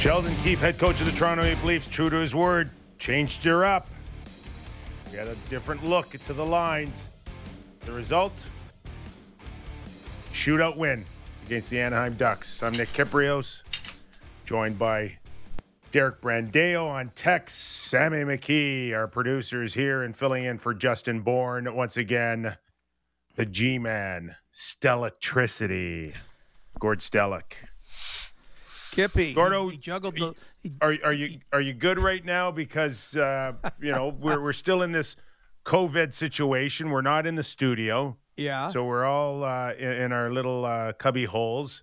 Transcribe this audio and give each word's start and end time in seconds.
Sheldon 0.00 0.34
Keefe, 0.36 0.60
head 0.60 0.78
coach 0.78 0.98
of 1.00 1.06
the 1.06 1.12
Toronto 1.12 1.42
Maple 1.42 1.68
Leafs, 1.68 1.86
true 1.86 2.08
to 2.08 2.16
his 2.16 2.34
word, 2.34 2.70
changed 2.98 3.44
her 3.44 3.66
up. 3.66 3.86
We 5.10 5.18
had 5.18 5.28
a 5.28 5.34
different 5.50 5.84
look 5.84 6.12
to 6.24 6.32
the 6.32 6.46
lines. 6.46 7.02
The 7.84 7.92
result? 7.92 8.32
Shootout 10.32 10.78
win 10.78 11.04
against 11.44 11.68
the 11.68 11.80
Anaheim 11.80 12.14
Ducks. 12.14 12.62
I'm 12.62 12.72
Nick 12.72 12.90
Kiprios, 12.94 13.58
joined 14.46 14.78
by 14.78 15.18
Derek 15.92 16.22
Brandeo 16.22 16.88
on 16.88 17.10
text. 17.14 17.58
Sammy 17.58 18.24
McKee, 18.24 18.94
our 18.94 19.06
producers 19.06 19.74
here 19.74 20.04
and 20.04 20.16
filling 20.16 20.44
in 20.44 20.56
for 20.56 20.72
Justin 20.72 21.20
Bourne. 21.20 21.74
Once 21.74 21.98
again, 21.98 22.56
the 23.36 23.44
G 23.44 23.78
Man, 23.78 24.34
Stellatricity, 24.56 26.14
Gord 26.78 27.00
Stellick. 27.00 27.52
Kippy, 28.90 29.32
Gordo, 29.34 29.66
he, 29.68 29.72
he 29.72 29.78
juggled 29.78 30.16
the. 30.16 30.34
he- 30.62 30.72
Are 30.80 30.96
are 31.04 31.12
you 31.12 31.38
are 31.52 31.60
you 31.60 31.72
good 31.72 31.98
right 31.98 32.24
now? 32.24 32.50
Because 32.50 33.16
uh, 33.16 33.52
you 33.80 33.92
know 33.92 34.08
we're 34.20 34.40
we're 34.40 34.52
still 34.52 34.82
in 34.82 34.92
this 34.92 35.16
COVID 35.64 36.12
situation. 36.14 36.90
We're 36.90 37.02
not 37.02 37.26
in 37.26 37.34
the 37.34 37.42
studio, 37.42 38.16
yeah. 38.36 38.70
so 38.70 38.84
we're 38.84 39.04
all 39.04 39.44
uh, 39.44 39.72
in, 39.78 39.92
in 39.92 40.12
our 40.12 40.32
little 40.32 40.64
uh, 40.64 40.92
cubby 40.94 41.24
holes. 41.24 41.82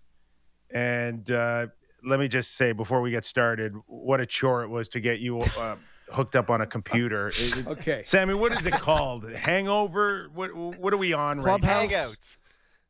And 0.71 1.29
uh, 1.31 1.67
let 2.03 2.19
me 2.19 2.27
just 2.27 2.55
say 2.57 2.71
before 2.73 3.01
we 3.01 3.11
get 3.11 3.23
started, 3.25 3.73
what 3.87 4.19
a 4.19 4.25
chore 4.25 4.63
it 4.63 4.67
was 4.67 4.89
to 4.89 4.99
get 4.99 5.19
you 5.19 5.39
uh, 5.39 5.75
hooked 6.11 6.35
up 6.35 6.49
on 6.49 6.61
a 6.61 6.65
computer. 6.67 7.27
It- 7.29 7.57
it- 7.59 7.67
okay. 7.75 8.03
Sammy, 8.05 8.33
what 8.33 8.51
is 8.51 8.65
it 8.65 8.73
called? 8.73 9.29
Hangover? 9.31 10.29
What 10.33 10.53
what 10.55 10.93
are 10.93 10.97
we 10.97 11.13
on 11.13 11.39
right 11.39 11.61
now? 11.61 11.87
Clubhouse? 11.87 12.37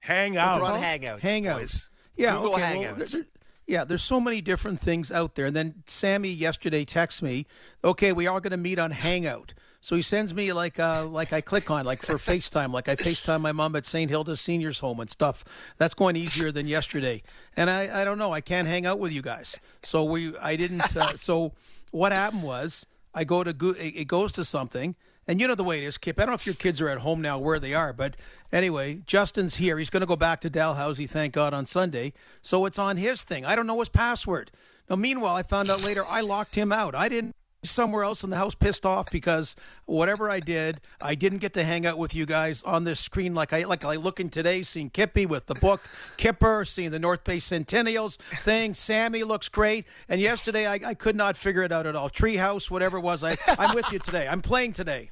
Hangouts. 0.06 0.60
We're 0.60 0.64
on 0.66 0.82
Hangouts. 0.82 1.20
Hangouts. 1.20 1.58
boys. 1.60 1.90
Yeah. 2.16 2.36
Google 2.36 2.54
okay. 2.56 2.64
Hangouts. 2.64 2.98
there- 3.12 3.22
there- 3.22 3.28
yeah, 3.68 3.84
there's 3.84 4.02
so 4.02 4.20
many 4.22 4.40
different 4.42 4.80
things 4.80 5.12
out 5.12 5.36
there. 5.36 5.46
And 5.46 5.56
then 5.56 5.84
Sammy 5.86 6.30
yesterday 6.30 6.86
texts 6.86 7.22
me, 7.22 7.46
"Okay, 7.84 8.14
we 8.14 8.26
are 8.26 8.40
going 8.40 8.52
to 8.52 8.58
meet 8.58 8.80
on 8.80 8.92
Hangout." 8.92 9.54
So 9.82 9.96
he 9.96 10.02
sends 10.02 10.34
me 10.34 10.54
like 10.54 10.80
uh 10.80 11.06
like 11.06 11.34
I 11.34 11.42
click 11.42 11.70
on 11.70 11.86
like 11.86 12.02
for 12.02 12.16
FaceTime, 12.16 12.72
like 12.74 12.90
I 12.90 12.96
FaceTime 12.96 13.42
my 13.42 13.52
mom 13.52 13.76
at 13.76 13.86
St. 13.86 14.09
Hilda's 14.09 14.42
Seniors 14.42 14.80
Home 14.80 15.00
and 15.00 15.09
stuff. 15.09 15.44
That's 15.78 15.94
going 15.94 16.16
easier 16.16 16.52
than 16.52 16.68
yesterday. 16.68 17.22
And 17.56 17.70
I 17.70 18.02
I 18.02 18.04
don't 18.06 18.18
know, 18.18 18.32
I 18.32 18.42
can't 18.42 18.68
hang 18.68 18.86
out 18.86 19.00
with 19.00 19.12
you 19.12 19.22
guys. 19.22 19.59
So 19.84 20.04
we 20.04 20.36
I 20.38 20.56
didn't. 20.56 20.96
Uh, 20.96 21.16
so 21.18 21.54
what 21.92 22.12
happened 22.12 22.44
was 22.44 22.86
I 23.14 23.24
go 23.24 23.44
to 23.44 23.52
it 23.80 24.08
goes 24.08 24.31
to 24.34 24.46
something. 24.46 24.96
And 25.28 25.42
you 25.42 25.47
know 25.47 25.56
the 25.56 25.64
way 25.64 25.78
it 25.78 25.83
is, 25.83 25.97
Kip. 25.97 26.20
I 26.20 26.23
don't 26.23 26.30
know 26.30 26.36
if 26.36 26.45
your 26.45 26.56
kids 26.56 26.80
are 26.80 26.88
at 26.88 27.00
home 27.00 27.22
now 27.22 27.38
where 27.38 27.59
they 27.59 27.73
are, 27.73 27.92
but 27.92 28.16
anyway, 28.52 29.02
Justin's 29.06 29.56
here. 29.56 29.78
He's 29.78 29.89
going 29.89 30.02
to 30.02 30.08
go 30.08 30.16
back 30.16 30.39
to 30.42 30.50
Dalhousie, 30.50 31.06
thank 31.06 31.34
God, 31.34 31.53
on 31.53 31.66
Sunday. 31.66 32.14
So 32.42 32.66
it's 32.66 32.80
on 32.80 32.95
his 32.95 33.23
thing. 33.23 33.44
I 33.44 33.56
don't 33.56 33.67
know 33.67 33.80
his 33.80 33.89
password. 33.89 34.52
Now, 34.89 34.95
meanwhile, 34.95 35.36
I 35.36 35.44
found 35.44 35.69
out 35.69 35.84
later 35.84 36.06
I 36.08 36.22
locked 36.22 36.56
him 36.56 36.72
out. 36.72 36.95
I 36.95 37.09
didn't 37.09 37.36
somewhere 37.70 38.04
else 38.04 38.23
in 38.23 38.30
the 38.30 38.38
house 38.38 38.56
pissed 38.56 38.86
off 38.86 39.12
because 39.12 39.56
whatever 39.86 40.30
I 40.30 40.40
did, 40.40 40.82
I 41.02 41.16
didn't 41.16 41.40
get 41.40 41.54
to 41.54 41.64
hang 41.64 41.86
out 41.86 41.98
with 41.98 42.16
you 42.16 42.26
guys 42.26 42.64
on 42.64 42.84
this 42.84 43.00
screen 43.00 43.34
like 43.36 43.54
I 43.54 43.64
like 43.66 43.86
I 43.86 43.96
looking 43.96 44.30
today, 44.30 44.64
seeing 44.64 44.90
Kippy 44.90 45.26
with 45.26 45.46
the 45.46 45.56
book 45.56 45.82
Kipper, 46.18 46.66
seeing 46.66 46.92
the 46.92 47.00
North 47.00 47.24
Bay 47.24 47.38
Centennials 47.38 48.18
thing. 48.44 48.74
Sammy 48.74 49.24
looks 49.24 49.50
great, 49.50 49.86
and 50.09 50.20
yesterday 50.20 50.66
I, 50.66 50.80
I 50.84 50.94
could 50.94 51.16
not 51.16 51.38
figure 51.38 51.64
it 51.64 51.72
out 51.72 51.86
at 51.86 51.96
all. 51.96 52.09
Treehouse, 52.09 52.72
whatever 52.72 52.98
it 52.98 53.02
was, 53.02 53.24
I 53.24 53.36
I'm 53.59 53.76
with 53.76 53.92
you 53.92 54.00
today. 54.00 54.28
I'm 54.28 54.42
playing 54.42 54.74
today. 54.74 55.12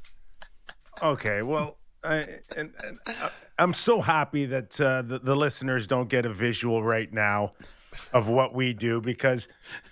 Okay, 1.03 1.42
well, 1.42 1.78
I, 2.03 2.16
and, 2.56 2.72
and 2.86 3.00
I- 3.08 3.30
I'm 3.58 3.73
so 3.73 4.02
happy 4.02 4.45
that 4.47 4.80
uh, 4.81 5.02
the, 5.02 5.19
the 5.19 5.36
listeners 5.36 5.88
don't 5.88 6.09
get 6.09 6.25
a 6.25 6.34
visual 6.34 6.84
right 6.84 7.12
now 7.14 7.53
of 8.13 8.27
what 8.27 8.53
we 8.53 8.73
do 8.73 9.01
because 9.01 9.47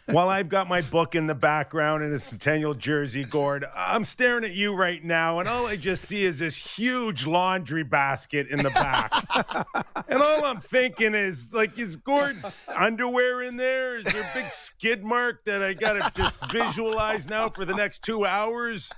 while 0.07 0.29
I've 0.29 0.49
got 0.49 0.67
my 0.67 0.81
book 0.81 1.15
in 1.15 1.27
the 1.27 1.35
background 1.35 2.03
and 2.03 2.13
a 2.13 2.19
centennial 2.19 2.73
jersey, 2.73 3.23
Gord, 3.23 3.65
I'm 3.75 4.03
staring 4.03 4.43
at 4.43 4.53
you 4.53 4.75
right 4.75 5.03
now, 5.03 5.39
and 5.39 5.47
all 5.47 5.67
I 5.67 5.75
just 5.75 6.05
see 6.05 6.25
is 6.25 6.39
this 6.39 6.55
huge 6.55 7.25
laundry 7.25 7.83
basket 7.83 8.47
in 8.49 8.57
the 8.57 8.69
back. 8.71 9.11
and 10.07 10.21
all 10.21 10.43
I'm 10.43 10.61
thinking 10.61 11.13
is, 11.13 11.53
like, 11.53 11.77
is 11.79 11.95
Gord's 11.95 12.45
underwear 12.67 13.43
in 13.43 13.57
there? 13.57 13.97
Is 13.97 14.05
there 14.05 14.21
a 14.21 14.33
big 14.33 14.45
skid 14.45 15.03
mark 15.03 15.45
that 15.45 15.61
I 15.61 15.73
got 15.73 15.93
to 15.93 16.21
just 16.21 16.51
visualize 16.51 17.27
now 17.29 17.49
for 17.49 17.65
the 17.65 17.75
next 17.75 18.03
two 18.03 18.25
hours? 18.25 18.89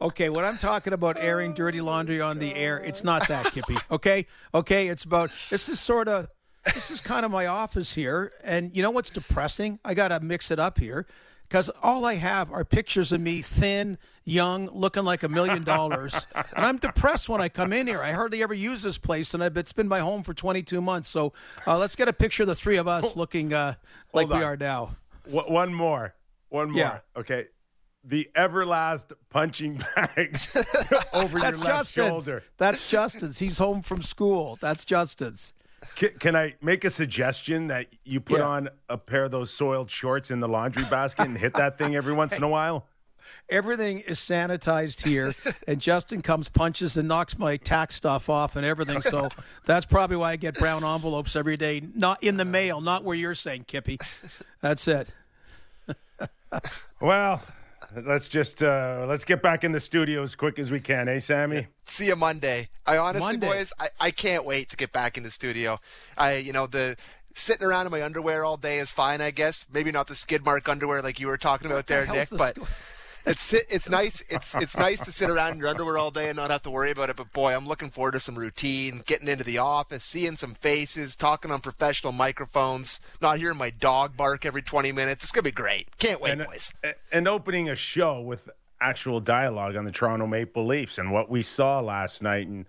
Okay, 0.00 0.28
when 0.28 0.44
I'm 0.44 0.58
talking 0.58 0.92
about 0.92 1.16
airing 1.18 1.54
dirty 1.54 1.80
laundry 1.80 2.20
on 2.20 2.38
the 2.38 2.54
air, 2.54 2.78
it's 2.78 3.02
not 3.02 3.26
that, 3.28 3.46
Kippy. 3.46 3.76
Okay, 3.90 4.26
okay, 4.54 4.88
it's 4.88 5.02
about 5.02 5.30
this 5.50 5.68
is 5.68 5.80
sort 5.80 6.06
of 6.06 6.28
this 6.74 6.90
is 6.90 7.00
kind 7.00 7.24
of 7.24 7.30
my 7.30 7.46
office 7.46 7.94
here, 7.94 8.32
and 8.42 8.74
you 8.76 8.82
know 8.82 8.90
what's 8.90 9.10
depressing? 9.10 9.78
I 9.84 9.94
got 9.94 10.08
to 10.08 10.20
mix 10.20 10.50
it 10.50 10.58
up 10.58 10.78
here 10.78 11.06
because 11.42 11.70
all 11.82 12.04
I 12.04 12.14
have 12.14 12.52
are 12.52 12.64
pictures 12.64 13.10
of 13.12 13.20
me 13.20 13.40
thin, 13.42 13.98
young, 14.24 14.68
looking 14.70 15.04
like 15.04 15.22
a 15.22 15.28
million 15.28 15.64
dollars, 15.64 16.26
and 16.34 16.64
I'm 16.66 16.76
depressed 16.78 17.28
when 17.28 17.40
I 17.40 17.48
come 17.48 17.72
in 17.72 17.86
here. 17.86 18.02
I 18.02 18.12
hardly 18.12 18.42
ever 18.42 18.54
use 18.54 18.82
this 18.82 18.98
place, 18.98 19.34
and 19.34 19.42
it's 19.42 19.72
been 19.72 19.88
my 19.88 20.00
home 20.00 20.22
for 20.22 20.34
22 20.34 20.80
months. 20.80 21.08
So 21.08 21.32
uh, 21.66 21.78
let's 21.78 21.96
get 21.96 22.08
a 22.08 22.12
picture 22.12 22.42
of 22.42 22.46
the 22.48 22.54
three 22.54 22.76
of 22.76 22.86
us 22.88 23.16
looking 23.16 23.52
uh, 23.52 23.74
like 24.12 24.28
we 24.28 24.42
are 24.42 24.56
now. 24.56 24.90
Wh- 25.30 25.48
One 25.50 25.72
more. 25.74 26.14
One 26.50 26.70
more. 26.70 26.78
Yeah. 26.80 26.98
Okay. 27.16 27.46
The 28.04 28.30
Everlast 28.34 29.12
punching 29.28 29.84
bag 29.94 30.38
over 31.12 31.38
That's 31.40 31.58
your 31.58 31.66
left 31.66 31.94
Justin's. 31.94 31.94
shoulder. 32.24 32.42
That's 32.56 32.88
Justin's. 32.88 33.38
He's 33.38 33.58
home 33.58 33.82
from 33.82 34.02
school. 34.02 34.56
That's 34.62 34.86
Justin's. 34.86 35.52
Can, 35.96 36.10
can 36.18 36.36
I 36.36 36.54
make 36.60 36.84
a 36.84 36.90
suggestion 36.90 37.68
that 37.68 37.86
you 38.04 38.20
put 38.20 38.38
Yeah. 38.40 38.46
on 38.46 38.68
a 38.88 38.96
pair 38.98 39.24
of 39.24 39.30
those 39.30 39.50
soiled 39.52 39.90
shorts 39.90 40.30
in 40.30 40.40
the 40.40 40.48
laundry 40.48 40.84
basket 40.84 41.26
and 41.26 41.36
hit 41.38 41.54
that 41.54 41.78
thing 41.78 41.94
every 41.96 42.12
once 42.12 42.34
in 42.34 42.42
a 42.42 42.48
while? 42.48 42.86
everything 43.50 44.00
is 44.00 44.18
sanitized 44.18 45.06
here 45.06 45.32
and 45.68 45.80
justin 45.80 46.20
comes 46.20 46.48
punches 46.50 46.96
and 46.98 47.08
knocks 47.08 47.38
my 47.38 47.56
tax 47.56 47.94
stuff 47.94 48.28
off 48.28 48.56
and 48.56 48.64
everything 48.66 49.00
so 49.00 49.26
that's 49.64 49.86
probably 49.86 50.16
why 50.16 50.32
i 50.32 50.36
get 50.36 50.54
brown 50.58 50.84
envelopes 50.84 51.34
every 51.36 51.56
day 51.56 51.80
not 51.94 52.22
in 52.22 52.36
the 52.36 52.44
mail 52.44 52.80
not 52.82 53.04
where 53.04 53.16
you're 53.16 53.34
saying 53.34 53.64
kippy 53.66 53.98
that's 54.60 54.86
it 54.88 55.12
Well, 57.00 57.42
let's 57.96 58.28
just 58.28 58.62
uh, 58.62 59.06
let's 59.08 59.24
get 59.24 59.42
back 59.42 59.64
in 59.64 59.72
the 59.72 59.80
studio 59.80 60.22
as 60.22 60.34
quick 60.34 60.58
as 60.58 60.70
we 60.70 60.80
can, 60.80 61.08
eh, 61.08 61.18
Sammy? 61.18 61.66
See 61.84 62.06
you 62.06 62.16
Monday. 62.16 62.68
I 62.86 62.98
honestly, 62.98 63.32
Monday. 63.38 63.46
boys, 63.46 63.72
I, 63.78 63.88
I 64.00 64.10
can't 64.10 64.44
wait 64.44 64.68
to 64.70 64.76
get 64.76 64.92
back 64.92 65.16
in 65.16 65.22
the 65.22 65.30
studio. 65.30 65.80
I, 66.16 66.36
you 66.36 66.52
know, 66.52 66.66
the 66.66 66.96
sitting 67.34 67.66
around 67.66 67.86
in 67.86 67.92
my 67.92 68.02
underwear 68.02 68.44
all 68.44 68.56
day 68.56 68.78
is 68.78 68.90
fine, 68.90 69.20
I 69.20 69.30
guess. 69.30 69.66
Maybe 69.72 69.92
not 69.92 70.06
the 70.06 70.14
skid 70.14 70.44
mark 70.44 70.68
underwear 70.68 71.02
like 71.02 71.20
you 71.20 71.26
were 71.26 71.38
talking 71.38 71.70
about 71.70 71.86
there, 71.86 72.04
hell's 72.04 72.18
Nick, 72.18 72.28
the 72.30 72.36
but. 72.36 72.56
sto- 72.56 72.66
It's 73.28 73.52
it's 73.52 73.88
nice. 74.00 74.22
It's 74.28 74.54
it's 74.54 74.76
nice 74.76 75.04
to 75.04 75.12
sit 75.12 75.30
around 75.30 75.52
in 75.52 75.58
your 75.58 75.68
underwear 75.68 75.98
all 75.98 76.10
day 76.10 76.28
and 76.28 76.36
not 76.36 76.50
have 76.50 76.62
to 76.62 76.70
worry 76.70 76.90
about 76.90 77.10
it. 77.10 77.16
But 77.16 77.32
boy, 77.32 77.54
I'm 77.54 77.66
looking 77.66 77.90
forward 77.90 78.12
to 78.12 78.20
some 78.20 78.36
routine, 78.36 79.02
getting 79.06 79.28
into 79.28 79.44
the 79.44 79.58
office, 79.58 80.04
seeing 80.04 80.36
some 80.36 80.54
faces, 80.54 81.14
talking 81.14 81.50
on 81.50 81.60
professional 81.60 82.12
microphones, 82.12 83.00
not 83.20 83.38
hearing 83.38 83.58
my 83.58 83.70
dog 83.70 84.16
bark 84.16 84.46
every 84.46 84.62
20 84.62 84.92
minutes. 84.92 85.24
It's 85.24 85.32
gonna 85.32 85.42
be 85.42 85.52
great. 85.52 85.96
Can't 85.98 86.20
wait, 86.20 86.32
and, 86.32 86.44
boys. 86.46 86.72
and 87.12 87.28
opening 87.28 87.68
a 87.68 87.76
show 87.76 88.20
with 88.20 88.48
actual 88.80 89.20
dialogue 89.20 89.76
on 89.76 89.84
the 89.84 89.92
Toronto 89.92 90.26
Maple 90.26 90.66
Leafs 90.66 90.98
and 90.98 91.12
what 91.12 91.28
we 91.28 91.42
saw 91.42 91.80
last 91.80 92.22
night. 92.22 92.46
And 92.46 92.66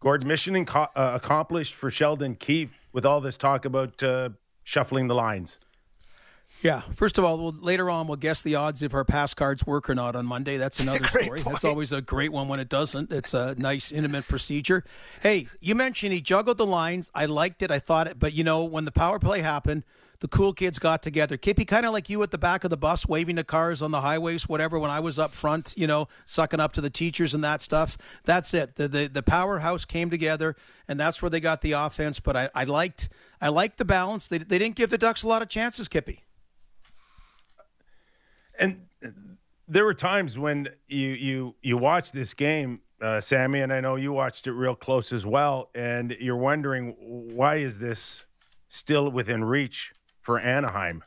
Gord's 0.00 0.24
mission 0.24 0.54
inco- 0.54 0.88
uh, 0.96 1.12
accomplished 1.14 1.74
for 1.74 1.90
Sheldon 1.90 2.34
Keefe 2.34 2.72
with 2.92 3.06
all 3.06 3.20
this 3.20 3.36
talk 3.36 3.64
about 3.64 4.02
uh, 4.02 4.30
shuffling 4.64 5.08
the 5.08 5.14
lines. 5.14 5.58
Yeah 6.62 6.82
first 6.94 7.18
of 7.18 7.24
all 7.24 7.38
we'll, 7.38 7.52
later 7.52 7.90
on 7.90 8.06
we'll 8.06 8.16
guess 8.16 8.42
the 8.42 8.54
odds 8.54 8.82
if 8.82 8.94
our 8.94 9.04
pass 9.04 9.34
cards 9.34 9.66
work 9.66 9.90
or 9.90 9.94
not 9.94 10.16
on 10.16 10.24
monday 10.24 10.56
that's 10.56 10.80
another 10.80 11.04
story 11.04 11.40
point. 11.40 11.44
that's 11.44 11.64
always 11.64 11.92
a 11.92 12.00
great 12.00 12.32
one 12.32 12.48
when 12.48 12.60
it 12.60 12.68
doesn't 12.68 13.12
it's 13.12 13.34
a 13.34 13.54
nice 13.56 13.92
intimate 13.92 14.26
procedure 14.26 14.84
hey 15.22 15.46
you 15.60 15.74
mentioned 15.74 16.12
he 16.12 16.20
juggled 16.20 16.56
the 16.56 16.66
lines 16.66 17.10
i 17.14 17.26
liked 17.26 17.62
it 17.62 17.70
i 17.70 17.78
thought 17.78 18.06
it 18.06 18.18
but 18.18 18.32
you 18.32 18.44
know 18.44 18.64
when 18.64 18.84
the 18.84 18.92
power 18.92 19.18
play 19.18 19.40
happened 19.40 19.84
the 20.22 20.28
cool 20.28 20.52
kids 20.52 20.78
got 20.78 21.02
together. 21.02 21.36
Kippy, 21.36 21.64
kind 21.64 21.84
of 21.84 21.92
like 21.92 22.08
you 22.08 22.22
at 22.22 22.30
the 22.30 22.38
back 22.38 22.62
of 22.62 22.70
the 22.70 22.76
bus, 22.76 23.08
waving 23.08 23.34
to 23.36 23.42
cars 23.42 23.82
on 23.82 23.90
the 23.90 24.02
highways, 24.02 24.48
whatever. 24.48 24.78
When 24.78 24.88
I 24.88 25.00
was 25.00 25.18
up 25.18 25.32
front, 25.32 25.74
you 25.76 25.88
know, 25.88 26.06
sucking 26.24 26.60
up 26.60 26.72
to 26.74 26.80
the 26.80 26.90
teachers 26.90 27.34
and 27.34 27.42
that 27.42 27.60
stuff. 27.60 27.98
That's 28.22 28.54
it. 28.54 28.76
The 28.76 28.86
the, 28.86 29.08
the 29.08 29.24
powerhouse 29.24 29.84
came 29.84 30.10
together, 30.10 30.54
and 30.86 30.98
that's 30.98 31.20
where 31.20 31.28
they 31.28 31.40
got 31.40 31.60
the 31.60 31.72
offense. 31.72 32.20
But 32.20 32.36
I, 32.36 32.50
I 32.54 32.62
liked 32.62 33.08
I 33.40 33.48
liked 33.48 33.78
the 33.78 33.84
balance. 33.84 34.28
They 34.28 34.38
they 34.38 34.58
didn't 34.58 34.76
give 34.76 34.90
the 34.90 34.98
Ducks 34.98 35.24
a 35.24 35.26
lot 35.26 35.42
of 35.42 35.48
chances, 35.48 35.88
Kippy. 35.88 36.22
And 38.62 38.86
there 39.66 39.84
were 39.84 39.94
times 39.94 40.38
when 40.38 40.68
you 40.86 41.08
you 41.08 41.54
you 41.62 41.76
watched 41.76 42.12
this 42.12 42.32
game, 42.32 42.80
uh, 43.00 43.20
Sammy, 43.20 43.60
and 43.60 43.72
I 43.72 43.80
know 43.80 43.96
you 43.96 44.12
watched 44.12 44.46
it 44.46 44.52
real 44.52 44.76
close 44.76 45.12
as 45.12 45.26
well, 45.26 45.70
and 45.74 46.12
you're 46.20 46.36
wondering 46.36 46.94
why 47.34 47.56
is 47.56 47.78
this 47.80 48.24
still 48.68 49.10
within 49.10 49.42
reach 49.44 49.92
for 50.20 50.38
Anaheim? 50.38 51.02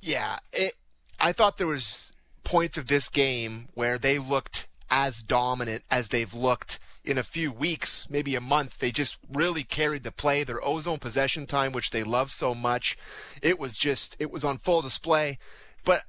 Yeah, 0.00 0.38
it. 0.52 0.74
I 1.18 1.32
thought 1.32 1.58
there 1.58 1.66
was 1.66 2.12
points 2.44 2.78
of 2.78 2.86
this 2.86 3.08
game 3.08 3.68
where 3.74 3.98
they 3.98 4.18
looked 4.18 4.68
as 4.88 5.20
dominant 5.20 5.82
as 5.90 6.08
they've 6.08 6.32
looked 6.32 6.78
in 7.04 7.18
a 7.18 7.22
few 7.24 7.50
weeks, 7.50 8.06
maybe 8.08 8.36
a 8.36 8.40
month. 8.40 8.78
They 8.78 8.92
just 8.92 9.18
really 9.32 9.64
carried 9.64 10.04
the 10.04 10.12
play. 10.12 10.44
Their 10.44 10.64
ozone 10.64 10.98
possession 10.98 11.46
time, 11.46 11.72
which 11.72 11.90
they 11.90 12.04
love 12.04 12.30
so 12.30 12.54
much, 12.54 12.96
it 13.42 13.58
was 13.58 13.76
just 13.76 14.16
it 14.20 14.30
was 14.30 14.44
on 14.44 14.58
full 14.58 14.82
display. 14.82 15.38
But 15.84 16.02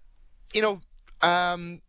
you 0.53 0.61
know, 0.61 0.81
um, 1.21 1.81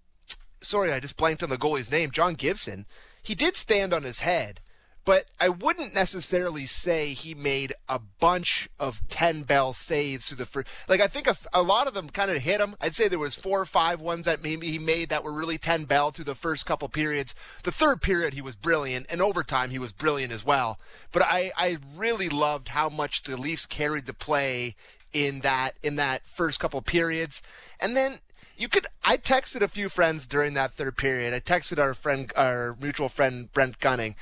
sorry, 0.60 0.92
I 0.92 1.00
just 1.00 1.16
blanked 1.16 1.42
on 1.42 1.50
the 1.50 1.56
goalie's 1.56 1.90
name, 1.90 2.10
John 2.10 2.34
Gibson. 2.34 2.86
He 3.22 3.34
did 3.34 3.56
stand 3.56 3.92
on 3.92 4.04
his 4.04 4.20
head, 4.20 4.60
but 5.04 5.26
I 5.40 5.48
wouldn't 5.48 5.94
necessarily 5.94 6.66
say 6.66 7.14
he 7.14 7.34
made 7.34 7.72
a 7.88 7.98
bunch 7.98 8.68
of 8.78 9.00
10 9.08 9.42
bell 9.42 9.72
saves 9.72 10.26
through 10.26 10.36
the 10.36 10.46
first. 10.46 10.68
Like, 10.88 11.00
I 11.00 11.06
think 11.06 11.26
a, 11.26 11.36
a 11.52 11.62
lot 11.62 11.86
of 11.86 11.94
them 11.94 12.10
kind 12.10 12.30
of 12.30 12.42
hit 12.42 12.60
him. 12.60 12.74
I'd 12.80 12.94
say 12.94 13.08
there 13.08 13.18
was 13.18 13.34
four 13.34 13.60
or 13.60 13.66
five 13.66 14.00
ones 14.00 14.24
that 14.26 14.42
maybe 14.42 14.70
he 14.70 14.78
made 14.78 15.08
that 15.08 15.24
were 15.24 15.32
really 15.32 15.58
10 15.58 15.84
bell 15.84 16.10
through 16.10 16.26
the 16.26 16.34
first 16.34 16.66
couple 16.66 16.88
periods. 16.88 17.34
The 17.64 17.72
third 17.72 18.02
period, 18.02 18.34
he 18.34 18.42
was 18.42 18.54
brilliant, 18.54 19.06
and 19.08 19.22
overtime, 19.22 19.70
he 19.70 19.78
was 19.78 19.92
brilliant 19.92 20.32
as 20.32 20.44
well. 20.44 20.78
But 21.12 21.22
I, 21.22 21.52
I 21.56 21.78
really 21.96 22.28
loved 22.28 22.68
how 22.68 22.88
much 22.88 23.22
the 23.22 23.36
Leafs 23.36 23.66
carried 23.66 24.06
the 24.06 24.14
play 24.14 24.74
in 25.12 25.40
that 25.40 25.72
in 25.82 25.96
that 25.96 26.26
first 26.26 26.60
couple 26.60 26.82
periods. 26.82 27.40
And 27.80 27.96
then 27.96 28.18
you 28.58 28.68
could 28.68 28.86
I 29.04 29.16
texted 29.16 29.62
a 29.62 29.68
few 29.68 29.88
friends 29.88 30.26
during 30.26 30.54
that 30.54 30.74
third 30.74 30.96
period. 30.96 31.32
I 31.32 31.40
texted 31.40 31.78
our 31.78 31.94
friend 31.94 32.30
our 32.36 32.76
mutual 32.80 33.08
friend 33.08 33.50
Brent 33.52 33.78
Gunning 33.78 34.16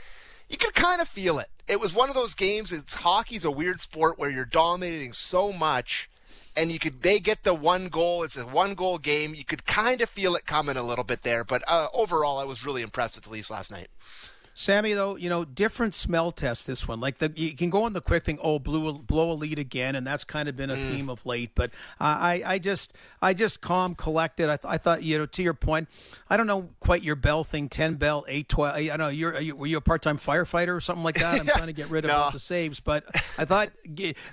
you 0.48 0.56
could 0.56 0.74
kind 0.74 1.00
of 1.00 1.08
feel 1.08 1.38
it. 1.38 1.48
It 1.68 1.80
was 1.80 1.92
one 1.92 2.08
of 2.08 2.14
those 2.14 2.34
games. 2.34 2.72
It's 2.72 2.94
hockey's 2.94 3.44
a 3.44 3.50
weird 3.50 3.80
sport 3.80 4.18
where 4.18 4.30
you're 4.30 4.44
dominating 4.44 5.12
so 5.12 5.52
much, 5.52 6.08
and 6.56 6.70
you 6.70 6.78
could 6.78 7.02
they 7.02 7.18
get 7.18 7.42
the 7.42 7.54
one 7.54 7.88
goal. 7.88 8.22
It's 8.22 8.36
a 8.36 8.46
one 8.46 8.74
goal 8.74 8.98
game. 8.98 9.34
You 9.34 9.44
could 9.44 9.66
kind 9.66 10.00
of 10.00 10.08
feel 10.08 10.36
it 10.36 10.46
coming 10.46 10.76
a 10.76 10.82
little 10.82 11.04
bit 11.04 11.22
there, 11.22 11.42
but 11.44 11.62
uh, 11.66 11.88
overall, 11.92 12.38
I 12.38 12.44
was 12.44 12.64
really 12.64 12.82
impressed 12.82 13.16
with 13.16 13.24
the 13.24 13.30
Leafs 13.30 13.50
last 13.50 13.70
night. 13.70 13.88
Sammy, 14.58 14.94
though, 14.94 15.16
you 15.16 15.28
know, 15.28 15.44
different 15.44 15.94
smell 15.94 16.32
test 16.32 16.66
this 16.66 16.88
one. 16.88 16.98
Like 16.98 17.18
the, 17.18 17.30
you 17.36 17.54
can 17.54 17.68
go 17.68 17.84
on 17.84 17.92
the 17.92 18.00
quick 18.00 18.24
thing, 18.24 18.38
oh, 18.42 18.58
blow, 18.58 18.90
blow 18.94 19.30
a 19.30 19.34
lead 19.34 19.58
again, 19.58 19.94
and 19.94 20.06
that's 20.06 20.24
kind 20.24 20.48
of 20.48 20.56
been 20.56 20.70
a 20.70 20.74
mm. 20.76 20.90
theme 20.90 21.10
of 21.10 21.26
late. 21.26 21.50
But 21.54 21.68
uh, 22.00 22.04
I, 22.04 22.42
I 22.42 22.58
just, 22.58 22.94
I 23.20 23.34
just 23.34 23.60
calm, 23.60 23.94
collected. 23.94 24.48
I, 24.48 24.56
th- 24.56 24.72
I 24.72 24.78
thought, 24.78 25.02
you 25.02 25.18
know, 25.18 25.26
to 25.26 25.42
your 25.42 25.52
point, 25.52 25.88
I 26.30 26.38
don't 26.38 26.46
know 26.46 26.70
quite 26.80 27.02
your 27.02 27.16
bell 27.16 27.44
thing, 27.44 27.68
ten 27.68 27.96
bell, 27.96 28.24
eight, 28.28 28.48
twelve. 28.48 28.76
I 28.76 28.86
don't 28.86 28.98
know. 28.98 29.08
You're, 29.08 29.38
you, 29.42 29.54
were 29.54 29.66
you 29.66 29.76
a 29.76 29.82
part 29.82 30.00
time 30.00 30.16
firefighter 30.16 30.74
or 30.74 30.80
something 30.80 31.04
like 31.04 31.16
that? 31.16 31.38
I'm 31.38 31.46
trying 31.54 31.66
to 31.66 31.74
get 31.74 31.90
rid 31.90 32.06
of 32.06 32.12
no. 32.12 32.16
all 32.16 32.30
the 32.30 32.38
saves, 32.38 32.80
but 32.80 33.04
I 33.36 33.44
thought 33.44 33.68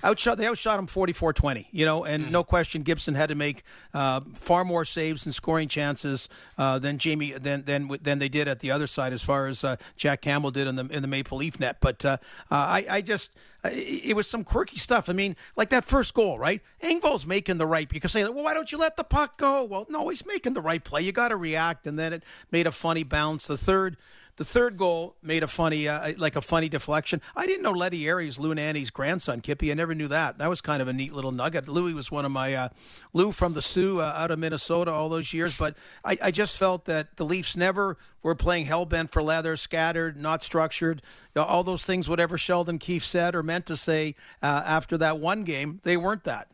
outshot 0.02 0.38
they 0.38 0.46
outshot 0.46 0.78
him 0.78 0.86
44-20, 0.86 1.66
You 1.70 1.84
know, 1.84 2.04
and 2.04 2.24
mm. 2.24 2.30
no 2.30 2.44
question, 2.44 2.82
Gibson 2.82 3.14
had 3.14 3.28
to 3.28 3.34
make 3.34 3.62
uh, 3.92 4.22
far 4.36 4.64
more 4.64 4.86
saves 4.86 5.26
and 5.26 5.34
scoring 5.34 5.68
chances 5.68 6.30
uh, 6.56 6.78
than 6.78 6.96
Jamie 6.96 7.32
than 7.32 7.64
than 7.66 7.90
than 8.00 8.20
they 8.20 8.30
did 8.30 8.48
at 8.48 8.60
the 8.60 8.70
other 8.70 8.86
side 8.86 9.12
as 9.12 9.20
far 9.20 9.48
as 9.48 9.62
uh, 9.62 9.76
Jack. 9.98 10.13
Jack 10.14 10.20
Campbell 10.20 10.52
did 10.52 10.68
in 10.68 10.76
the 10.76 10.86
in 10.86 11.02
the 11.02 11.08
Maple 11.08 11.38
Leaf 11.38 11.58
net. 11.58 11.78
But 11.80 12.04
uh, 12.04 12.18
uh, 12.48 12.54
I, 12.54 12.86
I 12.88 13.00
just 13.00 13.34
it 13.64 14.14
was 14.14 14.30
some 14.30 14.44
quirky 14.44 14.76
stuff. 14.76 15.08
I 15.08 15.12
mean, 15.12 15.34
like 15.56 15.70
that 15.70 15.84
first 15.84 16.14
goal, 16.14 16.38
right? 16.38 16.62
Engvall's 16.80 17.26
making 17.26 17.58
the 17.58 17.66
right. 17.66 17.92
You 17.92 18.00
can 18.00 18.10
say, 18.10 18.22
well, 18.22 18.44
why 18.44 18.54
don't 18.54 18.70
you 18.70 18.78
let 18.78 18.96
the 18.96 19.02
puck 19.02 19.36
go? 19.38 19.64
Well, 19.64 19.86
no, 19.88 20.08
he's 20.10 20.24
making 20.24 20.52
the 20.52 20.60
right 20.60 20.84
play. 20.84 21.02
You 21.02 21.10
got 21.10 21.28
to 21.28 21.36
react, 21.36 21.86
and 21.88 21.98
then 21.98 22.12
it 22.12 22.22
made 22.52 22.68
a 22.68 22.70
funny 22.70 23.02
bounce. 23.02 23.48
The 23.48 23.58
third 23.58 23.96
the 24.36 24.44
third 24.44 24.76
goal 24.76 25.16
made 25.22 25.42
a 25.42 25.46
funny, 25.46 25.86
uh, 25.86 26.12
like 26.16 26.34
a 26.34 26.40
funny 26.40 26.68
deflection. 26.68 27.20
I 27.36 27.46
didn't 27.46 27.62
know 27.62 27.70
Letty 27.70 28.08
Ayres, 28.08 28.38
Lou 28.38 28.54
Nanne's 28.54 28.90
grandson, 28.90 29.40
Kippy. 29.40 29.70
I 29.70 29.74
never 29.74 29.94
knew 29.94 30.08
that. 30.08 30.38
That 30.38 30.50
was 30.50 30.60
kind 30.60 30.82
of 30.82 30.88
a 30.88 30.92
neat 30.92 31.12
little 31.12 31.30
nugget. 31.30 31.68
Louie 31.68 31.94
was 31.94 32.10
one 32.10 32.24
of 32.24 32.32
my, 32.32 32.54
uh, 32.54 32.68
Lou 33.12 33.30
from 33.30 33.54
the 33.54 33.62
Sioux 33.62 34.00
uh, 34.00 34.12
out 34.16 34.30
of 34.30 34.38
Minnesota 34.38 34.90
all 34.90 35.08
those 35.08 35.32
years. 35.32 35.56
But 35.56 35.76
I, 36.04 36.18
I 36.20 36.30
just 36.30 36.56
felt 36.56 36.86
that 36.86 37.16
the 37.16 37.24
Leafs 37.24 37.56
never 37.56 37.96
were 38.22 38.34
playing 38.34 38.66
hell 38.66 38.86
bent 38.86 39.12
for 39.12 39.22
leather, 39.22 39.56
scattered, 39.56 40.16
not 40.16 40.42
structured. 40.42 41.02
You 41.34 41.42
know, 41.42 41.46
all 41.46 41.62
those 41.62 41.84
things, 41.84 42.08
whatever 42.08 42.36
Sheldon 42.36 42.78
Keefe 42.78 43.04
said 43.04 43.36
or 43.36 43.42
meant 43.42 43.66
to 43.66 43.76
say 43.76 44.16
uh, 44.42 44.62
after 44.66 44.98
that 44.98 45.18
one 45.18 45.44
game, 45.44 45.80
they 45.84 45.96
weren't 45.96 46.24
that. 46.24 46.48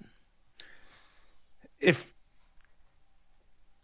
If 1.79 2.13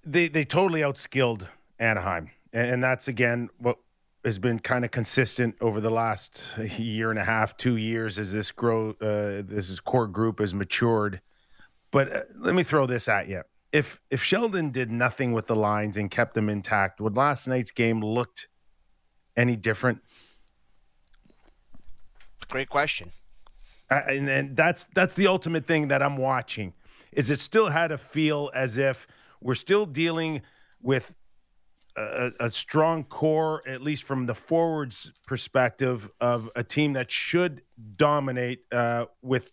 they 0.04 0.28
they 0.28 0.44
totally 0.44 0.80
outskilled 0.80 1.46
Anaheim, 1.78 2.30
and, 2.52 2.82
that's 2.82 3.08
again 3.08 3.48
what 3.58 3.78
has 4.26 4.40
been 4.40 4.58
kind 4.58 4.84
of 4.84 4.90
consistent 4.90 5.54
over 5.60 5.80
the 5.80 5.88
last 5.88 6.42
year 6.78 7.10
and 7.10 7.18
a 7.18 7.24
half, 7.24 7.56
two 7.56 7.76
years 7.76 8.18
as 8.18 8.32
this 8.32 8.50
grow, 8.50 8.90
uh, 9.00 9.42
this 9.46 9.78
core 9.80 10.08
group 10.08 10.40
has 10.40 10.52
matured. 10.52 11.20
But 11.92 12.12
uh, 12.14 12.20
let 12.36 12.54
me 12.54 12.64
throw 12.64 12.86
this 12.86 13.06
at 13.06 13.28
you: 13.28 13.42
if 13.72 14.00
if 14.10 14.22
Sheldon 14.22 14.72
did 14.72 14.90
nothing 14.90 15.32
with 15.32 15.46
the 15.46 15.54
lines 15.54 15.96
and 15.96 16.10
kept 16.10 16.34
them 16.34 16.50
intact, 16.50 17.00
would 17.00 17.16
last 17.16 17.46
night's 17.46 17.70
game 17.70 18.00
looked 18.00 18.48
any 19.36 19.54
different? 19.54 20.00
Great 22.48 22.68
question. 22.68 23.10
Uh, 23.90 24.00
and, 24.08 24.28
and 24.28 24.56
that's 24.56 24.86
that's 24.94 25.14
the 25.14 25.28
ultimate 25.28 25.66
thing 25.66 25.88
that 25.88 26.02
I'm 26.02 26.16
watching. 26.16 26.74
Is 27.12 27.30
it 27.30 27.38
still 27.38 27.68
had 27.68 27.92
a 27.92 27.98
feel 27.98 28.50
as 28.54 28.76
if 28.76 29.06
we're 29.40 29.54
still 29.54 29.86
dealing 29.86 30.42
with 30.82 31.12
a, 31.96 32.30
a, 32.40 32.50
strong 32.50 33.04
core, 33.04 33.62
at 33.66 33.82
least 33.82 34.04
from 34.04 34.26
the 34.26 34.34
forwards 34.34 35.12
perspective, 35.26 36.10
of 36.20 36.50
a 36.56 36.62
team 36.62 36.92
that 36.94 37.10
should 37.10 37.62
dominate 37.96 38.60
uh, 38.72 39.06
with 39.22 39.50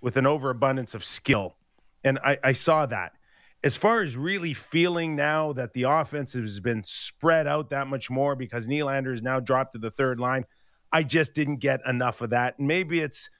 with 0.00 0.16
an 0.16 0.26
overabundance 0.26 0.94
of 0.94 1.04
skill, 1.04 1.56
and 2.04 2.18
I, 2.24 2.38
I 2.42 2.52
saw 2.52 2.86
that. 2.86 3.12
As 3.64 3.76
far 3.76 4.02
as 4.02 4.16
really 4.16 4.54
feeling 4.54 5.14
now 5.14 5.52
that 5.52 5.72
the 5.72 5.84
offense 5.84 6.32
has 6.32 6.58
been 6.58 6.82
spread 6.84 7.46
out 7.46 7.70
that 7.70 7.86
much 7.86 8.10
more 8.10 8.34
because 8.34 8.66
Nylander 8.66 9.14
is 9.14 9.22
now 9.22 9.38
dropped 9.38 9.72
to 9.72 9.78
the 9.78 9.92
third 9.92 10.18
line, 10.18 10.44
I 10.92 11.04
just 11.04 11.34
didn't 11.34 11.58
get 11.58 11.80
enough 11.86 12.20
of 12.20 12.30
that. 12.30 12.58
maybe 12.58 13.00
it's 13.00 13.30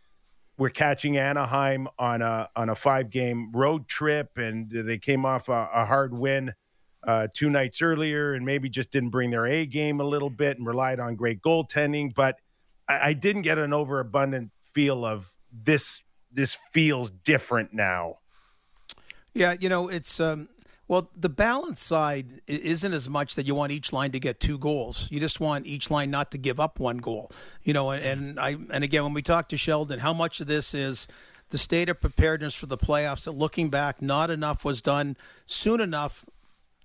we're 0.58 0.70
catching 0.70 1.17
Anaheim 1.17 1.88
on 1.99 2.23
a 2.23 2.49
on 2.55 2.69
a 2.69 2.75
five 2.75 3.11
game 3.11 3.50
road 3.52 3.88
trip, 3.88 4.38
and 4.38 4.70
they 4.70 4.99
came 4.99 5.26
off 5.26 5.49
a, 5.49 5.69
a 5.75 5.85
hard 5.85 6.17
win 6.17 6.55
uh, 7.06 7.28
two 7.34 7.50
nights 7.50 7.82
earlier 7.82 8.34
and 8.34 8.46
maybe 8.46 8.69
just 8.69 8.90
didn't 8.90 9.10
bring 9.10 9.31
their 9.31 9.46
A 9.46 9.66
game 9.66 10.00
a 10.00 10.04
little 10.04 10.31
bit 10.31 10.58
and 10.58 10.66
relied 10.66 11.00
on 11.00 11.16
great 11.16 11.43
goaltending. 11.43 12.14
But 12.14 12.37
I, 12.88 13.08
I 13.08 13.12
didn't 13.12 13.43
get 13.43 13.58
an 13.58 13.72
overabundant 13.72 14.50
feel 14.72 15.04
of 15.04 15.32
this. 15.52 16.04
This 16.32 16.56
feels 16.72 17.10
different 17.10 17.75
now. 17.75 18.19
Yeah, 19.34 19.54
you 19.58 19.69
know, 19.69 19.88
it's 19.88 20.20
um, 20.20 20.49
well, 20.88 21.10
the 21.16 21.28
balance 21.28 21.82
side 21.82 22.43
isn't 22.46 22.93
as 22.93 23.08
much 23.08 23.34
that 23.37 23.46
you 23.46 23.54
want 23.54 23.72
each 23.72 23.93
line 23.93 24.12
to 24.12 24.20
get 24.20 24.40
two 24.40 24.58
goals. 24.58 25.08
You 25.10 25.20
just 25.20 25.40
want 25.40 25.66
each 25.66 25.90
line 25.90 26.10
not 26.10 26.31
to 26.32 26.38
give 26.38 26.60
up 26.60 26.78
one 26.78 26.99
goal. 26.99 27.31
You 27.62 27.72
know, 27.72 27.93
and 27.93 28.38
I 28.38 28.56
and 28.70 28.84
again 28.84 29.02
when 29.02 29.14
we 29.14 29.22
talk 29.22 29.49
to 29.49 29.56
Sheldon, 29.56 30.00
how 30.00 30.12
much 30.12 30.40
of 30.40 30.49
this 30.49 30.75
is 30.75 31.08
the 31.49 31.58
state 31.58 31.88
of 31.88 32.00
preparedness 32.00 32.54
for 32.54 32.66
the 32.66 32.76
playoffs? 32.76 33.25
That 33.25 33.32
looking 33.32 33.71
back, 33.71 34.02
not 34.02 34.30
enough 34.30 34.64
was 34.64 34.82
done 34.82 35.16
soon 35.47 35.80
enough 35.80 36.26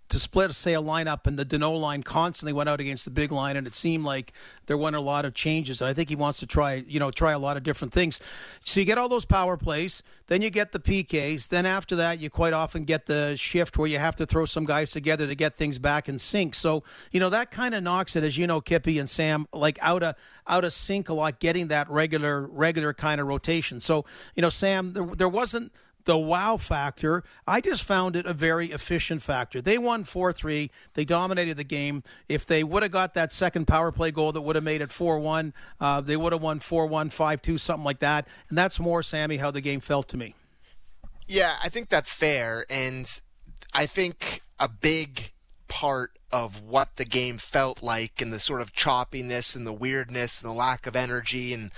to 0.09 0.19
split, 0.19 0.53
say, 0.55 0.73
a 0.73 0.81
lineup, 0.81 1.27
and 1.27 1.37
the 1.37 1.45
Danault 1.45 1.79
line 1.79 2.03
constantly 2.03 2.53
went 2.53 2.69
out 2.69 2.79
against 2.79 3.05
the 3.05 3.11
big 3.11 3.31
line, 3.31 3.57
and 3.57 3.67
it 3.67 3.73
seemed 3.73 4.05
like 4.05 4.31
there 4.67 4.77
weren't 4.77 4.95
a 4.95 5.01
lot 5.01 5.25
of 5.25 5.33
changes. 5.33 5.81
And 5.81 5.89
I 5.89 5.93
think 5.93 6.09
he 6.09 6.15
wants 6.15 6.39
to 6.39 6.45
try, 6.45 6.83
you 6.87 6.99
know, 6.99 7.11
try 7.11 7.31
a 7.33 7.39
lot 7.39 7.57
of 7.57 7.63
different 7.63 7.93
things. 7.93 8.19
So 8.65 8.79
you 8.79 8.85
get 8.85 8.97
all 8.97 9.09
those 9.09 9.25
power 9.25 9.57
plays, 9.57 10.03
then 10.27 10.41
you 10.41 10.49
get 10.49 10.71
the 10.71 10.79
PKs, 10.79 11.49
then 11.49 11.65
after 11.65 11.95
that, 11.97 12.19
you 12.19 12.29
quite 12.29 12.53
often 12.53 12.85
get 12.85 13.05
the 13.05 13.35
shift 13.35 13.77
where 13.77 13.87
you 13.87 13.99
have 13.99 14.15
to 14.17 14.25
throw 14.25 14.45
some 14.45 14.65
guys 14.65 14.91
together 14.91 15.27
to 15.27 15.35
get 15.35 15.57
things 15.57 15.77
back 15.77 16.07
in 16.07 16.17
sync. 16.17 16.55
So 16.55 16.83
you 17.11 17.19
know 17.19 17.29
that 17.29 17.51
kind 17.51 17.75
of 17.75 17.83
knocks 17.83 18.15
it, 18.15 18.23
as 18.23 18.37
you 18.37 18.47
know, 18.47 18.61
Kippy 18.61 18.99
and 18.99 19.09
Sam, 19.09 19.47
like 19.53 19.77
out 19.81 20.03
of 20.03 20.15
out 20.47 20.63
of 20.63 20.73
sync 20.73 21.09
a 21.09 21.13
lot, 21.13 21.39
getting 21.39 21.67
that 21.67 21.89
regular 21.89 22.41
regular 22.41 22.93
kind 22.93 23.19
of 23.19 23.27
rotation. 23.27 23.79
So 23.79 24.05
you 24.35 24.41
know, 24.41 24.49
Sam, 24.49 24.93
there, 24.93 25.05
there 25.05 25.29
wasn't 25.29 25.71
the 26.07 26.17
wow 26.17 26.57
factor. 26.57 27.23
I 27.45 27.61
just 27.61 27.83
found 27.83 28.15
it 28.15 28.25
a 28.25 28.33
very 28.33 28.71
efficient 28.71 29.21
factor. 29.21 29.61
They 29.61 29.77
won 29.77 30.05
4 30.05 30.33
3. 30.33 30.71
They 30.95 31.05
dominated 31.05 31.57
the 31.57 31.65
game. 31.65 32.01
If 32.27 32.45
they 32.45 32.63
would 32.63 32.81
have 32.81 32.93
got 32.93 33.13
that 33.13 33.31
second 33.31 33.67
power 33.67 33.91
play 33.91 34.11
goal 34.11 34.31
that 34.31 34.41
would 34.41 34.55
have 34.55 34.63
made 34.63 34.81
it 34.81 34.89
4 34.89 35.19
1, 35.19 35.53
uh, 35.79 36.01
they 36.01 36.17
would 36.17 36.31
have 36.33 36.41
won 36.41 36.59
4 36.59 36.87
1, 36.87 37.09
5 37.09 37.41
2, 37.41 37.57
something 37.57 37.83
like 37.83 37.99
that. 37.99 38.27
And 38.49 38.57
that's 38.57 38.79
more, 38.79 39.03
Sammy, 39.03 39.37
how 39.37 39.51
the 39.51 39.61
game 39.61 39.81
felt 39.81 40.07
to 40.09 40.17
me. 40.17 40.33
Yeah, 41.27 41.57
I 41.61 41.69
think 41.69 41.89
that's 41.89 42.09
fair. 42.09 42.65
And 42.69 43.21
I 43.73 43.85
think 43.85 44.41
a 44.59 44.69
big 44.69 45.33
part 45.67 46.11
of 46.31 46.63
what 46.63 46.95
the 46.95 47.05
game 47.05 47.37
felt 47.37 47.83
like 47.83 48.21
and 48.21 48.31
the 48.31 48.39
sort 48.39 48.61
of 48.61 48.73
choppiness 48.73 49.57
and 49.57 49.67
the 49.67 49.73
weirdness 49.73 50.41
and 50.41 50.49
the 50.49 50.55
lack 50.55 50.87
of 50.87 50.95
energy 50.95 51.53
and 51.53 51.71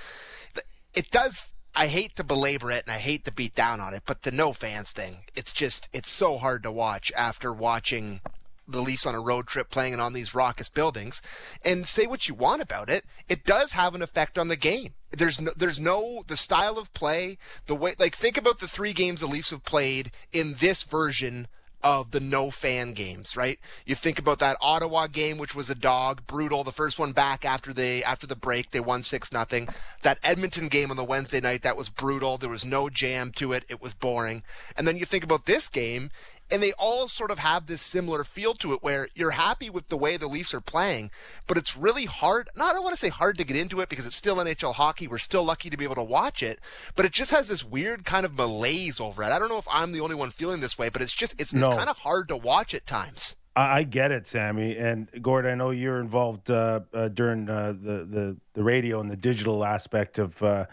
it 0.93 1.11
does 1.11 1.49
I 1.75 1.87
hate 1.87 2.15
to 2.15 2.23
belabor 2.23 2.71
it 2.71 2.83
and 2.85 2.93
I 2.93 2.99
hate 2.99 3.25
to 3.25 3.31
beat 3.31 3.55
down 3.55 3.79
on 3.79 3.93
it, 3.93 4.03
but 4.05 4.23
the 4.23 4.31
no 4.31 4.53
fans 4.53 4.91
thing, 4.91 5.19
it's 5.35 5.51
just 5.53 5.89
it's 5.93 6.09
so 6.09 6.37
hard 6.37 6.63
to 6.63 6.71
watch 6.71 7.11
after 7.15 7.53
watching 7.53 8.21
the 8.67 8.81
Leafs 8.81 9.05
on 9.05 9.15
a 9.15 9.21
road 9.21 9.47
trip 9.47 9.69
playing 9.69 9.99
on 9.99 10.13
these 10.13 10.35
raucous 10.35 10.69
buildings. 10.69 11.21
And 11.63 11.87
say 11.87 12.05
what 12.05 12.27
you 12.27 12.35
want 12.35 12.61
about 12.61 12.89
it, 12.89 13.05
it 13.27 13.43
does 13.43 13.71
have 13.71 13.95
an 13.95 14.01
effect 14.01 14.37
on 14.37 14.47
the 14.47 14.55
game. 14.55 14.93
There's 15.11 15.41
no, 15.41 15.51
there's 15.57 15.79
no 15.79 16.23
the 16.27 16.37
style 16.37 16.77
of 16.77 16.93
play, 16.93 17.37
the 17.65 17.75
way 17.75 17.95
like 17.97 18.15
think 18.15 18.37
about 18.37 18.59
the 18.59 18.67
three 18.67 18.93
games 18.93 19.21
the 19.21 19.27
Leafs 19.27 19.51
have 19.51 19.63
played 19.63 20.11
in 20.31 20.55
this 20.59 20.83
version 20.83 21.47
of 21.83 22.11
the 22.11 22.19
no 22.19 22.51
fan 22.51 22.93
games, 22.93 23.37
right? 23.37 23.59
You 23.85 23.95
think 23.95 24.19
about 24.19 24.39
that 24.39 24.57
Ottawa 24.61 25.07
game, 25.07 25.37
which 25.37 25.55
was 25.55 25.69
a 25.69 25.75
dog, 25.75 26.25
brutal. 26.27 26.63
The 26.63 26.71
first 26.71 26.99
one 26.99 27.11
back 27.11 27.45
after 27.45 27.73
the 27.73 28.03
after 28.03 28.27
the 28.27 28.35
break, 28.35 28.71
they 28.71 28.79
won 28.79 29.03
six 29.03 29.31
nothing. 29.31 29.67
That 30.01 30.19
Edmonton 30.23 30.67
game 30.67 30.91
on 30.91 30.97
the 30.97 31.03
Wednesday 31.03 31.39
night, 31.39 31.61
that 31.63 31.77
was 31.77 31.89
brutal. 31.89 32.37
There 32.37 32.49
was 32.49 32.65
no 32.65 32.89
jam 32.89 33.31
to 33.35 33.53
it. 33.53 33.65
It 33.69 33.81
was 33.81 33.93
boring. 33.93 34.43
And 34.77 34.87
then 34.87 34.97
you 34.97 35.05
think 35.05 35.23
about 35.23 35.45
this 35.45 35.69
game, 35.69 36.09
and 36.51 36.61
they 36.61 36.73
all 36.73 37.07
sort 37.07 37.31
of 37.31 37.39
have 37.39 37.65
this 37.65 37.81
similar 37.81 38.23
feel 38.23 38.53
to 38.55 38.73
it 38.73 38.83
where 38.83 39.07
you're 39.15 39.31
happy 39.31 39.69
with 39.69 39.89
the 39.89 39.97
way 39.97 40.17
the 40.17 40.27
Leafs 40.27 40.53
are 40.53 40.61
playing, 40.61 41.11
but 41.47 41.57
it's 41.57 41.77
really 41.77 42.05
hard. 42.05 42.49
Not 42.55 42.71
I 42.71 42.73
don't 42.73 42.83
want 42.83 42.93
to 42.93 42.99
say 42.99 43.09
hard 43.09 43.37
to 43.37 43.43
get 43.43 43.57
into 43.57 43.79
it 43.81 43.89
because 43.89 44.05
it's 44.05 44.15
still 44.15 44.37
NHL 44.37 44.73
hockey. 44.73 45.07
We're 45.07 45.17
still 45.17 45.43
lucky 45.43 45.69
to 45.69 45.77
be 45.77 45.83
able 45.83 45.95
to 45.95 46.03
watch 46.03 46.43
it, 46.43 46.59
but 46.95 47.05
it 47.05 47.11
just 47.11 47.31
has 47.31 47.47
this 47.47 47.63
weird 47.63 48.05
kind 48.05 48.25
of 48.25 48.35
malaise 48.35 48.99
over 48.99 49.23
it. 49.23 49.31
I 49.31 49.39
don't 49.39 49.49
know 49.49 49.57
if 49.57 49.67
I'm 49.71 49.91
the 49.91 50.01
only 50.01 50.15
one 50.15 50.31
feeling 50.31 50.61
this 50.61 50.77
way, 50.77 50.89
but 50.89 51.01
it's 51.01 51.13
just 51.13 51.39
it's, 51.39 51.53
no. 51.53 51.67
it's 51.67 51.77
kind 51.77 51.89
of 51.89 51.97
hard 51.97 52.29
to 52.29 52.37
watch 52.37 52.73
at 52.73 52.85
times. 52.85 53.35
I 53.55 53.83
get 53.83 54.11
it, 54.11 54.27
Sammy 54.27 54.77
and 54.77 55.09
Gord. 55.21 55.45
I 55.45 55.55
know 55.55 55.71
you're 55.71 55.99
involved 55.99 56.49
uh, 56.49 56.81
uh, 56.93 57.09
during 57.09 57.49
uh, 57.49 57.73
the, 57.73 58.05
the 58.05 58.37
the 58.53 58.63
radio 58.63 59.01
and 59.01 59.11
the 59.11 59.17
digital 59.17 59.65
aspect 59.65 60.17
of 60.17 60.41
uh, 60.41 60.65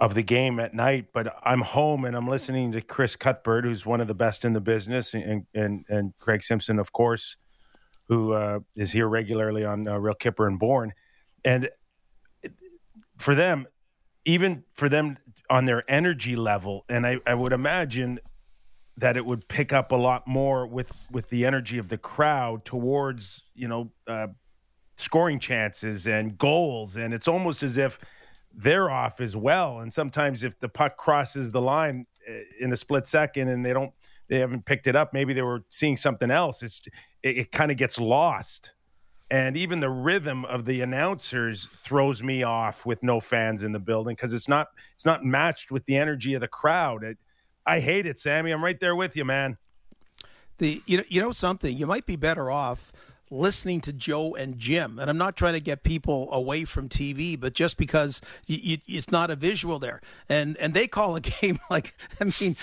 of 0.00 0.14
the 0.14 0.22
game 0.22 0.60
at 0.60 0.74
night, 0.74 1.06
but 1.12 1.34
I'm 1.44 1.60
home 1.60 2.04
and 2.04 2.16
I'm 2.16 2.28
listening 2.28 2.72
to 2.72 2.80
Chris 2.80 3.16
Cuthbert, 3.16 3.64
who's 3.64 3.84
one 3.84 4.00
of 4.00 4.06
the 4.06 4.14
best 4.14 4.44
in 4.44 4.52
the 4.52 4.60
business, 4.60 5.14
and 5.14 5.44
and, 5.54 5.84
and 5.88 6.12
Craig 6.18 6.42
Simpson, 6.42 6.78
of 6.78 6.92
course, 6.92 7.36
who 8.08 8.32
uh, 8.32 8.60
is 8.76 8.92
here 8.92 9.08
regularly 9.08 9.64
on 9.64 9.88
uh, 9.88 9.98
Real 9.98 10.14
Kyper 10.14 10.46
and 10.46 10.58
Bourne, 10.58 10.92
and 11.44 11.68
for 13.18 13.34
them, 13.34 13.66
even 14.24 14.62
for 14.74 14.88
them 14.88 15.18
on 15.50 15.64
their 15.64 15.88
energy 15.90 16.36
level, 16.36 16.84
and 16.88 17.06
I, 17.06 17.18
I 17.26 17.34
would 17.34 17.52
imagine 17.52 18.20
that 18.98 19.16
it 19.16 19.24
would 19.24 19.46
pick 19.48 19.72
up 19.72 19.92
a 19.92 19.96
lot 19.96 20.26
more 20.26 20.66
with 20.66 20.92
with 21.10 21.28
the 21.30 21.44
energy 21.44 21.78
of 21.78 21.88
the 21.88 21.98
crowd 21.98 22.64
towards 22.64 23.42
you 23.54 23.66
know 23.66 23.90
uh, 24.06 24.28
scoring 24.96 25.40
chances 25.40 26.06
and 26.06 26.38
goals, 26.38 26.96
and 26.96 27.12
it's 27.12 27.26
almost 27.26 27.64
as 27.64 27.78
if 27.78 27.98
they're 28.54 28.90
off 28.90 29.20
as 29.20 29.36
well. 29.36 29.80
And 29.80 29.92
sometimes 29.92 30.42
if 30.42 30.58
the 30.58 30.68
puck 30.68 30.96
crosses 30.96 31.50
the 31.50 31.60
line 31.60 32.06
eh, 32.26 32.42
in 32.60 32.72
a 32.72 32.76
split 32.76 33.06
second 33.06 33.48
and 33.48 33.64
they 33.64 33.72
don't, 33.72 33.92
they 34.28 34.38
haven't 34.38 34.64
picked 34.64 34.86
it 34.86 34.96
up, 34.96 35.12
maybe 35.12 35.32
they 35.32 35.42
were 35.42 35.64
seeing 35.68 35.96
something 35.96 36.30
else. 36.30 36.62
It's 36.62 36.82
it, 37.22 37.38
it 37.38 37.52
kind 37.52 37.70
of 37.70 37.76
gets 37.76 37.98
lost. 37.98 38.72
And 39.30 39.56
even 39.56 39.80
the 39.80 39.90
rhythm 39.90 40.46
of 40.46 40.64
the 40.64 40.80
announcers 40.80 41.68
throws 41.82 42.22
me 42.22 42.42
off 42.42 42.86
with 42.86 43.02
no 43.02 43.20
fans 43.20 43.62
in 43.62 43.72
the 43.72 43.78
building 43.78 44.14
because 44.14 44.32
it's 44.32 44.48
not 44.48 44.68
it's 44.94 45.04
not 45.04 45.24
matched 45.24 45.70
with 45.70 45.84
the 45.84 45.96
energy 45.96 46.34
of 46.34 46.40
the 46.40 46.48
crowd. 46.48 47.04
It, 47.04 47.18
I 47.66 47.80
hate 47.80 48.06
it, 48.06 48.18
Sammy. 48.18 48.50
I'm 48.50 48.64
right 48.64 48.80
there 48.80 48.96
with 48.96 49.16
you, 49.16 49.26
man. 49.26 49.58
The 50.56 50.82
you 50.86 50.96
know 50.96 51.04
you 51.08 51.20
know 51.20 51.32
something 51.32 51.76
you 51.76 51.86
might 51.86 52.06
be 52.06 52.16
better 52.16 52.50
off 52.50 52.92
listening 53.30 53.80
to 53.82 53.92
Joe 53.92 54.34
and 54.34 54.58
Jim. 54.58 54.98
And 54.98 55.10
I'm 55.10 55.18
not 55.18 55.36
trying 55.36 55.54
to 55.54 55.60
get 55.60 55.82
people 55.82 56.28
away 56.32 56.64
from 56.64 56.88
TV, 56.88 57.38
but 57.38 57.54
just 57.54 57.76
because 57.76 58.20
you, 58.46 58.58
you, 58.60 58.78
it's 58.86 59.10
not 59.10 59.30
a 59.30 59.36
visual 59.36 59.78
there, 59.78 60.00
and 60.28 60.56
and 60.58 60.74
they 60.74 60.86
call 60.86 61.16
a 61.16 61.20
game 61.40 61.58
like 61.70 61.94
I 62.20 62.32
mean, 62.40 62.56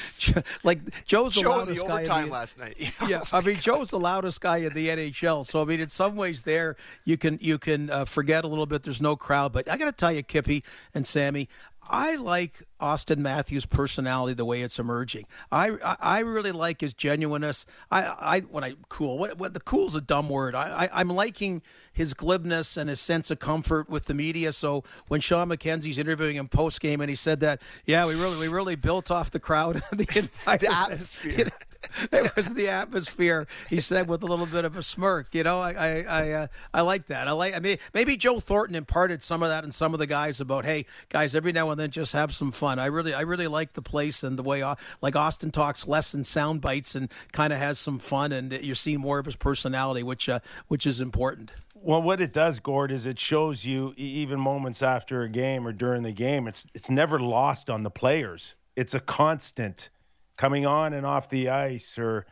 like 0.64 0.80
Joe's 1.06 1.36
the 1.36 1.42
Joe 1.42 1.50
loudest 1.52 1.82
the 1.82 1.88
guy. 1.88 1.94
Overtime 1.94 2.26
the, 2.26 2.32
last 2.32 2.60
night. 2.60 2.94
yeah, 3.08 3.22
I 3.32 3.42
mean 3.42 3.56
Joe's 3.60 3.90
the 3.90 4.00
loudest 4.00 4.42
guy 4.42 4.58
in 4.58 4.74
the 4.74 4.90
NHL. 4.90 5.46
So 5.46 5.62
I 5.62 5.66
mean, 5.66 5.80
in 5.80 5.90
some 5.90 6.16
ways, 6.16 6.44
there 6.44 6.76
you 7.04 7.18
can 7.18 7.40
you 7.42 7.58
can 7.58 7.90
uh, 7.90 8.06
forget 8.06 8.44
a 8.44 8.48
little 8.48 8.66
bit. 8.66 8.84
There's 8.84 9.02
no 9.02 9.16
crowd, 9.16 9.54
but 9.54 9.70
I 9.70 9.78
got 9.78 9.86
to 9.86 9.92
tell 9.92 10.12
you, 10.12 10.24
Kippy 10.24 10.64
and 10.94 11.06
Sammy, 11.06 11.50
I 11.88 12.16
like 12.16 12.64
Auston 12.82 13.18
Matthews' 13.18 13.66
personality 13.66 14.34
the 14.34 14.46
way 14.46 14.62
it's 14.62 14.80
emerging. 14.80 15.26
I 15.52 15.72
I, 16.00 16.20
really 16.20 16.52
like 16.52 16.82
his 16.82 16.94
genuineness. 16.94 17.66
I 17.92 18.04
I 18.04 18.40
when 18.42 18.64
I 18.64 18.76
cool 18.90 19.18
what, 19.18 19.38
what 19.38 19.54
the 19.54 19.60
cool's 19.60 19.96
a 19.96 20.02
dumb 20.02 20.30
word. 20.30 20.56
I, 20.56 20.90
I 20.92 21.02
am 21.02 21.10
liking 21.10 21.62
his 21.94 22.14
glibness 22.14 22.78
and 22.78 22.90
his 22.90 23.00
sense 23.00 23.30
of 23.32 23.40
comfort 23.40 23.90
with 23.90 24.06
the 24.06 24.14
media. 24.14 24.52
So 24.52 24.84
when 25.08 25.22
Shawn 25.22 25.50
McKenzie's 25.50 25.98
interviewing 25.98 26.36
him 26.36 26.48
post 26.48 26.82
game 26.82 27.02
and 27.02 27.10
he 27.10 27.16
said 27.16 27.40
that, 27.42 27.62
yeah, 27.86 28.06
we 28.06 28.16
really 28.16 28.38
we 28.38 28.48
really 28.48 28.76
built 28.76 29.12
off 29.12 29.32
the 29.32 29.40
crowd, 29.40 29.84
the, 29.92 30.06
the 30.46 30.70
atmosphere. 30.72 31.52
it 32.12 32.36
was 32.36 32.50
the 32.50 32.70
atmosphere. 32.70 33.48
He 33.70 33.82
said 33.82 34.08
with 34.08 34.24
a 34.24 34.26
little 34.26 34.46
bit 34.46 34.66
of 34.66 34.78
a 34.78 34.84
smirk. 34.84 35.34
You 35.34 35.44
know, 35.44 35.60
I 35.60 35.74
I 35.74 36.04
I, 36.04 36.32
uh, 36.32 36.48
I 36.74 36.82
like 36.82 37.08
that. 37.08 37.28
I 37.28 37.32
like. 37.32 37.56
I 37.56 37.60
mean, 37.60 37.78
maybe 37.94 38.18
Joe 38.18 38.40
Thornton 38.40 38.76
imparted 38.76 39.22
some 39.22 39.44
of 39.44 39.50
that 39.50 39.64
in 39.64 39.72
some 39.72 39.94
of 39.94 40.00
the 40.00 40.08
guys 40.08 40.40
about, 40.40 40.66
hey, 40.66 40.86
guys, 41.10 41.36
every 41.36 41.52
now 41.52 41.70
and 41.70 41.80
then 41.80 41.92
just 41.92 42.14
have 42.14 42.34
some 42.34 42.52
fun. 42.52 42.80
I 42.80 42.88
really 42.88 43.14
I 43.14 43.22
really 43.22 43.48
like 43.48 43.74
the 43.74 43.82
place 43.82 44.24
and 44.24 44.38
the 44.38 44.44
way 44.44 44.62
uh, 44.62 44.76
like 45.02 45.14
Auston 45.14 45.52
talks 45.52 45.88
less 45.88 46.14
in 46.14 46.24
sound 46.24 46.62
bites 46.62 46.96
and 46.96 47.12
kind 47.32 47.54
of 47.54 47.60
has 47.60 47.80
some 47.80 48.00
fun, 48.00 48.32
and 48.32 48.52
you're 48.52 48.76
seeing 48.76 49.00
more 49.00 49.20
of 49.20 49.26
his 49.26 49.36
personality, 49.36 50.04
which 50.04 50.30
uh, 50.30 50.40
which 50.68 50.86
is 50.86 51.02
important. 51.02 51.52
Well, 51.86 52.02
what 52.02 52.20
it 52.20 52.34
does, 52.34 52.60
Gord, 52.60 52.92
is 52.92 53.06
it 53.06 53.20
shows 53.20 53.64
you 53.64 53.94
even 53.96 54.40
moments 54.40 54.82
after 54.82 55.22
a 55.22 55.30
game 55.30 55.68
or 55.68 55.72
during 55.72 56.02
the 56.02 56.12
game, 56.12 56.48
it's 56.48 56.66
it's 56.74 56.90
never 56.90 57.20
lost 57.20 57.70
on 57.70 57.84
the 57.84 57.92
players. 57.92 58.56
It's 58.76 58.96
a 58.96 59.00
constant 59.00 59.90
coming 60.38 60.66
on 60.66 60.94
and 60.94 61.06
off 61.06 61.30
the 61.30 61.50
ice 61.50 61.98
or 61.98 62.26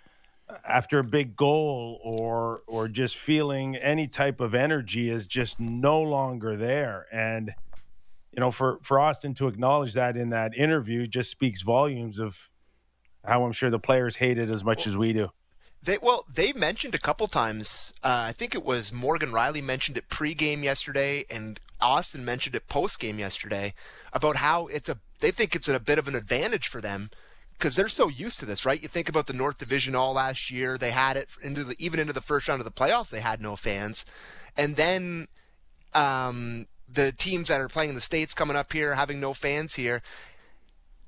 after 0.67 0.99
a 0.99 1.03
big 1.03 1.35
goal 1.35 1.99
or 2.03 2.61
or 2.67 2.87
just 2.87 3.15
feeling 3.15 3.75
any 3.75 4.07
type 4.07 4.39
of 4.39 4.53
energy 4.53 5.09
is 5.09 5.25
just 5.25 5.59
no 5.59 6.01
longer 6.01 6.57
there 6.57 7.07
and 7.11 7.53
you 8.31 8.39
know 8.39 8.51
for 8.51 8.77
for 8.81 8.97
Auston 8.97 9.35
to 9.37 9.47
acknowledge 9.47 9.93
that 9.93 10.17
in 10.17 10.29
that 10.29 10.55
interview 10.55 11.07
just 11.07 11.31
speaks 11.31 11.61
volumes 11.61 12.19
of 12.19 12.49
how 13.23 13.45
I'm 13.45 13.53
sure 13.53 13.69
the 13.69 13.79
players 13.79 14.17
hate 14.17 14.37
it 14.37 14.49
as 14.49 14.63
much 14.63 14.85
as 14.85 14.97
we 14.97 15.13
do. 15.13 15.29
They 15.81 15.97
well, 16.01 16.25
they 16.33 16.53
mentioned 16.53 16.95
a 16.95 16.99
couple 16.99 17.27
times. 17.27 17.93
Uh, 18.03 18.25
I 18.27 18.31
think 18.31 18.55
it 18.55 18.63
was 18.63 18.93
Morgan 18.93 19.29
Rielly 19.29 19.61
mentioned 19.61 19.97
it 19.97 20.07
pregame 20.09 20.63
yesterday, 20.63 21.25
and 21.29 21.59
Auston 21.81 22.21
mentioned 22.21 22.55
it 22.55 22.67
postgame 22.67 23.17
yesterday 23.17 23.73
about 24.13 24.37
how 24.37 24.67
it's 24.67 24.87
a. 24.87 24.97
They 25.19 25.31
think 25.31 25.55
it's 25.55 25.67
a 25.67 25.79
bit 25.79 25.99
of 25.99 26.07
an 26.07 26.15
advantage 26.15 26.67
for 26.67 26.79
them 26.79 27.09
because 27.57 27.75
they're 27.75 27.87
so 27.87 28.07
used 28.07 28.39
to 28.39 28.45
this, 28.45 28.65
right? 28.65 28.81
You 28.81 28.87
think 28.87 29.09
about 29.09 29.27
the 29.27 29.33
North 29.33 29.57
Division 29.57 29.95
all 29.95 30.13
last 30.13 30.51
year; 30.51 30.77
they 30.77 30.91
had 30.91 31.17
it 31.17 31.29
into 31.41 31.63
the 31.63 31.75
even 31.79 31.99
into 31.99 32.13
the 32.13 32.21
first 32.21 32.47
round 32.47 32.59
of 32.59 32.65
the 32.65 32.71
playoffs. 32.71 33.09
They 33.09 33.19
had 33.19 33.41
no 33.41 33.55
fans, 33.55 34.05
and 34.57 34.75
then 34.75 35.27
um, 35.93 36.67
the 36.91 37.11
teams 37.11 37.47
that 37.47 37.61
are 37.61 37.69
playing 37.69 37.89
in 37.89 37.95
the 37.95 38.01
states 38.01 38.33
coming 38.33 38.55
up 38.55 38.73
here 38.73 38.95
having 38.95 39.19
no 39.19 39.33
fans 39.33 39.75
here 39.75 40.01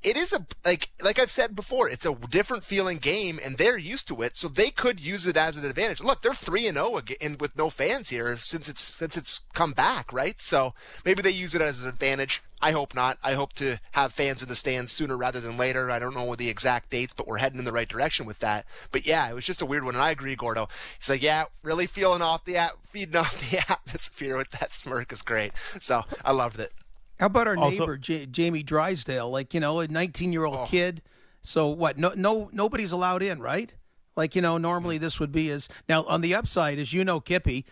it 0.05 0.17
is 0.17 0.31
a 0.31 0.45
like 0.63 0.91
like 1.03 1.17
I've 1.17 1.31
said 1.31 1.55
before, 1.55 1.89
it's 1.89 2.05
a 2.05 2.13
different 2.29 2.63
feeling 2.63 2.97
game, 2.97 3.39
and 3.43 3.57
they're 3.57 3.77
used 3.77 4.07
to 4.09 4.21
it, 4.21 4.35
so 4.35 4.47
they 4.47 4.69
could 4.69 4.99
use 4.99 5.25
it 5.25 5.35
as 5.35 5.57
an 5.57 5.65
advantage. 5.65 5.99
Look, 5.99 6.21
they're 6.21 6.33
three 6.33 6.67
and 6.67 6.75
zero 6.75 6.91
oh 6.93 6.97
again 6.97 7.37
with 7.39 7.57
no 7.57 7.71
fans 7.71 8.09
here 8.09 8.37
since 8.37 8.69
it's 8.69 8.81
since 8.81 9.17
it's 9.17 9.41
come 9.53 9.71
back, 9.71 10.13
right? 10.13 10.39
So 10.39 10.75
maybe 11.03 11.23
they 11.23 11.31
use 11.31 11.55
it 11.55 11.61
as 11.61 11.81
an 11.81 11.89
advantage. 11.89 12.43
I 12.61 12.71
hope 12.71 12.95
not. 12.95 13.17
I 13.23 13.33
hope 13.33 13.53
to 13.53 13.79
have 13.91 14.13
fans 14.13 14.41
in 14.41 14.47
the 14.47 14.55
stands 14.55 14.91
sooner 14.91 15.17
rather 15.17 15.39
than 15.39 15.57
later. 15.57 15.91
I 15.91 15.99
don't 15.99 16.15
know 16.15 16.35
the 16.35 16.49
exact 16.49 16.91
dates, 16.91 17.13
but 17.13 17.27
we're 17.27 17.37
heading 17.37 17.59
in 17.59 17.65
the 17.65 17.71
right 17.71 17.89
direction 17.89 18.25
with 18.25 18.39
that. 18.39 18.65
But 18.91 19.05
yeah, 19.05 19.29
it 19.29 19.33
was 19.33 19.45
just 19.45 19.61
a 19.61 19.65
weird 19.65 19.83
one, 19.83 19.95
and 19.95 20.03
I 20.03 20.11
agree, 20.11 20.35
Gordo. 20.35 20.69
He's 20.99 21.09
like, 21.09 21.23
yeah, 21.23 21.45
really 21.63 21.87
feeling 21.87 22.21
off 22.21 22.45
the 22.45 22.71
feeding 22.91 23.15
off 23.15 23.37
the 23.49 23.59
atmosphere 23.69 24.37
with 24.37 24.51
that 24.51 24.71
smirk 24.71 25.11
is 25.11 25.23
great. 25.23 25.51
So 25.79 26.03
I 26.23 26.31
loved 26.31 26.59
it. 26.59 26.71
How 27.19 27.27
about 27.27 27.47
our 27.47 27.57
also, 27.57 27.79
neighbor 27.79 27.97
J- 27.97 28.25
Jamie 28.25 28.63
Drysdale? 28.63 29.29
Like 29.29 29.53
you 29.53 29.59
know, 29.59 29.79
a 29.79 29.87
19 29.87 30.33
year 30.33 30.45
old 30.45 30.67
kid. 30.67 31.01
So 31.41 31.67
what? 31.67 31.97
No, 31.97 32.13
no, 32.15 32.49
nobody's 32.51 32.91
allowed 32.91 33.21
in, 33.23 33.41
right? 33.41 33.73
Like 34.15 34.35
you 34.35 34.41
know, 34.41 34.57
normally 34.57 34.97
this 34.97 35.19
would 35.19 35.31
be 35.31 35.49
as 35.51 35.69
now 35.87 36.03
on 36.05 36.21
the 36.21 36.33
upside, 36.33 36.79
as 36.79 36.93
you 36.93 37.03
know, 37.03 37.19
Kippy 37.19 37.65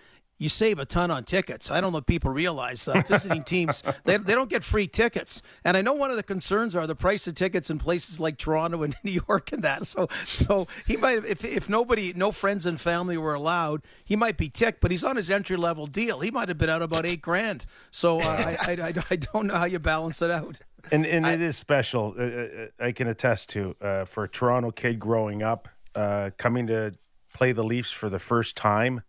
you 0.43 0.49
save 0.49 0.77
a 0.77 0.85
ton 0.85 1.09
on 1.09 1.23
tickets. 1.23 1.71
I 1.71 1.79
don't 1.79 1.93
know 1.93 1.99
if 1.99 2.05
people 2.05 2.29
realize 2.29 2.85
uh, 2.85 3.01
visiting 3.07 3.43
teams 3.45 3.81
they, 4.03 4.17
they 4.17 4.35
don't 4.35 4.49
get 4.49 4.63
free 4.63 4.87
tickets. 4.87 5.41
And 5.63 5.77
I 5.77 5.81
know 5.81 5.93
one 5.93 6.11
of 6.11 6.17
the 6.17 6.23
concerns 6.23 6.75
are 6.75 6.85
the 6.85 6.95
price 6.95 7.25
of 7.27 7.35
tickets 7.35 7.69
in 7.69 7.79
places 7.79 8.19
like 8.19 8.37
Toronto 8.37 8.83
and 8.83 8.93
New 9.03 9.21
York 9.27 9.53
and 9.53 9.63
that. 9.63 9.87
So 9.87 10.09
so 10.25 10.67
he 10.85 10.97
might 10.97 11.25
if 11.25 11.45
if 11.45 11.69
nobody 11.69 12.11
no 12.13 12.33
friends 12.33 12.65
and 12.65 12.79
family 12.79 13.17
were 13.17 13.33
allowed, 13.33 13.83
he 14.03 14.17
might 14.17 14.35
be 14.35 14.49
ticked. 14.49 14.81
But 14.81 14.91
he's 14.91 15.03
on 15.03 15.15
his 15.15 15.29
entry 15.29 15.55
level 15.55 15.87
deal. 15.87 16.19
He 16.19 16.29
might 16.29 16.49
have 16.49 16.57
been 16.57 16.69
out 16.69 16.81
about 16.81 17.05
eight 17.05 17.21
grand. 17.21 17.65
So 17.89 18.17
uh, 18.17 18.23
I, 18.23 18.57
I, 18.59 18.71
I, 18.71 18.93
I 19.11 19.15
don't 19.15 19.47
know 19.47 19.55
how 19.55 19.65
you 19.65 19.79
balance 19.79 20.21
it 20.21 20.29
out. 20.29 20.59
And 20.91 21.05
and 21.05 21.25
it 21.25 21.41
is 21.41 21.57
special. 21.57 22.15
Uh, 22.19 22.23
uh, 22.23 22.67
I 22.81 22.91
can 22.91 23.07
attest 23.07 23.47
to 23.49 23.75
uh, 23.81 24.03
for 24.03 24.25
a 24.25 24.29
Toronto 24.29 24.71
kid 24.71 24.99
growing 24.99 25.41
up, 25.41 25.69
uh, 25.95 26.31
coming 26.37 26.67
to 26.67 26.93
play 27.33 27.53
the 27.53 27.63
Leafs 27.63 27.91
for 27.91 28.09
the 28.09 28.19
first 28.19 28.57
time 28.57 29.03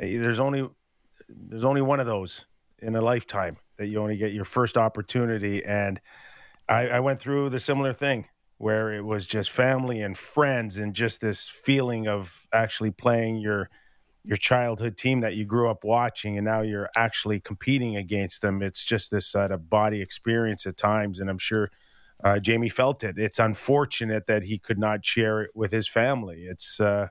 there's 0.00 0.40
only 0.40 0.68
there's 1.28 1.64
only 1.64 1.82
one 1.82 2.00
of 2.00 2.06
those 2.06 2.44
in 2.80 2.96
a 2.96 3.00
lifetime 3.00 3.56
that 3.76 3.86
you 3.86 4.00
only 4.00 4.16
get 4.16 4.32
your 4.32 4.44
first 4.44 4.76
opportunity. 4.76 5.64
And 5.64 6.00
I, 6.68 6.88
I 6.88 7.00
went 7.00 7.20
through 7.20 7.50
the 7.50 7.60
similar 7.60 7.92
thing 7.92 8.26
where 8.58 8.92
it 8.92 9.02
was 9.02 9.26
just 9.26 9.50
family 9.50 10.00
and 10.00 10.16
friends 10.16 10.78
and 10.78 10.94
just 10.94 11.20
this 11.20 11.48
feeling 11.48 12.08
of 12.08 12.32
actually 12.52 12.90
playing 12.90 13.36
your 13.36 13.70
your 14.22 14.36
childhood 14.36 14.98
team 14.98 15.20
that 15.20 15.34
you 15.34 15.46
grew 15.46 15.70
up 15.70 15.82
watching 15.82 16.36
and 16.36 16.44
now 16.44 16.60
you're 16.60 16.90
actually 16.94 17.40
competing 17.40 17.96
against 17.96 18.42
them 18.42 18.60
it's 18.60 18.84
just 18.84 19.10
this 19.10 19.26
sort 19.26 19.50
of 19.50 19.70
body 19.70 20.02
experience 20.02 20.66
at 20.66 20.76
times 20.76 21.20
and 21.20 21.30
i'm 21.30 21.38
sure 21.38 21.70
uh, 22.22 22.38
Jamie 22.38 22.68
felt 22.68 23.02
it. 23.02 23.18
It's 23.18 23.38
unfortunate 23.38 24.26
that 24.26 24.42
he 24.42 24.58
could 24.58 24.78
not 24.78 25.04
share 25.04 25.42
it 25.42 25.50
with 25.54 25.72
his 25.72 25.88
family. 25.88 26.44
It's, 26.44 26.78
uh, 26.78 27.08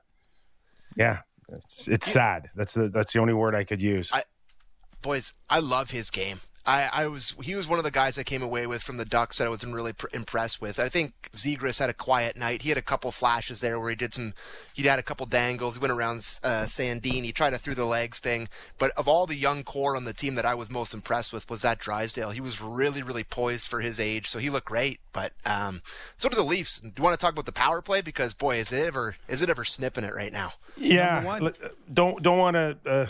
yeah, 0.96 1.20
it's, 1.52 1.88
it's 1.88 2.10
sad. 2.10 2.50
That's 2.54 2.74
the 2.74 2.88
that's 2.88 3.12
the 3.12 3.20
only 3.20 3.34
word 3.34 3.54
I 3.54 3.64
could 3.64 3.80
use. 3.80 4.10
I, 4.12 4.24
boys, 5.02 5.32
I 5.48 5.60
love 5.60 5.90
his 5.90 6.10
game. 6.10 6.40
I, 6.70 6.88
I 6.92 7.06
was 7.08 7.34
he 7.42 7.56
was 7.56 7.66
one 7.66 7.80
of 7.80 7.84
the 7.84 7.90
guys 7.90 8.16
I 8.16 8.22
came 8.22 8.42
away 8.42 8.68
with 8.68 8.80
from 8.80 8.96
the 8.96 9.04
Ducks 9.04 9.38
that 9.38 9.46
I 9.48 9.50
wasn't 9.50 9.74
really 9.74 9.92
pr- 9.92 10.06
impressed 10.12 10.60
with. 10.60 10.78
I 10.78 10.88
think 10.88 11.30
Zegras 11.32 11.80
had 11.80 11.90
a 11.90 11.94
quiet 11.94 12.36
night. 12.36 12.62
He 12.62 12.68
had 12.68 12.78
a 12.78 12.82
couple 12.82 13.10
flashes 13.10 13.60
there 13.60 13.80
where 13.80 13.90
he 13.90 13.96
did 13.96 14.14
some. 14.14 14.34
He 14.72 14.84
had 14.84 15.00
a 15.00 15.02
couple 15.02 15.26
dangles. 15.26 15.74
He 15.74 15.80
went 15.80 15.92
around 15.92 16.18
uh, 16.44 16.66
Sandin. 16.66 17.24
He 17.24 17.32
tried 17.32 17.54
a 17.54 17.58
through 17.58 17.74
the 17.74 17.84
legs 17.84 18.20
thing. 18.20 18.48
But 18.78 18.92
of 18.96 19.08
all 19.08 19.26
the 19.26 19.34
young 19.34 19.64
core 19.64 19.96
on 19.96 20.04
the 20.04 20.12
team 20.12 20.36
that 20.36 20.46
I 20.46 20.54
was 20.54 20.70
most 20.70 20.94
impressed 20.94 21.32
with 21.32 21.50
was 21.50 21.62
that 21.62 21.80
Drysdale. 21.80 22.30
He 22.30 22.40
was 22.40 22.60
really 22.60 23.02
really 23.02 23.24
poised 23.24 23.66
for 23.66 23.80
his 23.80 23.98
age, 23.98 24.28
so 24.28 24.38
he 24.38 24.48
looked 24.48 24.66
great. 24.66 25.00
But 25.12 25.32
um, 25.44 25.82
so 26.18 26.28
do 26.28 26.36
the 26.36 26.44
Leafs. 26.44 26.78
Do 26.78 26.92
you 26.96 27.02
want 27.02 27.18
to 27.18 27.22
talk 27.22 27.32
about 27.32 27.46
the 27.46 27.52
power 27.52 27.82
play? 27.82 28.00
Because 28.00 28.32
boy, 28.32 28.58
is 28.58 28.70
it 28.70 28.86
ever 28.86 29.16
is 29.26 29.42
it 29.42 29.50
ever 29.50 29.64
snipping 29.64 30.04
it 30.04 30.14
right 30.14 30.32
now? 30.32 30.52
Yeah, 30.76 31.24
don't 31.92 32.22
don't 32.22 32.38
want 32.38 32.54
to. 32.54 32.76
Uh 32.88 33.06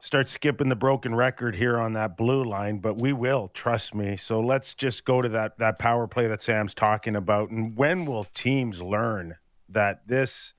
start 0.00 0.28
skipping 0.28 0.68
the 0.68 0.76
broken 0.76 1.14
record 1.14 1.54
here 1.54 1.78
on 1.78 1.92
that 1.92 2.16
blue 2.16 2.42
line, 2.42 2.78
but 2.78 3.00
we 3.00 3.12
will, 3.12 3.48
trust 3.48 3.94
me. 3.94 4.16
So 4.16 4.40
let's 4.40 4.74
just 4.74 5.04
go 5.04 5.20
to 5.22 5.28
that 5.30 5.58
that 5.58 5.78
power 5.78 6.06
play 6.06 6.26
that 6.26 6.42
Sam's 6.42 6.74
talking 6.74 7.16
about. 7.16 7.50
And 7.50 7.76
when 7.76 8.06
will 8.06 8.24
teams 8.24 8.82
learn 8.82 9.36
that 9.68 10.06
this 10.06 10.54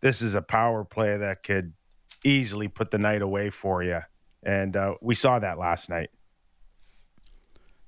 this 0.00 0.22
is 0.22 0.34
a 0.34 0.42
power 0.42 0.84
play 0.84 1.16
that 1.16 1.42
could 1.42 1.72
easily 2.24 2.68
put 2.68 2.90
the 2.90 2.98
night 2.98 3.22
away 3.22 3.50
for 3.50 3.82
you? 3.82 4.00
And 4.42 4.76
uh, 4.76 4.94
we 5.00 5.14
saw 5.14 5.38
that 5.38 5.58
last 5.58 5.88
night. 5.88 6.10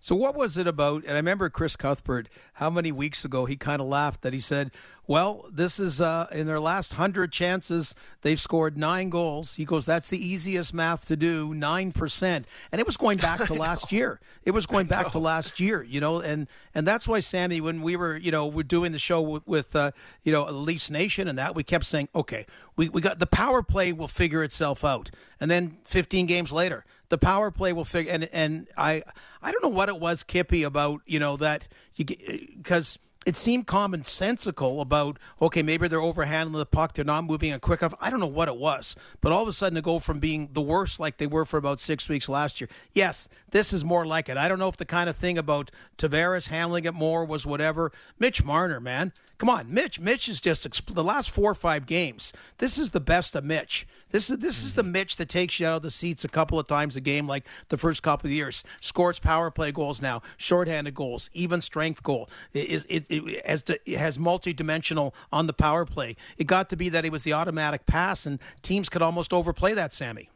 So 0.04 0.14
what 0.14 0.34
was 0.34 0.58
it 0.58 0.66
about? 0.66 1.04
And 1.04 1.12
I 1.12 1.14
remember 1.14 1.48
Chris 1.48 1.76
Cuthbert, 1.76 2.28
how 2.52 2.68
many 2.68 2.92
weeks 2.92 3.24
ago 3.24 3.46
he 3.46 3.56
kind 3.56 3.80
of 3.80 3.88
laughed 3.88 4.20
that 4.20 4.34
he 4.34 4.38
said, 4.38 4.70
"Well, 5.06 5.46
this 5.50 5.80
is 5.80 5.98
uh, 5.98 6.26
in 6.30 6.46
their 6.46 6.60
last 6.60 6.92
hundred 6.92 7.32
chances, 7.32 7.94
they've 8.20 8.38
scored 8.38 8.76
nine 8.76 9.08
goals." 9.08 9.54
He 9.54 9.64
goes, 9.64 9.86
"That's 9.86 10.10
the 10.10 10.22
easiest 10.22 10.74
math 10.74 11.08
to 11.08 11.16
do, 11.16 11.54
nine 11.54 11.90
percent." 11.90 12.46
And 12.70 12.82
it 12.82 12.86
was 12.86 12.98
going 12.98 13.16
back 13.16 13.46
to 13.46 13.54
last 13.66 13.92
year. 13.92 14.20
It 14.44 14.50
was 14.50 14.66
going 14.66 14.88
back 14.88 15.10
to 15.12 15.18
last 15.18 15.58
year, 15.58 15.82
you 15.82 16.00
know, 16.00 16.20
and 16.20 16.48
and 16.74 16.86
that's 16.86 17.08
why 17.08 17.20
Sammy, 17.20 17.62
when 17.62 17.80
we 17.80 17.96
were, 17.96 18.14
you 18.14 18.30
know, 18.30 18.44
we're 18.46 18.62
doing 18.62 18.92
the 18.92 18.98
show 18.98 19.22
with, 19.22 19.48
with 19.48 19.74
uh, 19.74 19.92
you 20.22 20.32
know, 20.32 20.44
Leafs 20.44 20.90
Nation 20.90 21.28
and 21.28 21.38
that, 21.38 21.54
we 21.54 21.64
kept 21.64 21.86
saying, 21.86 22.10
"Okay, 22.14 22.44
we 22.76 22.90
we 22.90 23.00
got 23.00 23.20
the 23.20 23.26
power 23.26 23.62
play 23.62 23.90
will 23.94 24.06
figure 24.06 24.44
itself 24.44 24.84
out," 24.84 25.10
and 25.40 25.50
then 25.50 25.78
15 25.86 26.26
games 26.26 26.52
later 26.52 26.84
the 27.08 27.18
power 27.18 27.50
play 27.50 27.72
will 27.72 27.84
figure. 27.84 28.12
And 28.12 28.28
and 28.32 28.68
I 28.76 29.02
I 29.42 29.52
don't 29.52 29.62
know 29.62 29.68
what 29.68 29.88
it 29.88 29.98
was, 29.98 30.22
Kippy, 30.22 30.62
about 30.62 31.00
you 31.06 31.18
know 31.18 31.36
that 31.36 31.68
you 31.94 32.04
because 32.04 32.98
it 33.24 33.36
seemed 33.36 33.66
commonsensical 33.66 34.80
about 34.80 35.18
okay 35.40 35.62
maybe 35.62 35.88
they're 35.88 35.98
overhandling 35.98 36.52
the 36.58 36.66
puck 36.66 36.92
they're 36.92 37.04
not 37.04 37.24
moving 37.24 37.50
it 37.50 37.60
quick 37.60 37.80
enough. 37.80 37.94
I 38.00 38.10
don't 38.10 38.20
know 38.20 38.26
what 38.26 38.48
it 38.48 38.56
was. 38.56 38.96
But 39.20 39.32
all 39.32 39.42
of 39.42 39.48
a 39.48 39.52
sudden 39.52 39.76
to 39.76 39.82
go 39.82 39.98
from 39.98 40.18
being 40.18 40.50
the 40.52 40.60
worst 40.60 41.00
like 41.00 41.16
they 41.18 41.26
were 41.26 41.44
for 41.44 41.56
about 41.56 41.80
six 41.80 42.08
weeks 42.08 42.28
last 42.28 42.60
year 42.60 42.68
yes 42.92 43.28
this 43.50 43.72
is 43.72 43.84
more 43.84 44.04
like 44.06 44.28
it. 44.28 44.36
I 44.36 44.48
don't 44.48 44.58
know 44.58 44.68
if 44.68 44.76
the 44.76 44.84
kind 44.84 45.08
of 45.08 45.16
thing 45.16 45.38
about 45.38 45.70
tavares 45.96 46.48
handling 46.48 46.84
it 46.84 46.94
more 46.94 47.24
was 47.24 47.46
whatever. 47.46 47.92
Mitch 48.18 48.44
marner 48.44 48.80
man. 48.80 49.12
Come 49.38 49.48
on. 49.48 49.72
Mitch 49.72 50.00
mitch 50.00 50.28
is 50.28 50.40
just 50.40 50.94
the 50.94 51.04
last 51.04 51.30
four 51.30 51.50
or 51.50 51.54
five 51.54 51.86
games 51.86 52.32
this 52.58 52.78
is 52.78 52.90
the 52.90 53.00
best 53.00 53.34
of 53.34 53.44
mitch 53.44 53.86
this 54.14 54.30
is 54.30 54.38
this 54.38 54.62
is 54.62 54.74
the 54.74 54.82
mm-hmm. 54.82 54.92
Mitch 54.92 55.16
that 55.16 55.28
takes 55.28 55.58
you 55.58 55.66
out 55.66 55.74
of 55.74 55.82
the 55.82 55.90
seats 55.90 56.24
a 56.24 56.28
couple 56.28 56.56
of 56.56 56.68
times 56.68 56.94
a 56.94 57.00
game, 57.00 57.26
like 57.26 57.44
the 57.68 57.76
first 57.76 58.04
couple 58.04 58.28
of 58.28 58.32
years. 58.32 58.62
Scores 58.80 59.18
power 59.18 59.50
play 59.50 59.72
goals 59.72 60.00
now, 60.00 60.22
shorthanded 60.36 60.94
goals, 60.94 61.28
even 61.32 61.60
strength 61.60 62.00
goal. 62.00 62.30
It, 62.52 62.86
it, 62.88 63.06
it, 63.08 63.44
has 63.44 63.62
to, 63.62 63.80
it 63.84 63.98
has 63.98 64.16
multi-dimensional 64.16 65.16
on 65.32 65.48
the 65.48 65.52
power 65.52 65.84
play. 65.84 66.14
It 66.38 66.46
got 66.46 66.68
to 66.68 66.76
be 66.76 66.88
that 66.90 67.04
it 67.04 67.10
was 67.10 67.24
the 67.24 67.32
automatic 67.32 67.86
pass, 67.86 68.24
and 68.24 68.38
teams 68.62 68.88
could 68.88 69.02
almost 69.02 69.32
overplay 69.32 69.74
that. 69.74 69.92
Sammy. 69.92 70.30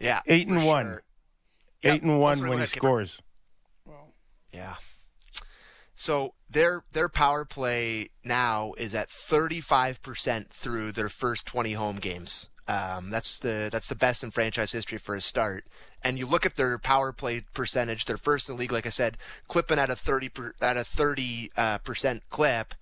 Yeah, 0.00 0.20
eight 0.26 0.48
and 0.48 0.64
one. 0.64 0.86
Sure. 0.86 1.02
Eight 1.82 1.92
yep. 1.92 2.02
and 2.04 2.18
one 2.18 2.48
when 2.48 2.60
he 2.60 2.66
scores. 2.66 3.18
Yeah. 4.52 4.76
So 5.94 6.32
their 6.48 6.82
their 6.92 7.10
power 7.10 7.44
play 7.44 8.08
now 8.24 8.72
is 8.78 8.94
at 8.94 9.10
35% 9.10 10.48
through 10.48 10.92
their 10.92 11.10
first 11.10 11.44
20 11.44 11.74
home 11.74 11.96
games. 11.96 12.48
Um, 12.72 13.10
that's 13.10 13.38
the 13.38 13.68
that's 13.70 13.88
the 13.88 13.94
best 13.94 14.24
in 14.24 14.30
franchise 14.30 14.72
history 14.72 14.96
for 14.96 15.14
a 15.14 15.20
start. 15.20 15.66
And 16.02 16.18
you 16.18 16.26
look 16.26 16.46
at 16.46 16.56
their 16.56 16.78
power 16.78 17.12
play 17.12 17.42
percentage; 17.52 18.06
they're 18.06 18.16
first 18.16 18.48
in 18.48 18.56
the 18.56 18.60
league, 18.60 18.72
like 18.72 18.86
I 18.86 18.90
said, 18.90 19.18
clipping 19.46 19.78
at 19.78 19.90
a 19.90 19.96
thirty 19.96 20.30
per, 20.30 20.54
at 20.62 20.78
a 20.78 20.84
thirty 20.84 21.50
uh, 21.54 21.78
percent 21.78 22.22
clip. 22.30 22.74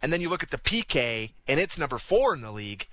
And 0.00 0.10
then 0.10 0.22
you 0.22 0.30
look 0.30 0.42
at 0.42 0.50
the 0.50 0.58
PK, 0.58 1.32
and 1.46 1.60
it's 1.60 1.76
number 1.76 1.98
four 1.98 2.34
in 2.34 2.40
the 2.40 2.50
league. 2.50 2.88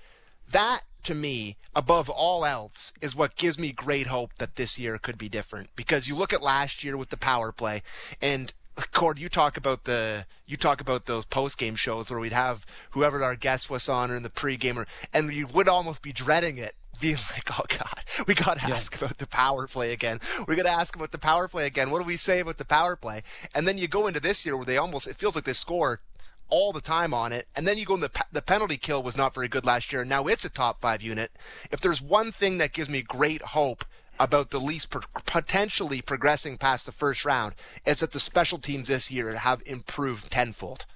That 0.50 0.82
to 1.04 1.14
me, 1.14 1.56
above 1.74 2.10
all 2.10 2.44
else, 2.44 2.92
is 3.00 3.16
what 3.16 3.36
gives 3.36 3.58
me 3.58 3.72
great 3.72 4.08
hope 4.08 4.34
that 4.38 4.56
this 4.56 4.78
year 4.78 4.98
could 4.98 5.16
be 5.16 5.30
different. 5.30 5.68
Because 5.76 6.08
you 6.08 6.14
look 6.14 6.34
at 6.34 6.42
last 6.42 6.84
year 6.84 6.98
with 6.98 7.08
the 7.08 7.16
power 7.16 7.52
play, 7.52 7.82
and 8.20 8.52
Gord, 8.92 9.18
you 9.18 9.28
talk 9.28 9.56
about 9.56 9.84
the 9.84 10.26
you 10.46 10.56
talk 10.56 10.80
about 10.80 11.06
those 11.06 11.24
post 11.24 11.58
game 11.58 11.76
shows 11.76 12.10
where 12.10 12.18
we'd 12.18 12.32
have 12.32 12.66
whoever 12.90 13.22
our 13.22 13.36
guest 13.36 13.70
was 13.70 13.88
on 13.88 14.10
or 14.10 14.16
in 14.16 14.22
the 14.22 14.30
pre-game, 14.30 14.84
and 15.12 15.32
you 15.32 15.46
would 15.48 15.68
almost 15.68 16.02
be 16.02 16.12
dreading 16.12 16.58
it, 16.58 16.74
being 17.00 17.16
like, 17.32 17.48
"Oh 17.58 17.64
God, 17.68 18.04
we 18.26 18.34
got 18.34 18.58
to 18.58 18.68
yeah. 18.68 18.74
ask 18.74 18.96
about 18.96 19.18
the 19.18 19.26
power 19.26 19.66
play 19.66 19.92
again. 19.92 20.20
We 20.48 20.56
got 20.56 20.64
to 20.64 20.70
ask 20.70 20.96
about 20.96 21.12
the 21.12 21.18
power 21.18 21.46
play 21.46 21.66
again. 21.66 21.90
What 21.90 22.00
do 22.00 22.06
we 22.06 22.16
say 22.16 22.40
about 22.40 22.58
the 22.58 22.64
power 22.64 22.96
play?" 22.96 23.22
And 23.54 23.66
then 23.66 23.78
you 23.78 23.86
go 23.86 24.06
into 24.06 24.20
this 24.20 24.44
year 24.44 24.56
where 24.56 24.66
they 24.66 24.78
almost 24.78 25.06
it 25.06 25.16
feels 25.16 25.36
like 25.36 25.44
they 25.44 25.52
score 25.52 26.00
all 26.48 26.72
the 26.72 26.80
time 26.80 27.14
on 27.14 27.32
it, 27.32 27.46
and 27.56 27.66
then 27.66 27.78
you 27.78 27.84
go 27.84 27.94
in 27.94 28.00
the 28.00 28.10
the 28.32 28.42
penalty 28.42 28.76
kill 28.76 29.02
was 29.02 29.16
not 29.16 29.34
very 29.34 29.48
good 29.48 29.64
last 29.64 29.92
year. 29.92 30.04
Now 30.04 30.24
it's 30.24 30.44
a 30.44 30.50
top 30.50 30.80
five 30.80 31.00
unit. 31.00 31.30
If 31.70 31.80
there's 31.80 32.02
one 32.02 32.32
thing 32.32 32.58
that 32.58 32.72
gives 32.72 32.90
me 32.90 33.02
great 33.02 33.42
hope 33.42 33.84
about 34.18 34.50
the 34.50 34.60
Leafs 34.60 34.86
potentially 35.26 36.00
progressing 36.00 36.56
past 36.56 36.86
the 36.86 36.92
first 36.92 37.24
round 37.24 37.54
is 37.86 38.00
that 38.00 38.12
the 38.12 38.20
special 38.20 38.58
teams 38.58 38.88
this 38.88 39.10
year 39.10 39.34
have 39.34 39.62
improved 39.66 40.30
tenfold. 40.30 40.86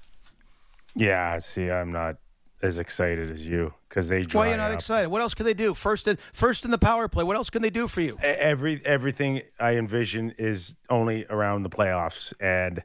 Yeah, 0.95 1.39
see, 1.39 1.71
I'm 1.71 1.93
not 1.93 2.17
as 2.63 2.79
excited 2.79 3.31
as 3.31 3.47
you 3.47 3.73
because 3.89 4.09
they. 4.09 4.23
Why 4.23 4.49
are 4.49 4.51
you 4.53 4.57
not 4.57 4.73
up. 4.73 4.79
excited? 4.79 5.09
What 5.09 5.23
else 5.23 5.35
can 5.35 5.47
they 5.47 5.55
do? 5.55 5.75
First, 5.75 6.09
in, 6.09 6.19
first 6.33 6.65
in 6.65 6.71
the 6.71 6.79
power 6.79 7.09
play. 7.09 7.25
What 7.25 7.37
else 7.37 7.51
can 7.51 7.63
they 7.63 7.71
do 7.71 7.89
for 7.89 8.01
you? 8.01 8.19
Every 8.23 8.85
everything 8.85 9.43
I 9.61 9.77
envision 9.77 10.35
is 10.39 10.75
only 10.91 11.27
around 11.31 11.63
the 11.63 11.71
playoffs, 11.71 12.33
and 12.41 12.83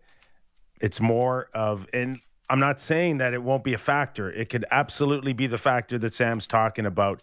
it's 0.80 1.00
more 1.00 1.50
of. 1.54 1.88
And 1.94 2.20
I'm 2.50 2.60
not 2.60 2.82
saying 2.82 3.18
that 3.18 3.34
it 3.34 3.42
won't 3.42 3.64
be 3.64 3.74
a 3.74 3.80
factor. 3.80 4.32
It 4.32 4.50
could 4.50 4.66
absolutely 4.70 5.34
be 5.34 5.48
the 5.48 5.58
factor 5.58 5.98
that 6.00 6.14
Sam's 6.14 6.46
talking 6.46 6.86
about 6.86 7.22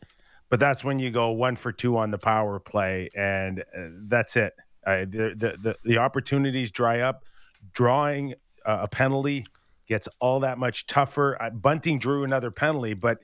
but 0.50 0.60
that's 0.60 0.84
when 0.84 0.98
you 0.98 1.10
go 1.10 1.30
one 1.30 1.56
for 1.56 1.72
two 1.72 1.96
on 1.96 2.10
the 2.10 2.18
power 2.18 2.60
play, 2.60 3.08
and 3.16 3.60
uh, 3.60 3.88
that's 4.08 4.36
it. 4.36 4.52
Uh, 4.86 5.00
the, 5.00 5.34
the, 5.36 5.56
the 5.62 5.76
the 5.84 5.98
opportunities 5.98 6.70
dry 6.70 7.00
up. 7.00 7.24
Drawing 7.72 8.34
uh, 8.66 8.78
a 8.82 8.88
penalty 8.88 9.46
gets 9.86 10.08
all 10.18 10.40
that 10.40 10.58
much 10.58 10.86
tougher. 10.86 11.40
Uh, 11.40 11.50
Bunting 11.50 11.98
drew 11.98 12.24
another 12.24 12.50
penalty, 12.50 12.94
but 12.94 13.18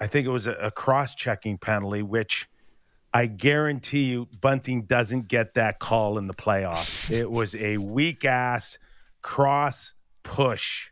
I 0.00 0.06
think 0.06 0.26
it 0.26 0.30
was 0.30 0.46
a, 0.46 0.52
a 0.52 0.70
cross-checking 0.70 1.58
penalty, 1.58 2.02
which 2.02 2.48
I 3.12 3.26
guarantee 3.26 4.04
you 4.04 4.28
Bunting 4.40 4.82
doesn't 4.82 5.28
get 5.28 5.54
that 5.54 5.78
call 5.80 6.18
in 6.18 6.26
the 6.26 6.34
playoffs. 6.34 7.10
it 7.10 7.30
was 7.30 7.54
a 7.56 7.78
weak 7.78 8.24
ass 8.24 8.78
cross 9.22 9.92
push 10.22 10.89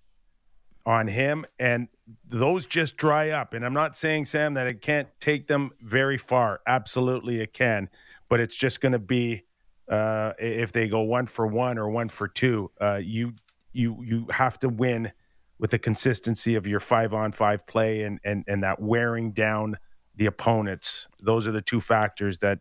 on 0.89 1.07
him, 1.07 1.45
and 1.59 1.87
those 2.31 2.65
just 2.65 2.97
dry 2.97 3.29
up. 3.29 3.53
And 3.53 3.63
I'm 3.63 3.75
not 3.75 3.95
saying, 3.95 4.25
Sam, 4.25 4.55
that 4.55 4.67
it 4.67 4.81
can't 4.81 5.07
take 5.21 5.47
them 5.47 5.71
very 5.83 6.17
far. 6.17 6.63
Absolutely, 6.67 7.43
it 7.43 7.53
can, 7.53 7.91
but 8.31 8.41
it's 8.41 8.57
just 8.57 8.81
going 8.81 8.93
to 8.93 8.99
be 8.99 9.43
uh, 9.91 10.33
if 10.39 10.73
they 10.73 10.89
go 10.89 11.03
one 11.03 11.27
for 11.27 11.47
one 11.47 11.77
or 11.77 11.91
one 11.91 12.09
for 12.09 12.27
two. 12.27 12.71
Uh, 12.81 13.01
you 13.03 13.35
you 13.75 14.03
you 14.03 14.27
have 14.31 14.59
to 14.61 14.71
win 14.71 15.13
with 15.59 15.71
the 15.73 15.79
consistency 15.79 16.55
of 16.55 16.67
your 16.67 16.81
five 16.81 17.13
on 17.13 17.33
five 17.33 17.67
play 17.67 18.05
and 18.05 18.19
and 18.25 18.45
and 18.49 18.63
that 18.63 18.81
wearing 18.81 19.33
down 19.33 19.77
the 20.17 20.25
opponents. 20.25 21.07
Those 21.21 21.47
are 21.47 21.53
the 21.53 21.61
two 21.61 21.83
factors 21.83 22.39
that 22.39 22.61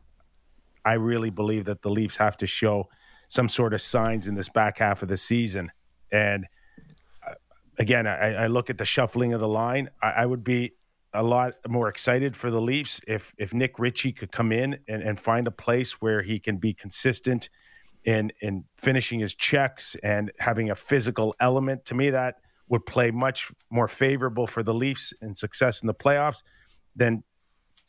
I 0.84 0.94
really 0.96 1.30
believe 1.30 1.63
that 1.66 1.82
the 1.82 1.90
Leafs 1.90 2.18
have 2.18 2.36
to 2.38 2.48
show 2.48 2.90
some 3.30 3.48
sort 3.48 3.74
of 3.74 3.82
signs 3.82 4.28
in 4.28 4.36
this 4.36 4.50
back 4.50 4.80
half 4.80 5.02
of 5.02 5.08
the 5.08 5.18
season. 5.18 5.72
And 6.12 6.46
again, 7.78 8.08
I, 8.08 8.34
I, 8.34 8.48
look 8.48 8.70
at 8.70 8.78
the 8.78 8.86
shuffling 8.86 9.34
of 9.34 9.40
the 9.40 9.48
line. 9.48 9.90
I, 10.02 10.10
I, 10.10 10.26
would 10.26 10.44
be 10.44 10.74
a 11.13 11.24
lot 11.24 11.56
more 11.68 11.90
excited 11.90 12.36
for 12.36 12.50
the 12.50 12.62
Leafs 12.62 13.00
if 13.08 13.34
if 13.38 13.54
Nick 13.54 13.80
Ritchie 13.80 14.13
could 14.13 14.32
come 14.32 14.52
in 14.52 14.80
and, 14.88 15.02
and 15.02 15.20
find 15.20 15.48
a 15.48 15.52
place 15.52 16.02
where 16.02 16.22
he 16.22 16.40
can 16.40 16.58
be 16.58 16.74
consistent 16.74 17.50
in 18.04 18.32
in 18.42 18.63
finishing 18.78 19.20
his 19.20 19.34
checks 19.36 19.96
and 20.04 20.32
having 20.40 20.70
a 20.70 20.76
physical 20.76 21.36
element. 21.40 21.86
To 21.86 21.96
me, 21.96 22.10
that 22.10 22.36
would 22.70 22.86
play 22.86 23.12
much 23.12 23.52
more 23.70 23.88
favorable 23.88 24.48
for 24.48 24.63
the 24.63 24.74
Leafs 24.74 25.13
and 25.22 25.38
success 25.38 25.82
in 25.82 25.88
the 25.88 25.94
playoffs 25.94 26.42
than 26.96 27.24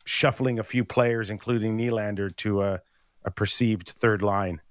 shuffling 0.05 0.59
a 0.59 0.63
few 0.63 0.85
players, 0.85 1.29
including 1.29 1.77
Nylander, 1.77 2.35
to 2.37 2.63
a, 2.63 2.79
a 3.25 3.31
perceived 3.31 3.89
third 3.99 4.21
line. 4.21 4.61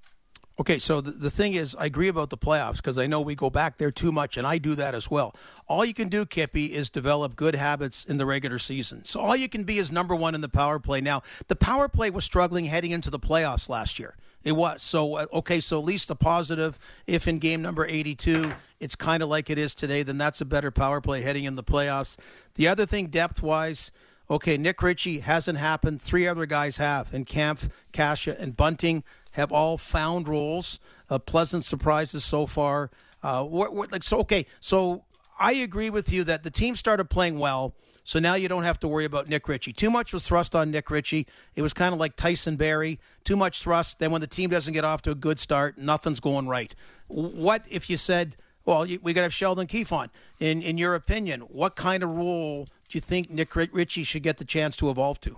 Okay, 0.60 0.80
so 0.80 1.00
the, 1.00 1.12
the 1.12 1.30
thing 1.30 1.54
is, 1.54 1.76
I 1.76 1.86
agree 1.86 2.08
about 2.08 2.30
the 2.30 2.36
playoffs 2.36 2.76
because 2.76 2.98
I 2.98 3.06
know 3.06 3.20
we 3.20 3.36
go 3.36 3.48
back 3.48 3.78
there 3.78 3.92
too 3.92 4.10
much, 4.10 4.36
and 4.36 4.44
I 4.44 4.58
do 4.58 4.74
that 4.74 4.92
as 4.92 5.08
well. 5.08 5.34
All 5.68 5.84
you 5.84 5.94
can 5.94 6.08
do, 6.08 6.26
Kippy, 6.26 6.74
is 6.74 6.90
develop 6.90 7.36
good 7.36 7.54
habits 7.54 8.04
in 8.04 8.18
the 8.18 8.26
regular 8.26 8.58
season. 8.58 9.04
So 9.04 9.20
all 9.20 9.36
you 9.36 9.48
can 9.48 9.62
be 9.62 9.78
is 9.78 9.92
number 9.92 10.16
one 10.16 10.34
in 10.34 10.40
the 10.40 10.48
power 10.48 10.80
play. 10.80 11.00
Now, 11.00 11.22
the 11.46 11.54
power 11.54 11.86
play 11.86 12.10
was 12.10 12.24
struggling 12.24 12.64
heading 12.64 12.90
into 12.90 13.08
the 13.08 13.20
playoffs 13.20 13.68
last 13.68 14.00
year. 14.00 14.16
It 14.42 14.52
was. 14.52 14.82
So, 14.82 15.14
uh, 15.16 15.26
okay, 15.34 15.60
so 15.60 15.78
at 15.78 15.84
least 15.84 16.10
a 16.10 16.16
positive. 16.16 16.76
If 17.06 17.28
in 17.28 17.38
game 17.38 17.62
number 17.62 17.86
82, 17.86 18.52
it's 18.80 18.96
kind 18.96 19.22
of 19.22 19.28
like 19.28 19.50
it 19.50 19.58
is 19.58 19.76
today, 19.76 20.02
then 20.02 20.18
that's 20.18 20.40
a 20.40 20.44
better 20.44 20.72
power 20.72 21.00
play 21.00 21.22
heading 21.22 21.44
in 21.44 21.54
the 21.54 21.62
playoffs. 21.64 22.16
The 22.54 22.66
other 22.66 22.84
thing, 22.84 23.08
depth 23.08 23.42
wise, 23.42 23.92
okay, 24.28 24.56
Nick 24.56 24.82
Ritchie 24.82 25.20
hasn't 25.20 25.58
happened. 25.58 26.02
Three 26.02 26.26
other 26.26 26.46
guys 26.46 26.78
have, 26.78 27.14
and 27.14 27.26
Kampf, 27.26 27.68
Kase, 27.92 28.26
and 28.26 28.56
Bunting 28.56 29.04
have 29.38 29.52
all 29.52 29.78
found 29.78 30.28
roles. 30.28 30.80
Uh, 31.08 31.18
pleasant 31.18 31.64
surprises 31.64 32.24
so 32.24 32.46
far. 32.46 32.90
Uh, 33.22 33.42
what, 33.42 33.74
what, 33.74 33.92
like 33.92 34.04
so? 34.04 34.18
Okay, 34.18 34.46
so 34.60 35.04
I 35.38 35.52
agree 35.52 35.90
with 35.90 36.12
you 36.12 36.24
that 36.24 36.42
the 36.42 36.50
team 36.50 36.76
started 36.76 37.08
playing 37.08 37.38
well. 37.38 37.74
So 38.04 38.18
now 38.18 38.34
you 38.34 38.48
don't 38.48 38.64
have 38.64 38.80
to 38.80 38.88
worry 38.88 39.04
about 39.04 39.28
Nick 39.28 39.46
Ritchie. 39.48 39.74
Too 39.74 39.90
much 39.90 40.14
was 40.14 40.26
thrust 40.26 40.56
on 40.56 40.70
Nick 40.70 40.90
Ritchie. 40.90 41.26
It 41.54 41.62
was 41.62 41.74
kind 41.74 41.92
of 41.92 42.00
like 42.00 42.16
Tyson 42.16 42.56
Barrie. 42.56 42.98
Too 43.22 43.36
much 43.36 43.62
thrust. 43.62 43.98
Then 43.98 44.10
when 44.10 44.22
the 44.22 44.26
team 44.26 44.48
doesn't 44.48 44.72
get 44.72 44.84
off 44.84 45.02
to 45.02 45.10
a 45.10 45.14
good 45.14 45.38
start, 45.38 45.76
nothing's 45.76 46.18
going 46.18 46.48
right. 46.48 46.74
What 47.08 47.64
if 47.68 47.90
you 47.90 47.98
said, 47.98 48.36
well, 48.64 48.86
we 49.02 49.12
got 49.12 49.20
to 49.20 49.24
have 49.24 49.34
Sheldon 49.34 49.66
Keefe 49.66 49.92
on. 49.92 50.10
In 50.40 50.62
in 50.62 50.78
your 50.78 50.94
opinion, 50.94 51.42
what 51.42 51.76
kind 51.76 52.02
of 52.02 52.10
role 52.10 52.64
do 52.88 52.96
you 52.96 53.00
think 53.00 53.30
Nick 53.30 53.54
Ritchie 53.54 54.04
should 54.04 54.22
get 54.22 54.38
the 54.38 54.44
chance 54.44 54.74
to 54.76 54.88
evolve 54.88 55.20
to? 55.20 55.36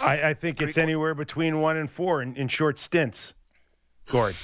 I, 0.00 0.30
I 0.30 0.34
think 0.34 0.60
it's 0.62 0.78
anywhere 0.78 1.14
between 1.14 1.60
one 1.60 1.76
and 1.76 1.90
four 1.90 2.22
in, 2.22 2.36
in 2.36 2.48
short 2.48 2.78
stints, 2.78 3.34
Gord. 4.10 4.34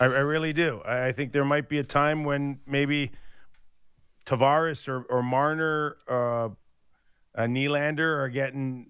I, 0.00 0.04
I, 0.04 0.08
really 0.08 0.52
do. 0.52 0.80
I, 0.84 1.06
I, 1.06 1.12
think 1.12 1.32
there 1.32 1.44
might 1.44 1.68
be 1.68 1.78
a 1.78 1.84
time 1.84 2.24
when 2.24 2.58
maybe 2.66 3.12
Tavares 4.26 4.88
or, 4.88 5.02
or 5.04 5.22
Marner, 5.22 5.96
uh, 6.08 6.48
Nylander 7.36 8.18
are 8.18 8.28
getting 8.28 8.86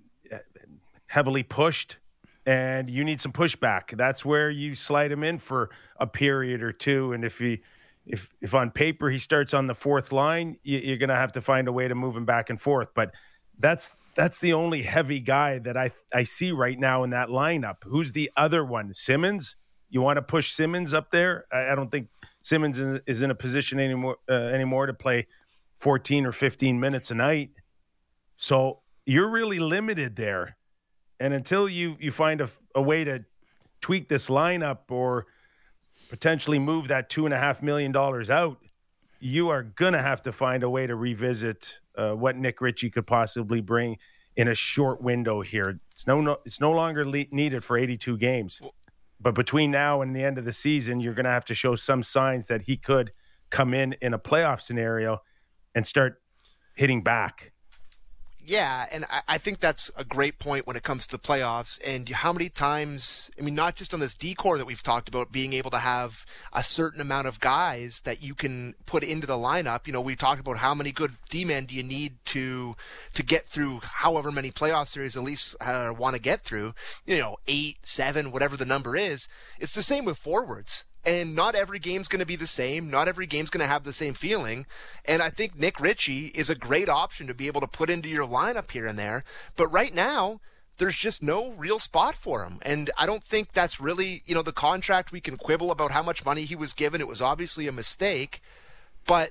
heavily 1.07 1.43
pushed, 1.43 1.97
and 2.45 2.91
you 2.91 3.05
need 3.05 3.21
some 3.21 3.33
pushback. 3.33 3.97
That's 3.97 4.25
where 4.25 4.51
you 4.51 4.75
slide 4.75 5.13
him 5.13 5.23
in 5.23 5.39
for 5.39 5.71
a 5.99 6.07
period 6.07 6.63
or 6.63 6.73
two. 6.73 7.13
And 7.13 7.25
if 7.25 7.39
he, 7.39 7.63
if 8.07 8.29
if 8.41 8.53
on 8.53 8.71
paper 8.71 9.09
he 9.09 9.19
starts 9.19 9.55
on 9.55 9.67
the 9.67 9.75
fourth 9.75 10.13
line, 10.13 10.59
you, 10.63 10.79
you're 10.79 10.97
going 10.97 11.09
to 11.09 11.17
have 11.17 11.33
to 11.33 11.41
find 11.41 11.69
a 11.69 11.73
way 11.73 11.89
to 11.89 11.95
move 11.95 12.17
him 12.17 12.25
back 12.25 12.51
and 12.51 12.61
forth. 12.61 12.89
But 12.95 13.13
that's 13.59 13.93
that's 14.17 14.39
the 14.39 14.53
only 14.53 14.83
heavy 14.83 15.21
guy 15.21 15.59
that 15.61 15.77
I 15.77 15.91
I 16.13 16.25
see 16.25 16.53
right 16.53 16.79
now 16.79 17.05
in 17.05 17.11
that 17.11 17.29
lineup. 17.29 17.77
Who's 17.85 18.13
the 18.13 18.31
other 18.37 18.65
one? 18.65 18.93
Simmonds? 18.95 19.57
You 19.91 20.01
want 20.01 20.17
to 20.17 20.23
push 20.23 20.53
Simmonds 20.53 20.93
up 20.93 21.11
there? 21.11 21.47
I, 21.53 21.73
I 21.73 21.75
don't 21.75 21.91
think 21.91 22.09
Simmonds 22.43 22.79
is 22.79 23.23
in 23.23 23.31
a 23.31 23.35
position 23.35 23.81
anymore 23.81 24.17
uh, 24.29 24.35
anymore 24.35 24.87
to 24.87 24.95
play 24.95 25.27
14 25.79 26.27
or 26.27 26.33
15 26.33 26.79
minutes 26.79 27.11
a 27.11 27.15
night. 27.15 27.51
So 28.37 28.81
you're 29.07 29.29
really 29.29 29.59
limited 29.59 30.17
there. 30.17 30.57
And 31.21 31.33
until 31.33 31.69
you 31.69 31.97
you 32.01 32.11
find 32.11 32.41
a, 32.41 32.51
a 32.75 32.83
way 32.83 33.05
to 33.05 33.25
tweak 33.81 34.09
this 34.09 34.29
lineup 34.29 34.91
or 34.91 35.27
potentially 36.09 36.59
move 36.59 36.89
that 36.89 37.11
two 37.11 37.25
and 37.25 37.35
a 37.35 37.39
half 37.39 37.63
million 37.63 37.93
dollars 37.93 38.31
out, 38.31 38.59
you 39.21 39.49
are 39.49 39.63
gonna 39.63 40.03
have 40.03 40.23
to 40.23 40.33
find 40.33 40.63
a 40.63 40.71
way 40.71 40.87
to 40.87 40.97
revisit 40.97 41.79
uh, 41.97 42.13
what 42.13 42.37
Nick 42.37 42.61
Ritchie 42.61 42.91
could 42.91 43.07
possibly 43.07 43.61
bring 43.61 43.99
in 44.37 44.49
a 44.49 44.55
short 44.55 45.01
window 45.01 45.41
here. 45.41 45.79
It's 45.93 46.07
no, 46.07 46.21
no 46.21 46.39
it's 46.45 46.61
no 46.61 46.73
longer 46.73 47.07
le- 47.07 47.27
needed 47.31 47.65
for 47.65 47.79
82 47.79 48.19
games. 48.19 48.61
But 49.21 49.35
between 49.35 49.71
now 49.71 50.03
and 50.03 50.15
the 50.15 50.23
end 50.23 50.39
of 50.39 50.45
the 50.45 50.53
season, 50.53 51.01
you're 51.01 51.15
going 51.15 51.25
to 51.25 51.31
have 51.31 51.45
to 51.47 51.55
show 51.55 51.75
some 51.77 52.03
signs 52.03 52.47
that 52.47 52.63
he 52.63 52.77
could 52.77 53.13
come 53.51 53.73
in 53.73 53.95
in 54.03 54.13
a 54.15 54.19
playoff 54.19 54.61
scenario 54.61 55.23
and 55.75 55.87
start 55.87 56.21
hitting 56.75 57.03
back. 57.03 57.53
Yeah, 58.47 58.87
and 58.93 59.07
I, 59.07 59.23
I, 59.29 59.39
think 59.39 59.61
that's 59.61 59.91
a 59.97 60.05
great 60.05 60.39
point 60.39 60.67
when 60.67 60.77
it 60.77 60.83
comes 60.83 61.07
to 61.07 61.17
the 61.17 61.23
playoffs. 61.23 61.81
And 61.87 62.07
how 62.11 62.31
many 62.31 62.51
times, 62.51 63.31
I 63.39 63.43
mean, 63.43 63.55
not 63.55 63.75
just 63.75 63.95
on 63.95 64.01
this 64.01 64.13
decor 64.13 64.59
that 64.59 64.67
we've 64.67 64.83
talked 64.83 65.09
about, 65.09 65.33
being 65.33 65.55
able 65.55 65.71
to 65.71 65.79
have 65.79 66.27
a 66.53 66.63
certain 66.63 67.01
amount 67.01 67.27
of 67.27 67.41
guys 67.41 68.03
that 68.03 68.23
you 68.23 68.35
can 68.35 68.75
put 68.85 69.03
into 69.03 69.27
the 69.27 69.39
lineup. 69.39 69.87
You 69.87 69.95
know, 69.95 70.01
we 70.03 70.15
talked 70.15 70.41
about 70.41 70.59
how 70.59 70.75
many 70.75 70.93
good 70.93 71.13
D-men 71.31 71.65
do 71.65 71.75
you 71.75 71.83
need 71.83 72.17
to 72.27 72.77
to 73.15 73.23
get 73.23 73.47
through 73.47 73.81
however 73.83 74.31
many 74.31 74.51
playoff 74.51 74.89
series 74.89 75.17
at 75.17 75.23
least 75.23 75.57
uh, 75.63 75.95
want 75.97 76.15
to 76.15 76.21
get 76.21 76.41
through. 76.41 76.75
You 77.07 77.19
know, 77.19 77.37
eight, 77.49 77.79
seven, 77.83 78.31
whatever 78.31 78.59
the 78.59 78.67
number 78.67 78.95
is. 78.95 79.27
It's 79.59 79.75
the 79.75 79.83
same 79.83 80.05
with 80.05 80.19
forwards. 80.19 80.85
And 81.07 81.37
not 81.37 81.55
every 81.55 81.79
game's 81.79 82.09
going 82.09 82.21
to 82.21 82.27
be 82.27 82.37
the 82.37 82.47
same. 82.47 82.91
Not 82.91 83.09
every 83.09 83.27
game's 83.27 83.51
going 83.51 83.61
to 83.61 83.67
have 83.67 83.85
the 83.85 83.93
same 83.93 84.15
feeling. 84.15 84.67
And 85.05 85.21
I 85.21 85.31
think 85.31 85.59
Nick 85.59 85.79
Ritchie 85.79 86.29
is 86.29 86.49
a 86.49 86.55
great 86.55 86.89
option 86.89 87.27
to 87.27 87.35
be 87.35 87.47
able 87.47 87.61
to 87.61 87.67
put 87.67 87.91
into 87.91 88.09
your 88.09 88.27
lineup 88.27 88.71
here 88.71 88.87
and 88.87 88.99
there. 88.99 89.25
But 89.57 89.69
right 89.69 89.95
now, 89.95 90.41
there's 90.79 90.97
just 90.97 91.23
no 91.23 91.53
real 91.53 91.79
spot 91.79 92.17
for 92.17 92.45
him. 92.45 92.59
And 92.63 92.91
I 92.97 93.07
don't 93.07 93.23
think 93.23 93.53
that's 93.53 93.81
really, 93.81 94.23
you 94.25 94.35
know, 94.35 94.43
the 94.43 94.53
contract 94.53 95.13
we 95.13 95.21
can 95.21 95.37
quibble 95.37 95.71
about 95.71 95.93
how 95.93 96.03
much 96.03 96.25
money 96.25 96.43
he 96.43 96.57
was 96.57 96.73
given. 96.73 97.01
It 97.01 97.09
was 97.09 97.23
obviously 97.23 97.67
a 97.69 97.73
mistake. 97.73 98.41
But 99.07 99.31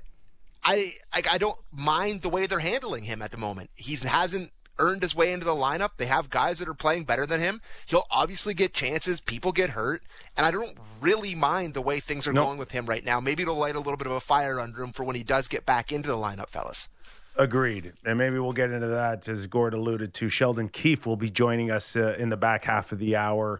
I, 0.63 0.93
I, 1.11 1.23
I 1.31 1.37
don't 1.37 1.59
mind 1.71 2.21
the 2.21 2.29
way 2.29 2.45
they're 2.45 2.59
handling 2.59 3.03
him 3.03 3.21
at 3.21 3.31
the 3.31 3.37
moment. 3.37 3.71
He 3.75 3.95
hasn't 3.95 4.51
earned 4.79 5.01
his 5.01 5.15
way 5.15 5.31
into 5.31 5.45
the 5.45 5.51
lineup. 5.51 5.91
They 5.97 6.05
have 6.05 6.29
guys 6.29 6.59
that 6.59 6.67
are 6.67 6.73
playing 6.73 7.03
better 7.03 7.25
than 7.25 7.39
him. 7.39 7.61
He'll 7.85 8.05
obviously 8.11 8.53
get 8.53 8.73
chances. 8.73 9.19
People 9.19 9.51
get 9.51 9.71
hurt. 9.71 10.03
And 10.37 10.45
I 10.45 10.51
don't 10.51 10.77
really 11.01 11.35
mind 11.35 11.73
the 11.73 11.81
way 11.81 11.99
things 11.99 12.27
are 12.27 12.33
nope. 12.33 12.45
going 12.45 12.57
with 12.57 12.71
him 12.71 12.85
right 12.85 13.03
now. 13.03 13.19
Maybe 13.19 13.43
it'll 13.43 13.55
light 13.55 13.75
a 13.75 13.79
little 13.79 13.97
bit 13.97 14.07
of 14.07 14.13
a 14.13 14.19
fire 14.19 14.59
under 14.59 14.81
him 14.81 14.91
for 14.91 15.03
when 15.03 15.15
he 15.15 15.23
does 15.23 15.47
get 15.47 15.65
back 15.65 15.91
into 15.91 16.09
the 16.09 16.17
lineup, 16.17 16.49
fellas. 16.49 16.89
Agreed. 17.35 17.93
And 18.05 18.17
maybe 18.17 18.37
we'll 18.37 18.53
get 18.53 18.71
into 18.71 18.87
that 18.87 19.27
as 19.27 19.47
Gord 19.47 19.73
alluded 19.73 20.13
to. 20.15 20.29
Sheldon 20.29 20.69
Keefe 20.69 21.05
will 21.05 21.17
be 21.17 21.29
joining 21.29 21.71
us 21.71 21.95
uh, 21.95 22.15
in 22.17 22.29
the 22.29 22.37
back 22.37 22.63
half 22.63 22.91
of 22.91 22.99
the 22.99 23.15
hour 23.15 23.59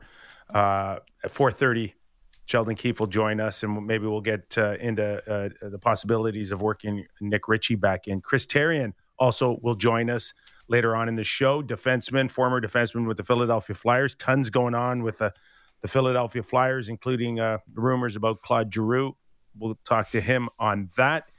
uh, 0.53 0.99
at 1.23 1.33
4.30. 1.33 1.93
Sheldon 2.45 2.75
Keefe 2.75 2.99
will 2.99 3.07
join 3.07 3.39
us, 3.39 3.63
and 3.63 3.87
maybe 3.87 4.05
we'll 4.05 4.21
get 4.21 4.55
uh, 4.57 4.73
into 4.73 5.17
uh, 5.31 5.49
the 5.69 5.79
possibilities 5.79 6.51
of 6.51 6.61
working 6.61 7.05
Nick 7.21 7.47
Ritchie 7.47 7.75
back 7.75 8.07
in. 8.07 8.21
Chris 8.21 8.45
Therien 8.45 8.93
also 9.17 9.57
will 9.61 9.75
join 9.75 10.09
us 10.09 10.33
later 10.67 10.95
on 10.95 11.07
in 11.07 11.15
the 11.15 11.23
show. 11.23 11.61
Defenseman, 11.61 12.29
former 12.29 12.61
defenseman 12.61 13.07
with 13.07 13.17
the 13.17 13.23
Philadelphia 13.23 13.75
Flyers. 13.75 14.15
Tons 14.15 14.49
going 14.49 14.75
on 14.75 15.03
with 15.03 15.17
the, 15.19 15.33
the 15.81 15.87
Philadelphia 15.87 16.43
Flyers, 16.43 16.89
including 16.89 17.39
uh, 17.39 17.59
rumors 17.73 18.15
about 18.15 18.41
Claude 18.41 18.73
Giroux. 18.73 19.15
We'll 19.57 19.77
talk 19.85 20.09
to 20.11 20.21
him 20.21 20.49
on 20.59 20.89
that. 20.97 21.29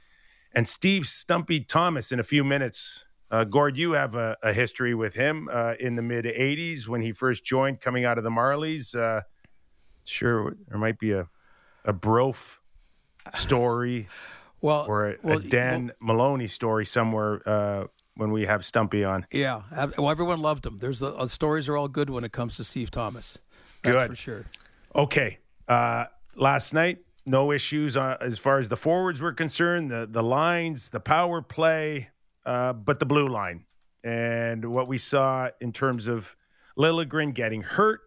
And 0.53 0.67
Steve 0.67 1.07
Stumpy 1.07 1.59
Thomas 1.61 2.11
in 2.11 2.19
a 2.19 2.23
few 2.23 2.43
minutes. 2.43 3.03
Uh, 3.31 3.43
Gord, 3.43 3.75
you 3.75 3.91
have 3.93 4.15
a, 4.15 4.37
a 4.43 4.53
history 4.53 4.93
with 4.95 5.13
him 5.13 5.49
uh, 5.51 5.73
in 5.79 5.95
the 5.95 6.01
mid 6.01 6.25
80s 6.25 6.87
when 6.87 7.01
he 7.01 7.11
first 7.11 7.43
joined 7.43 7.81
coming 7.81 8.05
out 8.05 8.17
of 8.17 8.23
the 8.23 8.29
Marlies. 8.29 8.95
Uh, 8.95 9.21
sure, 10.05 10.55
there 10.69 10.77
might 10.77 10.99
be 10.99 11.11
a, 11.11 11.27
a 11.83 11.91
Brof 11.91 12.37
story 13.33 14.07
well, 14.61 14.85
or 14.87 15.09
a, 15.09 15.15
well, 15.23 15.37
a 15.39 15.41
Dan 15.41 15.87
well, 16.01 16.15
Maloney 16.15 16.47
story 16.47 16.85
somewhere 16.85 17.47
uh, 17.47 17.85
when 18.15 18.31
we 18.31 18.45
have 18.45 18.65
Stumpy 18.65 19.03
on. 19.03 19.25
Yeah, 19.31 19.61
well, 19.97 20.09
everyone 20.09 20.41
loved 20.41 20.65
him. 20.65 20.79
There's 20.79 20.99
the, 20.99 21.11
the 21.11 21.27
stories 21.27 21.67
are 21.69 21.77
all 21.77 21.87
good 21.87 22.09
when 22.09 22.23
it 22.23 22.31
comes 22.31 22.57
to 22.57 22.63
Steve 22.63 22.91
Thomas. 22.91 23.37
That's 23.83 23.95
good 23.95 24.09
for 24.09 24.15
sure. 24.15 24.45
Okay, 24.95 25.39
uh, 25.67 26.05
last 26.35 26.73
night 26.73 26.99
no 27.25 27.51
issues 27.51 27.97
uh, 27.97 28.17
as 28.21 28.37
far 28.37 28.59
as 28.59 28.69
the 28.69 28.77
forwards 28.77 29.21
were 29.21 29.33
concerned. 29.33 29.91
The 29.91 30.07
the 30.09 30.23
lines, 30.23 30.89
the 30.89 30.99
power 30.99 31.41
play, 31.41 32.09
uh, 32.45 32.73
but 32.73 32.99
the 32.99 33.05
blue 33.05 33.25
line 33.25 33.65
and 34.05 34.63
what 34.73 34.87
we 34.87 34.99
saw 34.99 35.49
in 35.59 35.73
terms 35.73 36.07
of 36.07 36.35
Liljegren 36.77 37.33
getting 37.33 37.63
hurt, 37.63 38.01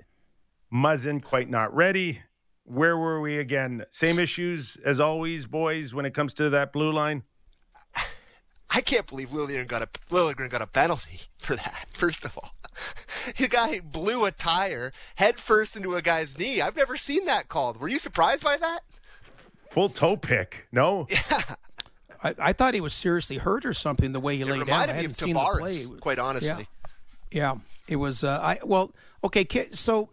Muzzin 0.72 1.20
quite 1.20 1.50
not 1.50 1.74
ready. 1.74 2.20
Where 2.64 2.96
were 2.96 3.20
we 3.20 3.38
again? 3.38 3.84
Same 3.90 4.18
issues 4.18 4.76
as 4.84 5.00
always, 5.00 5.44
boys, 5.46 5.92
when 5.92 6.06
it 6.06 6.14
comes 6.14 6.34
to 6.34 6.50
that 6.50 6.72
blue 6.72 6.92
line. 6.92 7.24
I 8.78 8.80
can't 8.80 9.08
believe 9.08 9.30
Liljegren 9.30 9.66
got 9.66 9.82
a 9.82 9.88
Liljegren 10.08 10.50
got 10.50 10.62
a 10.62 10.66
penalty 10.68 11.22
for 11.38 11.56
that. 11.56 11.86
First 11.90 12.24
of 12.24 12.38
all, 12.38 12.52
the 13.36 13.48
guy 13.48 13.80
blew 13.80 14.24
a 14.24 14.30
tire 14.30 14.92
head 15.16 15.36
first 15.36 15.74
into 15.74 15.96
a 15.96 16.02
guy's 16.02 16.38
knee. 16.38 16.60
I've 16.60 16.76
never 16.76 16.96
seen 16.96 17.24
that 17.24 17.48
called. 17.48 17.80
Were 17.80 17.88
you 17.88 17.98
surprised 17.98 18.44
by 18.44 18.56
that? 18.56 18.80
Full 19.70 19.88
toe 19.88 20.16
pick. 20.16 20.68
No. 20.70 21.08
Yeah. 21.30 21.54
I, 22.20 22.34
I 22.38 22.52
thought 22.52 22.74
he 22.74 22.80
was 22.80 22.94
seriously 22.94 23.36
hurt 23.36 23.64
or 23.64 23.72
something. 23.72 24.10
The 24.10 24.18
way 24.18 24.36
he 24.36 24.42
it 24.42 24.46
laid 24.46 24.66
down, 24.66 24.88
I 24.90 24.92
hadn't 24.92 25.14
seen 25.14 25.36
Tavares, 25.36 25.82
the 25.82 25.88
play. 25.88 26.00
Quite 26.00 26.18
honestly. 26.18 26.66
Yeah. 27.30 27.54
yeah. 27.54 27.54
It 27.86 27.96
was. 27.96 28.24
Uh, 28.24 28.40
I 28.42 28.58
well. 28.64 28.92
Okay. 29.22 29.46
So. 29.72 30.08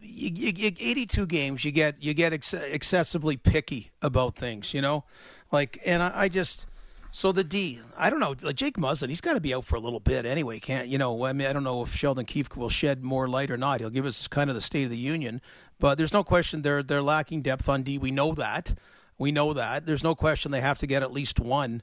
You, 0.00 0.30
you, 0.30 0.72
82 0.80 1.26
games, 1.26 1.62
you 1.62 1.70
get 1.70 2.02
you 2.02 2.14
get 2.14 2.32
ex- 2.32 2.54
excessively 2.54 3.36
picky 3.36 3.90
about 4.00 4.34
things, 4.34 4.72
you 4.72 4.80
know, 4.80 5.04
like, 5.52 5.78
and 5.84 6.02
I, 6.02 6.12
I 6.14 6.28
just 6.30 6.64
So 7.16 7.30
the 7.30 7.44
D, 7.44 7.78
I 7.96 8.10
don't 8.10 8.18
know, 8.18 8.34
like 8.42 8.56
Jake 8.56 8.76
Muzzin, 8.76 9.08
he's 9.08 9.20
got 9.20 9.34
to 9.34 9.40
be 9.40 9.54
out 9.54 9.64
for 9.64 9.76
a 9.76 9.80
little 9.80 10.00
bit 10.00 10.26
anyway. 10.26 10.58
Can't 10.58 10.88
you 10.88 10.98
know? 10.98 11.24
I 11.24 11.32
mean, 11.32 11.46
I 11.46 11.52
don't 11.52 11.62
know 11.62 11.80
if 11.82 11.94
Sheldon 11.94 12.24
Keefe 12.24 12.56
will 12.56 12.68
shed 12.68 13.04
more 13.04 13.28
light 13.28 13.52
or 13.52 13.56
not. 13.56 13.78
He'll 13.78 13.88
give 13.88 14.04
us 14.04 14.26
kind 14.26 14.50
of 14.50 14.56
the 14.56 14.60
State 14.60 14.82
of 14.82 14.90
the 14.90 14.96
Union, 14.96 15.40
but 15.78 15.96
there's 15.96 16.12
no 16.12 16.24
question 16.24 16.62
they're 16.62 16.82
they're 16.82 17.04
lacking 17.04 17.42
depth 17.42 17.68
on 17.68 17.84
D. 17.84 17.98
We 17.98 18.10
know 18.10 18.34
that. 18.34 18.74
We 19.16 19.30
know 19.30 19.52
that. 19.52 19.86
There's 19.86 20.02
no 20.02 20.16
question 20.16 20.50
they 20.50 20.60
have 20.60 20.78
to 20.78 20.88
get 20.88 21.04
at 21.04 21.12
least 21.12 21.38
one. 21.38 21.82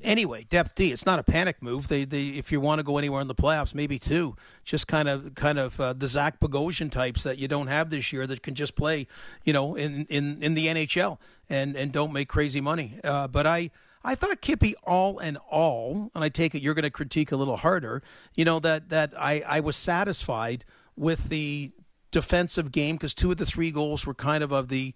Anyway, 0.00 0.46
depth 0.48 0.76
D. 0.76 0.92
It's 0.92 1.04
not 1.04 1.18
a 1.18 1.24
panic 1.24 1.60
move. 1.60 1.88
They, 1.88 2.04
they, 2.04 2.28
if 2.28 2.52
you 2.52 2.60
want 2.60 2.78
to 2.78 2.84
go 2.84 2.98
anywhere 2.98 3.20
in 3.20 3.26
the 3.26 3.34
playoffs, 3.34 3.74
maybe 3.74 3.98
two. 3.98 4.36
Just 4.64 4.86
kind 4.86 5.08
of, 5.08 5.34
kind 5.34 5.58
of 5.58 5.80
uh, 5.80 5.92
the 5.92 6.06
Zach 6.06 6.38
Bogosian 6.38 6.88
types 6.88 7.24
that 7.24 7.36
you 7.36 7.48
don't 7.48 7.66
have 7.66 7.90
this 7.90 8.12
year 8.12 8.28
that 8.28 8.44
can 8.44 8.54
just 8.54 8.76
play, 8.76 9.08
you 9.42 9.52
know, 9.52 9.74
in 9.74 10.06
in, 10.08 10.40
in 10.40 10.54
the 10.54 10.68
NHL 10.68 11.18
and 11.50 11.74
and 11.74 11.90
don't 11.90 12.12
make 12.12 12.28
crazy 12.28 12.60
money. 12.60 13.00
Uh, 13.02 13.26
but 13.26 13.44
I. 13.44 13.72
I 14.04 14.14
thought 14.14 14.40
Kippy 14.40 14.74
all 14.84 15.18
in 15.18 15.36
all, 15.36 16.10
and 16.14 16.24
I 16.24 16.28
take 16.28 16.54
it 16.54 16.62
you're 16.62 16.74
going 16.74 16.82
to 16.84 16.90
critique 16.90 17.32
a 17.32 17.36
little 17.36 17.56
harder. 17.56 18.02
You 18.34 18.44
know 18.44 18.58
that 18.60 18.88
that 18.90 19.12
I 19.18 19.42
I 19.46 19.60
was 19.60 19.76
satisfied 19.76 20.64
with 20.96 21.28
the 21.28 21.72
defensive 22.10 22.72
game 22.72 22.96
because 22.96 23.14
two 23.14 23.30
of 23.30 23.38
the 23.38 23.46
three 23.46 23.70
goals 23.70 24.06
were 24.06 24.14
kind 24.14 24.44
of 24.44 24.52
of 24.52 24.68
the 24.68 24.94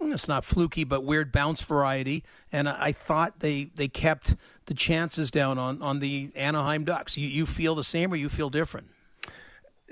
it's 0.00 0.28
not 0.28 0.44
fluky 0.44 0.84
but 0.84 1.02
weird 1.04 1.32
bounce 1.32 1.60
variety, 1.60 2.22
and 2.52 2.68
I, 2.68 2.76
I 2.86 2.92
thought 2.92 3.40
they 3.40 3.70
they 3.74 3.88
kept 3.88 4.36
the 4.66 4.74
chances 4.74 5.30
down 5.30 5.58
on 5.58 5.82
on 5.82 6.00
the 6.00 6.30
Anaheim 6.36 6.84
Ducks. 6.84 7.16
You 7.16 7.28
you 7.28 7.46
feel 7.46 7.74
the 7.74 7.84
same 7.84 8.12
or 8.12 8.16
you 8.16 8.28
feel 8.28 8.50
different? 8.50 8.88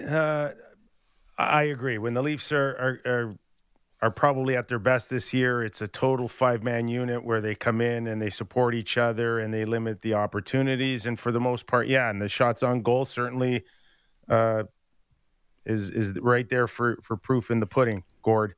Uh, 0.05 0.50
I 1.38 1.64
agree. 1.64 1.98
When 1.98 2.14
the 2.14 2.22
Leafs 2.22 2.52
are, 2.52 3.00
are, 3.05 3.11
are 3.11 3.38
are 4.07 4.11
probably 4.11 4.57
at 4.57 4.69
their 4.69 4.79
best 4.79 5.11
this 5.11 5.33
year. 5.33 5.64
It's 5.64 5.83
a 5.83 5.88
total 5.88 6.29
five 6.29 6.62
man 6.62 6.87
unit 6.87 7.25
where 7.25 7.40
they 7.40 7.57
come 7.57 7.81
in 7.81 8.07
and 8.07 8.23
they 8.23 8.31
support 8.31 8.73
each 8.75 8.97
other 8.97 9.40
and 9.40 9.53
they 9.53 9.64
limit 9.64 10.01
the 10.01 10.14
opportunities. 10.14 11.07
And 11.07 11.19
for 11.19 11.33
the 11.33 11.40
most 11.40 11.66
part, 11.66 11.88
yeah, 11.88 12.09
and 12.09 12.23
the 12.23 12.29
shots 12.29 12.62
on 12.62 12.83
goal 12.83 13.05
certainly 13.05 13.64
uh, 14.29 14.62
is 15.64 15.90
is 15.90 16.12
right 16.21 16.49
there 16.49 16.69
for 16.69 16.99
for 17.03 17.16
proof 17.16 17.51
in 17.51 17.59
the 17.59 17.66
pudding. 17.66 18.05
Gord, 18.23 18.55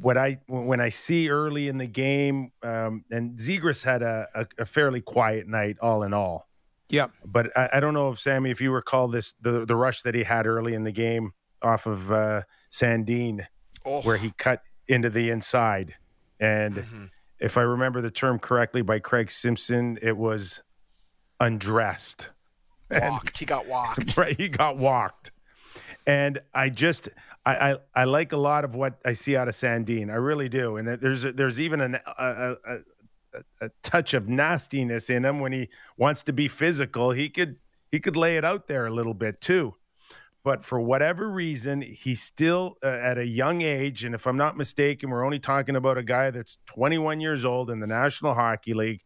what 0.00 0.18
I 0.18 0.40
when 0.48 0.80
I 0.80 0.88
see 0.88 1.30
early 1.30 1.68
in 1.68 1.78
the 1.78 1.86
game, 1.86 2.50
um, 2.64 3.04
and 3.12 3.38
Zegras 3.38 3.84
had 3.84 4.02
a, 4.02 4.26
a, 4.34 4.46
a 4.58 4.66
fairly 4.66 5.00
quiet 5.00 5.46
night, 5.46 5.76
all 5.80 6.02
in 6.02 6.12
all. 6.12 6.48
Yeah, 6.88 7.06
but 7.24 7.56
I, 7.56 7.70
I, 7.74 7.80
don't 7.80 7.94
know 7.94 8.10
if 8.10 8.18
Sammy, 8.18 8.50
if 8.50 8.60
you 8.60 8.72
recall 8.72 9.06
this, 9.06 9.34
the 9.40 9.64
the 9.64 9.76
rush 9.76 10.02
that 10.02 10.16
he 10.16 10.24
had 10.24 10.46
early 10.46 10.74
in 10.74 10.82
the 10.82 10.92
game 10.92 11.30
off 11.62 11.86
of 11.86 12.10
uh, 12.10 12.42
Sandin 12.72 13.46
oh. 13.84 14.02
where 14.02 14.16
he 14.16 14.32
cut 14.38 14.62
into 14.92 15.10
the 15.10 15.30
inside. 15.30 15.94
And 16.38 16.74
mm-hmm. 16.74 17.04
if 17.40 17.56
I 17.56 17.62
remember 17.62 18.00
the 18.00 18.10
term 18.10 18.38
correctly 18.38 18.82
by 18.82 18.98
Craig 18.98 19.30
Simpson, 19.30 19.98
it 20.00 20.16
was 20.16 20.62
undressed. 21.40 22.28
Walked. 22.90 23.04
And, 23.04 23.36
he 23.38 23.44
got 23.44 23.66
walked. 23.66 24.16
Right. 24.16 24.36
He 24.36 24.48
got 24.48 24.76
walked. 24.76 25.32
And 26.06 26.40
I 26.54 26.68
just 26.68 27.08
I, 27.44 27.72
I, 27.72 27.76
I 27.94 28.04
like 28.04 28.32
a 28.32 28.36
lot 28.36 28.64
of 28.64 28.74
what 28.74 28.98
I 29.04 29.14
see 29.14 29.36
out 29.36 29.48
of 29.48 29.54
Sandin. 29.54 30.10
I 30.10 30.14
really 30.14 30.48
do. 30.48 30.76
And 30.76 30.86
there's 30.86 31.24
a, 31.24 31.32
there's 31.32 31.60
even 31.60 31.80
an, 31.80 31.98
a, 32.18 32.56
a, 32.64 32.78
a 33.60 33.70
touch 33.82 34.14
of 34.14 34.28
nastiness 34.28 35.10
in 35.10 35.24
him 35.24 35.40
when 35.40 35.52
he 35.52 35.68
wants 35.96 36.22
to 36.24 36.32
be 36.32 36.48
physical. 36.48 37.10
He 37.10 37.28
could 37.28 37.56
he 37.90 38.00
could 38.00 38.16
lay 38.16 38.36
it 38.36 38.44
out 38.44 38.68
there 38.68 38.86
a 38.86 38.90
little 38.90 39.14
bit 39.14 39.40
too 39.40 39.74
but 40.44 40.64
for 40.64 40.80
whatever 40.80 41.30
reason, 41.30 41.80
he's 41.80 42.22
still 42.22 42.76
uh, 42.82 42.88
at 42.88 43.18
a 43.18 43.26
young 43.26 43.62
age. 43.62 44.04
And 44.04 44.14
if 44.14 44.26
I'm 44.26 44.36
not 44.36 44.56
mistaken, 44.56 45.10
we're 45.10 45.24
only 45.24 45.38
talking 45.38 45.76
about 45.76 45.98
a 45.98 46.02
guy 46.02 46.30
that's 46.30 46.58
21 46.66 47.20
years 47.20 47.44
old 47.44 47.70
in 47.70 47.78
the 47.78 47.86
National 47.86 48.34
Hockey 48.34 48.74
League 48.74 49.02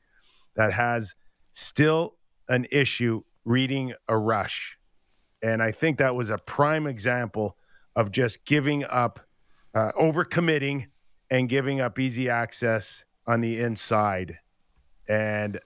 that 0.55 0.73
has 0.73 1.15
still 1.53 2.15
an 2.49 2.67
issue 2.71 3.23
reading 3.45 3.93
a 4.09 4.17
rush. 4.17 4.79
And 5.43 5.63
I 5.63 5.73
think 5.73 5.99
that 5.99 6.15
was 6.15 6.31
a 6.31 6.39
prime 6.39 6.87
example 6.87 7.57
of 7.95 8.11
just 8.11 8.45
giving 8.45 8.85
up, 8.85 9.21
uh, 9.75 9.93
overcommitting, 10.01 10.87
and 11.31 11.49
giving 11.49 11.81
up 11.81 11.99
easy 11.99 12.31
access 12.31 13.05
on 13.27 13.41
the 13.41 13.61
inside. 13.61 14.39
And 15.09 15.61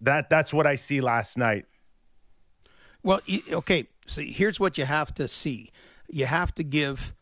that 0.00 0.30
that's 0.30 0.52
what 0.52 0.66
I 0.66 0.76
see 0.76 1.00
last 1.00 1.36
night. 1.36 1.66
Well, 3.02 3.20
okay, 3.52 3.86
See, 4.08 4.32
here's 4.32 4.58
what 4.58 4.78
you 4.78 4.84
have 4.84 5.14
to 5.14 5.28
see. 5.28 5.70
You 6.08 6.26
have 6.26 6.54
to 6.54 6.64
give, 6.64 7.14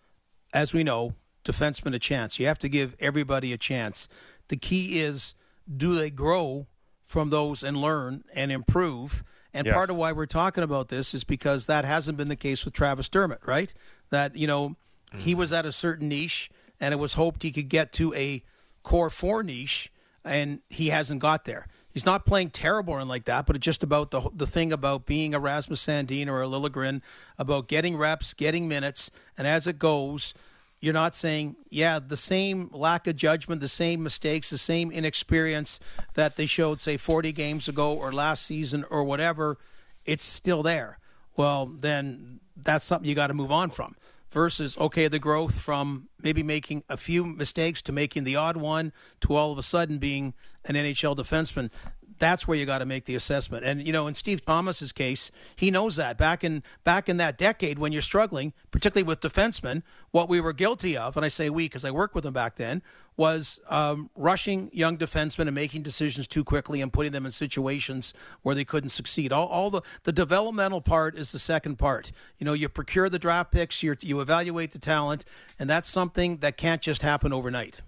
as 0.52 0.72
we 0.72 0.84
know, 0.84 1.14
defensemen 1.44 1.94
a 1.94 1.98
chance. 1.98 2.38
You 2.38 2.46
have 2.46 2.58
to 2.60 2.68
give 2.68 2.94
everybody 3.00 3.52
a 3.52 3.58
chance. 3.58 4.08
The 4.48 4.56
key 4.56 5.00
is, 5.00 5.34
do 5.74 5.94
they 5.94 6.10
grow 6.10 6.66
from 7.04 7.30
those 7.30 7.62
and 7.62 7.76
learn 7.76 8.24
and 8.32 8.52
improve? 8.52 9.24
And 9.52 9.66
yes. 9.66 9.74
part 9.74 9.90
of 9.90 9.96
why 9.96 10.12
we're 10.12 10.26
talking 10.26 10.62
about 10.62 10.88
this 10.88 11.14
is 11.14 11.24
because 11.24 11.66
that 11.66 11.84
hasn't 11.84 12.18
been 12.18 12.28
the 12.28 12.36
case 12.36 12.64
with 12.64 12.74
Travis 12.74 13.08
Dermott, 13.08 13.40
right? 13.44 13.72
That 14.10 14.36
you 14.36 14.46
know 14.46 14.70
mm-hmm. 14.70 15.18
he 15.18 15.34
was 15.34 15.52
at 15.52 15.64
a 15.64 15.72
certain 15.72 16.08
niche, 16.08 16.50
and 16.78 16.92
it 16.92 16.98
was 16.98 17.14
hoped 17.14 17.42
he 17.42 17.50
could 17.50 17.68
get 17.68 17.92
to 17.94 18.12
a 18.14 18.44
core 18.82 19.10
four 19.10 19.42
niche, 19.42 19.90
and 20.24 20.60
he 20.68 20.90
hasn't 20.90 21.20
got 21.20 21.46
there 21.46 21.66
he's 21.96 22.04
not 22.04 22.26
playing 22.26 22.50
terrible 22.50 22.92
or 22.92 23.02
like 23.06 23.24
that, 23.24 23.46
but 23.46 23.56
it's 23.56 23.64
just 23.64 23.82
about 23.82 24.10
the 24.10 24.20
the 24.34 24.46
thing 24.46 24.70
about 24.70 25.06
being 25.06 25.34
a 25.34 25.40
Rasmus 25.40 25.82
Sandin 25.82 26.28
or 26.28 26.42
a 26.42 26.46
Liljegren, 26.46 27.00
about 27.38 27.68
getting 27.68 27.96
reps, 27.96 28.34
getting 28.34 28.68
minutes, 28.68 29.10
and 29.38 29.46
as 29.46 29.66
it 29.66 29.78
goes, 29.78 30.34
you're 30.78 30.92
not 30.92 31.14
saying, 31.14 31.56
yeah, 31.70 31.98
the 31.98 32.18
same 32.18 32.68
lack 32.70 33.06
of 33.06 33.16
judgment, 33.16 33.62
the 33.62 33.68
same 33.68 34.02
mistakes, 34.02 34.50
the 34.50 34.58
same 34.58 34.92
inexperience 34.92 35.80
that 36.12 36.36
they 36.36 36.44
showed, 36.44 36.82
say, 36.82 36.98
40 36.98 37.32
games 37.32 37.66
ago 37.66 37.94
or 37.94 38.12
last 38.12 38.44
season 38.44 38.84
or 38.90 39.02
whatever, 39.02 39.56
it's 40.04 40.22
still 40.22 40.62
there. 40.62 40.98
Well, 41.34 41.64
then 41.64 42.40
that's 42.54 42.84
something 42.84 43.08
you 43.08 43.14
got 43.14 43.28
to 43.28 43.34
move 43.34 43.50
on 43.50 43.70
from 43.70 43.96
versus 44.30 44.76
okay 44.78 45.08
the 45.08 45.18
growth 45.18 45.58
from 45.58 46.08
maybe 46.22 46.42
making 46.42 46.82
a 46.88 46.96
few 46.96 47.24
mistakes 47.24 47.80
to 47.82 47.92
making 47.92 48.24
the 48.24 48.36
odd 48.36 48.56
one 48.56 48.92
to 49.20 49.34
all 49.34 49.52
of 49.52 49.58
a 49.58 49.62
sudden 49.62 49.98
being 49.98 50.34
an 50.64 50.74
NHL 50.74 51.16
defenseman 51.16 51.70
that's 52.18 52.46
where 52.46 52.56
you 52.56 52.66
got 52.66 52.78
to 52.78 52.86
make 52.86 53.04
the 53.04 53.14
assessment. 53.14 53.64
And 53.64 53.86
you 53.86 53.92
know, 53.92 54.06
in 54.06 54.14
Steve 54.14 54.44
Thomas's 54.44 54.92
case, 54.92 55.30
he 55.54 55.70
knows 55.70 55.96
that 55.96 56.16
back 56.16 56.42
in 56.44 56.62
back 56.84 57.08
in 57.08 57.16
that 57.18 57.38
decade 57.38 57.78
when 57.78 57.92
you're 57.92 58.02
struggling, 58.02 58.52
particularly 58.70 59.06
with 59.06 59.20
defensemen, 59.20 59.82
what 60.10 60.28
we 60.28 60.40
were 60.40 60.52
guilty 60.52 60.96
of, 60.96 61.16
and 61.16 61.24
I 61.24 61.28
say 61.28 61.50
we 61.50 61.64
because 61.64 61.84
I 61.84 61.90
worked 61.90 62.14
with 62.14 62.24
them 62.24 62.34
back 62.34 62.56
then, 62.56 62.82
was 63.16 63.60
um, 63.68 64.10
rushing 64.14 64.70
young 64.72 64.98
defensemen 64.98 65.46
and 65.46 65.54
making 65.54 65.82
decisions 65.82 66.26
too 66.26 66.44
quickly 66.44 66.80
and 66.80 66.92
putting 66.92 67.12
them 67.12 67.24
in 67.24 67.32
situations 67.32 68.12
where 68.42 68.54
they 68.54 68.64
couldn't 68.64 68.90
succeed. 68.90 69.32
All, 69.32 69.46
all 69.46 69.70
the 69.70 69.82
the 70.04 70.12
developmental 70.12 70.80
part 70.80 71.16
is 71.16 71.32
the 71.32 71.38
second 71.38 71.76
part. 71.76 72.12
You 72.38 72.44
know, 72.44 72.52
you 72.52 72.68
procure 72.68 73.08
the 73.08 73.18
draft 73.18 73.52
picks, 73.52 73.82
you 73.82 73.96
you 74.00 74.20
evaluate 74.20 74.72
the 74.72 74.78
talent, 74.78 75.24
and 75.58 75.68
that's 75.68 75.88
something 75.88 76.38
that 76.38 76.56
can't 76.56 76.82
just 76.82 77.02
happen 77.02 77.32
overnight. 77.32 77.80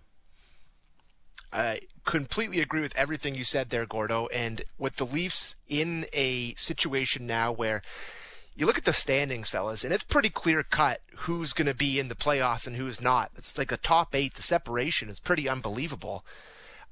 I 1.53 1.81
completely 2.05 2.61
agree 2.61 2.81
with 2.81 2.97
everything 2.97 3.35
you 3.35 3.45
said 3.45 3.71
there, 3.71 3.87
Gordo. 3.87 4.27
And 4.29 4.63
with 4.79 4.97
the 4.97 5.07
Leafs 5.07 5.57
in 5.69 6.07
a 6.13 6.55
situation 6.55 7.27
now 7.27 7.53
where 7.53 7.83
you 8.55 8.67
look 8.67 8.79
at 8.79 8.85
the 8.85 8.93
standings, 8.93 9.51
fellas, 9.51 9.85
and 9.85 9.93
it's 9.93 10.03
pretty 10.03 10.31
clear 10.31 10.63
cut 10.63 11.01
who's 11.17 11.53
going 11.53 11.69
to 11.69 11.75
be 11.75 11.99
in 11.99 12.09
the 12.09 12.15
playoffs 12.15 12.67
and 12.67 12.77
who's 12.77 13.01
not. 13.01 13.31
It's 13.37 13.57
like 13.57 13.71
a 13.71 13.77
top 13.77 14.15
eight. 14.15 14.35
The 14.35 14.43
separation 14.43 15.09
is 15.09 15.21
pretty 15.21 15.49
unbelievable. 15.49 16.25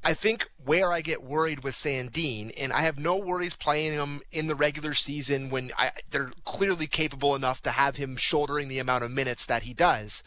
I 0.05 0.15
think 0.15 0.49
where 0.65 0.93
I 0.93 1.01
get 1.01 1.25
worried 1.25 1.65
with 1.65 1.75
Sandin, 1.75 2.53
and 2.57 2.73
I 2.73 2.83
have 2.83 2.99
no 2.99 3.17
worries 3.17 3.57
playing 3.57 3.95
him 3.95 4.21
in 4.31 4.47
the 4.47 4.55
regular 4.55 4.95
season 4.95 5.51
when 5.51 5.73
I, 5.77 5.91
they're 6.11 6.31
clearly 6.45 6.87
capable 6.87 7.35
enough 7.35 7.61
to 7.63 7.71
have 7.73 7.97
him 7.97 8.17
shouldering 8.17 8.69
the 8.69 8.79
amount 8.79 9.03
of 9.03 9.11
minutes 9.11 9.47
that 9.47 9.65
he 9.65 9.75
does. 9.75 10.23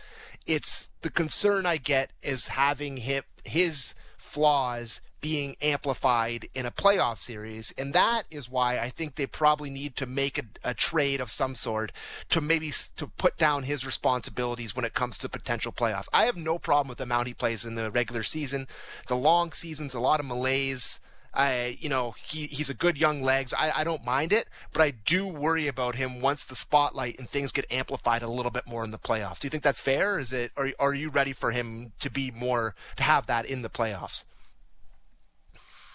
It's 0.45 0.89
the 1.01 1.09
concern 1.09 1.65
I 1.65 1.77
get 1.77 2.11
is 2.21 2.49
having 2.49 2.97
him, 2.97 3.23
his 3.45 3.93
flaws 4.29 5.01
being 5.21 5.55
amplified 5.61 6.47
in 6.55 6.65
a 6.65 6.71
playoff 6.71 7.17
series. 7.19 7.73
And 7.77 7.93
that 7.93 8.23
is 8.31 8.49
why 8.49 8.79
I 8.79 8.89
think 8.89 9.15
they 9.15 9.25
probably 9.25 9.69
need 9.69 9.95
to 9.97 10.05
make 10.05 10.37
a, 10.37 10.43
a, 10.63 10.73
trade 10.73 11.19
of 11.19 11.31
some 11.31 11.55
sort 11.55 11.91
to 12.29 12.39
maybe 12.39 12.71
to 12.95 13.07
put 13.07 13.37
down 13.37 13.63
his 13.63 13.85
responsibilities 13.85 14.75
when 14.75 14.85
it 14.85 14.93
comes 14.93 15.17
to 15.17 15.29
potential 15.29 15.71
playoffs. 15.71 16.07
I 16.13 16.23
have 16.23 16.37
no 16.37 16.57
problem 16.57 16.87
with 16.87 16.99
the 16.99 17.03
amount 17.03 17.27
he 17.27 17.33
plays 17.33 17.65
in 17.65 17.75
the 17.75 17.91
regular 17.91 18.23
season. 18.23 18.67
It's 19.01 19.11
a 19.11 19.15
long 19.15 19.51
season, 19.51 19.87
it's 19.87 19.95
a 19.95 19.99
lot 19.99 20.19
of 20.19 20.25
malaise. 20.25 20.99
I, 21.39 21.77
you 21.79 21.87
know, 21.87 22.15
he, 22.27 22.47
he's 22.47 22.69
a 22.69 22.73
good 22.73 22.97
young 22.97 23.21
legs. 23.21 23.53
I, 23.57 23.71
I 23.73 23.83
don't 23.85 24.03
mind 24.03 24.33
it, 24.33 24.49
but 24.73 24.81
I 24.81 24.91
do 24.91 25.25
worry 25.25 25.67
about 25.67 25.95
him 25.95 26.21
once 26.21 26.43
the 26.43 26.53
spotlight 26.53 27.17
and 27.17 27.29
things 27.29 27.53
get 27.53 27.65
amplified 27.71 28.23
a 28.23 28.27
little 28.27 28.51
bit 28.51 28.67
more 28.67 28.83
in 28.83 28.91
the 28.91 28.97
playoffs. 28.97 29.39
Do 29.39 29.45
you 29.45 29.49
think 29.49 29.63
that's 29.63 29.79
fair? 29.79 30.19
Is 30.19 30.33
it, 30.33 30.51
are, 30.57 30.69
are 30.81 30.93
you 30.93 31.09
ready 31.09 31.31
for 31.31 31.51
him 31.51 31.93
to 32.01 32.11
be 32.11 32.29
more, 32.31 32.75
to 32.97 33.03
have 33.03 33.25
that 33.27 33.45
in 33.45 33.61
the 33.61 33.69
playoffs? 33.69 34.25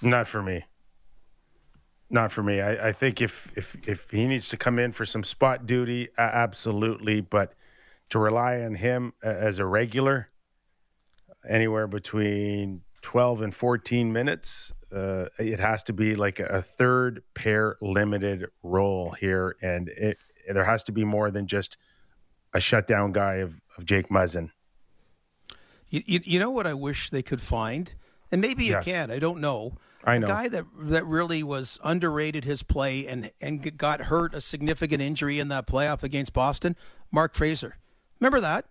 Not 0.01 0.29
for 0.29 0.43
me. 0.43 0.65
Not 2.09 2.33
for 2.33 2.43
me. 2.43 2.63
I, 2.63 2.89
I 2.89 2.93
think 2.93 3.21
if, 3.21 3.51
if, 3.55 3.77
if 3.87 4.11
he 4.11 4.27
needs 4.27 4.49
to 4.49 4.57
come 4.57 4.79
in 4.79 4.93
for 4.93 5.05
some 5.05 5.25
spot 5.25 5.67
duty, 5.67 6.09
absolutely. 6.17 7.21
But 7.21 7.53
to 8.09 8.19
rely 8.19 8.63
on 8.63 8.77
him 8.77 9.13
as 9.23 9.59
a 9.59 9.67
regular, 9.67 10.31
anywhere 11.47 11.87
between 11.87 12.81
12 13.03 13.43
and 13.43 13.55
14 13.55 14.11
minutes. 14.11 14.73
Uh, 14.95 15.27
it 15.39 15.59
has 15.59 15.83
to 15.83 15.93
be 15.93 16.15
like 16.15 16.39
a 16.39 16.63
third 16.63 17.23
pair 17.35 17.77
limited 17.81 18.47
role 18.63 19.11
here, 19.11 19.57
and 19.61 19.89
it 19.89 20.19
there 20.49 20.65
has 20.65 20.85
to 20.85 20.93
be 20.93 21.05
more 21.05 21.31
than 21.31 21.47
just 21.47 21.77
a 22.53 22.61
shutdown 22.61 23.13
guy 23.13 23.37
of, 23.37 23.61
of 23.77 23.85
Jake 23.85 24.09
Muzzin. 24.09 24.51
You, 25.89 26.03
you, 26.07 26.21
you 26.25 26.39
know 26.39 26.51
what 26.51 26.67
I 26.67 26.75
wish 26.75 27.11
they 27.11 27.23
could 27.23 27.41
find, 27.41 27.93
and 28.31 28.41
maybe 28.41 28.67
Yes. 28.67 28.87
you 28.87 28.93
can. 28.93 29.11
I 29.11 29.19
don't 29.19 29.41
know. 29.41 29.77
I 30.05 30.19
know. 30.19 30.27
A 30.27 30.29
guy 30.29 30.49
that 30.49 30.65
that 30.79 31.07
really 31.07 31.43
was 31.43 31.79
underrated 31.83 32.45
his 32.45 32.63
play 32.63 33.07
and 33.07 33.31
and 33.41 33.77
got 33.77 34.03
hurt 34.03 34.35
a 34.35 34.41
significant 34.41 35.03
injury 35.03 35.41
in 35.41 35.49
that 35.49 35.67
playoff 35.67 36.03
against 36.03 36.33
Boston. 36.33 36.77
Mark 37.11 37.35
Fraser, 37.35 37.79
remember 38.21 38.41
that? 38.41 38.67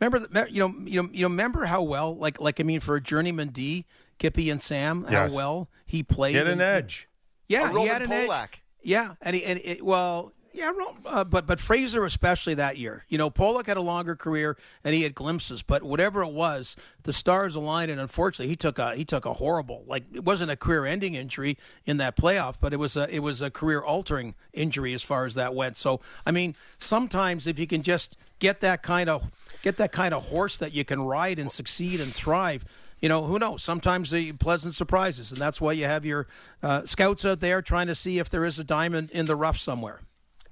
Remember? 0.00 0.26
You 0.48 0.60
know, 0.60 0.74
you 0.84 1.02
know, 1.02 1.08
you 1.12 1.22
know. 1.22 1.28
Remember 1.28 1.66
how 1.66 1.82
well, 1.82 2.16
like, 2.16 2.40
like 2.40 2.60
I 2.60 2.62
mean, 2.62 2.80
for 2.80 2.96
a 2.96 3.00
journeyman 3.00 3.48
D, 3.48 3.84
Kippy 4.18 4.50
and 4.50 4.60
Sam, 4.60 5.06
Yes. 5.10 5.30
how 5.30 5.36
well 5.36 5.70
he 5.86 6.02
played. 6.02 6.32
Get 6.34 6.46
an 6.46 6.54
in- 6.54 6.60
edge. 6.60 7.08
Yeah, 7.48 7.64
A 7.64 7.68
he 7.68 7.74
Roman 7.74 7.88
had 7.92 8.02
an 8.02 8.12
edge. 8.12 8.28
Polak. 8.28 8.48
Yeah, 8.82 9.14
and 9.22 9.34
he, 9.34 9.44
and 9.44 9.60
it, 9.64 9.84
well, 9.84 10.32
yeah, 10.52 10.72
uh, 11.06 11.24
but 11.24 11.46
but 11.46 11.60
Fraser 11.60 12.04
especially 12.04 12.54
that 12.54 12.76
year. 12.78 13.04
You 13.08 13.16
know, 13.18 13.30
Polak 13.30 13.66
had 13.66 13.76
a 13.76 13.82
longer 13.82 14.16
career 14.16 14.56
and 14.82 14.94
he 14.94 15.02
had 15.02 15.14
glimpses, 15.14 15.62
but 15.62 15.82
whatever 15.82 16.22
it 16.22 16.32
was, 16.32 16.74
the 17.04 17.12
stars 17.12 17.54
aligned, 17.54 17.90
and 17.90 18.00
unfortunately, 18.00 18.48
he 18.48 18.56
took 18.56 18.78
a 18.78 18.94
he 18.96 19.04
took 19.04 19.24
a 19.24 19.34
horrible 19.34 19.84
like 19.86 20.04
it 20.12 20.24
wasn't 20.24 20.50
a 20.50 20.56
career 20.56 20.84
ending 20.84 21.14
injury 21.14 21.56
in 21.86 21.96
that 21.98 22.16
playoff, 22.16 22.56
but 22.60 22.72
it 22.72 22.78
was 22.78 22.96
a 22.96 23.08
it 23.14 23.20
was 23.20 23.40
a 23.40 23.50
career 23.50 23.80
altering 23.82 24.34
injury 24.52 24.94
as 24.94 25.02
far 25.02 25.26
as 25.26 25.34
that 25.34 25.54
went. 25.54 25.76
So 25.76 26.00
I 26.26 26.32
mean, 26.32 26.54
sometimes 26.78 27.46
if 27.46 27.58
you 27.58 27.66
can 27.66 27.82
just 27.82 28.16
get 28.38 28.60
that 28.60 28.82
kind 28.82 29.08
of 29.10 29.30
get 29.62 29.76
that 29.76 29.92
kind 29.92 30.12
of 30.14 30.26
horse 30.26 30.56
that 30.58 30.72
you 30.72 30.84
can 30.84 31.02
ride 31.02 31.38
and 31.38 31.50
succeed 31.50 32.00
and 32.00 32.12
thrive 32.12 32.64
you 33.00 33.08
know, 33.08 33.24
who 33.24 33.38
knows? 33.38 33.62
Sometimes 33.62 34.10
the 34.10 34.32
pleasant 34.32 34.74
surprises, 34.74 35.30
and 35.30 35.40
that's 35.40 35.60
why 35.60 35.72
you 35.72 35.84
have 35.84 36.04
your 36.04 36.26
uh, 36.62 36.84
scouts 36.84 37.24
out 37.24 37.40
there 37.40 37.62
trying 37.62 37.86
to 37.86 37.94
see 37.94 38.18
if 38.18 38.28
there 38.30 38.44
is 38.44 38.58
a 38.58 38.64
diamond 38.64 39.10
in 39.10 39.26
the 39.26 39.36
rough 39.36 39.58
somewhere. 39.58 40.00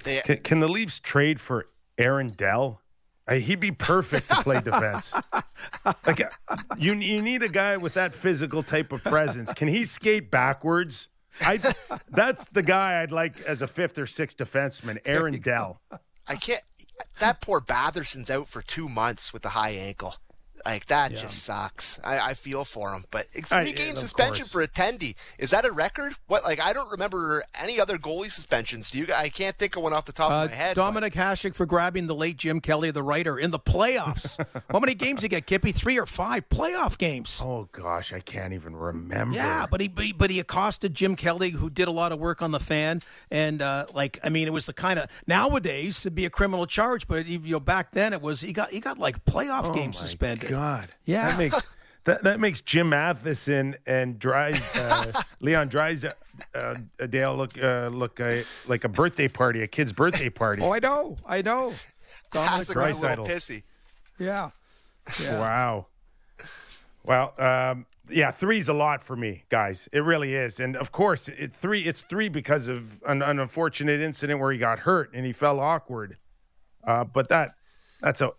They, 0.04 0.20
Can, 0.20 0.38
can 0.38 0.60
the 0.60 0.68
Leafs 0.68 1.00
trade 1.00 1.40
for 1.40 1.66
Aaron 1.98 2.28
Dell? 2.28 2.80
He'd 3.28 3.58
be 3.58 3.72
perfect 3.72 4.28
to 4.28 4.36
play 4.36 4.60
defense. 4.60 5.10
like 6.06 6.22
you, 6.78 6.94
you 6.94 7.22
need 7.22 7.42
a 7.42 7.48
guy 7.48 7.76
with 7.76 7.94
that 7.94 8.14
physical 8.14 8.62
type 8.62 8.92
of 8.92 9.02
presence. 9.02 9.52
Can 9.52 9.66
he 9.66 9.84
skate 9.84 10.30
backwards? 10.30 11.08
I 11.40 11.58
that's 12.10 12.44
the 12.52 12.62
guy 12.62 13.02
I'd 13.02 13.10
like 13.10 13.40
as 13.42 13.62
a 13.62 13.66
fifth 13.66 13.98
or 13.98 14.06
sixth 14.06 14.36
defenseman, 14.38 14.98
Aaron 15.04 15.40
Dell. 15.40 15.80
I 16.28 16.36
can't. 16.36 16.62
That 17.18 17.40
poor 17.40 17.60
Batherson's 17.60 18.30
out 18.30 18.48
for 18.48 18.62
two 18.62 18.88
months 18.88 19.32
with 19.32 19.42
the 19.42 19.50
high 19.50 19.70
ankle. 19.70 20.14
Like 20.66 20.86
that 20.86 21.12
just 21.14 21.44
sucks. 21.44 22.00
I, 22.02 22.18
I 22.30 22.34
feel 22.34 22.64
for 22.64 22.92
him, 22.92 23.04
but 23.10 23.26
I- 23.52 23.62
three 23.64 23.72
game 23.72 23.92
of 23.94 24.00
suspension 24.00 24.46
course. 24.46 24.66
for 24.66 24.66
attendee 24.66 25.14
is 25.38 25.50
that 25.52 25.64
a 25.64 25.70
record? 25.72 26.14
What 26.26 26.42
like 26.44 26.60
I 26.60 26.72
don't 26.72 26.90
remember 26.90 27.44
any 27.54 27.78
other 27.80 27.98
goalie 27.98 28.30
suspensions. 28.30 28.90
Do 28.90 28.98
you? 28.98 29.06
I 29.14 29.28
can't 29.28 29.56
think 29.56 29.76
of 29.76 29.82
one 29.84 29.92
off 29.92 30.04
the 30.06 30.12
top 30.12 30.30
Uh, 30.30 30.34
of 30.44 30.50
my 30.50 30.56
head. 30.56 30.74
but- 30.74 30.82
Dominik 30.92 31.12
Hasek 31.14 31.54
for 31.54 31.66
grabbing 31.66 32.08
the 32.08 32.14
late 32.14 32.36
Jim 32.36 32.60
Kelly, 32.60 32.90
the 32.90 33.02
writer, 33.02 33.38
in 33.38 33.52
the 33.52 33.58
playoffs. 33.60 34.36
How 34.70 34.80
many 34.80 34.94
games 34.94 35.20
did 35.20 35.26
he 35.32 35.40
get, 35.40 35.46
Kippy? 35.46 35.72
Three 35.72 35.98
or 35.98 36.06
five 36.06 36.48
playoff 36.48 36.98
games. 36.98 37.40
Oh 37.42 37.68
gosh, 37.72 38.12
I 38.12 38.20
can't 38.20 38.52
even 38.52 38.74
remember. 38.74 39.34
Yeah, 39.36 39.66
but 39.70 39.80
he 39.80 39.88
but 39.88 40.30
he- 40.30 40.40
accosted 40.40 40.94
Jim 40.94 41.14
Kelly, 41.16 41.50
who 41.50 41.70
did 41.70 41.86
a 41.88 41.92
lot 41.92 42.10
of 42.12 42.18
work 42.18 42.42
on 42.42 42.50
the 42.50 42.60
fan, 42.60 43.02
and 43.30 43.62
uh, 43.62 43.86
like 43.94 44.18
I 44.24 44.28
mean, 44.30 44.48
it 44.48 44.52
was 44.52 44.66
the 44.66 44.72
kind 44.72 44.98
of 44.98 45.08
nowadays 45.26 46.00
to 46.02 46.10
be 46.10 46.24
a 46.24 46.30
criminal 46.30 46.66
charge, 46.66 47.06
but 47.06 47.26
you 47.26 47.38
know 47.38 47.60
back 47.60 47.92
then 47.92 48.12
it 48.12 48.20
was 48.20 48.40
he 48.40 48.52
got 48.52 48.70
he 48.70 48.80
got 48.80 48.98
like 48.98 49.24
playoff 49.24 49.66
oh 49.66 49.72
games 49.72 49.96
my 50.00 50.06
suspended. 50.06 50.55
God, 50.56 50.88
Yeah. 51.04 51.28
that 51.30 51.38
makes 51.38 51.66
that, 52.04 52.22
that 52.22 52.40
makes 52.40 52.60
Jim 52.60 52.88
Matheson 52.90 53.74
and 53.86 54.18
Dries, 54.18 54.74
uh, 54.76 55.22
Leon 55.40 55.68
Dries, 55.68 56.04
uh, 56.04 56.12
uh, 56.54 56.74
Dale 57.08 57.36
look 57.36 57.62
uh, 57.62 57.88
look 57.92 58.20
uh, 58.20 58.42
like 58.66 58.84
a 58.84 58.88
birthday 58.88 59.28
party, 59.28 59.62
a 59.62 59.66
kid's 59.66 59.92
birthday 59.92 60.30
party. 60.30 60.62
Oh, 60.62 60.72
I 60.72 60.78
know, 60.78 61.16
I 61.26 61.42
know. 61.42 61.72
Dominik, 62.32 62.46
Hasek 62.72 62.76
was 62.76 63.02
a 63.02 63.08
little 63.10 63.26
pissy. 63.26 63.62
yeah, 64.18 64.50
yeah. 65.22 65.38
Wow. 65.40 65.86
Well, 67.04 67.34
um, 67.38 67.86
yeah, 68.10 68.30
three's 68.30 68.68
a 68.68 68.72
lot 68.72 69.02
for 69.02 69.16
me, 69.16 69.44
guys. 69.48 69.88
It 69.92 70.00
really 70.00 70.34
is, 70.34 70.60
and 70.60 70.76
of 70.76 70.92
course, 70.92 71.28
it 71.28 71.54
three. 71.54 71.82
It's 71.82 72.00
three 72.02 72.28
because 72.28 72.68
of 72.68 73.02
an, 73.04 73.20
an 73.22 73.38
unfortunate 73.40 74.00
incident 74.00 74.40
where 74.40 74.52
he 74.52 74.58
got 74.58 74.78
hurt 74.78 75.10
and 75.12 75.26
he 75.26 75.32
fell 75.32 75.60
awkward. 75.60 76.16
Uh, 76.84 77.04
but 77.04 77.28
that 77.28 77.54
that's 78.00 78.20
a 78.20 78.30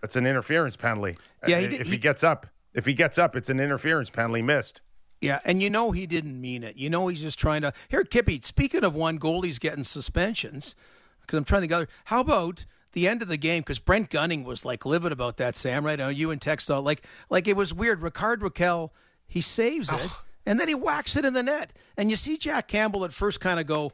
that's 0.00 0.16
an 0.16 0.26
interference 0.26 0.76
penalty. 0.76 1.16
Yeah, 1.46 1.60
he 1.60 1.66
Uh, 1.66 1.68
did- 1.70 1.80
if 1.80 1.86
he, 1.86 1.92
he- 1.92 1.98
gets 1.98 2.22
up, 2.24 2.46
if 2.74 2.86
he 2.86 2.94
gets 2.94 3.18
up, 3.18 3.34
it's 3.36 3.48
an 3.48 3.60
interference 3.60 4.10
penalty 4.10 4.42
missed. 4.42 4.80
Yeah, 5.20 5.40
and 5.44 5.60
you 5.60 5.68
know 5.68 5.90
he 5.90 6.06
didn't 6.06 6.40
mean 6.40 6.62
it. 6.62 6.76
You 6.76 6.88
know 6.90 7.08
he's 7.08 7.20
just 7.20 7.38
trying 7.40 7.62
to. 7.62 7.72
Here, 7.88 8.04
Kippy. 8.04 8.40
Speaking 8.42 8.84
of 8.84 8.94
one 8.94 9.18
goalie's 9.18 9.58
getting 9.58 9.82
suspensions, 9.82 10.76
because 11.22 11.36
I'm 11.38 11.44
trying 11.44 11.62
to 11.62 11.66
gather. 11.66 11.88
How 12.04 12.20
about 12.20 12.64
the 12.92 13.08
end 13.08 13.20
of 13.20 13.26
the 13.28 13.36
game? 13.36 13.62
Because 13.62 13.80
Brent 13.80 14.10
Gunning 14.10 14.44
was 14.44 14.64
like 14.64 14.86
livid 14.86 15.10
about 15.10 15.36
that. 15.38 15.56
Sam, 15.56 15.84
right? 15.84 16.00
I 16.00 16.04
know 16.04 16.08
you 16.08 16.30
and 16.30 16.40
text 16.40 16.70
all 16.70 16.82
like 16.82 17.04
like 17.30 17.48
it 17.48 17.56
was 17.56 17.74
weird. 17.74 18.00
Rickard 18.00 18.42
Rakell, 18.42 18.90
he 19.26 19.40
saves 19.40 19.90
it, 19.92 20.10
and 20.46 20.60
then 20.60 20.68
he 20.68 20.74
whacks 20.76 21.16
it 21.16 21.24
in 21.24 21.34
the 21.34 21.42
net, 21.42 21.72
and 21.96 22.10
you 22.10 22.16
see 22.16 22.36
Jack 22.36 22.68
Campbell 22.68 23.04
at 23.04 23.12
first 23.12 23.40
kind 23.40 23.58
of 23.58 23.66
go. 23.66 23.90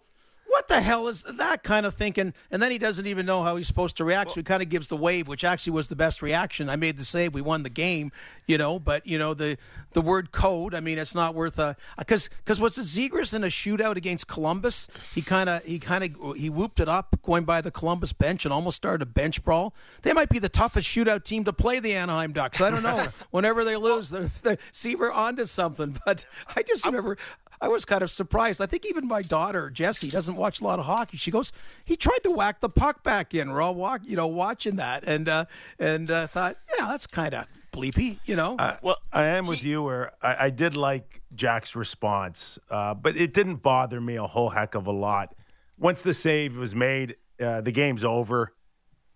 What 0.54 0.68
the 0.68 0.80
hell 0.80 1.08
is 1.08 1.22
that 1.22 1.64
kind 1.64 1.84
of 1.84 1.96
thinking? 1.96 2.32
And 2.48 2.62
then 2.62 2.70
he 2.70 2.78
doesn't 2.78 3.08
even 3.08 3.26
know 3.26 3.42
how 3.42 3.56
he's 3.56 3.66
supposed 3.66 3.96
to 3.96 4.04
react. 4.04 4.30
so 4.30 4.36
he 4.36 4.44
kind 4.44 4.62
of 4.62 4.68
gives 4.68 4.86
the 4.86 4.96
wave, 4.96 5.26
which 5.26 5.42
actually 5.42 5.72
was 5.72 5.88
the 5.88 5.96
best 5.96 6.22
reaction. 6.22 6.68
I 6.68 6.76
made 6.76 6.96
the 6.96 7.04
save. 7.04 7.34
We 7.34 7.40
won 7.40 7.64
the 7.64 7.70
game, 7.70 8.12
you 8.46 8.56
know. 8.56 8.78
But 8.78 9.04
you 9.04 9.18
know 9.18 9.34
the 9.34 9.58
the 9.94 10.00
word 10.00 10.30
code. 10.30 10.72
I 10.72 10.78
mean, 10.78 10.96
it's 10.96 11.12
not 11.12 11.34
worth 11.34 11.58
a 11.58 11.62
uh, 11.62 11.74
because 11.98 12.30
because 12.44 12.60
was 12.60 12.78
it 12.78 12.82
Zegras 12.82 13.34
in 13.34 13.42
a 13.42 13.48
shootout 13.48 13.96
against 13.96 14.28
Columbus? 14.28 14.86
He 15.12 15.22
kind 15.22 15.48
of 15.48 15.64
he 15.64 15.80
kind 15.80 16.04
of 16.04 16.36
he 16.36 16.48
whooped 16.48 16.78
it 16.78 16.88
up 16.88 17.18
going 17.24 17.42
by 17.42 17.60
the 17.60 17.72
Columbus 17.72 18.12
bench 18.12 18.44
and 18.44 18.54
almost 18.54 18.76
started 18.76 19.02
a 19.02 19.06
bench 19.06 19.42
brawl. 19.42 19.74
They 20.02 20.12
might 20.12 20.28
be 20.28 20.38
the 20.38 20.48
toughest 20.48 20.88
shootout 20.88 21.24
team 21.24 21.42
to 21.46 21.52
play 21.52 21.80
the 21.80 21.94
Anaheim 21.94 22.32
Ducks. 22.32 22.60
I 22.60 22.70
don't 22.70 22.84
know. 22.84 23.08
Whenever 23.32 23.64
they 23.64 23.74
lose, 23.74 24.10
they're, 24.10 24.30
they're 24.44 24.58
Seaver 24.70 25.10
onto 25.10 25.46
something. 25.46 25.98
But 26.06 26.26
I 26.54 26.62
just 26.62 26.84
remember. 26.86 27.18
I 27.64 27.68
was 27.68 27.86
kind 27.86 28.02
of 28.02 28.10
surprised. 28.10 28.60
I 28.60 28.66
think 28.66 28.84
even 28.84 29.08
my 29.08 29.22
daughter 29.22 29.70
Jessie 29.70 30.10
doesn't 30.10 30.36
watch 30.36 30.60
a 30.60 30.64
lot 30.64 30.78
of 30.78 30.84
hockey. 30.84 31.16
She 31.16 31.30
goes, 31.30 31.50
"He 31.84 31.96
tried 31.96 32.18
to 32.24 32.30
whack 32.30 32.60
the 32.60 32.68
puck 32.68 33.02
back 33.02 33.32
in." 33.32 33.50
We're 33.50 33.62
all 33.62 33.74
walk, 33.74 34.02
you 34.04 34.16
know, 34.16 34.26
watching 34.26 34.76
that, 34.76 35.04
and 35.04 35.26
uh, 35.28 35.46
and 35.78 36.10
uh, 36.10 36.26
thought, 36.26 36.58
yeah, 36.78 36.88
that's 36.88 37.06
kind 37.06 37.32
of 37.32 37.46
bleepy, 37.72 38.18
you 38.26 38.36
know. 38.36 38.56
I, 38.58 38.76
Well, 38.82 38.98
I 39.12 39.24
am 39.24 39.46
with 39.46 39.60
he- 39.60 39.70
you 39.70 39.82
where 39.82 40.12
I, 40.20 40.46
I 40.46 40.50
did 40.50 40.76
like 40.76 41.22
Jack's 41.34 41.74
response, 41.74 42.58
uh, 42.70 42.92
but 42.92 43.16
it 43.16 43.32
didn't 43.32 43.62
bother 43.62 43.98
me 43.98 44.16
a 44.16 44.26
whole 44.26 44.50
heck 44.50 44.74
of 44.74 44.86
a 44.86 44.92
lot. 44.92 45.34
Once 45.78 46.02
the 46.02 46.12
save 46.12 46.56
was 46.56 46.74
made, 46.74 47.16
uh, 47.40 47.62
the 47.62 47.72
game's 47.72 48.04
over. 48.04 48.52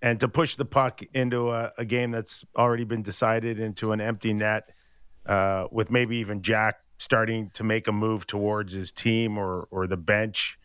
And 0.00 0.20
to 0.20 0.28
push 0.28 0.54
the 0.54 0.64
puck 0.64 1.02
into 1.12 1.50
a, 1.50 1.72
a 1.76 1.84
game 1.84 2.12
that's 2.12 2.44
already 2.56 2.84
been 2.84 3.02
decided 3.02 3.58
into 3.58 3.90
an 3.90 4.00
empty 4.00 4.32
net, 4.32 4.70
uh, 5.26 5.66
with 5.72 5.90
maybe 5.90 6.16
even 6.18 6.40
Jack 6.40 6.76
starting 6.98 7.50
to 7.54 7.64
make 7.64 7.88
a 7.88 7.92
move 7.92 8.26
towards 8.26 8.72
his 8.72 8.92
team 8.92 9.38
or 9.38 9.66
or 9.70 9.87
the 9.87 9.96
bench, 9.96 10.58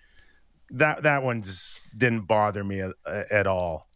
that 0.71 1.03
that 1.03 1.23
one's 1.23 1.79
didn't 1.95 2.27
bother 2.27 2.63
me 2.63 2.81
at, 2.81 2.91
at 3.31 3.47
all. 3.47 3.87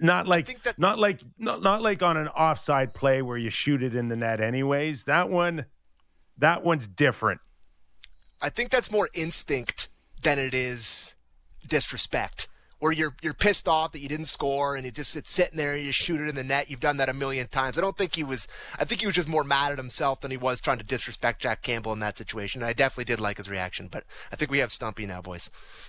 Not 0.00 0.26
like 0.26 0.62
that- 0.64 0.78
not 0.78 0.98
like 0.98 1.20
not, 1.38 1.62
not 1.62 1.82
like 1.82 2.02
on 2.02 2.16
an 2.16 2.28
offside 2.28 2.94
play 2.94 3.22
where 3.22 3.36
you 3.36 3.50
shoot 3.50 3.82
it 3.82 3.94
in 3.94 4.08
the 4.08 4.16
net 4.16 4.40
anyways. 4.40 5.04
That 5.04 5.28
one 5.28 5.66
that 6.38 6.64
one's 6.64 6.88
different. 6.88 7.40
I 8.40 8.50
think 8.50 8.70
that's 8.70 8.90
more 8.90 9.08
instinct 9.14 9.88
than 10.22 10.38
it 10.38 10.54
is 10.54 11.14
disrespect. 11.66 12.48
Where 12.78 12.92
you're 12.92 13.16
you're 13.22 13.34
pissed 13.34 13.68
off 13.68 13.92
that 13.92 14.00
you 14.00 14.08
didn't 14.08 14.26
score 14.26 14.76
and 14.76 14.84
you 14.84 14.90
just 14.90 15.16
it's 15.16 15.30
sitting 15.30 15.56
there 15.56 15.72
and 15.72 15.80
you 15.80 15.86
just 15.86 15.98
shoot 15.98 16.20
it 16.20 16.28
in 16.28 16.34
the 16.34 16.44
net. 16.44 16.68
You've 16.70 16.80
done 16.80 16.98
that 16.98 17.08
a 17.08 17.14
million 17.14 17.46
times. 17.46 17.78
I 17.78 17.80
don't 17.80 17.96
think 17.96 18.14
he 18.14 18.22
was. 18.22 18.46
I 18.78 18.84
think 18.84 19.00
he 19.00 19.06
was 19.06 19.16
just 19.16 19.28
more 19.28 19.44
mad 19.44 19.72
at 19.72 19.78
himself 19.78 20.20
than 20.20 20.30
he 20.30 20.36
was 20.36 20.60
trying 20.60 20.78
to 20.78 20.84
disrespect 20.84 21.40
Jack 21.40 21.62
Campbell 21.62 21.92
in 21.94 22.00
that 22.00 22.18
situation. 22.18 22.60
And 22.60 22.68
I 22.68 22.74
definitely 22.74 23.06
did 23.06 23.20
like 23.20 23.38
his 23.38 23.48
reaction. 23.48 23.88
But 23.90 24.04
I 24.30 24.36
think 24.36 24.50
we 24.50 24.58
have 24.58 24.70
Stumpy 24.70 25.06
now, 25.06 25.22
boys. 25.22 25.48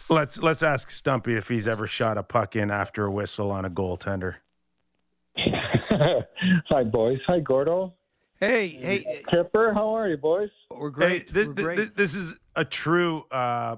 Let's 0.10 0.38
let's 0.38 0.64
ask 0.64 0.90
Stumpy 0.92 1.36
if 1.36 1.50
he's 1.50 1.68
ever 1.68 1.88
shot 1.88 2.18
a 2.18 2.24
puck 2.24 2.56
in 2.56 2.72
after 2.72 3.06
a 3.06 3.12
whistle 3.12 3.52
on 3.52 3.66
a 3.66 3.70
goaltender. 3.70 4.36
Hi, 6.70 6.84
boys. 6.84 7.20
Hi, 7.28 7.40
Gordo. 7.40 7.94
hey, 8.40 8.68
hey, 8.70 9.24
Kipper, 9.30 9.74
how 9.74 9.96
are 9.96 10.08
you, 10.08 10.18
boys? 10.18 10.50
we're 10.70 10.90
great. 10.90 11.28
Hey, 11.28 11.32
this, 11.32 11.48
we're 11.48 11.54
great. 11.54 11.78
this, 11.78 11.90
this 11.96 12.16
is 12.16 12.36
a 12.56 12.64
true, 12.66 13.24
uh, 13.32 13.78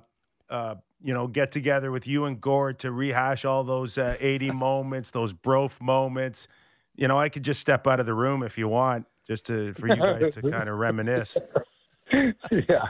uh, 0.49 0.75
you 1.01 1.13
know, 1.13 1.27
get 1.27 1.51
together 1.51 1.91
with 1.91 2.07
you 2.07 2.25
and 2.25 2.39
Gord 2.39 2.79
to 2.79 2.91
rehash 2.91 3.45
all 3.45 3.63
those 3.63 3.97
uh, 3.97 4.15
80 4.19 4.51
moments, 4.51 5.11
those 5.11 5.33
brof 5.33 5.79
moments. 5.81 6.47
You 6.95 7.07
know, 7.07 7.19
I 7.19 7.29
could 7.29 7.43
just 7.43 7.61
step 7.61 7.87
out 7.87 7.99
of 7.99 8.05
the 8.05 8.13
room 8.13 8.43
if 8.43 8.57
you 8.57 8.67
want, 8.67 9.05
just 9.25 9.45
to 9.47 9.73
for 9.73 9.87
you 9.87 9.95
guys 9.95 10.33
to 10.33 10.41
kind 10.51 10.67
of 10.67 10.77
reminisce. 10.77 11.37
yeah. 12.11 12.89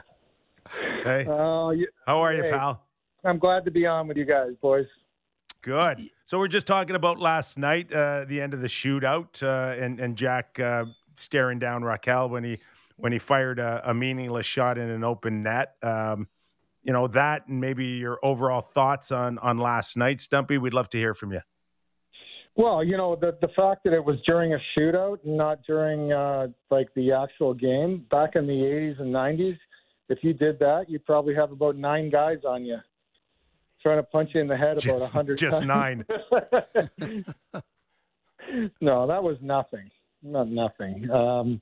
Hey, 1.04 1.26
Uh, 1.26 1.70
you, 1.72 1.88
how 2.06 2.20
are 2.20 2.34
you, 2.34 2.44
pal? 2.44 2.82
I'm 3.24 3.38
glad 3.40 3.66
to 3.66 3.72
be 3.72 3.86
on 3.86 4.08
with 4.08 4.18
you 4.18 4.26
guys, 4.26 4.52
boys. 4.62 4.86
Good. 5.62 6.10
So 6.26 6.40
we're 6.40 6.48
just 6.48 6.68
talking 6.68 6.96
about 6.96 7.20
last 7.20 7.58
night, 7.58 7.92
uh, 7.92 8.26
the 8.28 8.40
end 8.40 8.54
of 8.54 8.62
the 8.62 8.68
shootout, 8.68 9.44
uh, 9.44 9.82
and 9.82 10.00
and 10.00 10.16
Jack 10.16 10.58
uh, 10.60 10.86
staring 11.16 11.60
down 11.60 11.84
Rakell 11.84 12.30
when 12.30 12.44
he 12.44 12.58
when 12.96 13.12
he 13.12 13.20
fired 13.20 13.60
a, 13.60 13.82
a 13.86 13.94
meaningless 13.94 14.46
shot 14.46 14.78
in 14.78 14.90
an 14.90 15.04
open 15.04 15.44
net. 15.44 15.76
Um, 15.84 16.28
you 16.84 16.94
know 16.94 17.08
that, 17.08 17.48
and 17.48 17.60
maybe 17.60 17.86
your 17.86 18.20
overall 18.24 18.62
thoughts 18.62 19.12
on 19.12 19.38
on 19.40 19.58
last 19.58 19.98
night, 19.98 20.22
Stumpy. 20.22 20.58
We'd 20.58 20.74
love 20.74 20.90
to 20.90 20.98
hear 20.98 21.14
from 21.14 21.34
you. 21.34 21.42
Well, 22.56 22.84
you 22.84 22.98
know 22.98 23.16
the 23.16 23.38
the 23.42 23.50
fact 23.56 23.84
that 23.86 23.94
it 23.94 24.04
was 24.04 24.18
during 24.26 24.54
a 24.54 24.60
shootout, 24.78 25.20
not 25.24 25.60
during 25.66 26.12
uh, 26.12 26.48
like 26.70 26.88
the 26.96 27.12
actual 27.12 27.54
game. 27.54 28.06
Back 28.12 28.36
in 28.36 28.48
the 28.48 28.54
'80s 28.54 29.02
and 29.02 29.14
'90s, 29.14 29.58
if 30.10 30.20
you 30.24 30.34
did 30.34 30.60
that, 30.60 30.86
you'd 30.90 31.06
probably 31.06 31.36
have 31.36 31.52
about 31.52 31.76
nine 31.76 32.10
guys 32.10 32.40
on 32.48 32.66
you 32.66 32.78
trying 33.82 33.98
to 33.98 34.04
punch 34.04 34.32
you 34.34 34.42
in 34.42 34.48
the 34.48 34.58
head 34.58 34.78
about 34.84 34.84
a 34.84 35.00
Just, 35.00 35.12
hundred. 35.12 35.38
just 35.38 35.64
nine. 35.64 36.06
no, 38.82 39.08
that 39.08 39.24
was 39.24 39.38
nothing. 39.42 39.90
Not 40.22 40.50
nothing. 40.50 41.10
Um, 41.10 41.62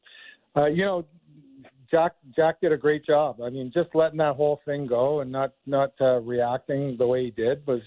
uh, 0.55 0.65
you 0.65 0.83
know, 0.83 1.05
Jack 1.89 2.13
Jack 2.35 2.61
did 2.61 2.71
a 2.71 2.77
great 2.77 3.05
job. 3.05 3.41
I 3.41 3.49
mean, 3.49 3.71
just 3.73 3.89
letting 3.93 4.17
that 4.17 4.35
whole 4.35 4.61
thing 4.65 4.87
go 4.87 5.21
and 5.21 5.31
not 5.31 5.53
not 5.65 5.91
uh, 6.01 6.19
reacting 6.21 6.97
the 6.97 7.07
way 7.07 7.25
he 7.25 7.31
did 7.31 7.65
was 7.65 7.81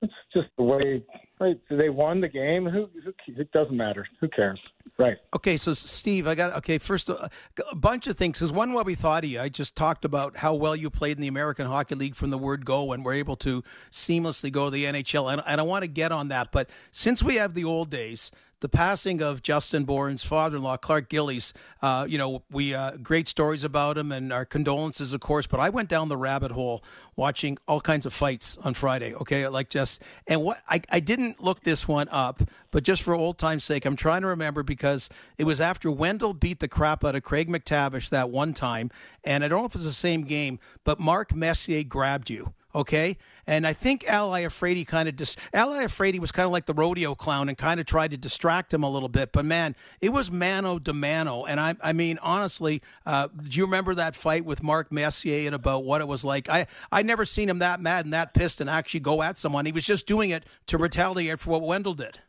it's 0.00 0.12
just 0.32 0.48
the 0.56 0.62
way 0.62 1.02
right, 1.40 1.58
they 1.70 1.88
won 1.88 2.20
the 2.20 2.28
game. 2.28 2.66
Who, 2.66 2.88
who 3.04 3.12
it 3.26 3.50
doesn't 3.52 3.76
matter. 3.76 4.06
Who 4.20 4.28
cares? 4.28 4.60
Right. 4.98 5.16
Okay, 5.34 5.56
so 5.56 5.74
Steve, 5.74 6.26
I 6.26 6.34
got 6.34 6.54
okay. 6.54 6.78
First, 6.78 7.10
uh, 7.10 7.28
a 7.70 7.76
bunch 7.76 8.06
of 8.06 8.16
things. 8.16 8.38
Because 8.38 8.52
one, 8.52 8.72
what 8.72 8.86
we 8.86 8.94
thought 8.94 9.24
of 9.24 9.30
you, 9.30 9.40
I 9.40 9.48
just 9.48 9.76
talked 9.76 10.04
about 10.04 10.38
how 10.38 10.54
well 10.54 10.76
you 10.76 10.90
played 10.90 11.16
in 11.16 11.22
the 11.22 11.28
American 11.28 11.66
Hockey 11.66 11.94
League 11.94 12.14
from 12.14 12.30
the 12.30 12.38
word 12.38 12.64
go, 12.64 12.92
and 12.92 13.04
were 13.04 13.12
able 13.12 13.36
to 13.36 13.62
seamlessly 13.90 14.52
go 14.52 14.66
to 14.66 14.70
the 14.70 14.84
NHL. 14.84 15.32
And, 15.32 15.42
and 15.46 15.60
I 15.60 15.64
want 15.64 15.82
to 15.82 15.88
get 15.88 16.12
on 16.12 16.28
that, 16.28 16.52
but 16.52 16.68
since 16.90 17.22
we 17.22 17.36
have 17.36 17.54
the 17.54 17.64
old 17.64 17.90
days, 17.90 18.30
the 18.60 18.68
passing 18.68 19.22
of 19.22 19.42
Justin 19.42 19.84
Bourne's 19.84 20.22
father-in-law, 20.22 20.78
Clark 20.78 21.08
Gillies. 21.08 21.54
Uh, 21.80 22.06
you 22.08 22.18
know, 22.18 22.42
we 22.50 22.74
uh, 22.74 22.96
great 22.96 23.28
stories 23.28 23.64
about 23.64 23.96
him, 23.96 24.10
and 24.10 24.32
our 24.32 24.44
condolences, 24.44 25.12
of 25.12 25.20
course. 25.20 25.46
But 25.46 25.60
I 25.60 25.68
went 25.68 25.88
down 25.88 26.08
the 26.08 26.16
rabbit 26.16 26.52
hole 26.52 26.82
watching 27.16 27.58
all 27.68 27.80
kinds 27.80 28.06
of 28.06 28.12
fights 28.12 28.58
on 28.58 28.74
Friday. 28.74 29.14
Okay, 29.14 29.46
like 29.48 29.68
just 29.68 30.02
and 30.26 30.42
what 30.42 30.60
I, 30.68 30.80
I 30.90 31.00
didn't 31.00 31.40
look 31.40 31.62
this 31.62 31.86
one 31.86 32.08
up, 32.10 32.42
but 32.70 32.82
just 32.82 33.02
for 33.02 33.14
old 33.14 33.38
time's 33.38 33.64
sake, 33.64 33.84
I'm 33.84 33.96
trying 33.96 34.22
to 34.22 34.28
remember 34.28 34.62
because 34.62 35.08
it 35.36 35.44
was 35.44 35.60
after 35.60 35.90
Wendell 35.90 36.34
beat 36.34 36.60
the 36.60 36.68
crap 36.68 37.04
out 37.04 37.14
of 37.14 37.22
Craig 37.22 37.48
MacTavish 37.48 38.10
that 38.10 38.30
one 38.30 38.54
time, 38.54 38.90
and 39.24 39.44
I 39.44 39.48
don't 39.48 39.60
know 39.60 39.66
if 39.66 39.74
it's 39.74 39.84
the 39.84 39.92
same 39.92 40.22
game, 40.22 40.58
but 40.84 40.98
Mark 40.98 41.34
Messier 41.34 41.84
grabbed 41.84 42.30
you 42.30 42.52
okay? 42.78 43.18
And 43.46 43.66
I 43.66 43.72
think 43.72 44.08
Al 44.08 44.30
Iafrate 44.30 44.86
kind 44.86 45.08
of 45.08 45.16
dis- 45.16 45.36
Al 45.52 45.70
Iafrate 45.70 46.18
was 46.20 46.30
kind 46.30 46.46
of 46.46 46.52
like 46.52 46.66
the 46.66 46.74
rodeo 46.74 47.14
clown 47.14 47.48
and 47.48 47.58
kind 47.58 47.80
of 47.80 47.86
tried 47.86 48.12
to 48.12 48.16
distract 48.16 48.72
him 48.72 48.82
a 48.82 48.90
little 48.90 49.08
bit. 49.08 49.32
But 49.32 49.44
man, 49.44 49.74
it 50.00 50.10
was 50.10 50.30
mano 50.30 50.78
to 50.78 50.92
mano. 50.92 51.44
And 51.44 51.58
I, 51.58 51.74
I 51.82 51.92
mean, 51.92 52.18
honestly, 52.22 52.80
uh, 53.04 53.28
do 53.28 53.58
you 53.58 53.64
remember 53.64 53.94
that 53.96 54.14
fight 54.14 54.44
with 54.44 54.62
Mark 54.62 54.92
Messier 54.92 55.46
and 55.46 55.54
about 55.54 55.84
what 55.84 56.00
it 56.00 56.08
was 56.08 56.24
like? 56.24 56.48
I, 56.48 56.66
I 56.92 57.02
never 57.02 57.24
seen 57.24 57.48
him 57.48 57.58
that 57.58 57.80
mad 57.80 58.04
and 58.04 58.14
that 58.14 58.32
pissed 58.32 58.60
and 58.60 58.70
actually 58.70 59.00
go 59.00 59.22
at 59.22 59.36
someone. 59.36 59.66
He 59.66 59.72
was 59.72 59.84
just 59.84 60.06
doing 60.06 60.30
it 60.30 60.44
to 60.66 60.78
retaliate 60.78 61.40
for 61.40 61.50
what 61.50 61.62
Wendell 61.62 61.94
did. 61.94 62.20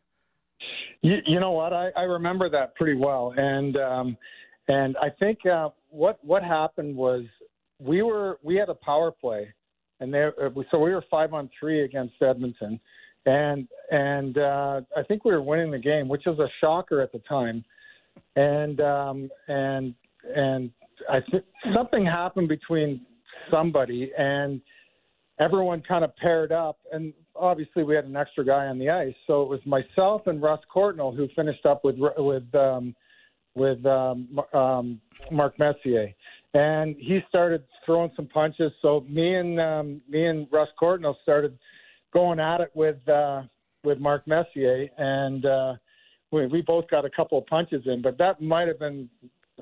You, 1.01 1.17
you 1.25 1.39
know 1.39 1.51
what? 1.51 1.73
I, 1.73 1.89
I 1.95 2.03
remember 2.03 2.49
that 2.49 2.75
pretty 2.75 2.99
well, 2.99 3.33
and 3.37 3.77
um, 3.77 4.17
and 4.67 4.97
I 4.97 5.09
think 5.17 5.45
uh, 5.45 5.69
what 5.89 6.19
what 6.25 6.43
happened 6.43 6.93
was 6.93 7.23
we 7.79 8.01
were 8.01 8.37
we 8.43 8.57
had 8.57 8.67
a 8.67 8.75
power 8.75 9.09
play 9.09 9.53
and 9.99 10.13
they 10.13 10.23
uh, 10.23 10.49
so 10.71 10.79
we 10.79 10.91
were 10.91 11.03
five 11.09 11.33
on 11.33 11.49
three 11.59 11.83
against 11.83 12.15
Edmonton, 12.21 12.79
and 13.25 13.67
and 13.91 14.37
uh, 14.37 14.81
I 14.95 15.03
think 15.03 15.25
we 15.25 15.31
were 15.31 15.41
winning 15.41 15.71
the 15.71 15.79
game, 15.79 16.07
which 16.07 16.23
was 16.25 16.39
a 16.39 16.47
shocker 16.61 17.01
at 17.01 17.11
the 17.11 17.19
time, 17.19 17.63
and 18.35 18.79
um, 18.81 19.29
and 19.47 19.93
and 20.35 20.71
I 21.09 21.19
think 21.31 21.43
something 21.73 22.05
happened 22.05 22.49
between 22.49 23.01
somebody 23.51 24.11
and 24.17 24.61
everyone 25.39 25.81
kind 25.87 26.03
of 26.03 26.15
paired 26.17 26.51
up, 26.51 26.79
and 26.91 27.13
obviously 27.35 27.83
we 27.83 27.95
had 27.95 28.05
an 28.05 28.15
extra 28.15 28.45
guy 28.45 28.67
on 28.67 28.79
the 28.79 28.89
ice, 28.89 29.15
so 29.27 29.41
it 29.41 29.49
was 29.49 29.59
myself 29.65 30.27
and 30.27 30.41
Russ 30.41 30.59
Courtnall 30.73 31.15
who 31.15 31.27
finished 31.35 31.65
up 31.65 31.83
with 31.83 31.95
with 32.17 32.55
um, 32.55 32.95
with 33.55 33.85
um, 33.85 34.39
um, 34.53 35.01
Mark 35.31 35.57
Messier 35.59 36.13
and 36.53 36.95
he 36.97 37.19
started 37.29 37.63
throwing 37.85 38.11
some 38.15 38.27
punches. 38.27 38.71
So 38.81 39.05
me 39.07 39.35
and 39.35 39.59
um, 39.59 40.01
me 40.09 40.25
and 40.25 40.47
Russ 40.51 40.69
Courtnall 40.81 41.15
started 41.23 41.57
going 42.13 42.39
at 42.39 42.61
it 42.61 42.71
with 42.73 43.07
uh, 43.07 43.43
with 43.83 43.99
Mark 43.99 44.27
Messier, 44.27 44.87
and 44.97 45.45
uh, 45.45 45.73
we, 46.31 46.47
we 46.47 46.61
both 46.61 46.89
got 46.89 47.05
a 47.05 47.09
couple 47.09 47.37
of 47.37 47.45
punches 47.47 47.83
in. 47.85 48.01
But 48.01 48.17
that 48.17 48.41
might 48.41 48.67
have 48.67 48.79
been 48.79 49.09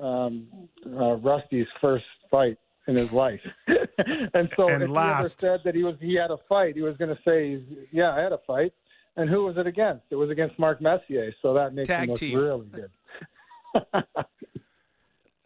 um, 0.02 0.46
uh, 0.86 1.14
Rusty's 1.16 1.66
first 1.80 2.04
fight 2.30 2.58
in 2.86 2.96
his 2.96 3.12
life. 3.12 3.40
and 4.34 4.48
so 4.56 4.68
And 4.68 4.82
if 4.82 4.88
last. 4.90 5.40
he 5.40 5.46
ever 5.46 5.58
said 5.58 5.60
that 5.64 5.74
he 5.74 5.82
was 5.84 5.96
he 6.00 6.14
had 6.14 6.30
a 6.30 6.38
fight, 6.48 6.74
he 6.74 6.82
was 6.82 6.96
going 6.96 7.14
to 7.14 7.22
say, 7.24 7.62
"Yeah, 7.92 8.12
I 8.14 8.20
had 8.20 8.32
a 8.32 8.40
fight." 8.46 8.72
And 9.16 9.28
who 9.28 9.44
was 9.44 9.56
it 9.56 9.66
against? 9.66 10.04
It 10.10 10.14
was 10.14 10.30
against 10.30 10.58
Mark 10.60 10.80
Messier. 10.80 11.34
So 11.42 11.52
that 11.54 11.74
makes 11.74 11.88
Tag 11.88 12.04
him 12.04 12.10
look 12.10 12.18
team. 12.20 12.38
really 12.38 12.68
good. 12.68 12.90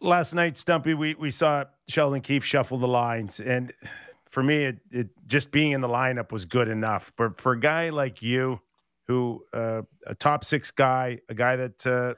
last 0.03 0.33
night, 0.33 0.57
Stumpy, 0.57 0.93
we, 0.93 1.15
we 1.15 1.31
saw 1.31 1.63
Sheldon 1.87 2.21
Keefe 2.21 2.43
shuffle 2.43 2.77
the 2.77 2.87
lines. 2.87 3.39
And 3.39 3.73
for 4.29 4.43
me, 4.43 4.65
it, 4.65 4.77
it 4.91 5.07
just 5.25 5.51
being 5.51 5.71
in 5.71 5.81
the 5.81 5.87
lineup 5.87 6.31
was 6.31 6.45
good 6.45 6.67
enough. 6.67 7.11
But 7.17 7.39
for 7.39 7.53
a 7.53 7.59
guy 7.59 7.89
like 7.89 8.21
you, 8.21 8.59
who 9.07 9.43
uh, 9.53 9.81
a 10.07 10.15
top 10.15 10.45
six 10.45 10.71
guy, 10.71 11.19
a 11.29 11.33
guy 11.33 11.55
that 11.55 11.85
uh, 11.85 12.13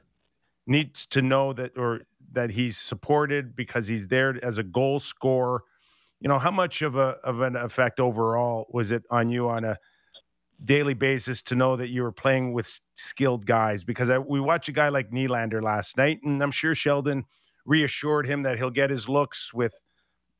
needs 0.66 1.06
to 1.06 1.22
know 1.22 1.52
that 1.52 1.76
or 1.76 2.02
that 2.32 2.50
he's 2.50 2.76
supported 2.76 3.56
because 3.56 3.86
he's 3.86 4.06
there 4.06 4.38
as 4.44 4.58
a 4.58 4.62
goal 4.62 5.00
scorer, 5.00 5.64
you 6.20 6.28
know, 6.28 6.38
how 6.38 6.50
much 6.50 6.82
of 6.82 6.96
a 6.96 7.16
of 7.24 7.40
an 7.40 7.56
effect 7.56 7.98
overall 7.98 8.66
was 8.70 8.92
it 8.92 9.02
on 9.10 9.30
you 9.30 9.48
on 9.48 9.64
a 9.64 9.76
daily 10.64 10.94
basis 10.94 11.42
to 11.42 11.54
know 11.54 11.76
that 11.76 11.88
you 11.88 12.02
were 12.02 12.12
playing 12.12 12.52
with 12.52 12.80
skilled 12.94 13.46
guys? 13.46 13.82
Because 13.82 14.08
I, 14.08 14.18
we 14.18 14.40
watched 14.40 14.68
a 14.68 14.72
guy 14.72 14.88
like 14.88 15.10
Nylander 15.10 15.62
last 15.62 15.96
night, 15.96 16.20
and 16.22 16.40
I'm 16.40 16.52
sure 16.52 16.74
Sheldon 16.74 17.24
reassured 17.66 18.26
him 18.26 18.44
that 18.44 18.56
he'll 18.56 18.70
get 18.70 18.90
his 18.90 19.08
looks 19.08 19.52
with 19.52 19.74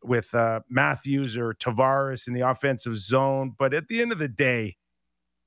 with 0.03 0.33
uh, 0.35 0.61
Matthews 0.71 1.37
or 1.37 1.55
Tavares 1.55 2.29
in 2.29 2.33
the 2.33 2.49
offensive 2.49 2.97
zone. 2.97 3.55
But 3.59 3.75
at 3.75 3.89
the 3.89 4.01
end 4.01 4.13
of 4.13 4.19
the 4.19 4.29
day, 4.29 4.77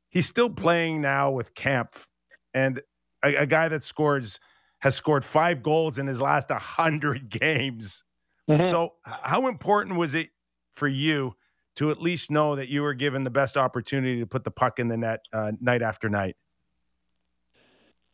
he's 0.09 0.27
still 0.27 0.49
playing 0.49 1.01
now 1.01 1.31
with 1.31 1.55
Kampf, 1.55 2.07
and 2.53 2.81
a, 3.23 3.35
a 3.35 3.45
guy 3.45 3.69
that 3.69 3.83
scores 3.83 4.39
has 4.79 4.95
scored 4.95 5.25
five 5.25 5.63
goals 5.63 5.97
in 5.97 6.07
his 6.07 6.21
last 6.21 6.51
hundred 6.51 7.29
games. 7.39 8.03
Mhm. 8.49 8.69
So, 8.69 8.93
how 9.03 9.47
important 9.47 9.97
was 9.97 10.15
it 10.15 10.29
for 10.73 10.87
you 10.87 11.35
to 11.75 11.91
at 11.91 12.01
least 12.01 12.31
know 12.31 12.55
that 12.55 12.67
you 12.67 12.81
were 12.81 12.93
given 12.93 13.23
the 13.23 13.29
best 13.29 13.55
opportunity 13.55 14.19
to 14.19 14.25
put 14.25 14.43
the 14.43 14.51
puck 14.51 14.79
in 14.79 14.87
the 14.87 14.97
net 14.97 15.21
uh, 15.31 15.51
night 15.61 15.81
after 15.81 16.09
night? 16.09 16.35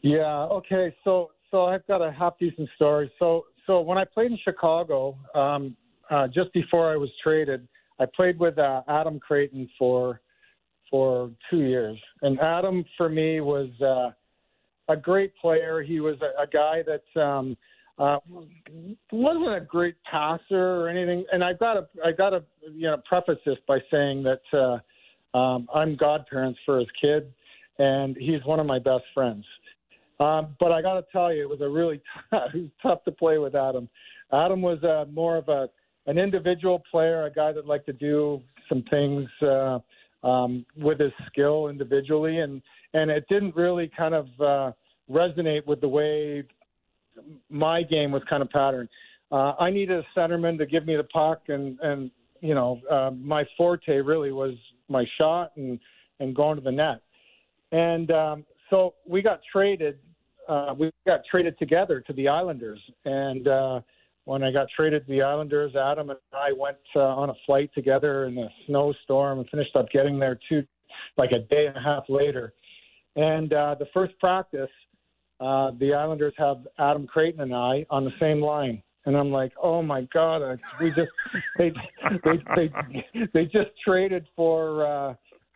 Yeah. 0.02 0.44
Okay. 0.44 0.96
So 1.04 1.32
so 1.50 1.66
I've 1.66 1.86
got 1.88 2.02
a 2.02 2.12
half 2.12 2.38
decent 2.38 2.70
story. 2.76 3.12
So 3.18 3.46
so 3.68 3.82
when 3.82 3.98
I 3.98 4.06
played 4.06 4.32
in 4.32 4.38
Chicago, 4.44 5.18
um, 5.34 5.76
uh, 6.10 6.28
just 6.28 6.54
before 6.54 6.92
I 6.92 6.98
was 6.98 7.10
traded, 7.24 7.68
I 8.00 8.06
played 8.16 8.40
with 8.40 8.58
uh, 8.58 8.82
Adam 8.88 9.20
Creighton 9.20 9.70
for 9.78 10.22
for 10.92 11.32
two 11.50 11.64
years, 11.64 11.98
and 12.22 12.40
Adam 12.40 12.86
for 12.96 13.10
me 13.10 13.42
was 13.42 13.70
uh, 13.82 14.12
a 14.92 14.96
great 14.96 15.36
player. 15.38 15.82
He 15.82 16.00
was 16.00 16.16
a, 16.22 16.44
a 16.44 16.48
guy 16.48 16.84
that 16.86 17.22
um, 17.22 17.58
uh, 17.98 18.18
wasn't 19.12 19.56
a 19.56 19.62
great 19.62 19.96
passer 20.10 20.82
or 20.82 20.90
anything. 20.90 21.26
And 21.32 21.44
I've 21.44 21.60
got 21.60 21.74
to 21.76 21.88
I 22.06 22.12
got 22.12 22.32
to 22.32 22.44
you 22.72 22.88
know 22.88 22.98
preface 23.08 23.40
this 23.46 23.58
by 23.68 23.80
saying 23.92 24.24
that 24.24 24.42
uh, 25.34 25.38
um, 25.38 25.68
I'm 25.74 25.96
godparents 25.96 26.60
for 26.66 26.80
his 26.80 26.88
kid, 27.00 27.32
and 27.80 28.16
he's 28.18 28.44
one 28.46 28.60
of 28.60 28.66
my 28.66 28.80
best 28.80 29.04
friends. 29.14 29.46
Um, 30.20 30.56
but 30.60 30.72
I 30.72 30.82
got 30.82 30.94
to 30.96 31.06
tell 31.12 31.34
you, 31.34 31.42
it 31.42 31.50
was 31.50 31.62
a 31.62 31.70
really 31.70 32.02
it 32.32 32.56
was 32.56 32.70
tough 32.82 33.04
to 33.06 33.12
play 33.12 33.38
with 33.38 33.56
Adam. 33.56 33.90
Adam 34.32 34.62
was 34.62 34.84
uh, 34.84 35.06
more 35.12 35.38
of 35.38 35.50
a 35.50 35.70
an 36.08 36.18
individual 36.18 36.84
player, 36.92 37.26
a 37.26 37.32
guy 37.32 37.52
that 37.52 37.66
liked 37.66 37.88
to 37.88 37.94
do 37.94 38.42
some 38.70 38.84
things 38.90 39.28
uh, 39.42 39.80
um, 40.24 40.66
with 40.78 41.00
his 41.00 41.12
skill 41.28 41.68
individually, 41.68 42.40
and 42.40 42.62
and 42.94 43.12
it 43.12 43.26
didn't 43.30 43.56
really 43.56 43.92
kind 43.96 44.14
of 44.14 44.28
uh, 44.40 44.72
resonate 45.10 45.66
with 45.66 45.82
the 45.82 45.88
way 45.88 46.44
my 47.50 47.84
game 47.84 48.12
was 48.12 48.22
kind 48.30 48.42
of 48.42 48.50
patterned. 48.50 48.90
Uh, 49.32 49.54
I 49.60 49.72
needed 49.72 49.98
a 49.98 50.20
centerman 50.20 50.58
to 50.60 50.66
give 50.66 50.86
me 50.86 50.96
the 50.96 51.04
puck, 51.04 51.44
and 51.48 51.80
and 51.82 52.12
you 52.42 52.56
know 52.56 52.80
uh, 52.90 53.12
my 53.12 53.44
forte 53.58 53.98
really 53.98 54.32
was 54.32 54.54
my 54.88 55.06
shot 55.18 55.52
and 55.58 55.80
and 56.20 56.36
going 56.36 56.58
to 56.58 56.64
the 56.64 56.72
net. 56.72 57.02
And 57.72 58.12
um, 58.12 58.46
so 58.70 58.94
we 59.08 59.22
got 59.22 59.42
traded. 59.52 59.98
Uh, 60.48 60.76
we 60.78 60.92
got 61.06 61.22
traded 61.30 61.58
together 61.58 62.02
to 62.02 62.14
the 62.14 62.28
Islanders, 62.28 62.80
and 63.06 63.48
uh, 63.48 63.82
when 64.26 64.44
I 64.44 64.52
got 64.52 64.68
traded 64.76 65.06
to 65.06 65.12
the 65.12 65.22
Islanders, 65.22 65.76
Adam 65.76 66.10
and 66.10 66.20
I 66.34 66.52
went 66.58 66.78
uh, 66.96 67.00
on 67.00 67.30
a 67.30 67.34
flight 67.46 67.72
together 67.74 68.26
in 68.26 68.38
a 68.38 68.50
snowstorm 68.68 69.40
and 69.40 69.50
finished 69.50 69.76
up 69.76 69.90
getting 69.92 70.20
there 70.20 70.38
two, 70.50 70.64
like 71.18 71.32
a 71.32 71.40
day 71.40 71.68
and 71.68 71.78
a 71.78 71.82
half 71.82 72.04
later. 72.10 72.54
And 73.16 73.54
uh, 73.54 73.76
the 73.80 73.88
first 73.94 74.18
practice, 74.20 74.70
uh, 75.40 75.72
the 75.80 75.94
Islanders 75.94 76.34
have 76.38 76.68
Adam 76.80 77.08
Creighton 77.08 77.42
and 77.42 77.56
I 77.56 77.86
on 77.90 78.04
the 78.04 78.14
same 78.20 78.42
line. 78.42 78.82
And 79.06 79.16
I'm 79.16 79.32
like, 79.32 79.54
oh 79.62 79.84
my 79.84 80.02
god, 80.14 80.42
uh, 80.42 80.58
we 80.82 80.90
just 80.90 81.12
they 81.58 81.72
they 82.24 82.44
they 82.56 83.28
they 83.34 83.46
just 83.46 83.70
traded 83.84 84.26
for 84.36 84.86
uh, 84.86 85.14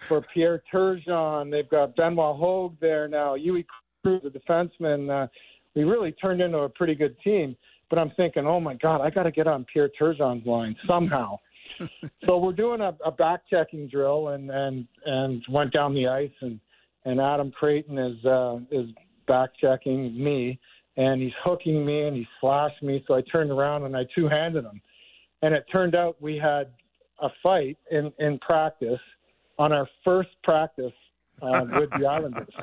for 0.08 0.24
Pierre 0.34 0.62
Turgeon. 0.72 1.50
They've 1.50 1.70
got 1.70 1.96
Benoit 1.96 2.38
Hogue 2.38 2.76
there 2.80 3.08
now. 3.08 3.36
Uwe 3.36 3.66
The 4.04 4.32
defenseman. 4.50 5.26
Uh, 5.26 5.28
we 5.76 5.84
really 5.84 6.12
turned 6.14 6.41
into 6.41 6.60
a 6.60 6.70
pretty 6.70 6.95
good 6.95 7.16
team. 7.22 7.56
But 7.89 8.00
I'm 8.00 8.12
thinking, 8.12 8.45
oh 8.45 8.60
my 8.60 8.76
god, 8.76 9.02
I 9.02 9.10
got 9.10 9.24
to 9.24 9.32
get 9.32 9.47
on 9.47 9.66
Pierre 9.72 9.89
Turgeon's 10.00 10.45
line 10.45 10.76
somehow. 10.88 11.39
so 12.26 12.38
we're 12.38 12.54
doing 12.54 12.82
a, 12.82 12.95
a 13.04 13.12
back 13.12 13.41
checking 13.50 13.88
drill 13.88 14.30
and 14.30 14.50
and 14.50 14.88
and 15.06 15.43
went 15.50 15.74
down 15.74 15.93
the 15.93 16.08
ice 16.08 16.32
and 16.41 16.60
and 17.06 17.20
Adam 17.20 17.52
Creighton 17.52 17.97
is 17.97 18.24
uh, 18.26 18.60
is 18.72 18.89
back 19.28 19.50
checking 19.60 20.22
me 20.22 20.60
and 20.97 21.22
he's 21.22 21.34
hooking 21.43 21.86
me 21.86 22.02
and 22.02 22.16
he 22.16 22.28
slashed 22.41 22.84
me. 22.84 23.04
So 23.08 23.16
I 23.16 23.22
turned 23.22 23.52
around 23.52 23.84
and 23.84 23.95
I 23.95 24.06
two 24.14 24.28
handed 24.28 24.66
him. 24.66 24.82
And 25.41 25.54
it 25.54 25.66
turned 25.72 25.95
out 25.95 26.22
we 26.22 26.38
had 26.38 26.72
a 27.22 27.30
fight 27.41 27.78
in, 27.89 28.12
in 28.20 28.38
practice 28.39 29.00
on 29.58 29.72
our 29.72 29.88
first 30.04 30.30
practice 30.43 30.91
uh, 31.42 31.66
with 31.80 31.90
the 32.00 32.06
Islanders. 32.06 32.54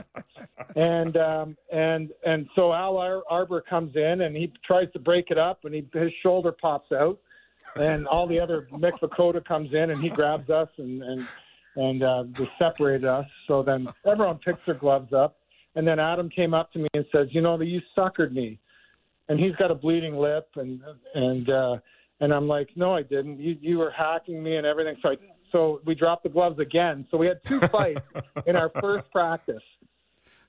And 0.75 1.17
um, 1.17 1.57
and 1.73 2.11
and 2.25 2.49
so 2.55 2.73
Al 2.73 2.99
Ar- 2.99 3.23
Arbour 3.29 3.63
comes 3.63 3.95
in 3.97 4.23
and 4.23 4.37
he 4.37 4.53
tries 4.65 4.91
to 4.93 4.99
break 4.99 5.31
it 5.31 5.39
up 5.39 5.65
and 5.65 5.75
he, 5.75 5.87
his 5.93 6.13
shoulder 6.23 6.53
pops 6.53 6.93
out. 6.93 7.19
And 7.77 8.07
all 8.07 8.27
the 8.27 8.41
other 8.41 8.69
Mick 8.73 8.99
Vukota 9.01 9.45
comes 9.45 9.73
in 9.75 9.91
and 9.91 10.01
he 10.01 10.09
grabs 10.09 10.49
us 10.51 10.69
and 10.79 11.03
and 11.03 11.27
and 11.77 12.03
uh, 12.03 12.25
they 12.39 12.49
separated 12.59 13.05
us. 13.05 13.27
So 13.47 13.63
then 13.63 13.89
everyone 14.07 14.39
picks 14.39 14.61
their 14.67 14.77
gloves 14.77 15.13
up 15.13 15.37
and 15.77 15.87
then 15.87 16.01
Adam 16.01 16.29
came 16.29 16.55
up 16.55 16.73
to 16.73 16.81
me 16.81 16.89
and 16.95 17.05
says, 17.13 17.29
"You 17.31 17.43
know, 17.43 17.61
you 17.61 17.81
suckered 17.97 18.33
me," 18.33 18.59
and 19.29 19.39
he's 19.39 19.55
got 19.57 19.71
a 19.71 19.75
bleeding 19.75 20.17
lip, 20.17 20.49
and 20.57 20.81
and 21.15 21.49
uh, 21.49 21.77
and 22.21 22.33
I'm 22.33 22.49
like, 22.49 22.71
"No, 22.75 22.95
I 22.95 23.03
didn't. 23.03 23.39
You 23.39 23.57
you 23.61 23.79
were 23.79 23.91
hacking 23.91 24.43
me 24.43 24.57
and 24.57 24.67
everything." 24.67 24.97
So 25.03 25.11
I, 25.11 25.17
so 25.53 25.81
we 25.85 25.95
dropped 25.95 26.23
the 26.23 26.29
gloves 26.29 26.59
again. 26.59 27.07
So 27.11 27.17
we 27.17 27.27
had 27.27 27.41
two 27.45 27.61
fights 27.69 28.01
in 28.47 28.57
our 28.57 28.71
first 28.81 29.11
practice, 29.11 29.63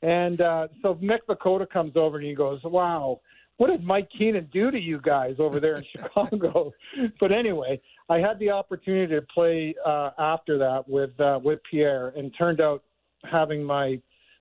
and 0.02 0.42
uh, 0.42 0.68
so 0.82 0.98
Nick 1.02 1.28
Vukota 1.28 1.70
comes 1.70 1.96
over 1.96 2.18
and 2.18 2.26
he 2.26 2.36
goes, 2.36 2.60
"Wow." 2.64 3.22
What 3.58 3.72
did 3.72 3.84
Mike 3.84 4.08
Keenan 4.16 4.48
do 4.54 4.70
to 4.70 4.80
you 4.80 5.02
guys 5.02 5.38
over 5.40 5.60
there 5.60 5.78
in 5.78 5.84
Chicago? 5.92 6.72
but 7.20 7.32
anyway, 7.32 7.82
I 8.08 8.18
had 8.20 8.38
the 8.38 8.52
opportunity 8.52 9.16
to 9.16 9.22
play 9.34 9.74
uh, 9.84 10.12
after 10.20 10.60
that 10.60 10.88
with 10.88 11.20
uh, 11.20 11.40
with 11.44 11.60
Pierre, 11.70 12.10
and 12.16 12.32
turned 12.38 12.62
out 12.62 12.84
having 13.30 13.64
my 13.64 14.00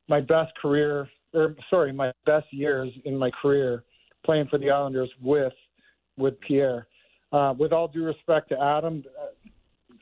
my 0.09 0.21
best 0.21 0.53
career, 0.61 1.09
or 1.33 1.55
sorry, 1.71 1.93
my 1.93 2.13
best 2.27 2.47
years 2.53 2.93
in 3.05 3.17
my 3.17 3.31
career 3.43 3.85
playing 4.25 4.49
for 4.49 4.59
the 4.59 4.71
Islanders 4.71 5.11
with 5.23 5.55
with 6.19 6.39
Pierre. 6.41 6.87
Uh, 7.33 7.53
with 7.59 7.73
all 7.73 7.89
due 7.89 8.05
respect 8.05 8.49
to 8.51 8.61
Adam, 8.61 9.03
uh, 9.21 9.27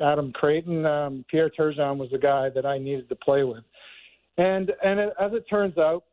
Adam 0.01 0.33
Creighton, 0.33 0.85
um, 0.87 1.25
Pierre 1.31 1.51
Turgeon 1.51 1.97
was 1.97 2.11
the 2.11 2.19
guy 2.19 2.49
that 2.51 2.67
I 2.67 2.79
needed 2.79 3.09
to 3.09 3.17
play 3.17 3.45
with, 3.45 3.65
and 4.39 4.73
and 4.83 5.01
it, 5.01 5.13
as 5.21 5.33
it 5.33 5.45
turns 5.49 5.77
out, 5.79 6.05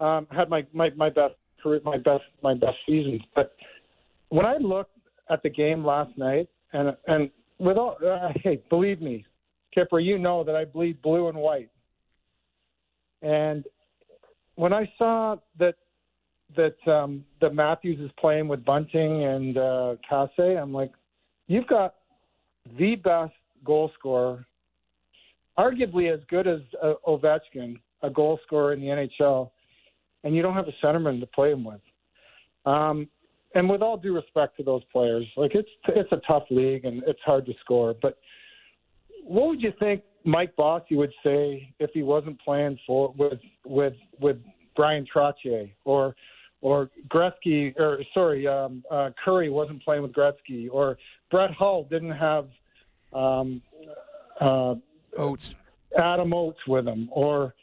um, 0.00 0.26
had 0.30 0.48
my, 0.48 0.66
my 0.72 0.90
my 0.90 1.08
best 1.08 1.34
career, 1.62 1.80
my 1.84 1.96
best 1.98 2.24
my 2.42 2.54
best 2.54 2.76
seasons. 2.86 3.22
But 3.34 3.54
when 4.28 4.46
I 4.46 4.56
looked 4.56 4.98
at 5.30 5.42
the 5.42 5.50
game 5.50 5.84
last 5.84 6.16
night, 6.16 6.48
and 6.72 6.96
and 7.06 7.30
with 7.58 7.76
all, 7.76 7.96
uh, 8.06 8.28
hey, 8.42 8.62
believe 8.68 9.00
me, 9.00 9.24
Kipper, 9.74 10.00
you 10.00 10.18
know 10.18 10.44
that 10.44 10.54
I 10.54 10.64
bleed 10.64 11.00
blue 11.02 11.28
and 11.28 11.38
white. 11.38 11.70
And 13.22 13.64
when 14.56 14.72
I 14.72 14.90
saw 14.98 15.36
that 15.58 15.74
that 16.56 16.76
um, 16.90 17.24
that 17.40 17.54
Matthews 17.54 18.00
is 18.00 18.10
playing 18.18 18.48
with 18.48 18.64
Bunting 18.64 19.24
and 19.24 19.58
uh, 19.58 19.94
Kase, 20.08 20.58
I'm 20.60 20.72
like, 20.72 20.92
you've 21.46 21.66
got 21.66 21.94
the 22.78 22.96
best 22.96 23.32
goal 23.64 23.90
scorer, 23.98 24.46
arguably 25.58 26.12
as 26.12 26.20
good 26.28 26.46
as 26.46 26.60
uh, 26.82 26.94
Ovechkin, 27.06 27.78
a 28.02 28.10
goal 28.10 28.38
scorer 28.46 28.72
in 28.72 28.80
the 28.80 28.86
NHL, 28.86 29.50
and 30.24 30.34
you 30.34 30.42
don't 30.42 30.54
have 30.54 30.68
a 30.68 30.86
centerman 30.86 31.20
to 31.20 31.26
play 31.26 31.52
him 31.52 31.64
with. 31.64 31.80
Um, 32.64 33.08
and 33.54 33.68
with 33.70 33.80
all 33.80 33.96
due 33.96 34.14
respect 34.14 34.56
to 34.58 34.62
those 34.62 34.82
players, 34.92 35.24
like 35.36 35.54
it's 35.54 35.68
it's 35.88 36.12
a 36.12 36.20
tough 36.26 36.44
league 36.50 36.84
and 36.84 37.02
it's 37.06 37.20
hard 37.24 37.46
to 37.46 37.54
score. 37.60 37.94
But 38.00 38.18
what 39.22 39.48
would 39.48 39.62
you 39.62 39.72
think 39.78 40.02
Mike 40.24 40.54
Bossy 40.56 40.94
would 40.96 41.12
say 41.24 41.72
if 41.78 41.90
he 41.94 42.02
wasn't 42.02 42.40
playing 42.40 42.78
for 42.86 43.14
with 43.16 43.38
with 43.64 43.94
with 44.20 44.36
Bryan 44.74 45.06
Trottier 45.12 45.70
or 45.84 46.14
or 46.60 46.90
Gretzky 47.08 47.78
or 47.78 47.98
sorry 48.14 48.46
um, 48.46 48.84
uh, 48.90 49.10
Kurri 49.24 49.50
wasn't 49.50 49.82
playing 49.82 50.02
with 50.02 50.12
Gretzky 50.12 50.68
or 50.70 50.96
Brett 51.30 51.50
Hull 51.52 51.86
didn't 51.90 52.12
have 52.12 52.48
um, 53.12 53.62
uh, 54.40 54.74
Oates. 55.16 55.54
Adam 55.98 56.32
Oates 56.32 56.58
with 56.66 56.86
him 56.86 57.08
or 57.12 57.54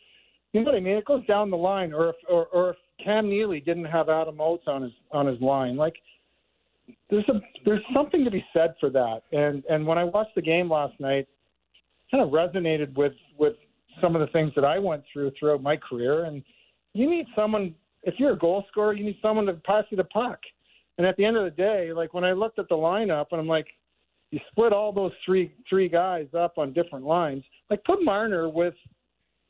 you 0.54 0.62
know 0.62 0.72
what 0.72 0.78
I 0.78 0.82
mean? 0.82 0.98
It 0.98 1.06
goes 1.06 1.26
down 1.26 1.50
the 1.50 1.58
line 1.58 1.94
or 1.94 2.10
if 2.10 2.16
or, 2.30 2.48
or 2.48 2.72
if 2.72 2.76
Cam 3.04 3.30
Neely 3.30 3.60
didn't 3.60 3.86
have 3.86 4.10
Adam 4.10 4.40
Oates 4.40 4.68
on 4.68 4.84
his 4.84 4.92
on 5.12 5.28
his 5.28 5.40
line 5.42 5.76
like 5.76 5.96
there's 7.10 7.28
a 7.30 7.42
there's 7.66 7.84
something 7.94 8.24
to 8.24 8.32
be 8.32 8.44
said 8.54 8.76
for 8.80 8.90
that. 8.90 9.22
And 9.32 9.64
and 9.70 9.86
when 9.86 9.98
I 9.98 10.04
watched 10.04 10.36
the 10.36 10.42
game 10.42 10.70
last 10.70 11.00
night 11.00 11.28
it 11.28 11.28
kind 12.12 12.24
of 12.24 12.30
resonated 12.30 12.96
with 12.96 13.14
with 13.38 13.54
some 14.02 14.16
of 14.16 14.22
the 14.22 14.28
things 14.28 14.52
that 14.56 14.66
I 14.66 14.80
went 14.80 15.04
through 15.12 15.32
throughout 15.38 15.62
my 15.62 15.78
career. 15.78 16.26
And 16.26 16.44
you 16.94 17.10
need 17.10 17.26
someone 17.36 17.76
if 18.04 18.16
you're 18.18 18.34
a 18.34 18.38
goal 18.38 18.66
scorer, 18.70 18.94
you 18.94 19.04
need 19.04 19.18
someone 19.22 19.46
to 19.46 19.54
pass 19.54 19.86
you 19.90 19.98
the 19.98 20.04
puck. 20.06 20.40
And 20.98 21.08
at 21.08 21.18
the 21.18 21.26
end 21.26 21.38
of 21.38 21.44
the 21.44 21.52
day, 21.52 21.92
like 21.94 22.14
when 22.14 22.24
I 22.24 22.34
looked 22.34 22.60
at 22.60 22.70
the 22.70 22.76
lineup, 22.76 23.28
and 23.32 23.42
I'm 23.42 23.48
like, 23.48 23.68
you 24.32 24.40
split 24.52 24.74
all 24.74 24.92
those 24.92 25.12
three 25.26 25.54
three 25.70 25.88
guys 25.88 26.28
up 26.38 26.58
on 26.58 26.74
different 26.74 27.06
lines. 27.06 27.44
Like 27.70 27.84
put 27.84 28.04
Marner 28.04 28.50
with 28.50 28.76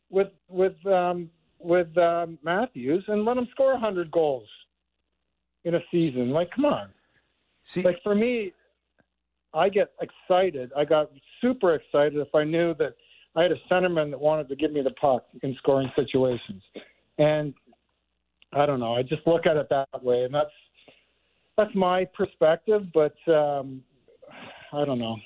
with 0.09 0.29
with 0.49 0.85
um, 0.85 1.29
with 1.59 1.95
um, 1.97 2.37
Matthews 2.43 3.03
and 3.07 3.25
let 3.25 3.37
him 3.37 3.47
score 3.51 3.71
a 3.71 3.75
100 3.75 4.11
goals 4.11 4.47
in 5.63 5.75
a 5.75 5.79
season. 5.91 6.31
Like, 6.31 6.51
come 6.51 6.65
on. 6.65 6.89
See, 7.63 7.81
like 7.81 8.01
for 8.03 8.13
me, 8.13 8.51
I 9.53 9.69
get 9.69 9.91
excited. 10.01 10.71
I 10.75 10.83
got 10.85 11.11
super 11.41 11.75
excited 11.75 12.15
if 12.17 12.33
I 12.35 12.43
knew 12.43 12.73
that 12.75 12.95
I 13.35 13.43
had 13.43 13.51
a 13.51 13.59
centerman 13.71 14.09
that 14.11 14.19
wanted 14.19 14.49
to 14.49 14.55
give 14.55 14.71
me 14.71 14.81
the 14.81 14.91
puck 14.91 15.25
in 15.41 15.55
scoring 15.55 15.91
situations. 15.95 16.61
And 17.17 17.53
I 18.55 18.65
don't 18.65 18.79
know. 18.79 18.93
I 18.93 19.01
just 19.01 19.25
look 19.25 19.45
at 19.45 19.57
it 19.57 19.67
that 19.69 20.03
way, 20.03 20.23
and 20.23 20.33
that's 20.33 20.51
that's 21.57 21.73
my 21.75 22.05
perspective. 22.05 22.83
But 22.93 23.15
um, 23.31 23.81
I 24.71 24.85
don't 24.85 24.99
know. 24.99 25.17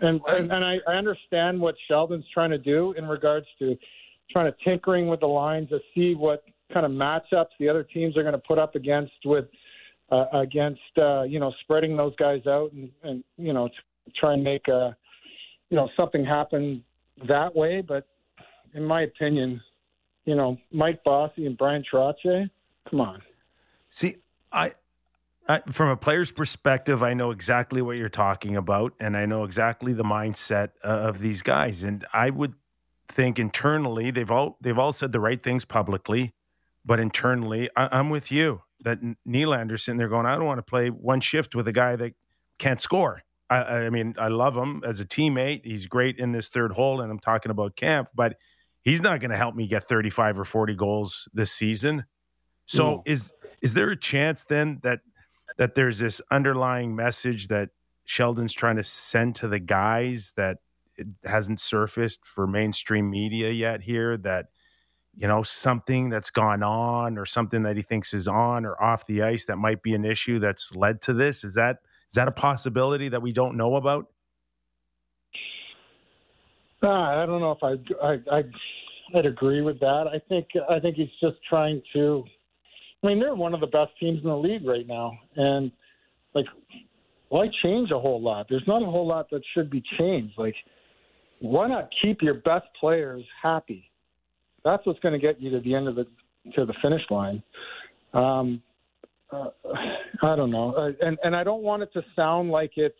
And 0.00 0.20
and, 0.26 0.50
and 0.50 0.64
I, 0.64 0.76
I 0.88 0.94
understand 0.94 1.60
what 1.60 1.74
Sheldon's 1.88 2.24
trying 2.32 2.50
to 2.50 2.58
do 2.58 2.92
in 2.92 3.06
regards 3.06 3.46
to 3.60 3.76
trying 4.30 4.50
to 4.50 4.56
tinkering 4.64 5.08
with 5.08 5.20
the 5.20 5.26
lines 5.26 5.68
to 5.68 5.78
see 5.94 6.14
what 6.14 6.44
kind 6.72 6.86
of 6.86 6.92
matchups 6.92 7.50
the 7.60 7.68
other 7.68 7.84
teams 7.84 8.16
are 8.16 8.22
going 8.22 8.32
to 8.32 8.38
put 8.38 8.58
up 8.58 8.74
against 8.74 9.12
with 9.24 9.46
uh, 10.10 10.24
against 10.32 10.80
uh, 10.98 11.22
you 11.22 11.38
know 11.38 11.52
spreading 11.62 11.96
those 11.96 12.14
guys 12.16 12.46
out 12.46 12.72
and, 12.72 12.90
and 13.02 13.24
you 13.36 13.52
know 13.52 13.68
try 14.18 14.34
and 14.34 14.42
make 14.42 14.66
a 14.68 14.96
you 15.70 15.76
know 15.76 15.88
something 15.96 16.24
happen 16.24 16.82
that 17.28 17.54
way. 17.54 17.80
But 17.80 18.06
in 18.74 18.84
my 18.84 19.02
opinion, 19.02 19.60
you 20.24 20.34
know 20.34 20.58
Mike 20.72 21.02
Bossy 21.04 21.46
and 21.46 21.56
Bryan 21.56 21.84
Trottier, 21.90 22.50
come 22.88 23.00
on. 23.00 23.22
See, 23.90 24.16
I, 24.52 24.72
I 25.48 25.60
from 25.70 25.88
a 25.88 25.96
player's 25.96 26.32
perspective, 26.32 27.02
I 27.02 27.14
know 27.14 27.30
exactly 27.30 27.82
what 27.82 27.96
you're 27.96 28.08
talking 28.08 28.56
about, 28.56 28.92
and 29.00 29.16
I 29.16 29.26
know 29.26 29.44
exactly 29.44 29.92
the 29.92 30.04
mindset 30.04 30.70
uh, 30.84 30.88
of 30.88 31.20
these 31.20 31.42
guys. 31.42 31.82
And 31.82 32.04
I 32.12 32.30
would 32.30 32.54
think 33.08 33.38
internally, 33.38 34.10
they've 34.10 34.30
all 34.30 34.58
they've 34.60 34.78
all 34.78 34.92
said 34.92 35.12
the 35.12 35.20
right 35.20 35.42
things 35.42 35.64
publicly, 35.64 36.34
but 36.84 37.00
internally, 37.00 37.68
I, 37.76 37.98
I'm 37.98 38.10
with 38.10 38.32
you 38.32 38.62
that 38.84 38.98
Nylander's 39.26 39.82
sitting 39.82 39.98
there 39.98 40.08
going, 40.08 40.26
I 40.26 40.36
don't 40.36 40.44
want 40.44 40.58
to 40.58 40.62
play 40.62 40.88
one 40.88 41.20
shift 41.20 41.54
with 41.54 41.66
a 41.66 41.72
guy 41.72 41.96
that 41.96 42.12
can't 42.58 42.80
score. 42.80 43.22
I, 43.50 43.56
I, 43.56 43.90
mean, 43.90 44.14
I 44.18 44.28
love 44.28 44.56
him 44.56 44.82
as 44.86 45.00
a 45.00 45.04
teammate. 45.04 45.64
He's 45.64 45.86
great 45.86 46.18
in 46.18 46.32
this 46.32 46.48
third 46.48 46.72
hole, 46.72 47.00
and 47.00 47.10
I'm 47.10 47.18
talking 47.18 47.50
about 47.50 47.76
Kampf, 47.76 48.10
but 48.14 48.36
he's 48.82 49.00
not 49.00 49.20
going 49.20 49.30
to 49.30 49.36
help 49.36 49.54
me 49.54 49.66
get 49.66 49.88
35 49.88 50.38
or 50.38 50.44
40 50.44 50.74
goals 50.74 51.28
this 51.32 51.52
season. 51.52 52.04
So 52.66 52.84
no. 52.84 53.02
is 53.06 53.32
is 53.60 53.74
there 53.74 53.90
a 53.90 53.96
chance 53.96 54.44
then 54.44 54.80
that 54.82 55.00
that 55.56 55.74
there's 55.74 55.98
this 55.98 56.20
underlying 56.30 56.94
message 56.94 57.48
that 57.48 57.70
Sheldon's 58.04 58.52
trying 58.52 58.76
to 58.76 58.84
send 58.84 59.36
to 59.36 59.48
the 59.48 59.58
guys 59.58 60.32
that 60.36 60.58
it 60.96 61.06
hasn't 61.24 61.60
surfaced 61.60 62.24
for 62.24 62.46
mainstream 62.46 63.10
media 63.10 63.50
yet 63.50 63.80
here 63.80 64.16
that 64.18 64.46
you 65.16 65.26
know 65.28 65.42
something 65.42 66.08
that's 66.08 66.30
gone 66.30 66.62
on 66.62 67.18
or 67.18 67.26
something 67.26 67.62
that 67.62 67.76
he 67.76 67.82
thinks 67.82 68.14
is 68.14 68.28
on 68.28 68.64
or 68.64 68.80
off 68.82 69.06
the 69.06 69.22
ice 69.22 69.44
that 69.46 69.56
might 69.56 69.82
be 69.82 69.94
an 69.94 70.04
issue 70.04 70.38
that's 70.38 70.74
led 70.74 71.00
to 71.02 71.12
this? 71.12 71.44
Is 71.44 71.54
that 71.54 71.78
is 72.08 72.14
that 72.14 72.28
a 72.28 72.32
possibility 72.32 73.08
that 73.08 73.22
we 73.22 73.32
don't 73.32 73.56
know 73.56 73.76
about? 73.76 74.06
Uh, 76.82 76.88
i 76.88 77.24
don't 77.24 77.40
know 77.40 77.52
if 77.52 77.62
I, 77.62 78.06
I 78.06 78.38
i 78.38 78.42
i'd 79.14 79.26
agree 79.26 79.62
with 79.62 79.80
that. 79.80 80.06
I 80.06 80.18
think 80.28 80.48
i 80.68 80.78
think 80.78 80.96
he's 80.96 81.08
just 81.20 81.36
trying 81.48 81.80
to 81.94 82.24
I 83.04 83.08
mean, 83.08 83.20
they're 83.20 83.34
one 83.34 83.52
of 83.52 83.60
the 83.60 83.66
best 83.66 83.90
teams 84.00 84.20
in 84.22 84.28
the 84.28 84.36
league 84.36 84.66
right 84.66 84.86
now, 84.86 85.18
and 85.36 85.70
like, 86.34 86.46
why 87.28 87.48
change 87.62 87.90
a 87.90 87.98
whole 87.98 88.20
lot? 88.20 88.46
There's 88.48 88.64
not 88.66 88.82
a 88.82 88.86
whole 88.86 89.06
lot 89.06 89.28
that 89.30 89.42
should 89.52 89.68
be 89.68 89.82
changed. 89.98 90.34
Like, 90.38 90.54
why 91.40 91.68
not 91.68 91.90
keep 92.00 92.22
your 92.22 92.34
best 92.34 92.64
players 92.80 93.22
happy? 93.42 93.90
That's 94.64 94.84
what's 94.86 95.00
going 95.00 95.12
to 95.12 95.18
get 95.18 95.40
you 95.40 95.50
to 95.50 95.60
the 95.60 95.74
end 95.74 95.88
of 95.88 95.96
the 95.96 96.06
to 96.54 96.64
the 96.64 96.74
finish 96.80 97.02
line. 97.10 97.42
Um, 98.14 98.62
uh, 99.30 99.48
I 100.22 100.36
don't 100.36 100.50
know, 100.50 100.72
uh, 100.74 101.06
and 101.06 101.18
and 101.22 101.36
I 101.36 101.44
don't 101.44 101.62
want 101.62 101.82
it 101.82 101.92
to 101.92 102.02
sound 102.16 102.50
like 102.50 102.72
it's 102.76 102.94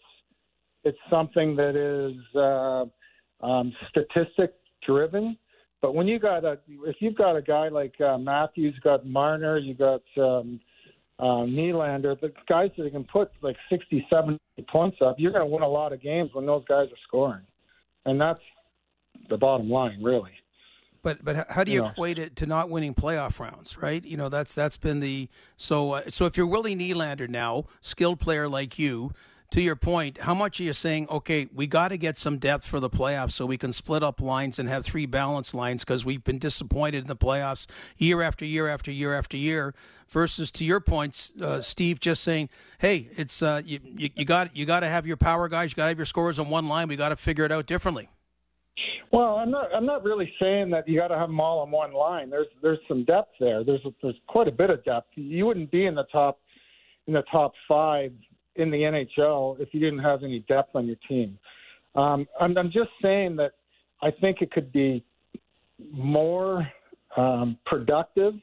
it's 0.85 0.99
something 1.09 1.57
that 1.57 1.77
is 1.77 2.37
uh, 2.37 3.47
um, 3.47 3.73
statistic 3.89 4.55
driven. 4.87 5.39
But 5.85 5.95
when 5.95 6.09
you 6.09 6.19
got 6.19 6.47
a, 6.47 6.57
if 6.87 6.97
you've 7.01 7.15
got 7.15 7.37
a 7.37 7.43
guy 7.43 7.69
like 7.69 8.01
uh, 8.01 8.17
Matthews, 8.17 8.75
got 8.83 9.05
Marner, 9.05 9.59
you 9.59 9.75
got 9.75 10.01
um, 10.17 10.59
uh, 11.19 11.45
Nylander, 11.45 12.19
the 12.23 12.33
guys 12.49 12.71
that 12.79 12.91
can 12.91 13.05
put 13.05 13.31
like 13.43 13.57
60, 13.69 14.07
70 14.09 14.39
points 14.67 14.97
up, 15.05 15.17
you're 15.19 15.31
going 15.31 15.45
to 15.45 15.53
win 15.53 15.63
a 15.63 15.69
lot 15.69 15.93
of 15.93 16.01
games 16.01 16.31
when 16.33 16.47
those 16.47 16.65
guys 16.67 16.87
are 16.87 17.03
scoring, 17.07 17.43
and 18.07 18.19
that's 18.19 18.41
the 19.29 19.37
bottom 19.37 19.69
line, 19.69 20.03
really. 20.03 20.31
But 21.03 21.23
but 21.23 21.51
how 21.51 21.65
do 21.65 21.71
you, 21.71 21.81
you 21.81 21.83
know. 21.83 21.91
equate 21.91 22.19
it 22.19 22.35
to 22.37 22.47
not 22.47 22.71
winning 22.71 22.95
playoff 22.95 23.39
rounds, 23.39 23.77
right? 23.77 24.03
You 24.03 24.17
know 24.17 24.31
that's 24.31 24.55
that's 24.55 24.79
been 24.79 25.01
the 25.01 25.29
so 25.59 25.93
uh, 25.93 26.09
so 26.09 26.25
if 26.25 26.39
you're 26.39 26.47
Willie 26.47 26.75
Nylander 26.75 27.29
now, 27.29 27.67
skilled 27.83 28.21
player 28.21 28.49
like 28.49 28.79
you, 28.79 29.13
to 29.55 29.61
your 29.61 29.77
point, 29.77 30.19
how 30.19 30.35
much 30.35 30.59
are 30.59 30.65
you 30.65 30.73
saying? 30.73 31.07
Okay, 31.09 31.47
we 31.55 31.69
got 31.69 31.89
to 31.91 31.97
get 31.97 32.19
some 32.19 32.39
depth 32.39 32.67
for 32.67 32.81
the 32.81 32.91
playoffs 32.91 33.31
so 33.31 33.47
we 33.47 33.57
can 33.57 33.73
split 33.73 34.03
up 34.03 34.21
lines 34.21 34.59
and 34.59 34.69
have 34.69 34.85
three 34.85 35.07
balanced 35.07 35.55
lines 35.55 35.85
because 35.85 36.05
we've 36.05 36.25
been 36.25 36.41
disappointed 36.41 37.03
in 37.03 37.07
the 37.07 37.15
playoffs 37.15 37.69
year 37.97 38.21
after 38.21 38.45
year 38.45 38.67
after 38.67 38.91
year 38.91 39.15
after 39.15 39.37
year. 39.37 39.73
Versus 40.09 40.51
to 40.51 40.65
your 40.65 40.81
points, 40.81 41.33
uh, 41.41 41.61
Steve, 41.61 42.01
just 42.01 42.25
saying, 42.25 42.49
hey, 42.79 43.09
it's 43.17 43.43
uh, 43.43 43.63
you, 43.65 43.79
you, 43.97 44.11
you 44.17 44.25
got 44.25 44.57
you 44.57 44.67
got 44.67 44.81
to 44.81 44.89
have 44.89 45.07
your 45.07 45.17
power 45.17 45.49
guys, 45.49 45.71
you 45.71 45.77
got 45.77 45.85
to 45.85 45.91
have 45.91 45.99
your 45.99 46.05
scorers 46.05 46.41
on 46.41 46.51
one 46.51 46.67
line. 46.67 46.89
We 46.89 46.97
got 46.97 47.11
to 47.11 47.17
figure 47.17 47.45
it 47.45 47.53
out 47.53 47.67
differently. 47.67 48.09
Well, 49.13 49.37
I'm 49.37 49.53
not. 49.53 49.69
I'm 49.73 49.87
not 49.87 50.03
really 50.03 50.33
saying 50.43 50.71
that 50.71 50.89
you 50.89 50.99
got 50.99 51.09
to 51.09 51.19
have 51.19 51.29
them 51.29 51.39
all 51.39 51.61
on 51.61 51.71
one 51.71 51.93
line. 51.93 52.29
There's 52.29 52.49
there's 52.61 52.81
some 52.89 53.05
depth 53.05 53.31
there. 53.39 53.63
There's 53.63 53.83
there's 54.03 54.17
quite 54.27 54.49
a 54.49 54.53
bit 54.53 54.71
of 54.71 54.85
depth. 54.85 55.11
You 55.15 55.47
wouldn't 55.47 55.71
be 55.71 55.87
in 55.87 55.95
the 55.95 56.07
top 56.11 56.41
in 57.07 57.15
the 57.15 57.23
top 57.31 57.53
five 57.69 58.11
in 58.57 58.71
the 58.71 58.79
NHL 58.79 59.61
if 59.61 59.69
you 59.73 59.81
didn't 59.81 60.01
have 60.01 60.23
any 60.23 60.41
depth 60.41 60.75
on 60.75 60.87
your 60.87 60.97
team. 61.09 61.39
Um, 61.95 62.27
I'm, 62.41 62.57
I'm 62.57 62.71
just 62.73 62.91
saying 63.03 63.37
that 63.37 63.53
I 64.03 64.11
think 64.21 64.43
it 64.43 64.51
could 64.51 64.73
be 64.73 65.05
more 65.93 66.67
um, 67.17 67.59
productive 67.67 68.35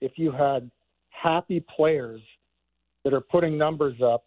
if 0.00 0.12
you 0.16 0.32
had 0.32 0.70
happy 1.10 1.64
players 1.74 2.20
that 3.04 3.14
are 3.14 3.20
putting 3.20 3.56
numbers 3.56 3.96
up, 4.02 4.24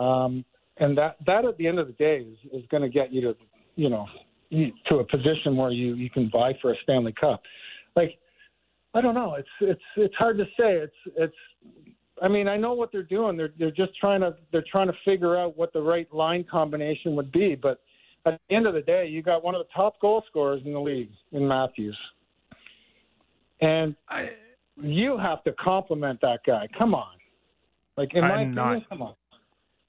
um, 0.00 0.44
and 0.78 0.96
that 0.96 1.16
that 1.26 1.44
at 1.44 1.56
the 1.58 1.66
end 1.66 1.78
of 1.78 1.86
the 1.86 1.92
day 1.94 2.18
is, 2.18 2.38
is 2.52 2.64
going 2.70 2.82
to 2.82 2.88
get 2.88 3.12
you 3.12 3.20
to 3.20 3.36
you 3.76 3.88
know 3.88 4.06
to 4.88 4.96
a 4.96 5.04
position 5.04 5.56
where 5.56 5.70
you 5.70 5.94
you 5.94 6.08
can 6.10 6.30
vie 6.30 6.52
for 6.62 6.72
a 6.72 6.76
Stanley 6.84 7.14
Cup. 7.20 7.42
Like 7.96 8.18
I 8.94 9.00
don't 9.00 9.14
know. 9.14 9.34
It's 9.34 9.48
it's 9.60 9.82
it's 9.96 10.14
hard 10.14 10.38
to 10.38 10.44
say. 10.44 10.74
It's 10.76 10.92
it's. 11.16 11.34
I 12.22 12.28
mean, 12.28 12.48
I 12.48 12.56
know 12.56 12.74
what 12.74 12.92
they're 12.92 13.02
doing. 13.02 13.36
They're 13.36 13.52
they're 13.58 13.70
just 13.70 13.96
trying 13.98 14.20
to 14.20 14.36
they're 14.52 14.64
trying 14.70 14.86
to 14.86 14.94
figure 15.04 15.36
out 15.36 15.56
what 15.56 15.72
the 15.72 15.82
right 15.82 16.12
line 16.12 16.44
combination 16.50 17.16
would 17.16 17.32
be. 17.32 17.54
But 17.54 17.80
at 18.26 18.40
the 18.48 18.54
end 18.54 18.66
of 18.66 18.74
the 18.74 18.82
day, 18.82 19.06
you 19.06 19.22
got 19.22 19.42
one 19.42 19.54
of 19.54 19.60
the 19.60 19.72
top 19.74 20.00
goal 20.00 20.22
scorers 20.28 20.62
in 20.64 20.72
the 20.72 20.80
league 20.80 21.10
in 21.32 21.46
Matthews, 21.46 21.98
and 23.60 23.96
I, 24.08 24.30
you 24.80 25.18
have 25.18 25.42
to 25.44 25.52
compliment 25.52 26.20
that 26.22 26.40
guy. 26.46 26.68
Come 26.78 26.94
on, 26.94 27.16
like 27.96 28.14
in 28.14 28.22
my 28.22 28.28
I'm 28.28 28.52
opinion, 28.52 28.54
not, 28.54 28.88
come 28.88 29.02
on 29.02 29.14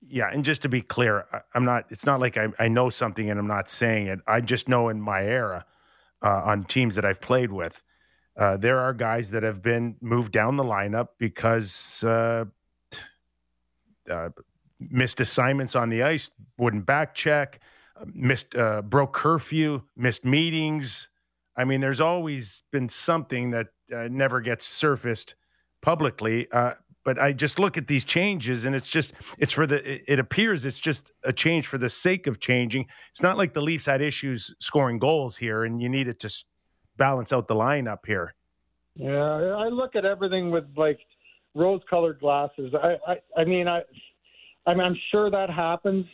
yeah, 0.09 0.29
and 0.31 0.45
just 0.45 0.61
to 0.63 0.69
be 0.69 0.81
clear, 0.81 1.25
I'm 1.53 1.65
not. 1.65 1.85
It's 1.89 2.05
not 2.05 2.19
like 2.19 2.37
I, 2.37 2.47
I 2.59 2.67
know 2.67 2.89
something 2.89 3.29
and 3.29 3.39
I'm 3.39 3.47
not 3.47 3.69
saying 3.69 4.07
it. 4.07 4.19
I 4.27 4.41
just 4.41 4.69
know 4.69 4.89
in 4.89 5.01
my 5.01 5.23
era, 5.23 5.65
uh, 6.21 6.41
on 6.45 6.65
teams 6.65 6.95
that 6.95 7.05
I've 7.05 7.21
played 7.21 7.51
with, 7.51 7.81
uh, 8.37 8.57
there 8.57 8.79
are 8.79 8.93
guys 8.93 9.31
that 9.31 9.43
have 9.43 9.61
been 9.61 9.95
moved 10.01 10.31
down 10.31 10.57
the 10.57 10.63
lineup 10.63 11.09
because 11.17 12.03
uh, 12.03 12.45
uh 14.09 14.29
missed 14.79 15.19
assignments 15.21 15.75
on 15.75 15.89
the 15.89 16.03
ice, 16.03 16.29
wouldn't 16.57 16.85
back 16.85 17.15
check, 17.15 17.59
missed 18.13 18.55
uh, 18.55 18.81
broke 18.81 19.13
curfew, 19.13 19.81
missed 19.95 20.25
meetings. 20.25 21.07
I 21.55 21.63
mean, 21.63 21.79
there's 21.79 22.01
always 22.01 22.63
been 22.71 22.89
something 22.89 23.51
that 23.51 23.67
uh, 23.95 24.09
never 24.11 24.41
gets 24.41 24.65
surfaced 24.65 25.35
publicly 25.81 26.47
but 27.05 27.19
I 27.19 27.31
just 27.31 27.59
look 27.59 27.77
at 27.77 27.87
these 27.87 28.03
changes 28.03 28.65
and 28.65 28.75
it's 28.75 28.89
just 28.89 29.13
it's 29.37 29.53
for 29.53 29.65
the 29.65 30.11
it 30.11 30.19
appears 30.19 30.65
it's 30.65 30.79
just 30.79 31.11
a 31.23 31.31
change 31.31 31.67
for 31.67 31.77
the 31.77 31.89
sake 31.89 32.27
of 32.27 32.39
changing. 32.39 32.87
It's 33.11 33.21
not 33.21 33.37
like 33.37 33.53
the 33.53 33.61
Leafs 33.61 33.85
had 33.85 34.01
issues 34.01 34.53
scoring 34.59 34.99
goals 34.99 35.37
here 35.37 35.63
and 35.63 35.81
you 35.81 35.87
needed 35.87 36.19
to 36.21 36.43
balance 36.97 37.33
out 37.33 37.47
the 37.47 37.55
lineup 37.55 38.05
here. 38.05 38.33
Yeah, 38.95 39.09
I 39.11 39.67
look 39.67 39.95
at 39.95 40.05
everything 40.05 40.51
with 40.51 40.65
like 40.77 40.99
rose-colored 41.53 42.19
glasses. 42.19 42.73
I 42.73 42.95
I, 43.11 43.41
I 43.41 43.43
mean 43.45 43.67
I 43.67 43.81
I 44.65 44.73
mean, 44.73 44.81
I'm 44.81 44.97
sure 45.11 45.29
that 45.29 45.49
happens 45.49 46.05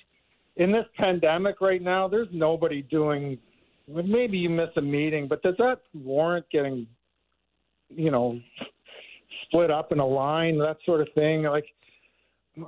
in 0.57 0.71
this 0.71 0.85
pandemic 0.97 1.61
right 1.61 1.81
now. 1.81 2.07
There's 2.07 2.27
nobody 2.31 2.81
doing. 2.81 3.37
Maybe 3.87 4.37
you 4.37 4.49
miss 4.49 4.69
a 4.77 4.81
meeting, 4.81 5.27
but 5.27 5.41
does 5.41 5.55
that 5.57 5.81
warrant 5.93 6.45
getting, 6.51 6.87
you 7.89 8.11
know, 8.11 8.39
split 9.43 9.71
up 9.71 9.91
in 9.91 9.99
a 9.99 10.05
line, 10.05 10.57
that 10.59 10.77
sort 10.85 11.01
of 11.01 11.07
thing. 11.15 11.43
Like, 11.43 11.65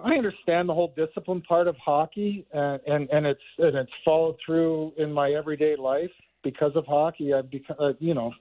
I 0.04 0.14
understand 0.14 0.68
the 0.68 0.74
whole 0.74 0.94
discipline 0.98 1.42
part 1.42 1.68
of 1.68 1.76
hockey, 1.78 2.46
and 2.54 2.80
and, 2.88 3.10
and 3.10 3.26
it's 3.26 3.42
and 3.58 3.76
it's 3.76 3.92
followed 4.06 4.38
through 4.46 4.94
in 4.98 5.12
my 5.12 5.32
everyday 5.32 5.76
life 5.76 6.12
because 6.44 6.72
of 6.76 6.86
hockey. 6.86 7.34
I've 7.34 7.50
become, 7.50 7.78
uh, 7.80 7.94
you 8.00 8.14
know, 8.14 8.32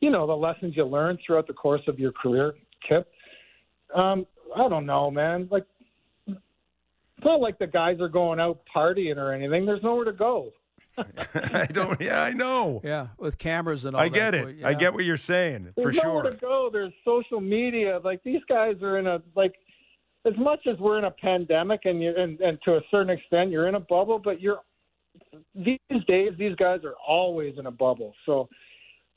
you 0.00 0.10
know 0.10 0.26
the 0.26 0.36
lessons 0.36 0.74
you 0.76 0.84
learn 0.84 1.18
throughout 1.24 1.46
the 1.46 1.52
course 1.52 1.82
of 1.88 1.98
your 1.98 2.12
career, 2.12 2.54
Kip. 2.88 3.10
Um, 3.94 4.26
I 4.56 4.68
don't 4.68 4.86
know, 4.86 5.10
man. 5.10 5.48
Like, 5.50 5.64
it's 6.26 7.24
not 7.24 7.40
like 7.40 7.58
the 7.58 7.66
guys 7.66 8.00
are 8.00 8.08
going 8.08 8.38
out 8.38 8.60
partying 8.74 9.16
or 9.16 9.32
anything. 9.32 9.66
There's 9.66 9.82
nowhere 9.82 10.04
to 10.04 10.12
go. 10.12 10.52
I 11.34 11.66
don't. 11.66 12.00
Yeah, 12.00 12.22
I 12.22 12.32
know. 12.32 12.80
Yeah, 12.84 13.08
with 13.18 13.38
cameras 13.38 13.84
and 13.84 13.96
all. 13.96 14.02
I 14.02 14.08
get 14.08 14.34
it. 14.34 14.58
Yeah. 14.58 14.68
I 14.68 14.74
get 14.74 14.94
what 14.94 15.04
you're 15.04 15.16
saying 15.16 15.72
There's 15.76 15.96
for 15.96 16.06
nowhere 16.06 16.24
sure. 16.24 16.30
to 16.32 16.36
go. 16.38 16.70
There's 16.72 16.92
social 17.04 17.40
media. 17.40 18.00
Like 18.02 18.22
these 18.24 18.42
guys 18.48 18.76
are 18.82 18.98
in 18.98 19.06
a 19.06 19.22
like. 19.34 19.54
As 20.26 20.34
much 20.36 20.66
as 20.66 20.76
we're 20.78 20.98
in 20.98 21.04
a 21.04 21.10
pandemic, 21.12 21.82
and 21.84 22.02
you 22.02 22.12
and, 22.16 22.40
and 22.40 22.58
to 22.64 22.72
a 22.72 22.80
certain 22.90 23.10
extent 23.10 23.50
you're 23.50 23.68
in 23.68 23.76
a 23.76 23.80
bubble, 23.80 24.18
but 24.22 24.40
you're 24.40 24.58
these 25.54 26.04
days 26.06 26.32
these 26.38 26.54
guys 26.56 26.80
are 26.84 26.94
always 27.06 27.58
in 27.58 27.66
a 27.66 27.70
bubble. 27.70 28.14
So, 28.26 28.48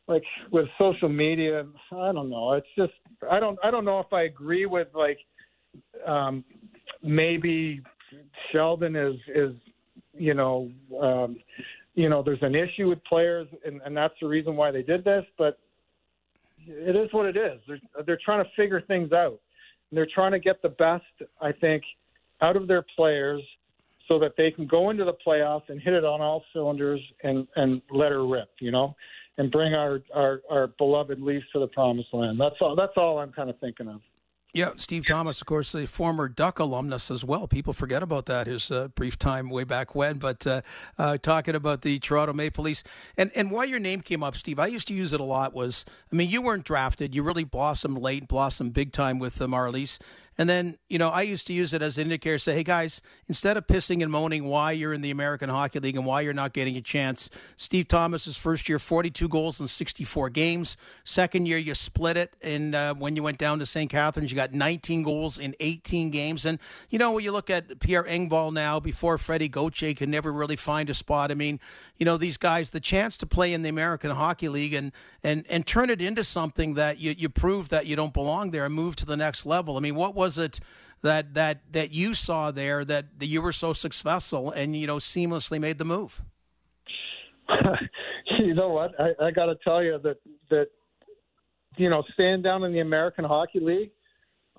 like 0.07 0.24
with 0.51 0.68
social 0.78 1.09
media, 1.09 1.66
I 1.91 2.12
don't 2.12 2.30
know. 2.30 2.53
It's 2.53 2.68
just 2.78 2.93
I 3.30 3.39
don't 3.39 3.57
I 3.64 3.72
don't 3.72 3.86
know 3.86 3.99
if 3.99 4.12
I 4.12 4.24
agree 4.24 4.66
with 4.66 4.88
like 4.93 5.20
um, 6.05 6.43
maybe 7.03 7.82
Sheldon 8.51 8.95
is 8.95 9.16
is 9.34 9.53
you 10.14 10.34
know, 10.34 10.70
um, 11.01 11.38
you 11.95 12.09
know, 12.09 12.22
there's 12.24 12.41
an 12.41 12.55
issue 12.55 12.89
with 12.89 13.03
players, 13.05 13.47
and, 13.66 13.82
and 13.86 13.95
that's 13.95 14.14
the 14.22 14.28
reason 14.28 14.55
why 14.55 14.72
they 14.72 14.82
did 14.82 15.03
this. 15.03 15.26
But 15.38 15.57
it 16.68 16.95
is 16.95 17.12
what 17.12 17.26
it 17.26 17.38
is. 17.38 17.59
They're 17.68 18.03
they're 18.05 18.20
trying 18.24 18.43
to 18.43 18.49
figure 18.55 18.82
things 18.82 19.12
out. 19.12 19.39
And 19.89 19.97
they're 19.97 20.07
trying 20.14 20.32
to 20.32 20.39
get 20.39 20.62
the 20.62 20.70
best, 20.70 21.03
I 21.41 21.51
think, 21.51 21.84
out 22.41 22.55
of 22.55 22.68
their 22.68 22.86
players, 22.95 23.41
so 24.12 24.20
that 24.20 24.34
they 24.38 24.51
can 24.51 24.68
go 24.68 24.89
into 24.89 25.05
the 25.05 25.16
playoffs 25.26 25.70
and 25.70 25.82
hit 25.82 25.93
it 25.93 26.03
on 26.03 26.20
all 26.20 26.43
cylinders 26.53 27.01
and 27.24 27.47
and 27.55 27.82
let 27.89 28.12
her 28.12 28.28
rip. 28.28 28.49
You 28.59 28.72
know. 28.72 28.95
And 29.38 29.49
bring 29.49 29.74
our, 29.74 30.01
our, 30.14 30.41
our 30.51 30.68
beloved 30.78 31.20
Leafs 31.22 31.45
to 31.53 31.59
the 31.59 31.68
promised 31.68 32.09
land. 32.14 32.39
That's 32.39 32.57
all. 32.59 32.76
That's 32.76 32.91
all 32.97 33.18
I'm 33.18 33.32
kind 33.32 33.49
of 33.49 33.57
thinking 33.59 33.88
of. 33.88 34.01
Yeah, 34.53 34.72
Steve 34.76 35.05
Thomas, 35.05 35.39
of 35.39 35.47
course, 35.47 35.74
a 35.74 35.88
former 35.88 36.28
Duck 36.28 36.59
alumnus 36.59 37.09
as 37.09 37.24
well. 37.24 37.47
People 37.47 37.72
forget 37.72 38.03
about 38.03 38.26
that, 38.26 38.45
his 38.45 38.70
uh, 38.70 38.89
brief 38.89 39.18
time 39.18 39.49
way 39.49 39.64
back 39.64 39.95
when. 39.95 40.18
But 40.18 40.45
uh, 40.45 40.62
uh, 40.97 41.18
talking 41.18 41.55
about 41.55 41.82
the 41.82 41.97
Toronto 41.99 42.34
Maple 42.34 42.66
Leafs 42.66 42.84
and, 43.16 43.32
and 43.34 43.49
why 43.49 43.64
your 43.64 43.80
name 43.80 44.01
came 44.01 44.22
up, 44.22 44.36
Steve, 44.36 44.59
I 44.59 44.68
used 44.68 44.89
to 44.89 44.93
use 44.93 45.14
it 45.14 45.22
a 45.22 45.24
lot 45.24 45.53
was, 45.53 45.86
I 46.12 46.16
mean, 46.18 46.30
you 46.30 46.41
weren't 46.41 46.66
drafted. 46.66 47.16
You 47.16 47.24
really 47.24 47.45
blossomed 47.45 47.99
late, 47.99 48.28
blossomed 48.28 48.74
big 48.74 48.91
time 48.91 49.18
with 49.18 49.36
the 49.36 49.47
Marlies. 49.47 49.97
And 50.38 50.50
then, 50.50 50.78
you 50.88 50.98
know, 50.98 51.10
I 51.10 51.24
used 51.24 51.46
to 51.48 51.54
use 51.54 51.74
it 51.74 51.82
as 51.82 51.98
an 51.98 52.04
indicator 52.04 52.38
to 52.38 52.40
say, 52.40 52.56
hey, 52.56 52.64
guys, 52.64 53.02
instead 53.28 53.58
of 53.58 53.68
pissing 53.68 54.02
and 54.02 54.12
moaning 54.12 54.46
why 54.46 54.72
you're 54.72 54.94
in 54.94 55.02
the 55.02 55.12
American 55.12 55.50
Hockey 55.50 55.80
League 55.80 55.98
and 55.98 56.06
why 56.06 56.22
you're 56.22 56.34
not 56.34 56.54
getting 56.54 56.78
a 56.78 56.82
chance, 56.82 57.30
Steve 57.58 57.88
Thomas's 57.88 58.38
first 58.38 58.70
year, 58.70 58.80
42 58.80 59.28
goals 59.28 59.60
in 59.60 59.68
64 59.68 60.30
games. 60.30 60.78
Second 61.04 61.48
year, 61.48 61.58
you 61.58 61.76
split 61.76 62.16
it. 62.16 62.36
And 62.42 62.74
uh, 62.74 62.94
when 62.94 63.16
you 63.16 63.24
went 63.24 63.40
down 63.40 63.60
to 63.60 63.66
St. 63.66 63.92
Catharines, 63.92 64.32
you 64.32 64.36
got 64.36 64.54
19 64.54 65.04
goals 65.04 65.38
in 65.38 65.54
18 65.60 66.10
games. 66.12 66.46
And, 66.46 66.60
you 66.90 66.98
know, 66.98 67.12
when 67.12 67.24
you 67.24 67.32
look 67.34 67.50
at 67.50 67.80
Pierre 67.82 68.04
Engvall 68.04 68.54
now, 68.54 68.80
before 68.80 69.18
Freddie 69.18 69.50
Gauthier 69.50 69.94
could 69.94 70.10
never 70.10 70.32
really 70.32 70.56
find 70.56 70.90
a 70.90 70.94
spot, 70.94 71.30
I 71.30 71.36
mean, 71.36 71.60
you 71.98 72.06
know, 72.06 72.18
these 72.18 72.38
guys, 72.38 72.72
the 72.72 72.80
chance 72.80 73.18
to 73.18 73.28
play 73.28 73.54
in 73.54 73.62
the 73.62 73.70
American 73.70 74.12
Hockey 74.12 74.50
League 74.50 74.74
and, 74.74 74.92
and, 75.24 75.46
and 75.50 75.68
turn 75.68 75.90
it 75.90 76.02
into 76.02 76.24
something 76.24 76.74
that 76.76 76.98
you, 76.98 77.14
you 77.16 77.30
prove 77.30 77.70
that 77.70 77.86
you 77.86 77.96
don't 77.96 78.14
belong 78.14 78.52
there 78.52 78.66
and 78.66 78.74
move 78.74 78.96
to 78.96 79.06
the 79.06 79.18
next 79.18 79.46
level. 79.46 79.78
I 79.78 79.82
mean, 79.82 79.94
what 79.94 80.16
was 80.22 80.38
it 80.38 80.59
that 81.01 81.34
that 81.34 81.61
that 81.72 81.91
you 81.91 82.13
saw 82.13 82.51
there 82.51 82.86
that, 82.86 83.05
you 83.22 83.41
were 83.41 83.51
so 83.51 83.74
successful 83.74 84.51
and 84.51 84.76
you 84.76 84.86
know 84.86 84.97
seamlessly 84.97 85.59
made 85.59 85.80
the 85.80 85.86
move? 85.86 86.22
you 88.39 88.53
know 88.53 88.69
what? 88.69 88.91
I, 88.99 89.26
I 89.26 89.32
got 89.32 89.47
to 89.47 89.55
tell 89.63 89.84
you 89.84 89.99
that 90.03 90.17
that 90.51 90.67
you 91.78 91.89
know 91.89 92.03
staying 92.13 92.43
down 92.43 92.63
in 92.63 92.72
the 92.72 92.82
American 92.82 93.26
Hockey 93.26 93.59
League 93.59 93.91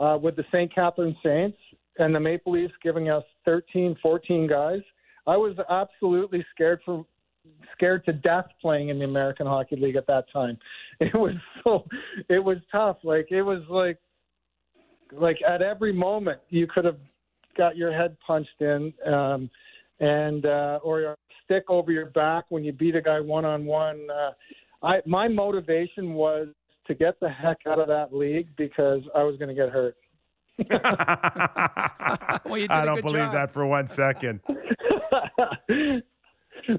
uh, 0.01 0.19
with 0.21 0.35
the 0.35 0.45
St. 0.53 0.75
Catharines 0.75 1.17
Saints 1.25 1.59
and 1.99 2.13
the 2.13 2.21
Maple 2.21 2.53
Leafs 2.53 2.75
giving 2.83 3.09
us 3.09 3.25
13, 3.45 3.97
14 4.03 4.49
guys. 4.49 4.81
I 5.29 5.37
was 5.37 5.55
absolutely 5.71 6.45
scared 6.53 6.81
for 6.85 7.07
scared 7.75 8.05
to 8.07 8.13
death 8.13 8.47
playing 8.61 8.89
in 8.89 8.99
the 8.99 9.05
American 9.05 9.47
Hockey 9.47 9.77
League 9.77 9.97
at 9.97 10.07
that 10.09 10.25
time. 10.33 10.59
It 11.01 11.15
was 11.15 11.35
so 11.65 11.85
it 12.29 12.39
was 12.39 12.59
tough. 12.71 12.99
Like 13.03 13.27
it 13.31 13.43
was 13.43 13.63
like 13.69 13.99
like 15.13 15.39
at 15.47 15.63
every 15.63 15.93
moment 15.93 16.41
you 16.49 16.67
could 16.67 16.85
have 16.85 16.99
got 17.57 17.77
your 17.77 17.93
head 17.93 18.17
punched 18.27 18.61
in 18.61 18.93
um 19.07 19.51
and 20.01 20.47
uh 20.47 20.79
or 20.83 21.03
a 21.03 21.17
stick 21.45 21.65
over 21.69 21.93
your 21.93 22.07
back 22.07 22.45
when 22.49 22.65
you 22.65 22.73
beat 22.73 22.97
a 22.97 23.03
guy 23.03 23.21
one 23.21 23.45
on 23.45 23.65
one. 23.65 24.07
I 24.83 25.01
my 25.07 25.29
motivation 25.29 26.15
was 26.15 26.49
to 26.87 26.95
get 26.95 27.21
the 27.21 27.29
heck 27.29 27.59
out 27.67 27.79
of 27.79 27.89
that 27.89 28.15
league 28.15 28.49
because 28.57 29.03
I 29.15 29.23
was 29.23 29.37
going 29.37 29.49
to 29.49 29.55
get 29.55 29.69
hurt. 29.71 29.97
well, 32.45 32.67
I 32.71 32.85
don't 32.85 33.01
believe 33.03 33.23
job. 33.23 33.33
that 33.33 33.53
for 33.53 33.67
one 33.67 33.89
second. 33.89 34.41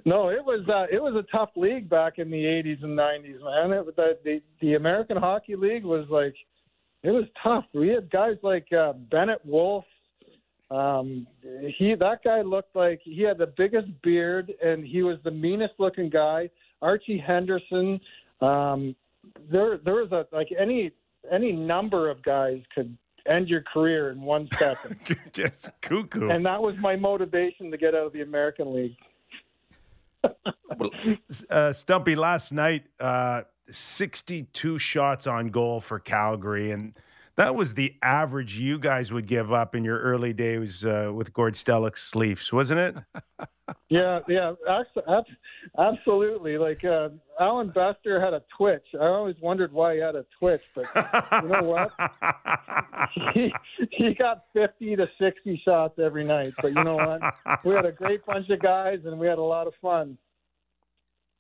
no, 0.06 0.30
it 0.30 0.44
was 0.44 0.68
uh, 0.70 0.86
it 0.94 1.02
was 1.02 1.16
a 1.16 1.24
tough 1.36 1.50
league 1.56 1.90
back 1.90 2.20
in 2.20 2.30
the 2.30 2.44
'80s 2.44 2.84
and 2.84 2.98
'90s, 2.98 3.42
man. 3.42 3.72
It, 3.78 3.96
the, 3.96 4.18
the 4.24 4.42
the 4.62 4.74
American 4.76 5.18
Hockey 5.18 5.56
League 5.56 5.86
was 5.86 6.06
like 6.10 6.36
it 7.04 7.12
was 7.12 7.26
tough. 7.42 7.66
We 7.74 7.90
had 7.90 8.10
guys 8.10 8.38
like 8.42 8.68
uh, 8.74 8.94
Bennett 8.94 9.46
Wolf. 9.46 9.86
Um, 10.72 11.28
he 11.78 11.94
that 12.00 12.24
guy 12.24 12.42
looked 12.42 12.76
like 12.76 13.02
he 13.04 13.22
had 13.22 13.38
the 13.38 13.54
biggest 13.58 13.90
beard 14.02 14.52
and 14.64 14.84
he 14.86 15.04
was 15.04 15.18
the 15.24 15.32
meanest 15.32 15.74
looking 15.78 16.10
guy. 16.10 16.50
Archie 16.82 17.18
Henderson. 17.18 18.00
Um, 18.42 18.96
there 19.52 19.78
there 19.78 19.96
was 19.96 20.12
a 20.12 20.26
like 20.36 20.50
any 20.58 20.92
any 21.32 21.52
number 21.52 22.10
of 22.10 22.24
guys 22.24 22.62
could 22.74 22.98
end 23.28 23.50
your 23.50 23.62
career 23.62 24.12
in 24.12 24.22
one 24.22 24.50
second. 24.58 24.98
Just 25.34 25.70
cuckoo. 25.82 26.30
And 26.30 26.46
that 26.46 26.62
was 26.62 26.76
my 26.80 26.96
motivation 26.96 27.72
to 27.72 27.78
get 27.78 27.96
out 27.96 28.08
of 28.08 28.14
the 28.14 28.22
American 28.22 28.74
League. 28.74 28.96
uh, 31.50 31.74
Stumpy, 31.74 32.16
last 32.16 32.52
night, 32.52 32.86
uh, 33.00 33.42
62 33.72 34.80
shots 34.80 35.28
on 35.28 35.50
goal 35.50 35.82
for 35.82 36.00
Calgary. 36.00 36.72
And 36.72 36.94
that 37.36 37.56
was 37.56 37.74
the 37.74 37.96
average 38.04 38.58
you 38.58 38.78
guys 38.78 39.12
would 39.12 39.28
give 39.28 39.52
up 39.52 39.76
in 39.76 39.84
your 39.84 40.00
early 40.00 40.34
days 40.34 40.86
uh, 40.86 41.12
with 41.14 41.34
Gord 41.34 41.56
Stellick's 41.56 42.14
Leafs, 42.14 42.54
wasn't 42.54 42.80
it? 42.80 42.96
yeah, 43.90 44.20
yeah, 44.28 44.54
absolutely. 45.80 46.58
Like 46.58 46.84
uh, 46.86 47.10
Allan 47.40 47.70
Bester 47.70 48.22
had 48.22 48.34
a 48.34 48.44
twitch. 48.56 48.86
I 49.00 49.06
always 49.06 49.36
wondered 49.42 49.74
why 49.74 49.96
he 49.96 50.02
had 50.02 50.16
a 50.16 50.26
twitch, 50.38 50.62
but 50.76 50.86
you 51.42 51.50
know 51.50 51.64
what? 51.64 51.92
he 53.34 53.52
he 53.92 54.14
got 54.14 54.46
fifty 54.54 54.96
to 54.96 55.08
sixty 55.20 55.60
shots 55.66 55.98
every 55.98 56.24
night. 56.24 56.54
But 56.62 56.74
you 56.74 56.84
know 56.84 56.96
what? 56.96 57.22
We 57.66 57.74
had 57.74 57.86
a 57.86 57.92
great 57.92 58.26
bunch 58.26 58.50
of 58.50 58.60
guys, 58.60 59.00
and 59.06 59.18
we 59.18 59.28
had 59.28 59.40
a 59.40 59.44
lot 59.44 59.66
of 59.66 59.74
fun. 59.82 60.18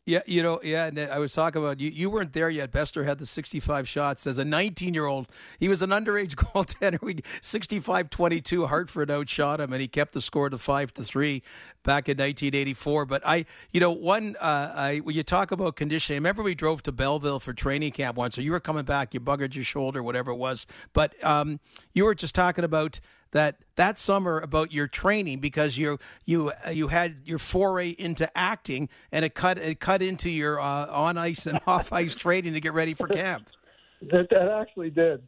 Yeah, 0.05 0.19
you 0.25 0.43
know, 0.43 0.59
yeah, 0.61 0.87
and 0.87 0.99
I 0.99 1.17
was 1.19 1.31
talking 1.31 1.61
about 1.61 1.79
you. 1.79 1.89
You 1.89 2.09
weren't 2.09 2.33
there 2.33 2.49
yet. 2.49 2.71
Bester 2.71 3.05
had 3.05 3.19
the 3.19 3.25
65 3.25 3.87
shots 3.87 4.27
as 4.27 4.37
a 4.37 4.43
19 4.43 4.93
year 4.93 5.05
old. 5.05 5.27
He 5.59 5.69
was 5.69 5.81
an 5.81 5.91
underage 5.91 6.35
goaltender. 6.35 7.01
We 7.01 7.15
65-22. 7.41 8.67
Hartford 8.67 9.09
outshot 9.09 9.61
him, 9.61 9.71
and 9.71 9.81
he 9.81 9.87
kept 9.87 10.11
the 10.11 10.21
score 10.21 10.49
to 10.49 10.57
five 10.57 10.93
to 10.95 11.03
three 11.03 11.41
back 11.83 12.09
in 12.09 12.17
1984. 12.17 13.05
But 13.05 13.21
I, 13.25 13.45
you 13.71 13.79
know, 13.79 13.91
one, 13.91 14.35
uh, 14.39 14.73
I 14.75 14.97
when 14.99 15.15
you 15.15 15.23
talk 15.23 15.51
about 15.51 15.75
conditioning, 15.75 16.17
I 16.17 16.19
remember 16.19 16.43
we 16.43 16.55
drove 16.55 16.83
to 16.83 16.91
Belleville 16.91 17.39
for 17.39 17.53
training 17.53 17.91
camp 17.91 18.17
once. 18.17 18.35
So 18.35 18.41
you 18.41 18.51
were 18.51 18.59
coming 18.59 18.85
back, 18.85 19.13
you 19.13 19.19
buggered 19.19 19.55
your 19.55 19.63
shoulder, 19.63 20.01
whatever 20.01 20.31
it 20.31 20.37
was. 20.37 20.65
But 20.93 21.21
um, 21.23 21.59
you 21.93 22.05
were 22.05 22.15
just 22.15 22.35
talking 22.35 22.63
about 22.63 22.99
that 23.31 23.57
that 23.75 23.97
summer 23.97 24.39
about 24.39 24.71
your 24.71 24.87
training 24.87 25.39
because 25.39 25.77
you 25.77 25.99
you 26.25 26.51
you 26.71 26.87
had 26.87 27.17
your 27.25 27.39
foray 27.39 27.89
into 27.89 28.35
acting 28.37 28.89
and 29.11 29.25
it 29.25 29.35
cut 29.35 29.57
it 29.57 29.79
cut 29.79 30.01
into 30.01 30.29
your 30.29 30.59
uh, 30.59 30.87
on 30.87 31.17
ice 31.17 31.45
and 31.45 31.59
off 31.67 31.91
ice 31.91 32.15
training 32.15 32.53
to 32.53 32.59
get 32.59 32.73
ready 32.73 32.93
for 32.93 33.07
camp. 33.07 33.49
That, 34.11 34.29
that 34.31 34.49
actually 34.49 34.89
did. 34.89 35.21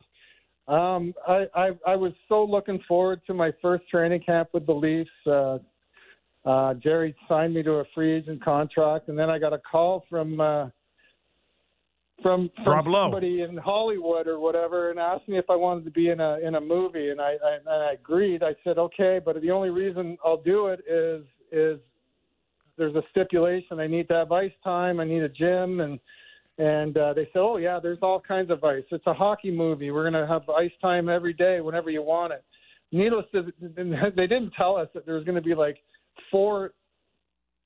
Um, 0.67 1.13
I, 1.27 1.45
I, 1.53 1.69
I 1.87 1.95
was 1.95 2.13
so 2.27 2.43
looking 2.43 2.79
forward 2.87 3.21
to 3.27 3.33
my 3.33 3.51
first 3.61 3.87
training 3.89 4.21
camp 4.21 4.49
with 4.51 4.65
the 4.65 4.73
Leafs. 4.73 5.09
Uh, 5.25 5.59
uh, 6.45 6.73
Gerry 6.75 7.15
signed 7.27 7.53
me 7.53 7.63
to 7.63 7.73
a 7.73 7.83
free 7.93 8.13
agent 8.13 8.43
contract, 8.43 9.09
and 9.09 9.17
then 9.17 9.29
I 9.29 9.39
got 9.39 9.53
a 9.53 9.59
call 9.59 10.05
from 10.09 10.39
uh, 10.39 10.69
from, 12.21 12.49
from 12.63 12.85
somebody 12.93 13.41
in 13.41 13.57
Hollywood 13.57 14.27
or 14.27 14.39
whatever 14.39 14.89
and 14.89 14.99
asked 14.99 15.27
me 15.27 15.37
if 15.37 15.49
I 15.49 15.55
wanted 15.55 15.85
to 15.85 15.91
be 15.91 16.09
in 16.09 16.19
a 16.19 16.39
in 16.39 16.55
a 16.55 16.61
movie 16.61 17.09
and 17.09 17.19
I, 17.19 17.35
I 17.43 17.55
and 17.57 17.67
I 17.67 17.93
agreed. 17.93 18.41
I 18.41 18.55
said 18.63 18.77
okay, 18.77 19.19
but 19.23 19.41
the 19.41 19.51
only 19.51 19.69
reason 19.69 20.17
I'll 20.23 20.41
do 20.41 20.67
it 20.67 20.79
is 20.89 21.25
is 21.51 21.79
there's 22.77 22.95
a 22.95 23.03
stipulation. 23.11 23.79
I 23.79 23.87
need 23.87 24.07
to 24.09 24.13
have 24.13 24.31
ice 24.31 24.51
time. 24.63 24.99
I 24.99 25.05
need 25.05 25.23
a 25.23 25.29
gym 25.29 25.81
and 25.81 25.99
and 26.57 26.97
uh, 26.97 27.13
they 27.13 27.25
said, 27.33 27.39
oh 27.39 27.57
yeah, 27.57 27.79
there's 27.83 27.99
all 28.01 28.21
kinds 28.21 28.49
of 28.49 28.63
ice. 28.63 28.85
It's 28.91 29.05
a 29.07 29.13
hockey 29.13 29.51
movie. 29.51 29.91
We're 29.91 30.09
gonna 30.09 30.27
have 30.27 30.49
ice 30.49 30.71
time 30.81 31.09
every 31.09 31.33
day 31.33 31.59
whenever 31.59 31.89
you 31.89 32.01
want 32.01 32.31
it. 32.31 32.43
Needless 32.91 33.25
to, 33.33 33.51
they 34.15 34.27
didn't 34.27 34.51
tell 34.55 34.77
us 34.77 34.87
that 34.93 35.05
there 35.05 35.15
was 35.15 35.25
going 35.25 35.35
to 35.35 35.41
be 35.41 35.55
like 35.55 35.77
four 36.31 36.71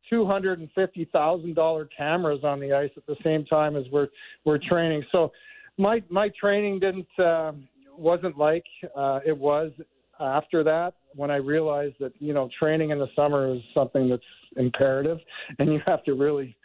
two 0.09 0.25
hundred 0.25 0.59
and 0.59 0.69
fifty 0.73 1.05
thousand 1.05 1.55
dollar 1.55 1.87
cameras 1.95 2.41
on 2.43 2.59
the 2.59 2.73
ice 2.73 2.91
at 2.97 3.05
the 3.05 3.15
same 3.23 3.45
time 3.45 3.75
as 3.75 3.83
we're 3.91 4.07
we're 4.45 4.57
training. 4.57 5.03
So 5.11 5.31
my 5.77 6.01
my 6.09 6.29
training 6.39 6.79
didn't 6.79 7.19
uh, 7.19 7.53
wasn't 7.97 8.37
like 8.37 8.65
uh, 8.95 9.19
it 9.25 9.37
was 9.37 9.71
after 10.19 10.63
that 10.63 10.95
when 11.15 11.31
I 11.31 11.37
realized 11.37 11.95
that 11.99 12.13
you 12.19 12.33
know 12.33 12.49
training 12.57 12.89
in 12.91 12.99
the 12.99 13.07
summer 13.15 13.53
is 13.53 13.61
something 13.73 14.09
that's 14.09 14.21
imperative 14.57 15.19
and 15.59 15.71
you 15.71 15.79
have 15.85 16.03
to 16.03 16.13
really 16.13 16.55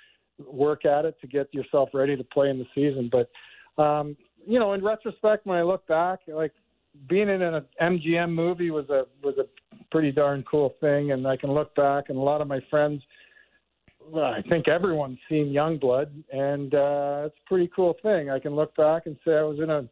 work 0.44 0.84
at 0.84 1.04
it 1.04 1.16
to 1.20 1.26
get 1.26 1.52
yourself 1.52 1.90
ready 1.94 2.16
to 2.16 2.24
play 2.24 2.50
in 2.50 2.58
the 2.58 2.66
season. 2.74 3.10
But 3.10 3.82
um, 3.82 4.16
you 4.46 4.58
know, 4.58 4.72
in 4.72 4.84
retrospect, 4.84 5.46
when 5.46 5.58
I 5.58 5.62
look 5.62 5.86
back, 5.86 6.20
like 6.28 6.52
being 7.08 7.28
in 7.28 7.42
an 7.42 7.64
MGM 7.80 8.32
movie 8.32 8.70
was 8.70 8.88
a 8.90 9.04
was 9.22 9.36
a 9.38 9.44
pretty 9.90 10.12
darn 10.12 10.44
cool 10.50 10.74
thing, 10.80 11.12
and 11.12 11.26
I 11.26 11.36
can 11.36 11.52
look 11.52 11.74
back 11.74 12.04
and 12.08 12.18
a 12.18 12.20
lot 12.20 12.40
of 12.40 12.48
my 12.48 12.60
friends 12.70 13.02
well, 14.10 14.24
I 14.24 14.42
think 14.48 14.68
everyone's 14.68 15.18
seen 15.28 15.46
Youngblood, 15.46 16.10
and 16.32 16.74
uh, 16.74 17.22
it's 17.26 17.36
a 17.44 17.48
pretty 17.48 17.70
cool 17.74 17.96
thing. 18.02 18.30
I 18.30 18.38
can 18.38 18.54
look 18.54 18.74
back 18.76 19.06
and 19.06 19.16
say 19.24 19.32
I 19.32 19.42
was 19.42 19.58
in 19.58 19.70
a, 19.70 19.88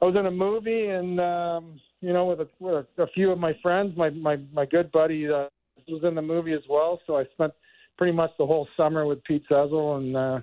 I 0.00 0.04
was 0.04 0.16
in 0.16 0.26
a 0.26 0.30
movie, 0.30 0.86
and 0.86 1.20
um, 1.20 1.80
you 2.00 2.12
know, 2.12 2.26
with 2.26 2.40
a, 2.40 2.48
with 2.58 2.86
a, 2.98 3.02
a 3.02 3.06
few 3.08 3.30
of 3.30 3.38
my 3.38 3.52
friends, 3.62 3.96
my 3.96 4.10
my 4.10 4.36
my 4.52 4.66
good 4.66 4.90
buddy 4.92 5.26
uh, 5.28 5.46
was 5.88 6.02
in 6.04 6.14
the 6.14 6.22
movie 6.22 6.52
as 6.52 6.62
well. 6.68 7.00
So 7.06 7.16
I 7.16 7.24
spent 7.34 7.52
pretty 7.98 8.12
much 8.12 8.30
the 8.38 8.46
whole 8.46 8.68
summer 8.76 9.06
with 9.06 9.22
Pete 9.24 9.44
Zezel, 9.50 9.98
and 9.98 10.16
uh, 10.16 10.40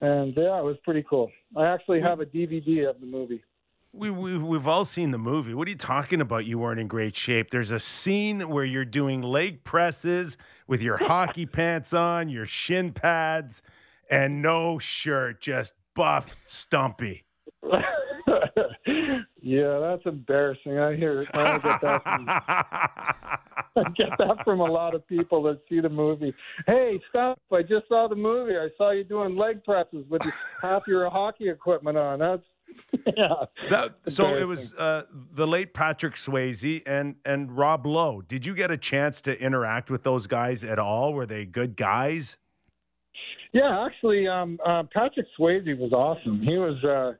and 0.00 0.34
yeah, 0.36 0.58
it 0.58 0.64
was 0.64 0.76
pretty 0.84 1.04
cool. 1.08 1.30
I 1.56 1.66
actually 1.66 2.00
have 2.00 2.20
a 2.20 2.26
DVD 2.26 2.88
of 2.88 3.00
the 3.00 3.06
movie. 3.06 3.42
We, 3.96 4.10
we, 4.10 4.36
we've 4.38 4.66
all 4.66 4.84
seen 4.84 5.12
the 5.12 5.18
movie. 5.18 5.54
What 5.54 5.68
are 5.68 5.70
you 5.70 5.76
talking 5.76 6.20
about? 6.20 6.46
You 6.46 6.58
weren't 6.58 6.80
in 6.80 6.88
great 6.88 7.14
shape. 7.14 7.50
There's 7.50 7.70
a 7.70 7.78
scene 7.78 8.48
where 8.48 8.64
you're 8.64 8.84
doing 8.84 9.22
leg 9.22 9.62
presses 9.62 10.36
with 10.66 10.82
your 10.82 10.96
hockey 11.00 11.46
pants 11.46 11.94
on, 11.94 12.28
your 12.28 12.44
shin 12.44 12.92
pads, 12.92 13.62
and 14.10 14.42
no 14.42 14.80
shirt, 14.80 15.40
just 15.40 15.74
buff, 15.94 16.36
stumpy. 16.44 17.24
yeah, 19.40 19.78
that's 19.78 20.02
embarrassing. 20.06 20.76
I 20.76 20.96
hear 20.96 21.22
it. 21.22 21.28
I 21.34 21.58
get 21.58 21.80
that. 21.80 22.02
From, 22.02 22.26
I 22.28 23.90
get 23.96 24.10
that 24.18 24.44
from 24.44 24.58
a 24.58 24.66
lot 24.66 24.96
of 24.96 25.06
people 25.06 25.40
that 25.44 25.60
see 25.68 25.78
the 25.78 25.88
movie. 25.88 26.34
Hey, 26.66 27.00
stop! 27.10 27.38
I 27.52 27.62
just 27.62 27.86
saw 27.88 28.08
the 28.08 28.16
movie. 28.16 28.56
I 28.56 28.68
saw 28.76 28.90
you 28.90 29.04
doing 29.04 29.36
leg 29.36 29.62
presses 29.62 30.04
with 30.10 30.22
half 30.60 30.82
your 30.88 31.08
hockey 31.10 31.48
equipment 31.48 31.96
on. 31.96 32.18
That's 32.18 32.42
yeah. 33.16 33.28
That, 33.70 33.94
so 34.08 34.34
it 34.34 34.46
was 34.46 34.72
uh, 34.74 35.02
the 35.34 35.46
late 35.46 35.74
Patrick 35.74 36.14
Swayze 36.14 36.82
and 36.86 37.16
and 37.24 37.56
Rob 37.56 37.86
Lowe. 37.86 38.22
Did 38.22 38.44
you 38.46 38.54
get 38.54 38.70
a 38.70 38.76
chance 38.76 39.20
to 39.22 39.40
interact 39.40 39.90
with 39.90 40.02
those 40.02 40.26
guys 40.26 40.64
at 40.64 40.78
all? 40.78 41.12
Were 41.12 41.26
they 41.26 41.44
good 41.44 41.76
guys? 41.76 42.36
Yeah, 43.52 43.84
actually, 43.86 44.26
um, 44.26 44.58
uh, 44.66 44.82
Patrick 44.92 45.26
Swayze 45.38 45.78
was 45.78 45.92
awesome. 45.92 46.42
He 46.42 46.58
was 46.58 46.82
uh, 46.84 47.12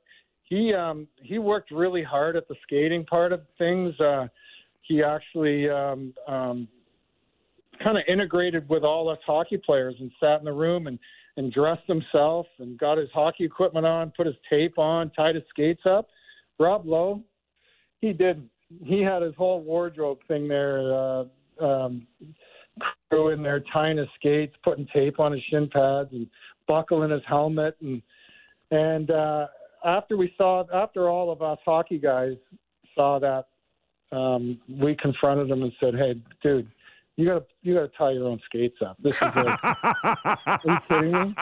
he 0.45 0.75
um, 0.75 1.07
he 1.23 1.39
worked 1.39 1.71
really 1.71 2.03
hard 2.03 2.37
at 2.37 2.49
the 2.49 2.57
skating 2.65 3.05
part 3.07 3.33
of 3.33 3.43
things. 3.59 3.99
Uh, 4.01 4.27
he 4.83 5.03
actually 5.03 5.69
um, 5.71 6.13
um, 6.29 6.69
kind 7.83 7.97
of 7.97 8.05
integrated 8.09 8.69
with 8.69 8.83
all 8.83 9.09
us 9.09 9.19
hockey 9.27 9.57
players 9.57 9.95
and 9.99 10.11
sat 10.21 10.39
in 10.39 10.45
the 10.45 10.53
room 10.53 10.87
and 10.87 10.99
and 11.37 11.53
dressed 11.53 11.87
himself 11.87 12.47
and 12.59 12.79
got 12.79 12.99
his 12.99 13.09
hockey 13.13 13.45
equipment 13.45 13.87
on, 13.87 14.13
put 14.17 14.27
his 14.27 14.37
tape 14.49 14.79
on, 14.79 15.11
tied 15.11 15.35
his 15.35 15.45
skates 15.51 15.83
up. 15.85 16.09
Rob 16.59 16.87
Lowe, 16.87 17.23
he 18.01 18.13
didn't. 18.13 18.51
He 18.83 19.03
had 19.03 19.23
his 19.23 19.35
whole 19.37 19.63
wardrobe 19.63 20.19
thing 20.29 20.49
there. 20.49 20.95
Uh, 20.95 21.25
um, 21.61 22.07
crew 23.09 23.31
in 23.31 23.43
there 23.43 23.63
tying 23.73 23.99
his 23.99 24.09
skates, 24.17 24.55
putting 24.65 24.87
tape 24.93 25.21
on 25.21 25.33
his 25.33 25.43
shin 25.51 25.69
pads, 25.73 26.09
and 26.13 26.27
buckling 26.67 27.11
his 27.11 27.23
helmet. 27.27 27.77
And 27.81 28.03
and 28.71 29.11
uh, 29.11 29.47
after 29.85 30.17
we 30.17 30.33
saw, 30.37 30.65
after 30.73 31.09
all 31.09 31.31
of 31.31 31.43
us 31.43 31.59
hockey 31.65 31.99
guys 31.99 32.37
saw 32.95 33.19
that, 33.21 34.17
um, 34.17 34.59
we 34.69 34.97
confronted 34.97 35.51
him 35.51 35.63
and 35.63 35.73
said, 35.81 35.95
"Hey, 35.95 36.15
dude, 36.43 36.69
you 37.17 37.27
gotta 37.27 37.45
you 37.63 37.75
gotta 37.75 37.89
tie 37.97 38.11
your 38.13 38.27
own 38.29 38.41
skates 38.47 38.79
up. 38.85 38.97
This 39.03 39.15
is 39.15 39.21
like, 39.23 39.59
are 39.65 40.61
you 40.65 40.79
kidding 40.89 41.13
me? 41.13 41.35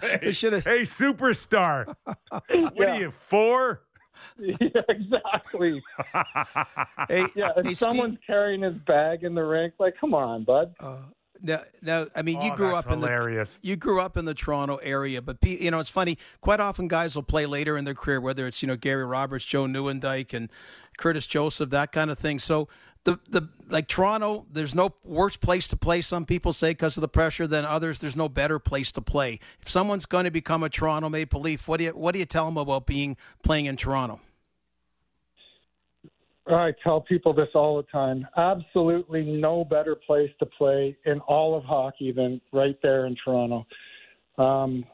hey, 0.22 0.32
should've- 0.32 0.64
hey, 0.64 0.82
superstar. 0.82 1.94
What 2.30 2.44
Yeah. 2.76 2.94
are 2.96 3.00
you 3.00 3.10
for? 3.10 3.82
yeah, 4.38 4.80
exactly. 4.88 5.82
Hey, 7.08 7.26
Yeah, 7.34 7.50
if 7.56 7.64
hey, 7.66 7.74
Steve, 7.74 7.76
someone's 7.78 8.18
carrying 8.26 8.62
his 8.62 8.74
bag 8.86 9.24
in 9.24 9.34
the 9.34 9.42
rink, 9.44 9.74
like, 9.78 9.94
come 10.00 10.14
on, 10.14 10.44
bud. 10.44 10.74
uh, 10.80 10.96
now, 11.42 11.62
now, 11.82 12.06
I 12.14 12.22
mean, 12.22 12.40
you 12.40 12.50
Oh, 12.52 12.56
grew 12.56 12.70
that's 12.72 12.86
up 12.86 12.92
in 12.92 13.00
the 13.00 13.58
you 13.60 13.76
grew 13.76 14.00
up 14.00 14.16
in 14.16 14.24
the 14.24 14.32
Toronto 14.34 14.76
area, 14.76 15.20
but 15.20 15.40
pe- 15.42 15.58
you 15.62 15.70
know 15.70 15.78
it's 15.80 15.90
funny. 15.90 16.16
Quite 16.40 16.60
often, 16.60 16.88
guys 16.88 17.14
will 17.14 17.22
play 17.22 17.44
later 17.44 17.76
in 17.76 17.84
their 17.84 17.94
career, 17.94 18.22
whether 18.22 18.46
it's 18.46 18.62
you 18.62 18.68
know 18.68 18.76
Gary 18.76 19.04
Roberts, 19.04 19.44
Joe 19.44 19.64
Nieuwendyk, 19.66 20.32
and 20.32 20.50
Curtis 20.96 21.26
Joseph, 21.26 21.70
that 21.70 21.92
kind 21.92 22.10
of 22.10 22.18
thing. 22.18 22.38
So 22.38 22.68
the 23.04 23.18
the 23.28 23.48
like 23.68 23.88
Toronto, 23.88 24.46
there's 24.52 24.74
no 24.74 24.94
worse 25.04 25.36
place 25.36 25.68
to 25.68 25.76
play. 25.76 26.02
Some 26.02 26.26
people 26.26 26.52
say 26.52 26.70
because 26.70 26.96
of 26.96 27.00
the 27.00 27.08
pressure 27.08 27.46
than 27.46 27.64
others. 27.64 28.00
There's 28.00 28.16
no 28.16 28.28
better 28.28 28.58
place 28.58 28.92
to 28.92 29.00
play. 29.00 29.40
If 29.60 29.70
someone's 29.70 30.06
going 30.06 30.24
to 30.24 30.30
become 30.30 30.62
a 30.62 30.68
Toronto 30.68 31.08
Maple 31.08 31.40
Leaf, 31.40 31.66
what 31.66 31.78
do 31.78 31.84
you 31.84 31.90
what 31.90 32.12
do 32.12 32.18
you 32.18 32.26
tell 32.26 32.44
them 32.44 32.56
about 32.58 32.86
being 32.86 33.16
playing 33.42 33.66
in 33.66 33.76
Toronto? 33.76 34.20
I 36.48 36.72
tell 36.84 37.00
people 37.00 37.32
this 37.32 37.48
all 37.54 37.76
the 37.76 37.82
time. 37.84 38.26
Absolutely 38.36 39.24
no 39.24 39.64
better 39.64 39.96
place 39.96 40.30
to 40.38 40.46
play 40.46 40.96
in 41.04 41.18
all 41.20 41.56
of 41.56 41.64
hockey 41.64 42.12
than 42.12 42.40
right 42.52 42.78
there 42.82 43.06
in 43.06 43.16
Toronto. 43.24 43.66
Um, 44.38 44.84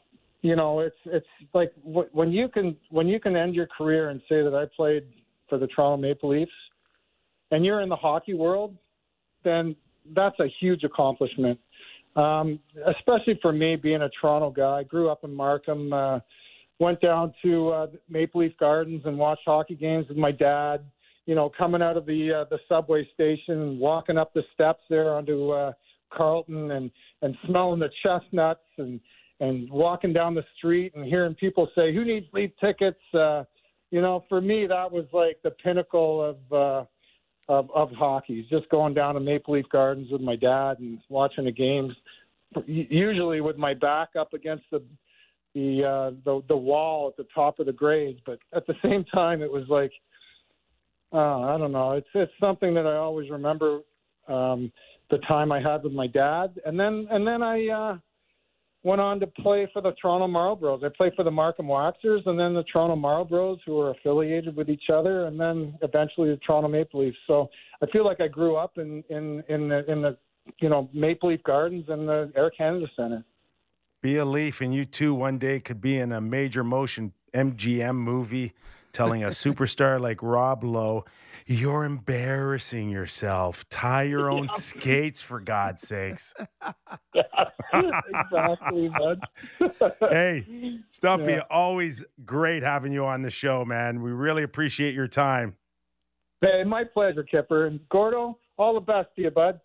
you 0.41 0.55
know, 0.55 0.79
it's 0.79 0.95
it's 1.05 1.27
like 1.53 1.71
when 1.83 2.31
you 2.31 2.47
can 2.47 2.75
when 2.89 3.07
you 3.07 3.19
can 3.19 3.35
end 3.35 3.55
your 3.55 3.67
career 3.67 4.09
and 4.09 4.19
say 4.27 4.41
that 4.41 4.55
I 4.55 4.65
played 4.75 5.03
for 5.53 5.59
the 5.59 5.67
Toronto 5.67 6.01
Maple 6.01 6.29
Leafs, 6.29 6.51
and 7.51 7.63
you're 7.63 7.81
in 7.81 7.89
the 7.89 7.95
hockey 7.95 8.33
world, 8.33 8.75
then 9.43 9.75
that's 10.15 10.39
a 10.39 10.47
huge 10.59 10.83
accomplishment. 10.83 11.59
Um, 12.15 12.59
especially 12.87 13.39
for 13.41 13.51
me, 13.51 13.75
being 13.75 14.01
a 14.01 14.09
Toronto 14.19 14.49
guy, 14.49 14.79
I 14.79 14.83
grew 14.83 15.09
up 15.09 15.23
in 15.23 15.33
Markham. 15.33 15.93
Uh, 15.93 16.19
went 16.79 16.99
down 17.01 17.33
to 17.43 17.69
uh, 17.69 17.87
Maple 18.09 18.41
Leaf 18.41 18.53
Gardens 18.59 19.03
and 19.05 19.17
watched 19.17 19.43
hockey 19.45 19.75
games 19.75 20.07
with 20.09 20.17
my 20.17 20.31
dad 20.31 20.83
you 21.25 21.35
know, 21.35 21.51
coming 21.57 21.81
out 21.81 21.97
of 21.97 22.05
the 22.05 22.41
uh, 22.41 22.45
the 22.49 22.59
subway 22.67 23.07
station 23.13 23.79
walking 23.79 24.17
up 24.17 24.33
the 24.33 24.43
steps 24.53 24.81
there 24.89 25.13
onto 25.13 25.51
uh, 25.51 25.71
Carlton 26.11 26.71
and 26.71 26.91
and 27.21 27.35
smelling 27.47 27.79
the 27.79 27.89
chestnuts 28.03 28.65
and 28.77 28.99
and 29.39 29.69
walking 29.69 30.13
down 30.13 30.35
the 30.35 30.43
street 30.57 30.93
and 30.95 31.05
hearing 31.05 31.33
people 31.35 31.69
say, 31.75 31.93
"Who 31.93 32.03
needs 32.03 32.25
leaf 32.33 32.51
tickets?" 32.59 32.99
Uh, 33.13 33.43
you 33.93 34.01
know, 34.01 34.25
for 34.27 34.41
me, 34.41 34.65
that 34.65 34.91
was 34.91 35.05
like 35.13 35.37
the 35.43 35.51
pinnacle 35.51 36.19
of 36.23 36.37
uh, 36.51 36.83
of 37.47 37.69
of 37.75 37.91
hockey. 37.91 38.43
Just 38.49 38.67
going 38.69 38.95
down 38.95 39.13
to 39.13 39.19
Maple 39.19 39.53
Leaf 39.53 39.67
Gardens 39.71 40.09
with 40.11 40.19
my 40.19 40.35
dad 40.35 40.79
and 40.79 40.97
watching 41.09 41.45
the 41.45 41.51
games, 41.51 41.93
usually 42.65 43.39
with 43.39 43.55
my 43.55 43.75
back 43.75 44.09
up 44.19 44.33
against 44.33 44.63
the 44.71 44.81
the 45.53 45.83
uh, 45.83 46.11
the 46.25 46.41
the 46.47 46.57
wall 46.57 47.07
at 47.07 47.17
the 47.17 47.27
top 47.35 47.59
of 47.59 47.67
the 47.67 47.71
grades. 47.71 48.19
But 48.25 48.39
at 48.55 48.65
the 48.65 48.73
same 48.83 49.05
time, 49.13 49.43
it 49.43 49.51
was 49.51 49.65
like 49.69 49.91
uh, 51.11 51.41
I 51.41 51.59
don't 51.59 51.71
know. 51.71 51.91
It's 51.91 52.09
it's 52.15 52.33
something 52.39 52.73
that 52.73 52.87
I 52.87 52.95
always 52.95 53.29
remember 53.29 53.81
um, 54.27 54.71
the 55.11 55.19
time 55.19 55.51
I 55.51 55.61
had 55.61 55.83
with 55.83 55.93
my 55.93 56.07
dad, 56.07 56.59
and 56.65 56.79
then 56.79 57.05
and 57.11 57.27
then 57.27 57.43
I 57.43 57.67
uh, 57.67 57.97
went 58.83 58.99
on 58.99 59.19
to 59.21 59.27
play 59.27 59.67
for 59.71 59.81
the 59.81 59.93
Toronto 59.93 60.27
Marlboros. 60.27 60.83
I 60.83 60.89
played 60.95 61.13
for 61.15 61.23
the 61.23 61.31
Markham 61.31 61.67
Waxers, 61.67 62.25
and 62.25 62.37
then 62.37 62.53
the 62.53 62.63
Toronto 62.71 62.95
Marlboros, 62.95 63.59
who 63.65 63.75
were 63.75 63.91
affiliated 63.91 64.55
with 64.55 64.69
each 64.69 64.89
other, 64.93 65.25
and 65.25 65.39
then 65.39 65.77
eventually 65.81 66.29
the 66.29 66.37
Toronto 66.37 66.67
Maple 66.67 67.01
Leafs. 67.01 67.17
So 67.25 67.49
I 67.81 67.85
feel 67.87 68.05
like 68.05 68.19
I 68.19 68.27
grew 68.27 68.55
up 68.55 68.77
in 68.77 69.03
in 69.09 69.43
in 69.47 69.69
the 69.69 69.89
in 69.89 70.01
the 70.01 70.17
you 70.59 70.69
know 70.69 70.89
Maple 70.93 71.29
Leaf 71.29 71.41
Gardens 71.43 71.85
and 71.87 72.07
the 72.07 72.31
Air 72.35 72.51
Canada 72.51 72.87
Center. 72.95 73.23
Be 74.01 74.17
a 74.17 74.25
Leaf, 74.25 74.59
and 74.59 74.73
you 74.73 74.83
too 74.83 75.13
one 75.13 75.37
day 75.37 75.61
could 75.61 75.79
be 75.79 75.97
in 75.97 76.11
a 76.11 76.19
major 76.19 76.63
motion 76.63 77.13
MGM 77.33 77.95
movie 77.95 78.53
telling 78.91 79.23
a 79.23 79.27
superstar 79.29 79.99
like 79.99 80.21
Rob 80.21 80.63
Lowe, 80.63 81.05
you're 81.47 81.83
embarrassing 81.83 82.89
yourself. 82.89 83.67
Tie 83.69 84.03
your 84.03 84.29
own 84.31 84.47
skates, 84.57 85.21
for 85.21 85.39
God's 85.39 85.87
sakes. 85.87 86.33
exactly, 87.73 88.89
bud. 88.97 89.19
Hey, 90.09 90.79
Stumpy, 90.89 91.33
Yeah. 91.33 91.41
always 91.49 92.03
great 92.25 92.63
having 92.63 92.91
you 92.91 93.05
on 93.05 93.21
the 93.21 93.29
show, 93.31 93.65
man. 93.65 94.01
We 94.01 94.11
really 94.11 94.43
appreciate 94.43 94.93
your 94.93 95.07
time. 95.07 95.55
Hey, 96.41 96.63
my 96.65 96.83
pleasure, 96.83 97.23
Kipper 97.23 97.67
and 97.67 97.79
Gordo. 97.89 98.37
All 98.57 98.73
the 98.73 98.79
best 98.81 99.09
to 99.15 99.21
you, 99.23 99.31
bud. 99.31 99.59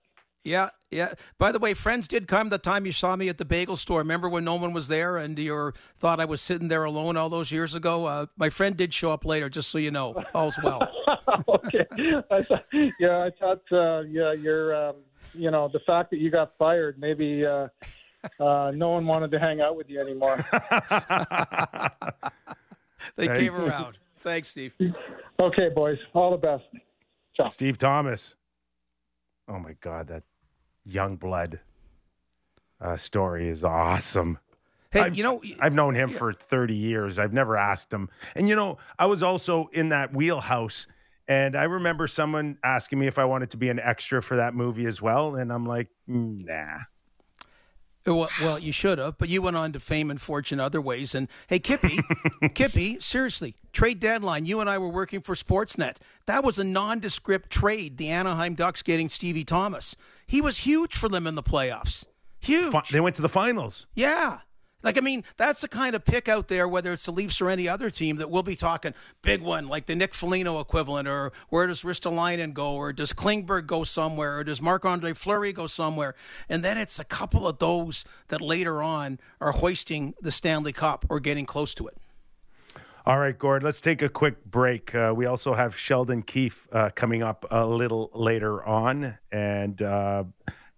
Yeah, 0.49 0.71
yeah. 0.91 1.13
By 1.39 1.53
the 1.53 1.59
way, 1.59 1.75
friends 1.75 2.09
did 2.09 2.27
come 2.27 2.49
the 2.49 2.57
time 2.59 2.87
you 2.87 2.93
saw 2.93 3.15
me 3.17 3.29
at 3.29 3.37
the 3.37 3.45
bagel 3.45 3.77
store. 3.77 3.99
Remember 3.99 4.29
when 4.31 4.45
no 4.45 4.55
one 4.55 4.73
was 4.73 4.89
there 4.89 5.19
and 5.19 5.39
you 5.39 5.73
thought 5.99 6.21
I 6.21 6.25
was 6.25 6.41
sitting 6.41 6.69
there 6.69 6.85
alone 6.85 7.19
all 7.19 7.29
those 7.29 7.53
years 7.53 7.75
ago? 7.75 8.07
Uh, 8.07 8.27
my 8.39 8.49
friend 8.49 8.75
did 8.77 8.95
show 8.95 9.11
up 9.13 9.27
later, 9.27 9.51
just 9.51 9.69
so 9.71 9.77
you 9.77 9.91
know. 9.91 10.15
All's 10.35 10.59
well. 10.63 10.81
okay. 11.49 11.85
I 12.31 12.43
thought, 12.45 12.65
yeah, 12.99 13.19
I 13.29 13.31
thought, 13.39 13.63
uh, 13.73 14.01
yeah, 14.09 14.33
you're, 14.33 14.75
um, 14.89 14.97
you 15.35 15.51
know, 15.51 15.69
the 15.71 15.81
fact 15.81 16.11
that 16.13 16.19
you 16.19 16.31
got 16.31 16.53
fired, 16.59 16.99
maybe 16.99 17.45
uh, 17.45 17.69
uh, 18.41 18.71
no 18.75 18.89
one 18.89 19.07
wanted 19.07 19.31
to 19.33 19.39
hang 19.39 19.61
out 19.61 19.77
with 19.77 19.91
you 19.91 20.01
anymore. 20.01 20.45
They 23.17 23.27
Hey. 23.27 23.37
came 23.39 23.55
around. 23.55 23.99
Thanks, 24.23 24.49
Steve. 24.49 24.73
okay, 25.41 25.69
boys. 25.75 25.99
All 26.15 26.31
the 26.31 26.37
best. 26.37 26.65
Ciao. 27.37 27.49
Steve 27.49 27.79
Thomas. 27.79 28.35
Oh 29.49 29.59
my 29.59 29.75
God, 29.81 30.09
that 30.09 30.23
young 30.89 31.17
blood 31.17 31.61
uh, 32.81 32.97
story 32.97 33.49
is 33.49 33.63
awesome. 33.65 34.39
Hey, 34.91 35.01
I've- 35.01 35.17
you 35.17 35.23
know, 35.23 35.43
I've 35.61 35.75
known 35.75 35.95
him 35.95 36.11
for 36.11 36.33
30 36.33 36.75
years. 36.75 37.19
I've 37.19 37.33
never 37.33 37.57
asked 37.57 37.93
him. 37.93 38.09
And 38.35 38.49
you 38.49 38.57
know, 38.57 38.79
I 38.99 39.07
was 39.07 39.23
also 39.23 39.69
in 39.73 39.91
that 39.91 40.15
wheelhouse. 40.15 40.87
And 41.27 41.55
I 41.57 41.65
remember 41.65 42.07
someone 42.07 42.57
asking 42.65 42.99
me 42.99 43.07
if 43.07 43.19
I 43.19 43.25
wanted 43.27 43.51
to 43.51 43.59
be 43.59 43.69
an 43.69 43.79
extra 43.79 44.23
for 44.23 44.37
that 44.39 44.55
movie 44.55 44.87
as 44.87 45.03
well. 45.03 45.35
And 45.35 45.53
I'm 45.53 45.67
like, 45.67 45.89
"Mm, 46.09 46.47
nah. 46.47 46.79
Well, 48.07 48.31
well, 48.41 48.59
you 48.59 48.73
should 48.73 48.97
have, 48.97 49.19
but 49.19 49.29
you 49.29 49.43
went 49.43 49.57
on 49.59 49.73
to 49.73 49.81
fame 49.81 50.11
and 50.11 50.19
fortune 50.19 50.59
other 50.61 50.81
ways. 50.81 51.15
And 51.15 51.29
hey, 51.49 51.59
Kippy, 51.59 52.01
Kippy, 52.55 52.97
seriously, 53.01 53.55
trade 53.73 54.01
deadline. 54.01 54.47
You 54.47 54.61
and 54.61 54.71
I 54.71 54.79
were 54.79 54.89
working 54.89 55.21
for 55.21 55.35
Sportsnet. 55.35 55.97
That 56.25 56.43
was 56.43 56.59
a 56.59 56.65
nondescript 56.65 57.51
trade. 57.51 57.99
The 57.99 58.09
Anaheim 58.09 58.55
Ducks 58.55 58.83
getting 58.83 59.11
Stevie 59.11 59.45
Thomas. 59.45 59.95
He 60.29 60.41
was 60.41 60.59
huge 60.59 60.95
for 60.95 61.09
them 61.09 61.27
in 61.27 61.35
the 61.35 61.43
playoffs. 61.43 62.05
Huge. 62.39 62.91
They 62.91 63.01
went 63.01 63.17
to 63.17 63.23
the 63.23 63.29
finals. 63.29 63.87
Yeah. 63.95 64.41
Like, 64.83 64.97
I 64.97 65.01
mean, 65.01 65.25
that's 65.37 65.63
the 65.63 65.69
kind 65.69 65.97
of 65.97 66.05
pick 66.05 66.29
out 66.29 66.47
there, 66.47 66.69
whether 66.69 66.93
it's 66.93 67.07
the 67.07 67.11
Leafs 67.11 67.41
or 67.41 67.51
any 67.51 67.67
other 67.67 67.91
team, 67.91 68.17
that 68.17 68.31
we'll 68.31 68.45
be 68.45 68.55
talking 68.55 68.95
big 69.23 69.43
one, 69.43 69.67
like 69.67 69.87
the 69.87 69.97
Nick 69.97 70.15
Foligno 70.15 70.61
equivalent, 70.61 71.09
or 71.09 71.33
where 71.49 71.67
does 71.67 71.83
Ristolainen 71.83 72.55
go, 72.55 72.75
or 72.75 72.93
does 72.93 73.13
Klingberg 73.13 73.67
go 73.67 73.83
somewhere, 73.83 74.39
or 74.39 74.45
does 74.45 74.63
Marc 74.63 74.85
Andre 74.85 75.15
Fleury 75.15 75.53
go 75.53 75.67
somewhere? 75.67 76.15
And 76.49 76.63
then 76.63 76.79
it's 76.79 77.01
a 77.01 77.05
couple 77.05 77.49
of 77.49 77.59
those 77.59 78.05
that 78.29 78.41
later 78.41 78.81
on 78.81 79.19
are 79.41 79.53
hoisting 79.53 80.15
the 80.21 80.31
Stanley 80.31 80.73
Cup 80.73 81.05
or 81.09 81.19
getting 81.19 81.47
close 81.47 81.75
to 81.75 81.89
it. 81.89 81.97
All 83.09 83.19
right, 83.19 83.39
Gord, 83.39 83.63
let's 83.63 83.81
take 83.81 84.03
a 84.03 84.09
quick 84.11 84.45
break. 84.45 84.95
Uh, 84.95 85.15
we 85.17 85.25
also 85.25 85.55
have 85.55 85.75
Sheldon 85.75 86.21
Keefe 86.21 86.69
uh, 86.75 86.91
coming 86.95 87.23
up 87.23 87.47
a 87.51 87.65
little 87.65 88.11
later 88.13 88.63
on. 88.67 89.17
And 89.33 89.81
uh, 89.81 90.25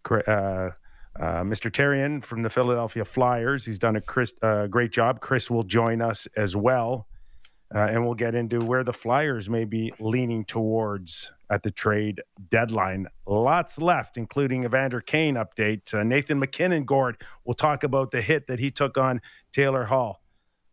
uh, 0.09 0.15
uh, 0.29 0.71
Mr. 1.19 1.73
Therien 1.73 2.25
from 2.25 2.43
the 2.43 2.49
Philadelphia 2.49 3.05
Flyers. 3.05 3.67
He's 3.67 3.81
done 3.81 3.97
a 3.97 4.01
Chris, 4.01 4.33
uh, 4.43 4.69
great 4.69 4.93
job. 4.93 5.19
Chris 5.19 5.51
will 5.51 5.65
join 5.65 6.01
us 6.01 6.29
as 6.37 6.55
well, 6.55 7.09
and 7.73 8.05
we'll 8.05 8.15
get 8.15 8.37
into 8.37 8.61
where 8.61 8.85
the 8.85 8.93
Flyers 8.93 9.51
may 9.51 9.65
be 9.65 9.93
leaning 9.99 10.45
towards 10.45 11.33
at 11.51 11.65
the 11.65 11.73
trade 11.73 12.23
deadline. 12.49 13.09
Lots 13.27 13.77
left, 13.77 14.17
including 14.17 14.63
Evander 14.63 15.01
Kane 15.01 15.35
update. 15.35 15.93
Nathan 16.07 16.39
MacKinnon, 16.39 16.85
Gord, 16.85 17.21
will 17.45 17.55
talk 17.55 17.83
about 17.83 18.13
the 18.13 18.23
hit 18.23 18.47
that 18.47 18.61
he 18.61 18.71
took 18.71 18.97
on 18.97 19.21
Taylor 19.53 19.87
Hall. 19.87 20.20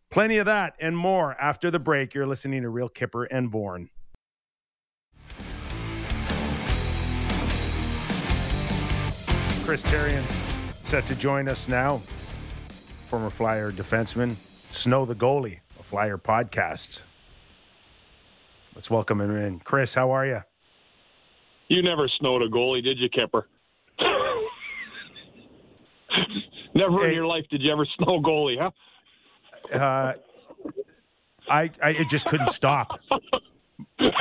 Plenty 0.09 0.37
of 0.37 0.45
that 0.45 0.75
and 0.79 0.97
more 0.97 1.33
after 1.39 1.69
the 1.69 1.79
break. 1.79 2.13
You're 2.13 2.27
listening 2.27 2.61
to 2.61 2.69
Real 2.69 2.89
Kipper 2.89 3.25
and 3.25 3.51
Bourne. 3.51 3.89
Chris 9.63 9.83
Therien 9.83 10.23
set 10.87 11.05
to 11.07 11.15
join 11.15 11.49
us 11.49 11.67
now. 11.67 12.01
Former 13.09 13.29
Flyer 13.29 13.71
defenseman, 13.71 14.35
Snow 14.71 15.05
the 15.05 15.15
Goalie, 15.15 15.59
a 15.79 15.83
Flyer 15.83 16.17
podcast. 16.17 17.01
Let's 18.75 18.89
welcome 18.89 19.19
him 19.19 19.35
in. 19.35 19.59
Chris, 19.59 19.93
how 19.93 20.11
are 20.11 20.25
you? 20.25 20.41
You 21.67 21.81
never 21.83 22.07
snowed 22.19 22.41
a 22.43 22.47
goalie, 22.49 22.81
did 22.81 22.97
you, 22.97 23.09
Kipper? 23.09 23.47
never 26.75 27.03
Hey. 27.03 27.09
in 27.09 27.13
your 27.15 27.25
life 27.25 27.43
did 27.49 27.61
you 27.61 27.71
ever 27.71 27.85
snow 27.97 28.15
a 28.17 28.21
goalie, 28.21 28.57
huh? 28.59 28.71
Uh, 29.73 30.13
I, 31.49 31.71
I 31.81 31.89
it 31.91 32.09
just 32.09 32.25
couldn't 32.25 32.49
stop. 32.51 32.99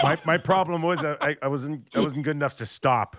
My 0.03 0.19
my 0.25 0.39
problem 0.39 0.83
was 0.83 1.05
I, 1.05 1.17
I- 1.21 1.37
I 1.43 1.49
wasn't 1.49 1.87
I 1.95 2.01
wasn't 2.01 2.23
good 2.25 2.37
enough 2.37 2.57
to 2.57 2.67
stop. 2.67 3.17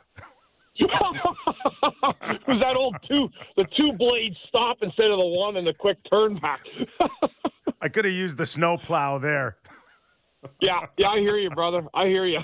it 0.76 0.90
was 2.48 2.60
that 2.62 2.76
old 2.76 2.96
two, 3.08 3.30
the 3.56 3.66
two 3.76 3.92
blade 3.94 4.34
stop 4.48 4.78
instead 4.82 5.08
of 5.12 5.18
the 5.18 5.26
one 5.26 5.58
and 5.58 5.66
the 5.68 5.74
quick 5.74 5.98
turn 6.10 6.40
back. 6.40 6.62
I 7.82 7.90
could 7.90 8.06
have 8.06 8.14
used 8.14 8.38
the 8.38 8.46
snow 8.46 8.78
plow 8.78 9.18
there. 9.18 9.58
yeah, 10.62 10.82
yeah, 10.98 11.10
I 11.10 11.20
hear 11.20 11.38
you, 11.38 11.50
brother. 11.50 11.84
I 11.94 12.06
hear 12.06 12.26
you. 12.26 12.40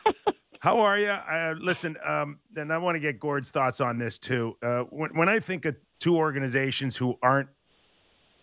How 0.60 0.78
are 0.80 0.98
you? 0.98 1.08
Uh, 1.08 1.54
listen, 1.60 1.96
um, 2.06 2.38
and 2.56 2.72
I 2.72 2.78
want 2.78 2.94
to 2.94 3.00
get 3.00 3.20
Gord's 3.20 3.50
thoughts 3.50 3.80
on 3.82 3.98
this 3.98 4.16
too. 4.18 4.56
Uh, 4.62 4.80
when, 4.90 5.10
when 5.16 5.28
I 5.28 5.38
think 5.38 5.64
of 5.66 5.76
two 6.00 6.16
organizations 6.16 6.96
who 6.96 7.18
aren't 7.22 7.48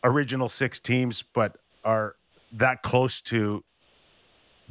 original 0.03 0.49
six 0.49 0.79
teams, 0.79 1.23
but 1.33 1.57
are 1.83 2.15
that 2.53 2.81
close 2.83 3.21
to 3.21 3.63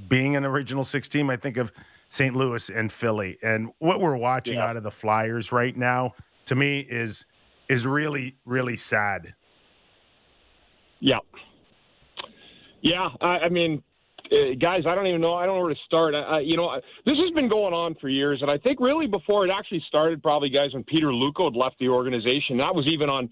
being 0.08 0.36
an 0.36 0.44
original 0.44 0.84
six 0.84 1.08
team, 1.08 1.30
I 1.30 1.36
think 1.36 1.56
of 1.56 1.72
St. 2.08 2.34
Louis 2.34 2.68
and 2.70 2.90
Philly. 2.90 3.38
And 3.42 3.70
what 3.78 4.00
we're 4.00 4.16
watching 4.16 4.54
Yeah. 4.54 4.66
out 4.66 4.76
of 4.76 4.82
the 4.82 4.90
Flyers 4.90 5.52
right 5.52 5.76
now, 5.76 6.12
to 6.46 6.54
me, 6.54 6.80
is 6.80 7.24
is 7.68 7.86
really 7.86 8.36
really 8.44 8.76
sad. 8.76 9.34
Yeah. 10.98 11.18
Yeah, 12.82 13.08
I, 13.20 13.26
I 13.26 13.48
mean, 13.50 13.82
uh, 14.32 14.54
guys, 14.58 14.84
I 14.86 14.94
don't 14.94 15.06
even 15.06 15.20
know. 15.20 15.34
I 15.34 15.44
don't 15.44 15.56
know 15.56 15.62
where 15.64 15.74
to 15.74 15.80
start. 15.86 16.14
I, 16.14 16.20
I, 16.20 16.40
you 16.40 16.56
know, 16.56 16.68
I, 16.68 16.78
this 17.04 17.16
has 17.18 17.30
been 17.34 17.48
going 17.48 17.74
on 17.74 17.94
for 18.00 18.08
years, 18.08 18.40
and 18.42 18.50
I 18.50 18.56
think 18.58 18.80
really 18.80 19.06
before 19.06 19.46
it 19.46 19.50
actually 19.50 19.82
started, 19.86 20.22
probably 20.22 20.48
guys 20.48 20.72
when 20.72 20.84
Peter 20.84 21.08
Luukko 21.08 21.44
had 21.52 21.56
left 21.56 21.78
the 21.78 21.88
organization. 21.88 22.56
That 22.56 22.74
was 22.74 22.86
even 22.86 23.08
on 23.10 23.28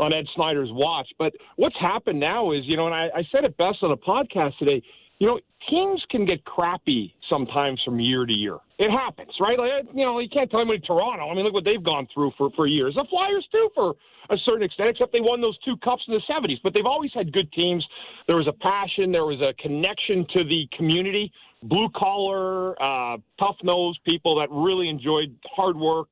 on 0.00 0.12
Ed 0.12 0.26
Snider's 0.34 0.70
watch. 0.72 1.08
But 1.18 1.34
what's 1.56 1.78
happened 1.78 2.18
now 2.18 2.52
is, 2.52 2.62
you 2.64 2.76
know, 2.76 2.86
and 2.86 2.94
I, 2.94 3.08
I 3.14 3.22
said 3.30 3.44
it 3.44 3.56
best 3.56 3.78
on 3.82 3.92
a 3.92 3.96
podcast 3.96 4.56
today. 4.58 4.82
You 5.18 5.26
know, 5.26 5.40
teams 5.68 6.02
can 6.10 6.24
get 6.24 6.42
crappy 6.46 7.14
sometimes 7.28 7.80
from 7.84 8.00
year 8.00 8.24
to 8.24 8.32
year. 8.32 8.56
It 8.78 8.90
happens, 8.90 9.30
right? 9.38 9.58
Like, 9.58 9.84
you 9.94 10.04
know, 10.04 10.18
you 10.18 10.30
can't 10.30 10.50
tell 10.50 10.60
anybody 10.60 10.80
Toronto. 10.80 11.28
I 11.28 11.34
mean, 11.34 11.44
look 11.44 11.52
what 11.52 11.64
they've 11.64 11.82
gone 11.82 12.08
through 12.12 12.32
for 12.38 12.50
for 12.56 12.66
years. 12.66 12.94
The 12.94 13.04
Flyers 13.10 13.46
too, 13.52 13.68
for 13.74 13.94
a 14.30 14.36
certain 14.46 14.62
extent, 14.62 14.88
except 14.88 15.12
they 15.12 15.20
won 15.20 15.42
those 15.42 15.58
two 15.58 15.76
cups 15.84 16.02
in 16.08 16.14
the 16.14 16.22
'70s. 16.32 16.56
But 16.64 16.72
they've 16.72 16.86
always 16.86 17.10
had 17.12 17.32
good 17.34 17.52
teams. 17.52 17.86
There 18.26 18.36
was 18.36 18.48
a 18.48 18.52
passion. 18.52 19.12
There 19.12 19.26
was 19.26 19.42
a 19.42 19.52
connection 19.62 20.26
to 20.32 20.44
the 20.44 20.66
community. 20.74 21.30
Blue 21.64 21.90
collar, 21.94 22.82
uh, 22.82 23.18
tough 23.38 23.56
nosed 23.62 24.00
people 24.06 24.38
that 24.40 24.48
really 24.50 24.88
enjoyed 24.88 25.36
hard 25.54 25.76
work 25.76 26.08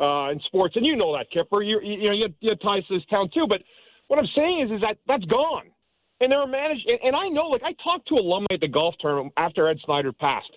uh, 0.00 0.30
in 0.30 0.40
sports. 0.46 0.76
And 0.76 0.84
you 0.84 0.96
know 0.96 1.16
that, 1.16 1.30
Kipper. 1.30 1.62
You 1.62 1.80
you, 1.82 2.08
know 2.08 2.14
you 2.14 2.22
have, 2.24 2.34
you 2.40 2.50
have 2.50 2.60
ties 2.60 2.86
to 2.88 2.94
this 2.94 3.06
town 3.08 3.30
too. 3.32 3.46
But 3.48 3.62
what 4.08 4.18
I'm 4.18 4.28
saying 4.34 4.66
is, 4.66 4.74
is 4.76 4.80
that 4.80 4.96
that's 5.06 5.24
gone. 5.24 5.70
And 6.20 6.30
they're 6.30 6.46
managed. 6.46 6.86
And, 6.86 6.98
and 7.02 7.16
I 7.16 7.28
know, 7.28 7.46
like 7.48 7.62
I 7.64 7.74
talked 7.82 8.08
to 8.08 8.14
alumni 8.14 8.46
at 8.52 8.60
the 8.60 8.68
golf 8.68 8.94
tournament 9.00 9.32
after 9.36 9.68
Ed 9.68 9.78
Snider 9.84 10.12
passed. 10.12 10.50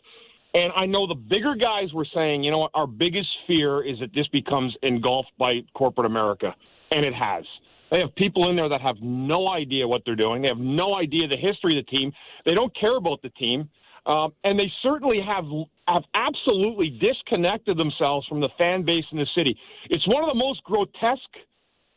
And 0.54 0.72
I 0.76 0.86
know 0.86 1.06
the 1.06 1.16
bigger 1.16 1.56
guys 1.56 1.94
were 1.94 2.08
saying, 2.14 2.44
you 2.44 2.52
know 2.52 2.60
what, 2.60 2.72
our 2.74 2.88
biggest 2.88 3.28
fear 3.46 3.86
is 3.86 4.00
that 4.00 4.14
this 4.16 4.28
becomes 4.30 4.76
engulfed 4.82 5.30
by 5.38 5.60
corporate 5.76 6.06
America. 6.06 6.56
And 6.92 7.06
it 7.06 7.14
has. 7.14 7.44
They 7.92 8.00
have 8.00 8.14
people 8.16 8.50
in 8.50 8.56
there 8.56 8.70
that 8.70 8.82
have 8.82 8.96
no 9.02 9.50
idea 9.50 9.88
what 9.88 10.02
they're 10.06 10.16
doing. 10.16 10.42
They 10.42 10.48
have 10.48 10.58
no 10.58 10.96
idea 10.96 11.28
the 11.28 11.38
history 11.38 11.78
of 11.78 11.86
the 11.86 11.92
team. 11.92 12.12
They 12.46 12.54
don't 12.54 12.76
care 12.78 12.98
about 12.98 13.22
the 13.22 13.30
team. 13.30 13.70
Um, 14.06 14.34
and 14.44 14.58
they 14.58 14.72
certainly 14.82 15.20
have 15.26 15.46
have 15.88 16.04
absolutely 16.14 16.90
disconnected 16.90 17.78
themselves 17.78 18.28
from 18.28 18.40
the 18.40 18.50
fan 18.58 18.84
base 18.84 19.06
in 19.12 19.18
the 19.18 19.28
city. 19.36 19.58
It's 19.90 20.08
one 20.08 20.24
of 20.24 20.30
the 20.30 20.36
most 20.36 20.64
grotesque 20.64 21.22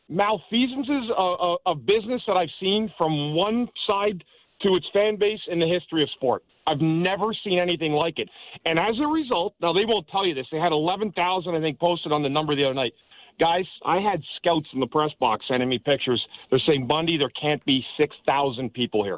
malfeasances 0.09 1.09
of, 1.17 1.39
of, 1.39 1.57
of 1.65 1.85
business 1.85 2.21
that 2.27 2.37
I've 2.37 2.49
seen 2.59 2.91
from 2.97 3.35
one 3.35 3.67
side 3.87 4.23
to 4.61 4.75
its 4.75 4.85
fan 4.93 5.17
base 5.17 5.39
in 5.47 5.59
the 5.59 5.67
history 5.67 6.03
of 6.03 6.09
sport. 6.11 6.43
I've 6.67 6.81
never 6.81 7.33
seen 7.43 7.59
anything 7.59 7.93
like 7.93 8.19
it. 8.19 8.29
And 8.65 8.77
as 8.77 8.99
a 9.01 9.07
result, 9.07 9.55
now 9.61 9.73
they 9.73 9.85
won't 9.85 10.07
tell 10.09 10.25
you 10.25 10.35
this. 10.35 10.45
They 10.51 10.59
had 10.59 10.71
11,000, 10.71 11.55
I 11.55 11.59
think, 11.59 11.79
posted 11.79 12.11
on 12.11 12.21
the 12.21 12.29
number 12.29 12.55
the 12.55 12.65
other 12.65 12.73
night. 12.73 12.93
Guys, 13.39 13.65
I 13.83 13.99
had 13.99 14.21
scouts 14.37 14.67
in 14.73 14.79
the 14.79 14.87
press 14.87 15.11
box 15.19 15.45
sending 15.47 15.67
me 15.67 15.79
pictures. 15.79 16.23
They're 16.49 16.61
saying, 16.67 16.85
Bundy, 16.85 17.17
there 17.17 17.31
can't 17.41 17.63
be 17.65 17.83
6,000 17.97 18.73
people 18.73 19.03
here. 19.03 19.17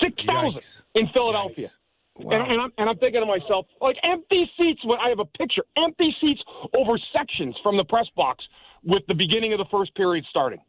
6,000 0.00 0.60
in 0.94 1.08
Philadelphia. 1.12 1.70
And, 2.16 2.32
and, 2.32 2.60
I'm, 2.60 2.72
and 2.78 2.88
I'm 2.88 2.96
thinking 2.98 3.20
to 3.20 3.26
myself, 3.26 3.66
like 3.80 3.96
empty 4.04 4.48
seats. 4.56 4.80
When 4.84 4.98
I 5.00 5.08
have 5.08 5.18
a 5.18 5.24
picture, 5.24 5.64
empty 5.76 6.14
seats 6.20 6.40
over 6.76 6.98
sections 7.12 7.56
from 7.62 7.76
the 7.76 7.84
press 7.84 8.06
box 8.16 8.44
with 8.84 9.02
the 9.08 9.14
beginning 9.14 9.52
of 9.52 9.58
the 9.58 9.66
first 9.70 9.94
period 9.94 10.24
starting. 10.30 10.60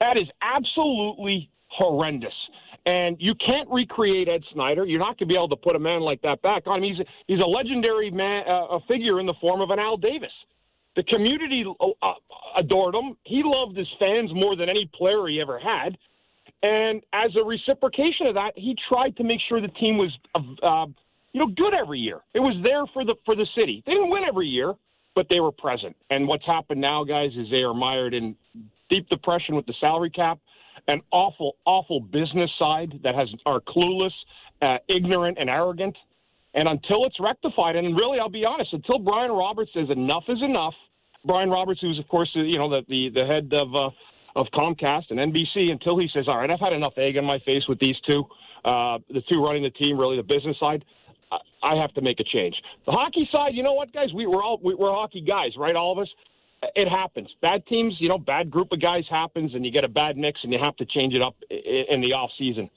That 0.00 0.16
is 0.16 0.26
absolutely 0.42 1.50
horrendous. 1.68 2.34
And 2.86 3.16
you 3.20 3.34
can't 3.34 3.68
recreate 3.70 4.28
Ed 4.28 4.42
Snider. 4.52 4.84
You're 4.84 4.98
not 4.98 5.18
going 5.18 5.18
to 5.18 5.26
be 5.26 5.34
able 5.34 5.50
to 5.50 5.56
put 5.56 5.76
a 5.76 5.78
man 5.78 6.00
like 6.00 6.22
that 6.22 6.40
back 6.42 6.66
on. 6.66 6.78
I 6.78 6.80
mean, 6.80 6.94
he's 6.94 7.06
a, 7.06 7.08
he's 7.26 7.40
a 7.40 7.46
legendary 7.46 8.10
man, 8.10 8.44
uh, 8.48 8.76
a 8.76 8.80
figure 8.88 9.20
in 9.20 9.26
the 9.26 9.34
form 9.40 9.60
of 9.60 9.70
an 9.70 9.78
Al 9.78 9.96
Davis. 9.96 10.32
The 10.96 11.02
community 11.04 11.64
uh, 11.80 12.12
adored 12.56 12.94
him. 12.94 13.16
He 13.24 13.42
loved 13.44 13.76
his 13.76 13.86
fans 13.98 14.30
more 14.34 14.56
than 14.56 14.68
any 14.68 14.90
player 14.94 15.26
he 15.28 15.40
ever 15.40 15.58
had. 15.58 15.98
And 16.62 17.02
as 17.12 17.30
a 17.40 17.44
reciprocation 17.44 18.26
of 18.26 18.34
that, 18.34 18.52
he 18.56 18.74
tried 18.88 19.16
to 19.16 19.24
make 19.24 19.40
sure 19.48 19.60
the 19.60 19.68
team 19.68 19.96
was, 19.96 20.10
uh, 20.34 20.86
you 21.32 21.40
know, 21.40 21.52
good 21.56 21.72
every 21.74 22.00
year. 22.00 22.20
It 22.34 22.40
was 22.40 22.56
there 22.64 22.84
for 22.92 23.04
the 23.04 23.14
for 23.24 23.36
the 23.36 23.46
city. 23.56 23.82
They 23.86 23.92
didn't 23.92 24.10
win 24.10 24.24
every 24.24 24.48
year, 24.48 24.74
but 25.14 25.26
they 25.30 25.40
were 25.40 25.52
present. 25.52 25.94
And 26.10 26.26
what's 26.26 26.46
happened 26.46 26.80
now, 26.80 27.04
guys, 27.04 27.30
is 27.36 27.48
they 27.50 27.58
are 27.62 27.74
mired 27.74 28.12
in 28.12 28.34
deep 28.90 29.08
depression 29.08 29.54
with 29.54 29.66
the 29.66 29.74
salary 29.80 30.10
cap, 30.10 30.38
an 30.88 31.00
awful, 31.12 31.56
awful 31.64 32.00
business 32.00 32.50
side 32.58 32.98
that 33.04 33.14
has 33.14 33.28
are 33.46 33.60
clueless, 33.60 34.12
uh, 34.62 34.78
ignorant, 34.88 35.38
and 35.38 35.48
arrogant. 35.48 35.96
And 36.54 36.66
until 36.66 37.04
it's 37.04 37.20
rectified, 37.20 37.76
and 37.76 37.94
really, 37.96 38.18
I'll 38.18 38.30
be 38.30 38.44
honest, 38.44 38.72
until 38.72 38.98
Brian 38.98 39.30
Roberts 39.30 39.70
says 39.74 39.90
enough 39.90 40.24
is 40.28 40.42
enough, 40.42 40.74
Brian 41.24 41.50
Roberts, 41.50 41.80
who's 41.80 41.98
of 41.98 42.08
course 42.08 42.30
you 42.34 42.58
know 42.58 42.68
the 42.68 42.82
the, 42.88 43.10
the 43.14 43.26
head 43.26 43.52
of 43.52 43.74
uh, 43.76 43.90
of 44.38 44.46
Comcast 44.54 45.10
and 45.10 45.18
NBC, 45.18 45.70
until 45.70 45.98
he 45.98 46.08
says, 46.14 46.28
"All 46.28 46.38
right, 46.38 46.50
I've 46.50 46.60
had 46.60 46.72
enough 46.72 46.96
egg 46.96 47.18
on 47.18 47.24
my 47.24 47.38
face 47.40 47.66
with 47.68 47.78
these 47.78 47.96
two, 48.06 48.24
uh, 48.64 48.98
the 49.10 49.22
two 49.28 49.44
running 49.44 49.62
the 49.62 49.70
team, 49.70 49.98
really 49.98 50.16
the 50.16 50.22
business 50.22 50.58
side." 50.58 50.84
I- 51.62 51.76
have 51.76 51.92
to 51.94 52.00
make 52.00 52.18
a 52.20 52.24
change. 52.24 52.56
The 52.86 52.92
hockey 52.92 53.28
side, 53.30 53.54
you 53.54 53.62
know 53.62 53.74
what, 53.74 53.92
guys? 53.92 54.08
We, 54.14 54.26
we're 54.26 54.42
all 54.42 54.58
we, 54.62 54.74
we're 54.74 54.92
hockey 54.92 55.20
guys, 55.20 55.52
right? 55.56 55.76
All 55.76 55.92
of 55.92 55.98
us. 55.98 56.08
It 56.74 56.88
happens. 56.88 57.28
Bad 57.40 57.64
teams, 57.66 57.94
you 58.00 58.08
know, 58.08 58.18
bad 58.18 58.50
group 58.50 58.72
of 58.72 58.80
guys 58.80 59.04
happens, 59.08 59.54
and 59.54 59.64
you 59.64 59.70
get 59.70 59.84
a 59.84 59.88
bad 59.88 60.16
mix, 60.16 60.40
and 60.42 60.52
you 60.52 60.58
have 60.58 60.74
to 60.76 60.86
change 60.86 61.14
it 61.14 61.22
up 61.22 61.36
in 61.50 62.00
the 62.00 62.12
off 62.14 62.30
season. 62.36 62.68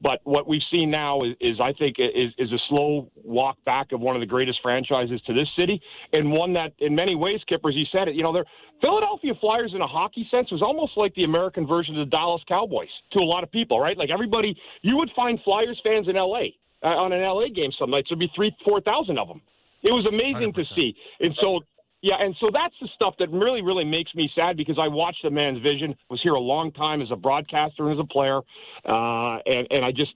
But 0.00 0.20
what 0.24 0.46
we've 0.46 0.62
seen 0.70 0.90
now 0.90 1.18
is, 1.20 1.34
is 1.40 1.60
I 1.60 1.72
think, 1.72 1.96
is, 1.98 2.32
is 2.38 2.52
a 2.52 2.58
slow 2.68 3.10
walk 3.16 3.56
back 3.64 3.92
of 3.92 4.00
one 4.00 4.14
of 4.14 4.20
the 4.20 4.26
greatest 4.26 4.60
franchises 4.62 5.20
to 5.26 5.32
this 5.32 5.48
city, 5.56 5.80
and 6.12 6.30
one 6.30 6.52
that, 6.52 6.72
in 6.78 6.94
many 6.94 7.14
ways, 7.14 7.40
Kippers, 7.48 7.74
you 7.74 7.84
said 7.90 8.08
it. 8.08 8.14
You 8.14 8.22
know, 8.22 8.32
they're 8.32 8.44
Philadelphia 8.80 9.32
Flyers 9.40 9.72
in 9.74 9.80
a 9.80 9.86
hockey 9.86 10.26
sense 10.30 10.50
was 10.52 10.62
almost 10.62 10.96
like 10.96 11.14
the 11.14 11.24
American 11.24 11.66
version 11.66 11.98
of 11.98 12.06
the 12.06 12.10
Dallas 12.10 12.42
Cowboys 12.46 12.88
to 13.12 13.18
a 13.18 13.24
lot 13.24 13.42
of 13.42 13.50
people, 13.50 13.80
right? 13.80 13.96
Like 13.96 14.10
everybody, 14.10 14.56
you 14.82 14.96
would 14.96 15.10
find 15.16 15.40
Flyers 15.42 15.80
fans 15.82 16.08
in 16.08 16.16
L.A. 16.16 16.54
Uh, 16.80 16.86
on 16.86 17.12
an 17.12 17.20
LA 17.20 17.48
game 17.52 17.72
some 17.76 17.90
nights. 17.90 18.08
There'd 18.08 18.20
be 18.20 18.30
three, 18.36 18.54
four 18.64 18.80
thousand 18.80 19.18
of 19.18 19.26
them. 19.26 19.42
It 19.82 19.92
was 19.92 20.06
amazing 20.06 20.52
to 20.54 20.60
100%. 20.60 20.74
see. 20.74 20.96
And 21.20 21.36
so, 21.40 21.60
yeah, 22.00 22.14
and 22.20 22.34
so 22.38 22.46
that's 22.52 22.74
the 22.80 22.88
stuff 22.94 23.14
that 23.18 23.30
really, 23.30 23.62
really 23.62 23.84
makes 23.84 24.14
me 24.14 24.30
sad 24.34 24.56
because 24.56 24.78
I 24.80 24.86
watched 24.86 25.22
the 25.24 25.30
man's 25.30 25.60
vision. 25.60 25.96
Was 26.10 26.20
here 26.22 26.34
a 26.34 26.40
long 26.40 26.70
time 26.72 27.02
as 27.02 27.08
a 27.10 27.16
broadcaster 27.16 27.88
and 27.88 27.98
as 27.98 28.04
a 28.04 28.06
player, 28.06 28.38
uh, 28.84 29.38
and 29.46 29.66
and 29.70 29.84
I 29.84 29.90
just 29.90 30.12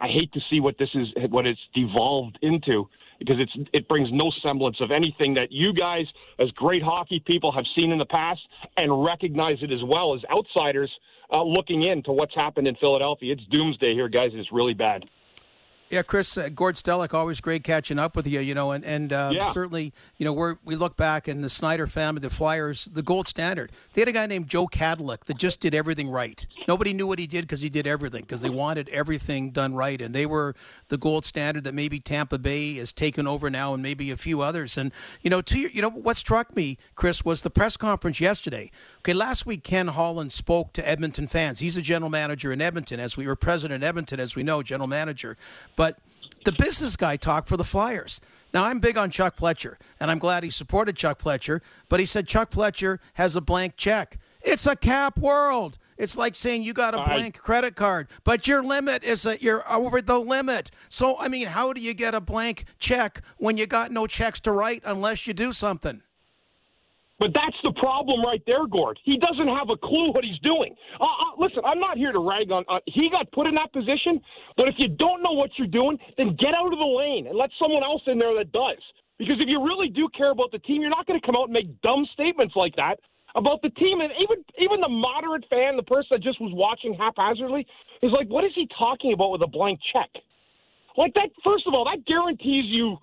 I 0.00 0.06
hate 0.08 0.32
to 0.32 0.40
see 0.48 0.60
what 0.60 0.76
this 0.78 0.90
is, 0.94 1.08
what 1.30 1.46
it's 1.46 1.60
devolved 1.74 2.38
into, 2.42 2.88
because 3.18 3.36
it's 3.40 3.68
it 3.72 3.88
brings 3.88 4.10
no 4.12 4.30
semblance 4.42 4.80
of 4.80 4.92
anything 4.92 5.34
that 5.34 5.50
you 5.50 5.72
guys, 5.72 6.06
as 6.38 6.50
great 6.52 6.82
hockey 6.82 7.22
people, 7.26 7.50
have 7.50 7.64
seen 7.74 7.90
in 7.90 7.98
the 7.98 8.06
past 8.06 8.40
and 8.76 9.04
recognize 9.04 9.58
it 9.60 9.72
as 9.72 9.82
well 9.84 10.14
as 10.14 10.20
outsiders 10.30 10.90
uh, 11.32 11.42
looking 11.42 11.82
into 11.82 12.12
what's 12.12 12.34
happened 12.34 12.68
in 12.68 12.76
Philadelphia. 12.76 13.32
It's 13.32 13.44
doomsday 13.50 13.94
here, 13.94 14.08
guys, 14.08 14.30
it's 14.34 14.52
really 14.52 14.74
bad. 14.74 15.04
Yeah, 15.90 16.02
Chris, 16.02 16.36
uh, 16.36 16.48
Gord 16.48 16.74
Stellick, 16.76 17.14
always 17.14 17.40
great 17.40 17.62
catching 17.62 17.98
up 17.98 18.16
with 18.16 18.26
you. 18.26 18.40
You 18.40 18.54
know, 18.54 18.72
and 18.72 18.84
and 18.84 19.12
uh, 19.12 19.30
Yeah. 19.32 19.52
certainly, 19.52 19.92
you 20.16 20.24
know, 20.24 20.32
we 20.32 20.54
we 20.64 20.76
look 20.76 20.96
back 20.96 21.28
and 21.28 21.44
the 21.44 21.50
Snider 21.50 21.86
family, 21.86 22.20
the 22.20 22.30
Flyers, 22.30 22.86
the 22.86 23.02
gold 23.02 23.28
standard. 23.28 23.70
They 23.92 24.00
had 24.00 24.08
a 24.08 24.12
guy 24.12 24.26
named 24.26 24.48
Joe 24.48 24.66
Kadlec 24.66 25.26
that 25.26 25.36
just 25.36 25.60
did 25.60 25.74
everything 25.74 26.08
right. 26.08 26.46
Nobody 26.66 26.92
knew 26.94 27.06
what 27.06 27.18
he 27.18 27.26
did 27.26 27.42
because 27.42 27.60
he 27.60 27.68
did 27.68 27.86
everything 27.86 28.22
because 28.22 28.40
they 28.40 28.50
wanted 28.50 28.88
everything 28.88 29.50
done 29.50 29.74
right, 29.74 30.00
and 30.00 30.14
they 30.14 30.26
were 30.26 30.54
the 30.88 30.96
gold 30.96 31.24
standard 31.24 31.64
that 31.64 31.74
maybe 31.74 32.00
Tampa 32.00 32.38
Bay 32.38 32.74
has 32.76 32.92
taken 32.92 33.26
over 33.26 33.48
now, 33.50 33.74
and 33.74 33.82
maybe 33.82 34.10
a 34.10 34.16
few 34.16 34.40
others. 34.40 34.76
And 34.78 34.90
you 35.20 35.30
know, 35.30 35.42
to 35.42 35.58
your, 35.58 35.70
you 35.70 35.82
know, 35.82 35.90
what 35.90 36.16
struck 36.16 36.56
me, 36.56 36.78
Chris, 36.96 37.24
was 37.24 37.42
the 37.42 37.50
press 37.50 37.76
conference 37.76 38.20
yesterday. 38.20 38.70
Okay, 39.00 39.12
last 39.12 39.44
week 39.46 39.62
Ken 39.62 39.88
Holland 39.88 40.32
spoke 40.32 40.72
to 40.72 40.88
Edmonton 40.88 41.28
fans. 41.28 41.58
He's 41.60 41.76
a 41.76 41.82
general 41.82 42.10
manager 42.10 42.52
in 42.52 42.60
Edmonton, 42.62 42.98
as 42.98 43.16
we 43.18 43.26
were 43.26 43.36
president 43.36 43.82
in 43.84 43.86
Edmonton, 43.86 44.18
as 44.18 44.34
we 44.34 44.42
know, 44.42 44.62
general 44.62 44.88
manager. 44.88 45.36
But 45.76 45.98
the 46.44 46.52
business 46.52 46.96
guy 46.96 47.16
talked 47.16 47.48
for 47.48 47.56
the 47.56 47.64
Flyers. 47.64 48.20
Now, 48.52 48.64
I'm 48.64 48.78
big 48.78 48.96
on 48.96 49.10
Chuck 49.10 49.34
Fletcher, 49.34 49.78
and 49.98 50.10
I'm 50.10 50.20
glad 50.20 50.44
he 50.44 50.50
supported 50.50 50.96
Chuck 50.96 51.20
Fletcher, 51.20 51.60
but 51.88 51.98
he 51.98 52.06
said 52.06 52.28
Chuck 52.28 52.52
Fletcher 52.52 53.00
has 53.14 53.34
a 53.34 53.40
blank 53.40 53.76
check. 53.76 54.18
It's 54.42 54.66
a 54.66 54.76
cap 54.76 55.18
world. 55.18 55.78
It's 55.96 56.16
like 56.16 56.34
saying 56.34 56.62
you 56.62 56.72
got 56.72 56.94
a 56.94 57.02
blank 57.04 57.38
credit 57.38 57.76
card, 57.76 58.08
but 58.24 58.46
your 58.46 58.62
limit 58.62 59.04
is 59.04 59.22
that 59.22 59.42
you're 59.42 59.70
over 59.72 60.02
the 60.02 60.18
limit. 60.18 60.70
So, 60.88 61.18
I 61.18 61.28
mean, 61.28 61.48
how 61.48 61.72
do 61.72 61.80
you 61.80 61.94
get 61.94 62.14
a 62.14 62.20
blank 62.20 62.64
check 62.78 63.22
when 63.38 63.56
you 63.56 63.66
got 63.66 63.92
no 63.92 64.06
checks 64.06 64.40
to 64.40 64.52
write 64.52 64.82
unless 64.84 65.26
you 65.26 65.34
do 65.34 65.52
something? 65.52 66.02
But 67.18 67.30
that's 67.32 67.56
the 67.62 67.72
problem 67.78 68.24
right 68.24 68.42
there, 68.46 68.66
Gord. 68.66 68.98
He 69.04 69.18
doesn't 69.18 69.46
have 69.46 69.70
a 69.70 69.76
clue 69.76 70.10
what 70.10 70.24
he's 70.24 70.38
doing. 70.40 70.74
Uh, 71.00 71.04
uh, 71.04 71.38
listen, 71.38 71.62
I'm 71.64 71.78
not 71.78 71.96
here 71.96 72.10
to 72.10 72.18
rag 72.18 72.50
on. 72.50 72.64
Uh, 72.68 72.80
he 72.86 73.08
got 73.08 73.30
put 73.30 73.46
in 73.46 73.54
that 73.54 73.72
position, 73.72 74.20
but 74.56 74.66
if 74.66 74.74
you 74.78 74.88
don't 74.88 75.22
know 75.22 75.32
what 75.32 75.50
you're 75.56 75.70
doing, 75.70 75.96
then 76.18 76.36
get 76.40 76.54
out 76.54 76.72
of 76.72 76.78
the 76.78 76.84
lane 76.84 77.28
and 77.28 77.38
let 77.38 77.50
someone 77.58 77.84
else 77.84 78.02
in 78.06 78.18
there 78.18 78.34
that 78.34 78.50
does. 78.50 78.82
Because 79.18 79.36
if 79.38 79.48
you 79.48 79.62
really 79.62 79.88
do 79.88 80.08
care 80.16 80.32
about 80.32 80.50
the 80.50 80.58
team, 80.58 80.80
you're 80.82 80.90
not 80.90 81.06
going 81.06 81.20
to 81.20 81.24
come 81.24 81.36
out 81.36 81.44
and 81.44 81.52
make 81.52 81.70
dumb 81.82 82.04
statements 82.14 82.54
like 82.56 82.74
that 82.76 82.98
about 83.36 83.62
the 83.62 83.70
team. 83.70 84.00
And 84.00 84.10
even 84.18 84.44
even 84.58 84.80
the 84.80 84.88
moderate 84.88 85.44
fan, 85.48 85.76
the 85.76 85.86
person 85.86 86.08
that 86.18 86.22
just 86.22 86.40
was 86.40 86.50
watching 86.52 86.94
haphazardly, 86.94 87.64
is 88.02 88.10
like, 88.10 88.28
what 88.28 88.44
is 88.44 88.50
he 88.54 88.68
talking 88.76 89.12
about 89.12 89.30
with 89.30 89.42
a 89.42 89.46
blank 89.46 89.78
check? 89.92 90.10
Like 90.96 91.14
that. 91.14 91.30
First 91.44 91.66
of 91.66 91.74
all, 91.74 91.84
that 91.84 92.04
guarantees 92.06 92.66
you 92.66 92.98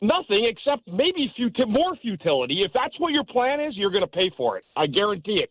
nothing 0.00 0.50
except 0.50 0.86
maybe 0.88 1.32
futi- 1.36 1.68
more 1.68 1.96
futility. 1.96 2.62
If 2.62 2.72
that's 2.72 2.98
what 2.98 3.12
your 3.12 3.24
plan 3.24 3.60
is, 3.60 3.76
you're 3.76 3.90
going 3.90 4.02
to 4.02 4.06
pay 4.06 4.30
for 4.36 4.56
it. 4.58 4.64
I 4.76 4.86
guarantee 4.86 5.42
it. 5.44 5.50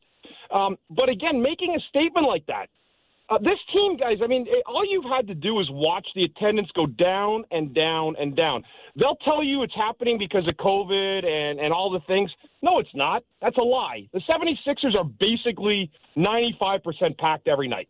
Um, 0.53 0.77
but 0.89 1.09
again, 1.09 1.41
making 1.41 1.75
a 1.75 1.79
statement 1.89 2.27
like 2.27 2.45
that, 2.47 2.67
uh, 3.29 3.37
this 3.37 3.59
team, 3.71 3.95
guys, 3.95 4.17
I 4.23 4.27
mean, 4.27 4.45
it, 4.47 4.63
all 4.65 4.83
you've 4.89 5.05
had 5.05 5.27
to 5.27 5.35
do 5.35 5.59
is 5.59 5.67
watch 5.69 6.07
the 6.15 6.23
attendance 6.23 6.69
go 6.75 6.87
down 6.87 7.43
and 7.51 7.75
down 7.75 8.15
and 8.19 8.35
down. 8.35 8.63
They'll 8.95 9.17
tell 9.17 9.43
you 9.43 9.61
it's 9.61 9.75
happening 9.75 10.17
because 10.17 10.47
of 10.47 10.55
COVID 10.55 11.25
and, 11.25 11.59
and 11.59 11.71
all 11.71 11.91
the 11.91 11.99
things. 12.07 12.31
No, 12.63 12.79
it's 12.79 12.89
not. 12.95 13.23
That's 13.41 13.57
a 13.57 13.61
lie. 13.61 14.09
The 14.13 14.21
76ers 14.27 14.95
are 14.97 15.03
basically 15.03 15.91
95% 16.17 17.17
packed 17.19 17.47
every 17.47 17.67
night. 17.67 17.87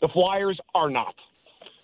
The 0.00 0.08
Flyers 0.12 0.58
are 0.74 0.90
not. 0.90 1.14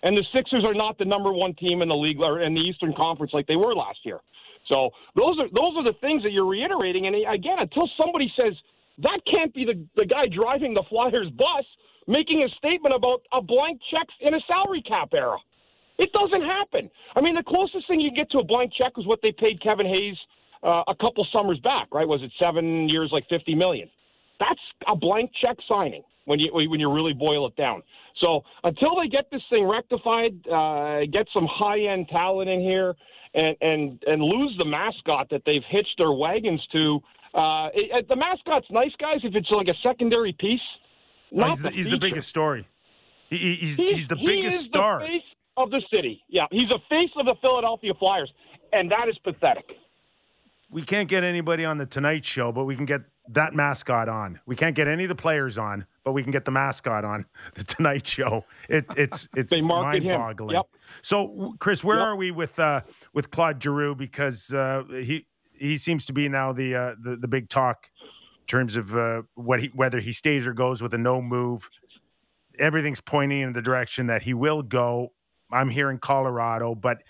And 0.03 0.17
the 0.17 0.25
Sixers 0.33 0.63
are 0.65 0.73
not 0.73 0.97
the 0.97 1.05
number 1.05 1.31
one 1.31 1.53
team 1.55 1.81
in 1.81 1.89
the 1.89 1.95
league 1.95 2.19
or 2.19 2.41
in 2.41 2.53
the 2.53 2.61
Eastern 2.61 2.93
Conference 2.95 3.33
like 3.33 3.47
they 3.47 3.55
were 3.55 3.75
last 3.75 3.99
year. 4.03 4.19
So 4.67 4.89
those 5.15 5.37
are 5.39 5.47
those 5.53 5.73
are 5.77 5.83
the 5.83 5.97
things 6.01 6.23
that 6.23 6.31
you're 6.31 6.47
reiterating. 6.47 7.07
And 7.07 7.15
again, 7.15 7.57
until 7.59 7.89
somebody 7.97 8.31
says 8.35 8.53
that 8.99 9.19
can't 9.29 9.53
be 9.53 9.65
the 9.65 9.85
the 9.95 10.05
guy 10.05 10.27
driving 10.27 10.73
the 10.73 10.83
Flyers 10.89 11.29
bus 11.37 11.65
making 12.07 12.43
a 12.43 12.49
statement 12.57 12.95
about 12.95 13.21
a 13.31 13.41
blank 13.41 13.79
check 13.91 14.07
in 14.21 14.33
a 14.33 14.39
salary 14.47 14.81
cap 14.81 15.09
era, 15.13 15.37
it 15.99 16.11
doesn't 16.13 16.41
happen. 16.41 16.89
I 17.15 17.21
mean, 17.21 17.35
the 17.35 17.43
closest 17.43 17.87
thing 17.87 18.01
you 18.01 18.11
get 18.11 18.29
to 18.31 18.39
a 18.39 18.43
blank 18.43 18.73
check 18.75 18.97
was 18.97 19.05
what 19.05 19.19
they 19.21 19.31
paid 19.31 19.61
Kevin 19.61 19.85
Hayes 19.85 20.17
uh, 20.63 20.83
a 20.87 20.95
couple 20.95 21.25
summers 21.31 21.59
back, 21.59 21.87
right? 21.93 22.07
Was 22.07 22.21
it 22.23 22.31
seven 22.39 22.89
years, 22.89 23.09
like 23.11 23.27
fifty 23.29 23.55
million? 23.55 23.89
That's 24.39 24.59
a 24.87 24.95
blank 24.95 25.31
check 25.41 25.57
signing 25.67 26.03
when 26.25 26.39
you 26.39 26.49
when 26.53 26.79
you 26.79 26.91
really 26.91 27.13
boil 27.13 27.47
it 27.47 27.55
down. 27.55 27.81
So 28.19 28.41
until 28.63 28.95
they 28.99 29.07
get 29.07 29.25
this 29.31 29.41
thing 29.49 29.65
rectified, 29.67 30.33
uh, 30.47 31.05
get 31.11 31.27
some 31.33 31.47
high 31.49 31.79
end 31.79 32.07
talent 32.09 32.49
in 32.49 32.59
here, 32.61 32.95
and 33.33 33.55
and 33.61 34.03
and 34.07 34.21
lose 34.21 34.53
the 34.57 34.65
mascot 34.65 35.27
that 35.31 35.41
they've 35.45 35.63
hitched 35.69 35.95
their 35.97 36.11
wagons 36.11 36.61
to. 36.73 36.99
Uh, 37.33 37.69
it, 37.73 38.07
the 38.09 38.15
mascot's 38.15 38.67
nice, 38.69 38.91
guys. 38.99 39.19
If 39.23 39.35
it's 39.35 39.49
like 39.51 39.67
a 39.67 39.75
secondary 39.81 40.33
piece, 40.33 40.59
not 41.31 41.51
he's 41.51 41.61
the, 41.61 41.69
he's 41.71 41.89
the 41.89 41.97
biggest 41.97 42.27
story. 42.27 42.67
He, 43.29 43.37
he- 43.37 43.55
he's, 43.55 43.77
He's, 43.77 43.95
he's 43.95 44.07
the 44.07 44.17
he 44.17 44.25
biggest 44.25 44.57
is 44.57 44.65
star. 44.65 44.99
The 44.99 45.05
face 45.07 45.23
of 45.57 45.69
the 45.71 45.81
city. 45.89 46.21
Yeah, 46.27 46.45
he's 46.51 46.69
a 46.69 46.79
face 46.89 47.09
of 47.17 47.25
the 47.25 47.35
Philadelphia 47.41 47.93
Flyers, 47.97 48.31
and 48.73 48.91
that 48.91 49.07
is 49.07 49.17
pathetic. 49.23 49.65
we 50.69 50.81
can't 50.83 51.07
get 51.09 51.23
anybody 51.23 51.63
on 51.65 51.77
the 51.77 51.85
Tonight 51.85 52.25
Show, 52.25 52.51
but 52.51 52.65
we 52.65 52.75
can 52.75 52.85
get 52.85 53.01
that 53.29 53.53
mascot 53.53 54.09
on. 54.09 54.39
We 54.45 54.55
can't 54.55 54.75
get 54.75 54.87
any 54.87 55.03
of 55.03 55.09
the 55.09 55.15
players 55.15 55.57
on, 55.57 55.85
but 56.03 56.13
we 56.13 56.23
can 56.23 56.31
get 56.31 56.45
the 56.45 56.51
mascot 56.51 57.05
on 57.05 57.25
the 57.55 57.63
Tonight 57.63 58.05
Show. 58.07 58.45
It, 58.69 58.85
it's 58.97 59.27
it's 59.35 59.51
mind-boggling. 59.51 60.55
Yep. 60.55 60.65
So, 61.01 61.55
Chris, 61.59 61.83
where 61.83 61.97
Yep. 61.97 62.05
are 62.05 62.15
we 62.15 62.31
with 62.31 62.57
uh, 62.59 62.81
with 63.13 63.31
Claude 63.31 63.61
Giroux? 63.61 63.95
Because 63.95 64.51
uh, 64.53 64.83
he 64.89 65.25
he 65.53 65.77
seems 65.77 66.05
to 66.07 66.13
be 66.13 66.27
now 66.27 66.51
the 66.53 66.75
uh, 66.75 66.95
the, 67.01 67.15
the 67.15 67.27
big 67.27 67.49
talk 67.49 67.87
in 68.01 68.47
terms 68.47 68.75
of 68.75 68.95
uh, 68.95 69.21
what 69.35 69.61
he 69.61 69.67
whether 69.73 69.99
he 69.99 70.11
stays 70.13 70.47
or 70.47 70.53
goes 70.53 70.81
with 70.81 70.93
a 70.93 70.97
no 70.97 71.21
move. 71.21 71.69
Everything's 72.59 73.01
pointing 73.01 73.41
in 73.41 73.53
the 73.53 73.61
direction 73.61 74.07
that 74.07 74.21
he 74.21 74.33
will 74.33 74.61
go. 74.61 75.13
I'm 75.51 75.69
here 75.69 75.89
in 75.89 75.97
Colorado, 75.99 76.75
but 76.75 77.01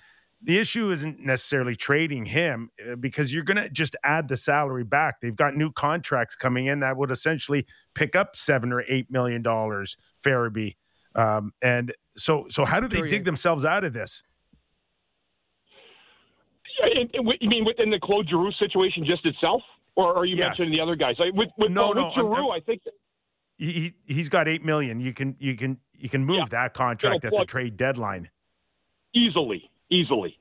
the 0.43 0.57
issue 0.57 0.89
isn't 0.91 1.19
necessarily 1.19 1.75
trading 1.75 2.25
him 2.25 2.69
uh, 2.89 2.95
because 2.95 3.33
you're 3.33 3.43
going 3.43 3.57
to 3.57 3.69
just 3.69 3.95
add 4.03 4.27
the 4.27 4.35
salary 4.37 4.83
back. 4.83 5.21
They've 5.21 5.35
got 5.35 5.55
new 5.55 5.71
contracts 5.71 6.35
coming 6.35 6.65
in 6.65 6.79
that 6.79 6.97
would 6.97 7.11
essentially 7.11 7.65
pick 7.93 8.15
up 8.15 8.35
seven 8.35 8.71
or 8.73 8.83
eight 8.87 9.09
million 9.11 9.41
dollars. 9.41 9.97
Farabee, 10.25 10.75
um, 11.15 11.51
and 11.61 11.93
so 12.17 12.45
so 12.49 12.65
how 12.65 12.79
do 12.79 12.87
they 12.87 13.07
dig 13.09 13.23
themselves 13.25 13.65
out 13.65 13.83
of 13.83 13.93
this? 13.93 14.23
And- 16.83 17.09
and 17.13 17.33
You 17.39 17.49
mean 17.49 17.65
within 17.65 17.89
the 17.89 17.99
Claude 17.99 18.27
Giroux 18.29 18.51
situation 18.53 19.05
just 19.05 19.25
itself, 19.25 19.61
or 19.95 20.15
are 20.15 20.25
you 20.25 20.35
Yes. 20.35 20.57
mentioning 20.59 20.71
the 20.71 20.79
other 20.81 20.95
guys? 20.95 21.15
Like 21.19 21.33
with 21.33 21.49
with, 21.57 21.71
No, 21.71 21.91
uh, 21.91 21.93
no, 21.93 22.05
with 22.07 22.17
I'm- 22.17 22.33
I'm- 22.33 22.51
I 22.51 22.59
think 22.61 22.83
that- 22.83 22.93
He, 23.57 23.71
he 24.07 24.13
he's 24.13 24.29
got 24.29 24.47
eight 24.47 24.63
million. 24.63 24.99
You 24.99 25.13
can 25.13 25.35
you 25.39 25.55
can 25.55 25.79
you 25.93 26.09
can 26.09 26.25
move 26.25 26.37
Yeah. 26.37 26.45
that 26.49 26.73
contract 26.73 27.23
It'll 27.23 27.39
at 27.39 27.47
the 27.47 27.51
trade 27.51 27.77
deadline. 27.77 28.29
easily, 29.13 29.69
easily. 29.91 30.37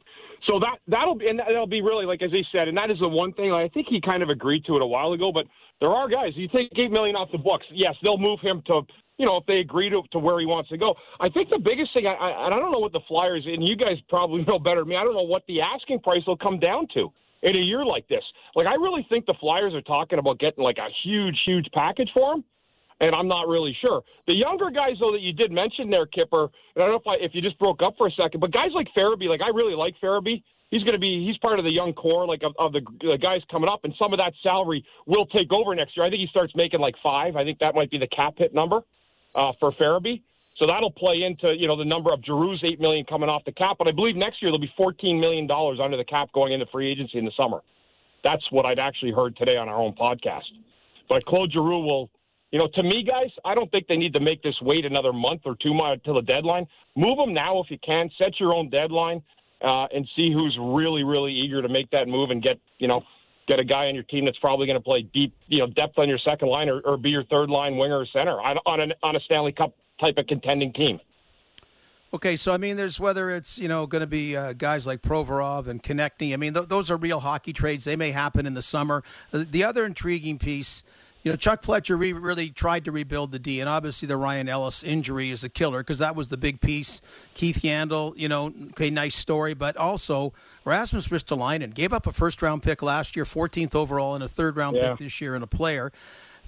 So 0.47 0.59
that 0.61 0.79
that'll 0.89 1.17
be 1.17 1.29
and 1.29 1.39
that'll 1.39 1.67
be 1.67 1.83
really 1.83 2.07
like 2.07 2.23
as 2.23 2.31
he 2.31 2.43
said, 2.51 2.69
and 2.69 2.77
that 2.77 2.91
is 2.91 2.99
the 3.01 3.09
one 3.09 3.33
thing 3.35 3.53
I 3.53 3.69
think 3.69 3.89
he 3.91 4.01
kind 4.01 4.23
of 4.23 4.31
agreed 4.31 4.65
to 4.67 4.77
it 4.77 4.83
a 4.83 4.87
while 4.87 5.13
ago. 5.13 5.31
But 5.33 5.47
there 5.81 5.91
are 5.91 6.09
guys 6.09 6.33
you 6.35 6.49
take 6.49 6.71
eight 6.77 6.91
million 6.91 7.15
off 7.15 7.31
the 7.31 7.39
books. 7.39 7.67
Yes, 7.73 7.95
they'll 8.03 8.19
move 8.19 8.41
him 8.41 8.63
to 8.67 8.81
you 9.19 9.27
know 9.27 9.37
if 9.37 9.47
they 9.47 9.59
agree 9.59 9.91
to 9.91 10.03
to 10.13 10.19
where 10.19 10.41
he 10.41 10.47
wants 10.47 10.71
to 10.71 10.79
go. 10.79 10.95
I 11.21 11.29
think 11.29 11.51
the 11.51 11.59
biggest 11.59 11.93
thing 11.93 12.07
I, 12.07 12.15
I 12.15 12.47
I 12.47 12.51
don't 12.51 12.73
know 12.73 12.79
what 12.79 12.93
the 12.93 13.05
Flyers 13.07 13.45
and 13.47 13.63
you 13.63 13.77
guys 13.77 13.97
probably 14.09 14.43
know 14.49 14.59
better 14.59 14.81
than 14.81 14.89
me. 14.89 14.97
I 14.97 15.05
don't 15.05 15.15
know 15.15 15.23
what 15.23 15.43
the 15.47 15.61
asking 15.61 16.01
price 16.01 16.23
will 16.27 16.39
come 16.39 16.59
down 16.59 16.87
to 16.95 17.13
in 17.43 17.57
a 17.57 17.61
year 17.61 17.85
like 17.85 18.09
this. 18.09 18.25
Like 18.55 18.67
I 18.67 18.75
really 18.75 19.07
think 19.11 19.27
the 19.27 19.37
Flyers 19.41 19.75
are 19.75 19.83
talking 19.83 20.19
about 20.19 20.39
getting 20.39 20.65
like 20.65 20.79
a 20.79 20.89
huge 21.05 21.39
huge 21.45 21.69
package 21.75 22.11
for 22.15 22.35
him 22.35 22.45
and 23.01 23.15
I'm 23.15 23.29
not 23.29 23.49
really 23.49 23.77
sure. 23.81 24.03
The 24.27 24.35
younger 24.35 24.71
guys, 24.71 24.97
though, 25.01 25.13
that 25.13 25.21
you 25.21 25.33
did 25.33 25.51
mention 25.51 25.91
there, 25.91 26.07
Kipper, 26.07 26.45
and 26.45 26.83
I 26.83 26.87
don't 26.87 26.91
know 26.91 27.13
if 27.13 27.21
I, 27.21 27.25
if 27.25 27.35
you 27.35 27.41
just 27.41 27.59
broke 27.59 27.83
up 27.83 27.95
for 27.97 28.07
a 28.07 28.11
second, 28.13 28.41
but 28.41 28.53
guys 28.53 28.71
like 28.75 28.89
Farabee, 28.97 29.29
like 29.29 29.41
I 29.41 29.49
really 29.49 29.75
like 29.75 29.95
Farabee. 30.03 30.43
He's 30.71 30.85
going 30.85 30.95
to 30.95 31.01
be 31.01 31.27
he's 31.27 31.37
part 31.39 31.59
of 31.59 31.65
the 31.65 31.71
young 31.71 31.93
core, 31.95 32.29
like 32.29 32.43
of, 32.45 32.53
of 32.57 32.73
the, 32.73 32.81
the 33.01 33.19
guys 33.21 33.41
coming 33.51 33.69
up, 33.69 33.81
and 33.83 33.93
some 33.99 34.13
of 34.13 34.19
that 34.19 34.33
salary 34.41 34.85
will 35.07 35.27
take 35.27 35.53
over 35.53 35.75
next 35.75 35.97
year. 35.97 36.07
I 36.07 36.11
think 36.11 36.21
he 36.21 36.29
starts 36.29 36.55
making 36.55 36.79
like 36.79 36.95
five. 37.03 37.35
I 37.35 37.43
think 37.43 37.59
that 37.59 37.75
might 37.75 37.91
be 37.91 37.99
the 37.99 38.07
cap 38.07 38.35
hit 38.37 38.55
number 38.55 38.81
uh, 39.35 39.51
for 39.59 39.73
Farabee. 39.73 40.23
So 40.59 40.67
that'll 40.67 40.93
play 40.93 41.23
into 41.27 41.55
you 41.59 41.67
know 41.67 41.77
the 41.77 41.85
number 41.85 42.13
of 42.13 42.21
Giroux's 42.21 42.63
eight 42.65 42.81
million 42.81 43.05
coming 43.07 43.29
off 43.29 43.43
the 43.47 43.53
cap, 43.53 43.77
but 43.79 43.89
I 43.89 43.93
believe 43.93 44.15
next 44.15 44.43
year 44.43 44.51
there'll 44.51 44.61
be 44.61 44.73
fourteen 44.77 45.19
million 45.19 45.49
dollars 45.49 45.81
under 45.83 45.97
the 45.97 46.05
cap 46.05 46.31
going 46.33 46.53
into 46.53 46.67
free 46.67 46.89
agency 46.89 47.19
in 47.19 47.25
the 47.25 47.33
summer. 47.37 47.63
That's 48.23 48.43
what 48.51 48.67
I'd 48.67 48.79
actually 48.79 49.13
heard 49.13 49.37
today 49.37 49.57
on 49.57 49.69
our 49.69 49.81
own 49.81 49.95
podcast. 49.95 50.45
But 51.09 51.25
Claude 51.25 51.51
Giroux 51.51 51.85
will 51.85 52.11
you 52.51 52.59
know, 52.59 52.69
to 52.75 52.83
me, 52.83 53.05
guys, 53.07 53.31
I 53.45 53.55
don't 53.55 53.71
think 53.71 53.87
they 53.87 53.97
need 53.97 54.13
to 54.15 54.21
make 54.21 54.43
this 54.43 54.57
wait 54.63 54.85
another 54.85 55.13
month 55.13 55.43
or 55.45 55.57
two 55.63 55.73
months 55.73 56.05
till 56.05 56.15
the 56.15 56.23
deadline. 56.23 56.67
Move 56.97 57.17
them 57.17 57.33
now 57.33 57.61
if 57.61 57.71
you 57.71 57.79
can. 57.85 58.11
Set 58.19 58.41
your 58.41 58.53
own 58.53 58.71
deadline 58.71 59.23
uh, 59.63 59.87
and 59.95 60.07
see 60.17 60.33
who's 60.33 60.57
really, 60.61 61.05
really 61.05 61.33
eager 61.33 61.63
to 61.63 61.69
make 61.69 61.91
that 61.91 62.09
move 62.09 62.31
and 62.31 62.43
get, 62.43 62.59
you 62.79 62.89
know, 62.89 63.03
get 63.47 63.59
a 63.59 63.65
guy 63.65 63.87
on 63.87 63.95
your 63.95 64.05
team 64.05 64.25
that's 64.25 64.39
probably 64.39 64.67
going 64.67 64.79
to 64.79 64.83
play 64.83 65.03
deep, 65.15 65.35
you 65.47 65.59
know, 65.59 65.67
depth 65.67 65.99
on 65.99 66.09
your 66.09 66.19
second 66.19 66.49
line 66.49 66.69
or, 66.69 66.81
or 66.81 66.97
be 66.97 67.11
your 67.11 67.25
third 67.25 67.51
line 67.51 67.77
winger 67.77 67.99
or 67.99 68.07
center 68.13 68.41
on 68.41 68.59
on, 68.67 68.81
an, 68.81 68.93
on 69.03 69.17
a 69.17 69.21
Stanley 69.21 69.53
Cup 69.53 69.75
type 70.01 70.15
of 70.19 70.27
contending 70.27 70.73
team. 70.73 70.99
Okay, 72.13 72.35
so 72.35 72.53
I 72.53 72.57
mean, 72.57 72.77
there's 72.77 72.99
whether 72.99 73.31
it's 73.31 73.57
you 73.59 73.69
know 73.69 73.87
going 73.87 74.01
to 74.01 74.07
be 74.07 74.37
uh, 74.37 74.53
guys 74.55 74.87
like 74.87 75.01
Provorov 75.03 75.69
and 75.69 75.81
Konecny. 75.81 76.33
I 76.33 76.37
mean, 76.37 76.55
th- 76.55 76.67
those 76.67 76.91
are 76.91 76.97
real 76.97 77.21
hockey 77.21 77.53
trades. 77.53 77.85
They 77.85 77.95
may 77.95 78.11
happen 78.11 78.47
in 78.47 78.55
the 78.55 78.63
summer. 78.63 79.05
Uh, 79.33 79.45
the 79.49 79.63
other 79.63 79.87
intriguing 79.87 80.39
piece, 80.39 80.83
you 81.23 81.31
know, 81.31 81.37
Chuck 81.37 81.63
Fletcher 81.63 81.97
re- 81.97 82.13
really 82.13 82.51
tried 82.51 82.85
to 82.87 82.93
rebuild 82.93 83.33
the 83.33 83.39
D, 83.39 83.61
and 83.61 83.69
obviously 83.69 84.07
the 84.09 84.17
Ryan 84.17 84.49
Ellis 84.49 84.83
injury 84.83 85.31
is 85.31 85.45
a 85.45 85.49
killer 85.49 85.79
because 85.81 85.99
that 85.99 86.17
was 86.17 86.29
the 86.29 86.37
big 86.37 86.61
piece. 86.61 87.01
Keith 87.35 87.59
Yandle, 87.63 88.15
you 88.17 88.29
know, 88.29 88.53
okay, 88.71 88.91
nice 88.91 89.15
story, 89.17 89.53
but 89.55 89.77
also 89.77 90.33
Rasmus 90.65 91.09
Ristolainen 91.09 91.75
gave 91.75 91.93
up 91.93 92.07
a 92.07 92.13
first 92.13 92.41
round 92.43 92.63
pick 92.63 92.83
last 92.83 93.17
year, 93.17 93.25
14th 93.25 93.75
overall, 93.75 94.15
and 94.15 94.25
a 94.25 94.29
third 94.29 94.57
round 94.57 94.77
Yeah. 94.77 94.91
pick 94.91 94.99
this 95.01 95.21
year, 95.21 95.35
and 95.35 95.45
a 95.45 95.47
player. 95.47 95.93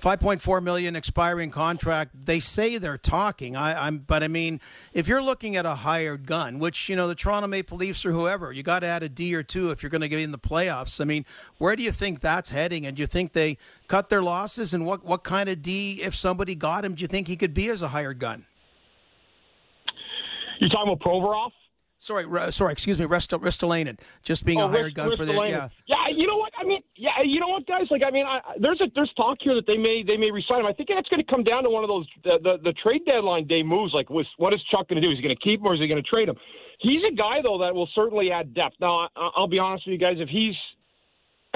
5.4 0.03 0.61
million 0.63 0.97
expiring 0.97 1.53
contract. 1.53 2.11
They 2.25 2.41
say 2.41 2.77
they're 2.79 2.99
talking. 2.99 3.55
I, 3.55 3.87
I'm, 3.87 3.99
but 3.99 4.25
I 4.25 4.29
mean, 4.29 4.61
if 4.93 5.07
you're 5.07 5.23
looking 5.23 5.55
at 5.55 5.65
a 5.65 5.77
hired 5.77 6.27
gun, 6.27 6.59
which 6.59 6.89
you 6.89 6.97
know 6.97 7.07
the 7.07 7.15
Toronto 7.15 7.47
Maple 7.47 7.79
Leafs 7.79 8.05
or 8.05 8.11
whoever, 8.11 8.53
you 8.53 8.65
got 8.65 8.81
to 8.81 8.87
add 8.89 9.05
a 9.05 9.09
D 9.09 9.33
or 9.33 9.45
two 9.45 9.71
if 9.71 9.81
you're 9.83 9.91
going 9.91 10.01
to 10.01 10.09
get 10.09 10.19
in 10.19 10.33
the 10.33 10.39
playoffs. 10.41 11.01
I 11.01 11.05
mean, 11.05 11.25
where 11.59 11.77
do 11.77 11.85
you 11.85 11.93
think 11.93 12.21
that's 12.21 12.49
heading? 12.51 12.85
And 12.85 12.97
do 12.97 13.01
you 13.03 13.07
think 13.07 13.33
they 13.33 13.59
cut 13.87 14.09
their 14.09 14.23
losses? 14.23 14.75
And 14.75 14.85
what 14.85 15.05
what 15.05 15.23
kind 15.23 15.49
of 15.49 15.63
D, 15.63 16.01
if 16.03 16.17
somebody 16.17 16.57
got 16.57 16.85
him, 16.85 16.97
do 16.97 17.03
you 17.03 17.09
think 17.09 17.29
he 17.29 17.37
could 17.37 17.55
be 17.55 17.69
as 17.69 17.81
a 17.81 17.89
hired 17.89 18.19
gun? 18.19 18.45
You 20.59 20.69
talking 20.69 20.93
about 20.93 21.01
Provorov? 21.01 21.51
Sorry, 21.99 22.25
sorry, 22.53 22.73
excuse 22.73 22.99
me, 22.99 23.07
Ristolainen, 23.07 24.01
just 24.25 24.45
being 24.45 24.61
Oh, 24.61 24.65
a 24.65 24.69
hired 24.69 24.85
Rist- 24.87 24.97
gun 24.97 25.17
for 25.17 25.25
the 25.25 25.35
yeah. 25.35 25.39
Yeah, 25.39 25.49
you 25.49 25.51
know 25.57 25.61
what? 25.61 26.02
I 26.63 26.65
mean, 26.65 26.81
yeah, 26.95 27.11
you 27.25 27.41
know 27.41 27.49
what, 27.49 27.67
guys? 27.67 27.87
Like, 27.91 28.03
I 28.07 28.11
mean, 28.11 28.25
I, 28.25 28.39
there's 28.61 28.81
a 28.81 28.87
there's 28.95 29.13
talk 29.17 29.39
here 29.41 29.55
that 29.57 29.67
they 29.67 29.77
may 29.77 30.05
they 30.07 30.17
may 30.17 30.31
resign 30.31 30.61
him. 30.61 30.67
I 30.67 30.73
think 30.73 30.91
that's 30.95 31.09
going 31.09 31.23
to 31.23 31.29
come 31.29 31.43
down 31.43 31.65
to 31.65 31.71
one 31.71 31.83
of 31.83 31.89
those 31.89 32.07
the, 32.23 32.39
the 32.41 32.71
the 32.71 32.73
trade 32.75 33.03
deadline 33.05 33.49
day 33.49 33.63
moves. 33.65 33.93
Like, 33.93 34.09
was, 34.11 34.27
what 34.37 34.55
is 34.55 34.61
Chuck 34.71 34.89
going 34.89 35.03
to 35.03 35.07
do? 35.07 35.11
Is 35.11 35.19
he 35.19 35.23
going 35.23 35.35
to 35.35 35.43
keep 35.43 35.59
him 35.59 35.67
or 35.67 35.75
is 35.75 35.81
he 35.81 35.89
going 35.89 36.03
to 36.03 36.09
trade 36.09 36.29
him? 36.29 36.37
He's 36.79 37.03
a 37.11 37.15
guy 37.15 37.43
though 37.43 37.59
that 37.59 37.75
will 37.75 37.89
certainly 37.95 38.31
add 38.31 38.55
depth. 38.55 38.77
Now, 38.81 39.09
I, 39.17 39.31
I'll 39.37 39.49
be 39.49 39.59
honest 39.59 39.87
with 39.87 39.93
you 39.93 39.99
guys. 39.99 40.17
If 40.19 40.29
he's 40.29 40.55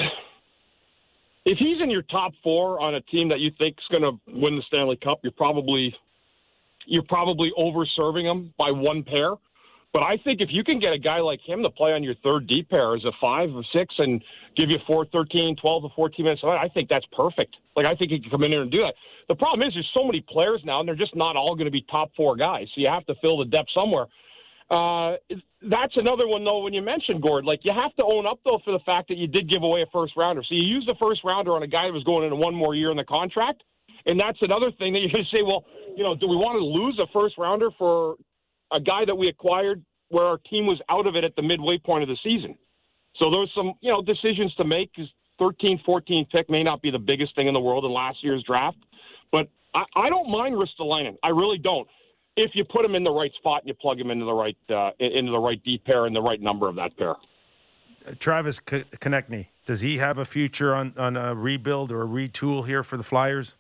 if 1.45 1.59
he's 1.59 1.81
in 1.81 1.89
your 1.89 2.03
top 2.03 2.33
four 2.43 2.81
on 2.81 2.97
a 2.97 3.01
team 3.03 3.29
that 3.29 3.39
you 3.39 3.53
think 3.59 3.77
is 3.79 3.87
going 3.91 4.03
to 4.03 4.19
win 4.27 4.57
the 4.57 4.63
Stanley 4.67 4.99
Cup, 5.03 5.21
you're 5.23 5.33
probably 5.33 5.95
you're 6.87 7.05
probably 7.09 7.53
over 7.57 7.87
serving 7.97 8.27
him 8.27 8.53
by 8.59 8.73
one 8.73 9.05
pair. 9.05 9.35
But 9.97 10.03
I 10.03 10.19
think 10.23 10.43
if 10.43 10.51
you 10.53 10.63
can 10.63 10.79
get 10.79 10.93
a 10.93 10.99
guy 10.99 11.21
like 11.21 11.41
him 11.41 11.63
to 11.63 11.71
play 11.71 11.93
on 11.93 12.05
your 12.05 12.17
third 12.23 12.47
D 12.47 12.63
pair 12.63 12.95
as 12.95 13.05
a 13.07 13.13
five 13.19 13.49
or 13.55 13.63
six 13.73 13.95
and 13.97 14.23
give 14.55 14.69
you 14.69 14.77
four, 14.87 15.07
13, 15.07 15.57
12 15.59 15.83
to 15.85 15.89
14 15.97 16.23
minutes, 16.23 16.43
I 16.45 16.69
think 16.69 16.91
that's 16.91 17.07
perfect. 17.17 17.57
Like, 17.75 17.87
I 17.87 17.95
think 17.95 18.11
he 18.11 18.21
can 18.21 18.31
come 18.31 18.43
in 18.43 18.51
there 18.51 18.61
and 18.61 18.71
do 18.71 18.83
that. 18.83 18.93
The 19.29 19.35
problem 19.35 19.67
is 19.67 19.73
there's 19.73 19.89
so 19.95 20.05
many 20.05 20.21
players 20.21 20.61
now, 20.67 20.81
and 20.81 20.87
they're 20.87 20.97
just 20.97 21.17
not 21.17 21.35
all 21.35 21.55
going 21.55 21.65
to 21.65 21.71
be 21.71 21.81
top 21.91 22.11
four 22.15 22.37
guys. 22.37 22.67
So 22.75 22.83
you 22.83 22.89
have 22.89 23.07
to 23.07 23.15
fill 23.23 23.39
the 23.39 23.47
depth 23.47 23.71
somewhere. 23.73 24.05
Uh, 24.69 25.17
that's 25.63 25.97
another 25.97 26.29
one, 26.29 26.45
though, 26.45 26.63
when 26.63 26.75
you 26.75 26.83
mentioned 26.83 27.23
Gord. 27.23 27.47
Like, 27.47 27.61
you 27.63 27.73
have 27.73 27.97
to 27.97 28.05
own 28.05 28.27
up, 28.27 28.41
though, 28.45 28.61
for 28.67 28.73
the 28.73 28.85
fact 28.85 29.09
that 29.09 29.17
you 29.17 29.27
did 29.27 29.49
give 29.49 29.63
away 29.63 29.81
a 29.81 29.87
first 29.95 30.13
rounder. 30.15 30.43
So 30.47 30.57
you 30.57 30.63
used 30.63 30.87
the 30.87 30.97
first 31.01 31.23
rounder 31.25 31.53
on 31.53 31.63
a 31.63 31.67
guy 31.67 31.87
that 31.87 31.95
was 31.95 32.05
going 32.05 32.25
into 32.25 32.37
one 32.37 32.55
more 32.55 32.75
year 32.75 32.91
in 32.91 32.99
the 32.99 33.05
contract. 33.05 33.63
And 34.05 34.21
that's 34.21 34.43
another 34.43 34.71
thing 34.73 34.93
that 34.93 34.99
you're 34.99 35.13
going 35.13 35.25
to 35.25 35.35
say, 35.35 35.41
well, 35.41 35.65
you 35.97 36.05
know, 36.05 36.15
do 36.15 36.29
we 36.29 36.37
want 36.37 36.61
to 36.61 36.65
lose 36.67 37.01
a 37.01 37.11
first 37.15 37.39
rounder 37.39 37.71
for 37.79 38.17
a 38.73 38.81
guy 38.81 39.05
that 39.05 39.15
we 39.15 39.29
acquired 39.29 39.85
where 40.09 40.25
our 40.25 40.39
team 40.39 40.67
was 40.67 40.81
out 40.89 41.07
of 41.07 41.17
it 41.17 41.25
at 41.25 41.35
the 41.37 41.43
midway 41.43 41.79
point 41.79 42.03
of 42.03 42.09
the 42.09 42.17
season? 42.23 42.57
So 43.19 43.31
there's 43.31 43.51
some, 43.55 43.75
you 43.81 43.91
know, 43.91 44.03
decisions 44.03 44.55
to 44.57 44.65
make 44.65 44.91
because 44.95 45.11
13, 45.39 45.81
14 45.85 46.27
pick 46.31 46.51
may 46.51 46.63
not 46.63 46.83
be 46.83 46.91
the 46.91 46.99
biggest 46.99 47.35
thing 47.35 47.47
in 47.47 47.55
the 47.55 47.61
world 47.61 47.85
in 47.85 47.93
last 47.93 48.23
year's 48.23 48.43
draft. 48.45 48.79
But 49.33 49.49
I, 49.75 49.85
I 49.97 50.09
don't 50.09 50.31
mind 50.31 50.55
Ristolainen. 50.55 51.17
I 51.23 51.29
really 51.29 51.59
don't. 51.59 51.89
If 52.37 52.51
you 52.55 52.65
put 52.65 52.85
him 52.85 52.95
in 52.95 53.03
the 53.03 53.11
right 53.11 53.33
spot 53.39 53.63
and 53.63 53.69
you 53.69 53.75
plug 53.75 53.99
him 53.99 54.11
into 54.11 54.27
the 54.27 54.35
right 54.35 54.57
uh, 54.69 54.91
into 55.01 55.33
the 55.33 55.39
right 55.39 55.63
deep 55.65 55.85
pair 55.85 56.05
and 56.05 56.15
the 56.15 56.21
right 56.21 56.41
number 56.41 56.69
of 56.69 56.77
that 56.77 56.97
pair. 56.99 57.15
Travis 58.19 58.61
K- 58.61 58.85
Konecny, 59.01 59.47
does 59.67 59.81
he 59.81 59.99
have 59.99 60.19
a 60.19 60.25
future 60.25 60.75
on, 60.75 60.95
on 60.97 61.17
a 61.17 61.35
rebuild 61.35 61.91
or 61.91 62.03
a 62.03 62.07
retool 62.07 62.67
here 62.67 62.83
for 62.83 62.97
the 62.97 63.03
Flyers? 63.03 63.55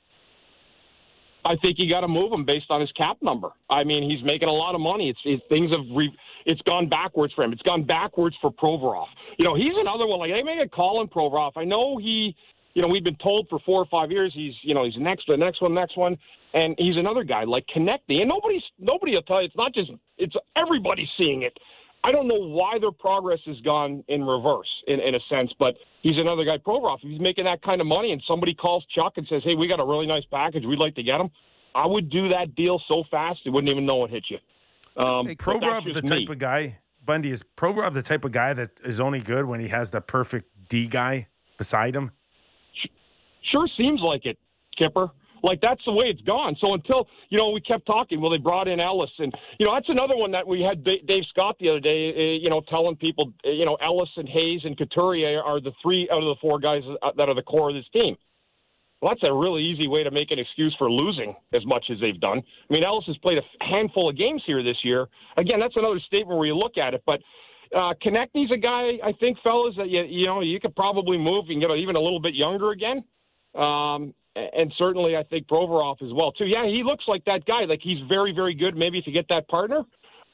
I 1.46 1.54
think 1.62 1.78
you 1.78 1.88
got 1.88 2.00
to 2.00 2.08
move 2.08 2.32
him 2.32 2.44
based 2.44 2.66
on 2.70 2.80
his 2.80 2.90
cap 2.92 3.18
number. 3.22 3.50
I 3.70 3.84
mean, 3.84 4.10
he's 4.10 4.24
making 4.24 4.48
a 4.48 4.52
lot 4.52 4.74
of 4.74 4.80
money. 4.80 5.10
It's 5.10 5.20
it, 5.24 5.40
things 5.48 5.70
have 5.70 5.86
re, 5.94 6.12
it's 6.44 6.60
gone 6.62 6.88
backwards 6.88 7.32
for 7.34 7.44
him. 7.44 7.52
It's 7.52 7.62
gone 7.62 7.84
backwards 7.84 8.34
for 8.40 8.50
Provorov. 8.50 9.06
You 9.38 9.44
know, 9.44 9.54
he's 9.54 9.74
another 9.76 10.06
one. 10.06 10.18
Like 10.18 10.30
they 10.32 10.42
make 10.42 10.58
a 10.64 10.68
call 10.68 10.98
on 10.98 11.06
Provorov. 11.06 11.52
I 11.56 11.64
know 11.64 11.98
he, 11.98 12.34
you 12.74 12.82
know, 12.82 12.88
we've 12.88 13.04
been 13.04 13.16
told 13.22 13.46
for 13.48 13.60
four 13.60 13.80
or 13.80 13.86
five 13.86 14.10
years 14.10 14.32
he's, 14.34 14.54
you 14.62 14.74
know, 14.74 14.84
he's 14.84 14.96
next, 14.98 15.26
the 15.28 15.36
next 15.36 15.62
one, 15.62 15.72
next 15.72 15.96
one, 15.96 16.16
and 16.52 16.74
he's 16.78 16.96
another 16.96 17.22
guy 17.22 17.44
like 17.44 17.64
Konecny. 17.74 18.20
And 18.20 18.28
nobody's 18.28 18.62
nobody 18.80 19.14
will 19.14 19.22
tell 19.22 19.40
you. 19.40 19.46
It's 19.46 19.56
not 19.56 19.72
just 19.72 19.92
it's 20.18 20.34
everybody's 20.56 21.08
seeing 21.16 21.42
it. 21.42 21.56
I 22.06 22.12
don't 22.12 22.28
know 22.28 22.38
why 22.38 22.78
their 22.78 22.92
progress 22.92 23.40
has 23.46 23.60
gone 23.62 24.04
in 24.06 24.22
reverse 24.22 24.68
in, 24.86 25.00
in 25.00 25.16
a 25.16 25.18
sense, 25.28 25.52
but 25.58 25.74
he's 26.02 26.16
another 26.18 26.44
guy, 26.44 26.56
Provorov. 26.56 26.98
If 27.02 27.10
he's 27.10 27.20
making 27.20 27.46
that 27.46 27.62
kind 27.62 27.80
of 27.80 27.88
money 27.88 28.12
and 28.12 28.22
somebody 28.28 28.54
calls 28.54 28.86
Chuck 28.94 29.14
and 29.16 29.26
says, 29.28 29.42
hey, 29.44 29.56
we 29.56 29.66
got 29.66 29.80
a 29.80 29.84
really 29.84 30.06
nice 30.06 30.22
package, 30.30 30.62
we'd 30.64 30.78
like 30.78 30.94
to 30.94 31.02
get 31.02 31.20
him, 31.20 31.30
I 31.74 31.84
would 31.84 32.08
do 32.08 32.28
that 32.28 32.54
deal 32.54 32.80
so 32.86 33.02
fast 33.10 33.40
you 33.42 33.50
wouldn't 33.50 33.72
even 33.72 33.84
know 33.84 34.04
it 34.04 34.12
hit 34.12 34.26
you. 34.30 35.02
Um, 35.02 35.26
Hey, 35.26 35.34
Provorov 35.34 35.82
the 35.82 36.00
just 36.00 36.06
type 36.06 36.28
of 36.28 36.38
guy. 36.38 36.78
Bundy 37.04 37.32
is 37.32 37.42
Provorov 37.56 37.92
the 37.92 38.02
type 38.02 38.24
of 38.24 38.30
guy 38.30 38.52
that 38.52 38.70
is 38.84 39.00
only 39.00 39.18
good 39.18 39.44
when 39.44 39.58
he 39.58 39.66
has 39.66 39.90
the 39.90 40.00
perfect 40.00 40.48
D 40.68 40.86
guy 40.86 41.26
beside 41.58 41.96
him. 41.96 42.12
Sure 43.50 43.68
seems 43.76 44.00
like 44.00 44.26
it, 44.26 44.38
Kipper. 44.78 45.10
Like 45.46 45.60
that's 45.60 45.80
the 45.86 45.92
way 45.92 46.06
it's 46.06 46.20
gone. 46.22 46.56
So 46.60 46.74
until 46.74 47.06
you 47.28 47.38
know, 47.38 47.50
we 47.50 47.60
kept 47.60 47.86
talking. 47.86 48.20
Well, 48.20 48.32
they 48.32 48.38
brought 48.38 48.66
in 48.66 48.80
Ellis, 48.80 49.10
and 49.18 49.32
you 49.60 49.66
know 49.66 49.74
that's 49.74 49.88
another 49.88 50.16
one 50.16 50.32
that 50.32 50.44
we 50.44 50.60
had 50.60 50.82
Dave 50.82 51.22
Scott 51.30 51.56
the 51.60 51.68
other 51.68 51.78
day. 51.78 52.10
Uh, 52.10 52.42
you 52.42 52.50
know, 52.50 52.62
telling 52.68 52.96
people, 52.96 53.32
uh, 53.46 53.50
you 53.50 53.64
know, 53.64 53.76
Ellis 53.76 54.08
and 54.16 54.28
Hayes 54.28 54.62
and 54.64 54.76
Couturier 54.76 55.40
are 55.40 55.60
the 55.60 55.70
three 55.80 56.08
out 56.10 56.18
of 56.18 56.24
the 56.24 56.34
four 56.40 56.58
guys 56.58 56.82
uh, 57.00 57.12
that 57.16 57.28
are 57.28 57.34
the 57.34 57.42
core 57.42 57.70
of 57.70 57.76
this 57.76 57.86
team. 57.92 58.16
Well, 59.00 59.12
that's 59.12 59.22
a 59.22 59.32
really 59.32 59.62
easy 59.62 59.86
way 59.86 60.02
to 60.02 60.10
make 60.10 60.32
an 60.32 60.40
excuse 60.40 60.74
for 60.78 60.90
losing 60.90 61.36
as 61.54 61.64
much 61.64 61.84
as 61.92 62.00
they've 62.00 62.18
done. 62.18 62.38
I 62.38 62.72
mean, 62.72 62.82
Ellis 62.82 63.04
has 63.06 63.16
played 63.18 63.38
a 63.38 63.64
handful 63.64 64.10
of 64.10 64.16
games 64.16 64.42
here 64.46 64.64
this 64.64 64.78
year. 64.82 65.06
Again, 65.36 65.60
that's 65.60 65.76
another 65.76 66.00
statement 66.06 66.38
where 66.38 66.46
you 66.46 66.56
look 66.56 66.76
at 66.76 66.92
it, 66.92 67.02
but. 67.06 67.20
Uh, 67.74 67.92
Konecny's 68.00 68.52
a 68.52 68.56
guy, 68.56 68.92
I 69.04 69.12
think, 69.18 69.38
fellas, 69.42 69.74
that 69.76 69.88
you 69.88 70.00
you 70.02 70.26
know 70.26 70.40
you 70.40 70.60
could 70.60 70.76
probably 70.76 71.18
move 71.18 71.46
and 71.48 71.60
get 71.60 71.68
even 71.72 71.96
a 71.96 72.00
little 72.00 72.20
bit 72.20 72.32
younger 72.32 72.70
again. 72.70 73.02
Um, 73.56 74.14
and 74.36 74.72
certainly, 74.76 75.16
I 75.16 75.22
think 75.22 75.48
Provorov 75.48 76.02
as 76.02 76.12
well 76.12 76.32
too. 76.32 76.44
Yeah, 76.44 76.66
he 76.66 76.82
looks 76.84 77.04
like 77.08 77.24
that 77.24 77.46
guy. 77.46 77.64
Like 77.64 77.80
he's 77.82 77.98
very, 78.08 78.32
very 78.32 78.54
good. 78.54 78.76
Maybe 78.76 78.98
if 78.98 79.06
you 79.06 79.12
get 79.12 79.26
that 79.28 79.48
partner, 79.48 79.82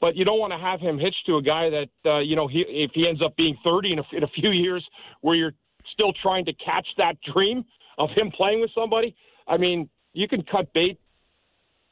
but 0.01 0.15
you 0.15 0.25
don't 0.25 0.39
want 0.39 0.51
to 0.51 0.59
have 0.59 0.79
him 0.79 0.99
hitched 0.99 1.25
to 1.27 1.37
a 1.37 1.41
guy 1.41 1.69
that 1.69 1.89
uh, 2.05 2.19
you 2.19 2.35
know 2.35 2.47
he, 2.47 2.65
if 2.67 2.91
he 2.93 3.07
ends 3.07 3.21
up 3.23 3.35
being 3.37 3.57
30 3.63 3.93
in 3.93 3.99
a, 3.99 4.03
in 4.11 4.23
a 4.23 4.27
few 4.27 4.51
years, 4.51 4.85
where 5.21 5.35
you're 5.35 5.53
still 5.93 6.13
trying 6.21 6.45
to 6.45 6.53
catch 6.53 6.87
that 6.97 7.15
dream 7.33 7.63
of 7.97 8.09
him 8.15 8.31
playing 8.31 8.61
with 8.61 8.71
somebody. 8.75 9.15
I 9.47 9.57
mean, 9.57 9.89
you 10.13 10.27
can 10.27 10.43
cut 10.43 10.71
bait 10.73 10.99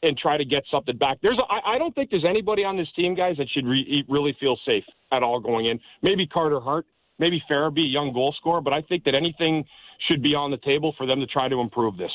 and 0.04 0.18
try 0.18 0.38
to 0.38 0.46
get 0.46 0.64
something 0.72 0.98
back. 0.98 1.20
There's, 1.22 1.38
a, 1.38 1.54
I, 1.54 1.76
I 1.76 1.78
don't 1.78 1.94
think 1.94 2.10
there's 2.10 2.26
anybody 2.28 2.64
on 2.64 2.76
this 2.76 2.88
team, 2.96 3.14
guys, 3.14 3.38
that 3.38 3.48
should 3.54 3.66
re, 3.66 4.04
really 4.10 4.36
feel 4.40 4.58
safe 4.66 4.84
at 5.12 5.22
all 5.22 5.40
going 5.40 5.68
in. 5.68 5.80
Maybe 6.02 6.26
Carter 6.26 6.60
Hart, 6.60 6.86
maybe 7.22 7.41
Farabee, 7.49 7.85
a 7.85 7.88
young 7.88 8.11
goal 8.11 8.35
scorer, 8.38 8.60
but 8.60 8.73
I 8.73 8.81
think 8.81 9.06
that 9.06 9.15
anything 9.15 9.64
should 10.10 10.22
be 10.22 10.35
on 10.35 10.52
the 10.52 10.57
table 10.57 10.93
for 10.98 11.06
them 11.06 11.22
to 11.22 11.27
try 11.27 11.48
to 11.48 11.61
improve 11.61 11.95
this. 11.95 12.11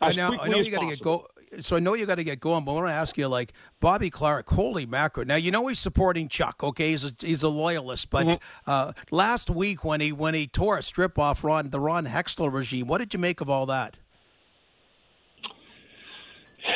I 0.00 0.12
know, 0.12 0.38
I 0.38 0.46
know 0.46 0.58
you 0.60 0.70
got 0.70 0.82
to 0.82 0.86
get 0.86 1.02
go. 1.02 1.26
So 1.60 1.76
I 1.76 1.80
know 1.80 1.94
you 1.94 2.04
got 2.04 2.16
to 2.16 2.24
get 2.24 2.40
going, 2.40 2.66
but 2.66 2.72
I 2.72 2.74
want 2.74 2.88
to 2.88 2.92
ask 2.92 3.16
you, 3.16 3.26
like 3.26 3.54
Bobby 3.80 4.10
Clarke, 4.10 4.50
holy 4.50 4.84
macro! 4.84 5.24
Now 5.24 5.36
you 5.36 5.50
know 5.50 5.66
he's 5.66 5.78
supporting 5.78 6.28
Chuck. 6.28 6.62
Okay, 6.62 6.90
he's 6.90 7.04
a, 7.04 7.12
he's 7.18 7.42
a 7.42 7.48
loyalist, 7.48 8.10
but 8.10 8.26
Mm-hmm. 8.26 8.70
uh, 8.70 8.92
last 9.10 9.48
week 9.48 9.82
when 9.82 10.02
he 10.02 10.12
when 10.12 10.34
he 10.34 10.46
tore 10.46 10.76
a 10.76 10.82
strip 10.82 11.18
off 11.18 11.42
Ron 11.42 11.70
the 11.70 11.80
Ron 11.80 12.06
Hextall 12.06 12.52
regime, 12.52 12.86
what 12.86 12.98
did 12.98 13.14
you 13.14 13.18
make 13.18 13.40
of 13.40 13.48
all 13.48 13.64
that? 13.66 13.96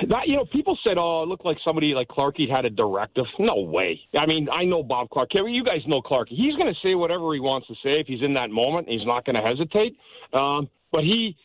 That 0.09 0.27
you 0.27 0.37
know, 0.37 0.45
people 0.47 0.79
said, 0.85 0.97
"Oh, 0.99 1.23
it 1.23 1.29
looked 1.29 1.45
like 1.45 1.59
somebody 1.65 1.95
like 1.95 2.09
Clarkey 2.09 2.49
had 2.51 2.65
a 2.65 2.71
directive." 2.71 3.27
No 3.39 3.61
way. 3.61 4.01
I 4.19 4.27
mean, 4.27 4.49
I 4.51 4.65
know 4.65 4.83
Bob 4.83 5.11
Clarke. 5.11 5.31
You 5.35 5.65
guys 5.65 5.81
know 5.87 6.01
Clarke. 6.01 6.29
He's 6.29 6.55
going 6.57 6.73
to 6.73 6.81
say 6.83 6.95
whatever 6.95 7.33
he 7.35 7.41
wants 7.41 7.67
to 7.69 7.75
say 7.75 8.01
if 8.01 8.07
he's 8.07 8.23
in 8.23 8.35
that 8.35 8.51
moment. 8.51 8.89
He's 8.89 9.07
not 9.07 9.25
going 9.25 9.37
to 9.37 9.43
hesitate. 9.43 9.97
Um, 10.33 10.69
but 10.91 11.03
he 11.03 11.37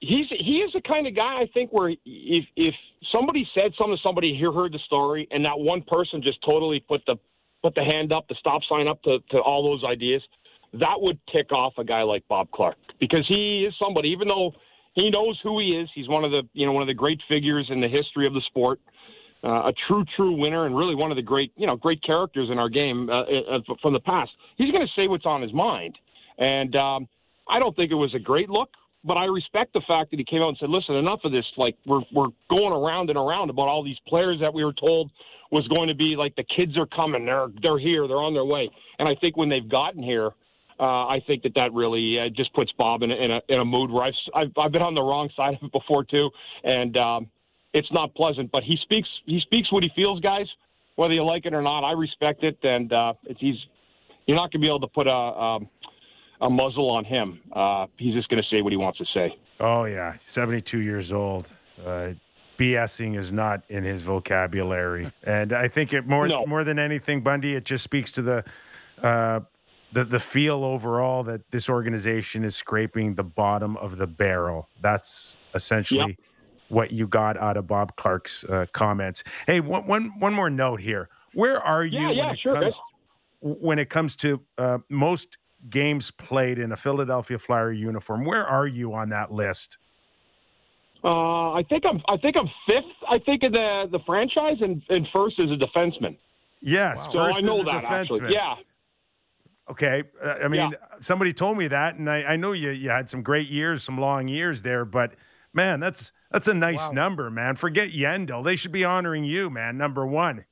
he's 0.00 0.26
he 0.30 0.58
is 0.58 0.72
the 0.72 0.82
kind 0.82 1.06
of 1.06 1.16
guy 1.16 1.40
I 1.40 1.48
think 1.54 1.70
where 1.72 1.90
if 1.90 2.44
if 2.56 2.74
somebody 3.10 3.48
said 3.54 3.72
something 3.78 3.96
to 3.96 4.02
somebody, 4.02 4.36
here 4.36 4.52
heard 4.52 4.72
the 4.72 4.80
story, 4.86 5.26
and 5.30 5.44
that 5.44 5.58
one 5.58 5.82
person 5.82 6.22
just 6.22 6.38
totally 6.44 6.80
put 6.80 7.02
the 7.06 7.16
put 7.62 7.74
the 7.74 7.84
hand 7.84 8.12
up, 8.12 8.28
the 8.28 8.34
stop 8.38 8.62
sign 8.68 8.88
up 8.88 9.02
to 9.04 9.18
to 9.30 9.38
all 9.38 9.62
those 9.62 9.88
ideas, 9.88 10.22
that 10.74 10.96
would 10.98 11.18
tick 11.32 11.52
off 11.52 11.74
a 11.78 11.84
guy 11.84 12.02
like 12.02 12.26
Bob 12.28 12.50
Clarke 12.50 12.76
because 13.00 13.24
he 13.28 13.64
is 13.66 13.74
somebody. 13.78 14.08
Even 14.08 14.28
though 14.28 14.52
he 14.94 15.10
knows 15.10 15.38
who 15.42 15.58
he 15.58 15.76
is, 15.76 15.88
he's 15.94 16.08
one 16.08 16.24
of 16.24 16.30
the 16.30 16.42
you 16.52 16.66
know 16.66 16.72
one 16.72 16.82
of 16.82 16.88
the 16.88 16.94
great 16.94 17.20
figures 17.28 17.66
in 17.70 17.80
the 17.80 17.88
history 17.88 18.26
of 18.26 18.34
the 18.34 18.42
sport. 18.46 18.80
Uh, 19.44 19.70
a 19.70 19.72
true, 19.88 20.04
true 20.14 20.38
winner, 20.38 20.66
and 20.66 20.76
really 20.76 20.94
one 20.94 21.10
of 21.10 21.16
the 21.16 21.22
great, 21.22 21.50
you 21.56 21.66
know, 21.66 21.74
great 21.74 22.00
characters 22.04 22.48
in 22.52 22.60
our 22.60 22.68
game 22.68 23.10
uh, 23.10 23.22
uh, 23.22 23.58
from 23.82 23.92
the 23.92 23.98
past. 23.98 24.30
He's 24.56 24.70
going 24.70 24.86
to 24.86 24.92
say 24.94 25.08
what's 25.08 25.26
on 25.26 25.42
his 25.42 25.52
mind, 25.52 25.98
and 26.38 26.76
um, 26.76 27.08
I 27.48 27.58
don't 27.58 27.74
think 27.74 27.90
it 27.90 27.96
was 27.96 28.14
a 28.14 28.20
great 28.20 28.48
look 28.48 28.68
but 29.04 29.16
I 29.16 29.24
respect 29.24 29.72
the 29.72 29.82
fact 29.86 30.10
that 30.10 30.18
he 30.18 30.24
came 30.24 30.42
out 30.42 30.50
and 30.50 30.58
said, 30.58 30.68
"Listen, 30.70 30.94
enough 30.94 31.20
of 31.24 31.32
this. 31.32 31.44
Like 31.56 31.76
we're 31.86 32.02
we're 32.12 32.28
going 32.48 32.72
around 32.72 33.10
and 33.10 33.18
around 33.18 33.50
about 33.50 33.68
all 33.68 33.82
these 33.82 33.98
players 34.06 34.38
that 34.40 34.52
we 34.52 34.64
were 34.64 34.72
told 34.72 35.10
was 35.50 35.66
going 35.68 35.88
to 35.88 35.94
be 35.94 36.14
like 36.16 36.34
the 36.36 36.44
kids 36.44 36.76
are 36.78 36.86
coming, 36.86 37.26
they're 37.26 37.48
they're 37.62 37.78
here, 37.78 38.06
they're 38.06 38.22
on 38.22 38.34
their 38.34 38.44
way." 38.44 38.70
And 38.98 39.08
I 39.08 39.14
think 39.20 39.36
when 39.36 39.48
they've 39.48 39.68
gotten 39.68 40.02
here, 40.02 40.30
uh, 40.80 41.06
I 41.06 41.20
think 41.26 41.42
that 41.44 41.54
that 41.54 41.72
really 41.72 42.18
uh, 42.18 42.28
just 42.34 42.52
puts 42.54 42.72
Bob 42.72 43.02
in 43.02 43.10
a, 43.10 43.14
in 43.14 43.30
a 43.30 43.40
in 43.48 43.60
a 43.60 43.64
mood 43.64 43.90
where 43.90 44.04
I've, 44.04 44.14
I've 44.34 44.52
I've 44.58 44.72
been 44.72 44.82
on 44.82 44.94
the 44.94 45.02
wrong 45.02 45.28
side 45.36 45.54
of 45.54 45.62
it 45.62 45.72
before 45.72 46.04
too, 46.04 46.30
and 46.64 46.96
um, 46.96 47.26
it's 47.72 47.90
not 47.92 48.14
pleasant. 48.14 48.50
But 48.50 48.62
he 48.62 48.76
speaks 48.82 49.08
he 49.26 49.40
speaks 49.40 49.70
what 49.72 49.82
he 49.82 49.90
feels, 49.94 50.20
guys. 50.20 50.46
Whether 50.96 51.14
you 51.14 51.24
like 51.24 51.46
it 51.46 51.54
or 51.54 51.62
not, 51.62 51.84
I 51.84 51.92
respect 51.92 52.42
it, 52.44 52.58
and 52.62 52.92
uh, 52.92 53.14
it's, 53.24 53.40
he's 53.40 53.56
you're 54.26 54.36
not 54.36 54.52
going 54.52 54.60
to 54.60 54.66
be 54.66 54.66
able 54.68 54.80
to 54.80 54.86
put 54.88 55.06
a 55.06 55.10
um, 55.10 55.68
a 56.40 56.50
muzzle 56.50 56.90
on 56.90 57.04
him. 57.04 57.40
Uh, 57.52 57.86
he's 57.96 58.14
just 58.14 58.28
going 58.28 58.42
to 58.42 58.48
say 58.48 58.62
what 58.62 58.72
he 58.72 58.76
wants 58.76 58.98
to 58.98 59.06
say. 59.14 59.36
Oh 59.60 59.84
yeah, 59.84 60.14
72 60.20 60.80
years 60.80 61.12
old. 61.12 61.48
Uh, 61.84 62.10
BSing 62.58 63.18
is 63.18 63.32
not 63.32 63.62
in 63.70 63.82
his 63.82 64.02
vocabulary, 64.02 65.10
and 65.24 65.52
I 65.52 65.66
think 65.68 65.92
it 65.92 66.06
more 66.06 66.28
No. 66.28 66.44
more 66.46 66.62
than 66.64 66.78
anything, 66.78 67.20
Bundy. 67.22 67.54
It 67.54 67.64
just 67.64 67.82
speaks 67.82 68.10
to 68.12 68.22
the 68.22 68.44
uh, 69.02 69.40
the 69.92 70.04
the 70.04 70.20
feel 70.20 70.64
overall 70.64 71.22
that 71.24 71.42
this 71.50 71.68
organization 71.68 72.44
is 72.44 72.56
scraping 72.56 73.14
the 73.14 73.22
bottom 73.22 73.76
of 73.76 73.98
the 73.98 74.06
barrel. 74.06 74.68
That's 74.80 75.36
essentially 75.54 76.16
what 76.68 76.90
you 76.90 77.06
got 77.06 77.36
out 77.36 77.56
of 77.56 77.66
Bob 77.66 77.94
Clarke's 77.96 78.44
uh, 78.44 78.66
comments. 78.72 79.22
Hey, 79.46 79.60
one, 79.60 79.86
one 79.86 80.18
one 80.18 80.32
more 80.32 80.50
note 80.50 80.80
here. 80.80 81.08
Where 81.34 81.60
are 81.60 81.84
you 81.84 82.00
Yeah, 82.00 82.08
when 82.08 82.16
yeah, 82.16 82.32
it 82.32 82.38
sure, 82.38 82.54
comes 82.54 82.80
when 83.40 83.78
it 83.78 83.90
comes 83.90 84.16
to 84.16 84.40
uh, 84.58 84.78
most 84.88 85.36
games 85.68 86.10
played 86.10 86.58
in 86.58 86.72
a 86.72 86.76
Philadelphia 86.76 87.38
Flyer 87.38 87.72
uniform? 87.72 88.24
Where 88.24 88.46
are 88.46 88.66
you 88.66 88.94
on 88.94 89.10
that 89.10 89.32
list? 89.32 89.78
Uh, 91.04 91.52
I 91.52 91.64
think 91.68 91.84
I'm 91.84 92.00
I 92.08 92.16
think 92.16 92.36
I'm 92.36 92.48
fifth. 92.66 92.94
I 93.10 93.18
think 93.18 93.42
in 93.42 93.52
the 93.52 93.88
the 93.90 93.98
franchise 94.06 94.56
and, 94.60 94.82
and 94.88 95.06
first 95.12 95.38
as 95.40 95.50
a 95.50 95.56
defenseman. 95.56 96.16
Yes, 96.62 97.04
So 97.06 97.12
first 97.12 97.38
I 97.38 97.40
know 97.40 97.64
that 97.64 97.84
actually. 97.84 98.32
Yeah. 98.32 98.54
Okay. 99.72 100.02
Uh, 100.22 100.34
I 100.44 100.48
mean, 100.48 100.74
somebody 101.00 101.32
told 101.32 101.56
me 101.56 101.66
that, 101.68 101.96
and 101.96 102.10
I, 102.10 102.22
I 102.22 102.36
know 102.36 102.52
you 102.52 102.70
you 102.70 102.90
had 102.90 103.08
some 103.08 103.22
great 103.22 103.48
years, 103.48 103.82
some 103.82 103.96
long 103.98 104.28
years 104.28 104.60
there, 104.60 104.84
but 104.84 105.14
man, 105.54 105.80
that's 105.80 106.12
that's 106.30 106.46
a 106.46 106.54
nice 106.54 106.90
number, 106.92 107.30
man. 107.30 107.56
Forget 107.56 107.88
Yandle. 107.90 108.44
They 108.44 108.56
should 108.56 108.72
be 108.72 108.84
honoring 108.84 109.24
you, 109.24 109.48
man. 109.48 109.78
Number 109.78 110.06
one. 110.06 110.44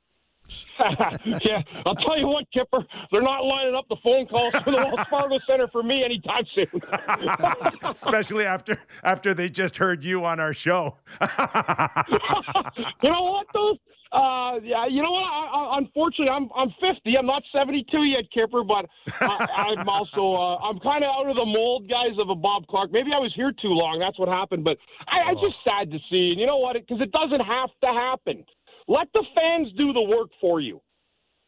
yeah, 1.45 1.63
I'll 1.85 1.95
tell 1.95 2.19
you 2.19 2.27
what, 2.27 2.45
Kipper, 2.53 2.85
they're 3.11 3.23
not 3.23 3.45
lining 3.45 3.75
up 3.75 3.87
the 3.89 3.97
phone 4.03 4.27
calls 4.27 4.53
for 4.65 4.71
the 4.71 4.77
Wells 4.77 5.07
Fargo 5.09 5.39
Center 5.47 5.69
for 5.69 5.83
me 5.83 6.05
anytime 6.05 6.45
soon. 6.55 6.67
Especially 7.91 8.45
after 8.45 8.79
after 9.03 9.35
they 9.35 9.49
just 9.49 9.77
heard 9.77 10.05
you 10.05 10.25
on 10.25 10.41
our 10.41 10.55
show. 10.55 10.97
you 11.21 11.29
know 13.11 13.23
what, 13.23 13.47
though? 13.53 13.77
Uh, 14.13 14.59
yeah, 14.65 14.87
you 14.87 15.03
know 15.03 15.13
what? 15.13 15.23
I, 15.23 15.47
I, 15.55 15.79
unfortunately, 15.79 16.31
I'm 16.31 16.49
I'm 16.57 16.71
50. 16.81 17.17
I'm 17.17 17.27
not 17.27 17.45
72 17.55 18.03
yet, 18.05 18.25
Kipper, 18.35 18.65
but 18.65 18.87
I, 19.21 19.77
I'm 19.79 19.89
also 19.89 20.35
uh, 20.35 20.57
I'm 20.57 20.81
kind 20.81 21.05
of 21.05 21.11
out 21.15 21.31
of 21.31 21.37
the 21.37 21.45
mold, 21.45 21.89
guys, 21.89 22.19
of 22.19 22.29
a 22.29 22.35
Bob 22.35 22.67
Clarke. 22.67 22.91
Maybe 22.91 23.11
I 23.15 23.21
was 23.21 23.33
here 23.37 23.53
too 23.53 23.71
long. 23.71 24.01
That's 24.01 24.19
what 24.19 24.29
happened. 24.29 24.65
But 24.65 24.79
I, 25.07 25.31
I 25.31 25.35
just 25.35 25.55
sad 25.63 25.93
to 25.93 25.99
see. 26.11 26.31
And 26.33 26.41
you 26.41 26.47
know 26.47 26.57
what? 26.57 26.75
Because 26.75 27.01
it 27.01 27.13
doesn't 27.13 27.41
have 27.41 27.71
to 27.83 27.87
happen. 27.87 28.45
Let 28.91 29.07
the 29.15 29.25
fans 29.37 29.69
do 29.79 29.93
the 29.93 30.03
work 30.03 30.31
for 30.41 30.61
you. 30.61 30.81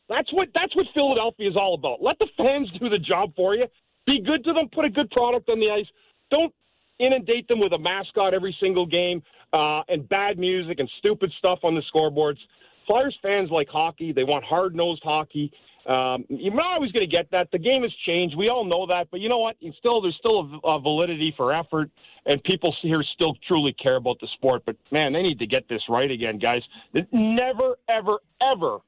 That's 0.08 0.32
what 0.32 0.48
that's 0.54 0.74
what 0.76 0.86
Philadelphia 0.94 1.50
is 1.50 1.56
all 1.56 1.74
about. 1.74 2.00
Let 2.00 2.16
the 2.20 2.28
fans 2.36 2.70
do 2.78 2.88
the 2.88 3.00
job 3.00 3.32
for 3.34 3.56
you. 3.56 3.66
Be 4.06 4.22
good 4.22 4.44
to 4.44 4.52
them. 4.52 4.68
Put 4.72 4.84
a 4.84 4.88
good 4.88 5.10
product 5.10 5.48
on 5.48 5.58
the 5.58 5.68
ice. 5.68 5.86
Don't 6.30 6.54
inundate 7.00 7.48
them 7.48 7.58
with 7.58 7.72
a 7.72 7.78
mascot 7.78 8.32
every 8.32 8.56
single 8.60 8.86
game 8.86 9.20
uh, 9.52 9.82
and 9.88 10.08
bad 10.08 10.38
music 10.38 10.78
and 10.78 10.88
stupid 10.98 11.32
stuff 11.38 11.58
on 11.64 11.74
the 11.74 11.82
scoreboards. 11.92 12.38
Flyers 12.86 13.16
fans 13.22 13.50
like 13.50 13.68
hockey. 13.68 14.12
They 14.12 14.24
want 14.24 14.44
hard 14.44 14.76
nosed 14.76 15.02
hockey. 15.02 15.50
Um, 15.86 16.24
you're 16.28 16.54
not 16.54 16.74
always 16.74 16.92
going 16.92 17.08
to 17.08 17.10
get 17.10 17.30
that. 17.32 17.48
The 17.50 17.58
game 17.58 17.82
has 17.82 17.92
changed. 18.06 18.36
We 18.36 18.48
all 18.48 18.64
know 18.64 18.86
that. 18.86 19.08
But 19.10 19.20
you 19.20 19.28
know 19.28 19.38
what? 19.38 19.56
It's 19.60 19.76
still 19.78 20.00
there's 20.00 20.16
still 20.18 20.60
a, 20.64 20.68
a 20.68 20.80
validity 20.80 21.34
for 21.36 21.52
effort, 21.52 21.90
and 22.24 22.42
people 22.44 22.74
here 22.82 23.02
still 23.14 23.34
truly 23.48 23.74
care 23.82 23.96
about 23.96 24.20
the 24.20 24.28
sport. 24.34 24.62
But 24.64 24.76
man, 24.92 25.12
they 25.12 25.22
need 25.22 25.38
to 25.40 25.46
get 25.46 25.68
this 25.68 25.82
right 25.88 26.10
again, 26.10 26.38
guys. 26.38 26.62
It 26.94 27.08
never, 27.12 27.76
ever, 27.88 28.18
ever 28.40 28.78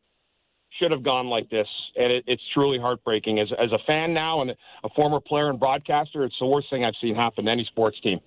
should 0.78 0.90
have 0.92 1.02
gone 1.02 1.26
like 1.26 1.50
this, 1.50 1.66
and 1.96 2.12
it, 2.12 2.24
it's 2.26 2.42
truly 2.52 2.78
heartbreaking. 2.78 3.40
As 3.40 3.48
as 3.60 3.72
a 3.72 3.78
fan 3.86 4.14
now 4.14 4.42
and 4.42 4.50
a 4.50 4.88
former 4.94 5.20
player 5.20 5.50
and 5.50 5.58
broadcaster, 5.58 6.24
it's 6.24 6.36
the 6.38 6.46
worst 6.46 6.68
thing 6.70 6.84
I've 6.84 6.94
seen 7.00 7.14
happen 7.16 7.46
to 7.46 7.50
any 7.50 7.64
sports 7.64 7.98
team. 8.02 8.20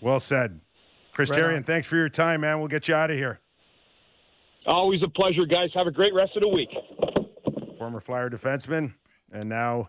well 0.00 0.20
said. 0.20 0.60
Chris 1.14 1.28
Right 1.28 1.40
Therrien, 1.40 1.56
on. 1.58 1.64
thanks 1.64 1.86
for 1.86 1.96
your 1.96 2.08
time, 2.08 2.40
man. 2.40 2.58
We'll 2.58 2.68
get 2.68 2.88
you 2.88 2.94
out 2.94 3.10
of 3.10 3.18
here. 3.18 3.38
Always 4.66 5.02
a 5.02 5.08
pleasure, 5.08 5.44
guys. 5.44 5.68
Have 5.74 5.86
a 5.86 5.90
great 5.90 6.14
rest 6.14 6.32
of 6.36 6.40
the 6.42 6.48
week. 6.48 6.70
Former 7.82 7.98
Flyer 8.00 8.30
defenseman, 8.30 8.94
and 9.32 9.48
now 9.48 9.88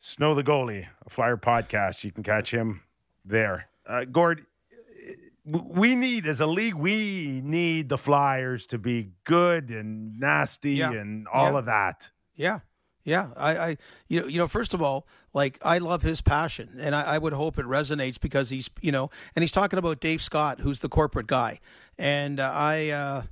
Snow 0.00 0.34
the 0.34 0.42
Goalie, 0.42 0.84
a 1.06 1.08
Flyer 1.08 1.36
podcast. 1.36 2.02
You 2.02 2.10
can 2.10 2.24
catch 2.24 2.50
him 2.50 2.80
there. 3.24 3.68
Uh, 3.88 4.04
Gord, 4.04 4.44
we 5.46 5.94
need, 5.94 6.26
as 6.26 6.40
a 6.40 6.46
league, 6.48 6.74
we 6.74 7.40
need 7.44 7.88
the 7.88 7.96
Flyers 7.96 8.66
to 8.66 8.78
be 8.78 9.10
good 9.22 9.70
and 9.70 10.18
nasty 10.18 10.72
Yeah. 10.72 10.90
and 10.90 11.28
all 11.28 11.52
Yeah. 11.52 11.58
of 11.58 11.66
that. 11.66 12.10
Yeah. 12.34 12.60
Yeah, 13.04 13.28
I, 13.36 13.56
I, 13.58 13.76
you 14.08 14.20
know, 14.20 14.26
you 14.26 14.38
know, 14.38 14.48
first 14.48 14.74
of 14.74 14.82
all, 14.82 15.06
like 15.32 15.56
I 15.62 15.78
love 15.78 16.02
his 16.02 16.20
passion, 16.20 16.78
and 16.80 16.94
I, 16.96 17.02
I 17.14 17.18
would 17.18 17.32
hope 17.32 17.58
it 17.60 17.64
resonates 17.64 18.20
because 18.20 18.50
he's, 18.50 18.68
you 18.80 18.90
know, 18.92 19.08
and 19.36 19.42
he's 19.44 19.52
talking 19.52 19.78
about 19.78 20.00
Dave 20.00 20.20
Scott, 20.20 20.60
who's 20.60 20.80
the 20.80 20.88
corporate 20.88 21.26
guy, 21.28 21.60
and 21.96 22.38
uh, 22.40 22.50
I, 22.52 22.88
uh, 22.90 23.22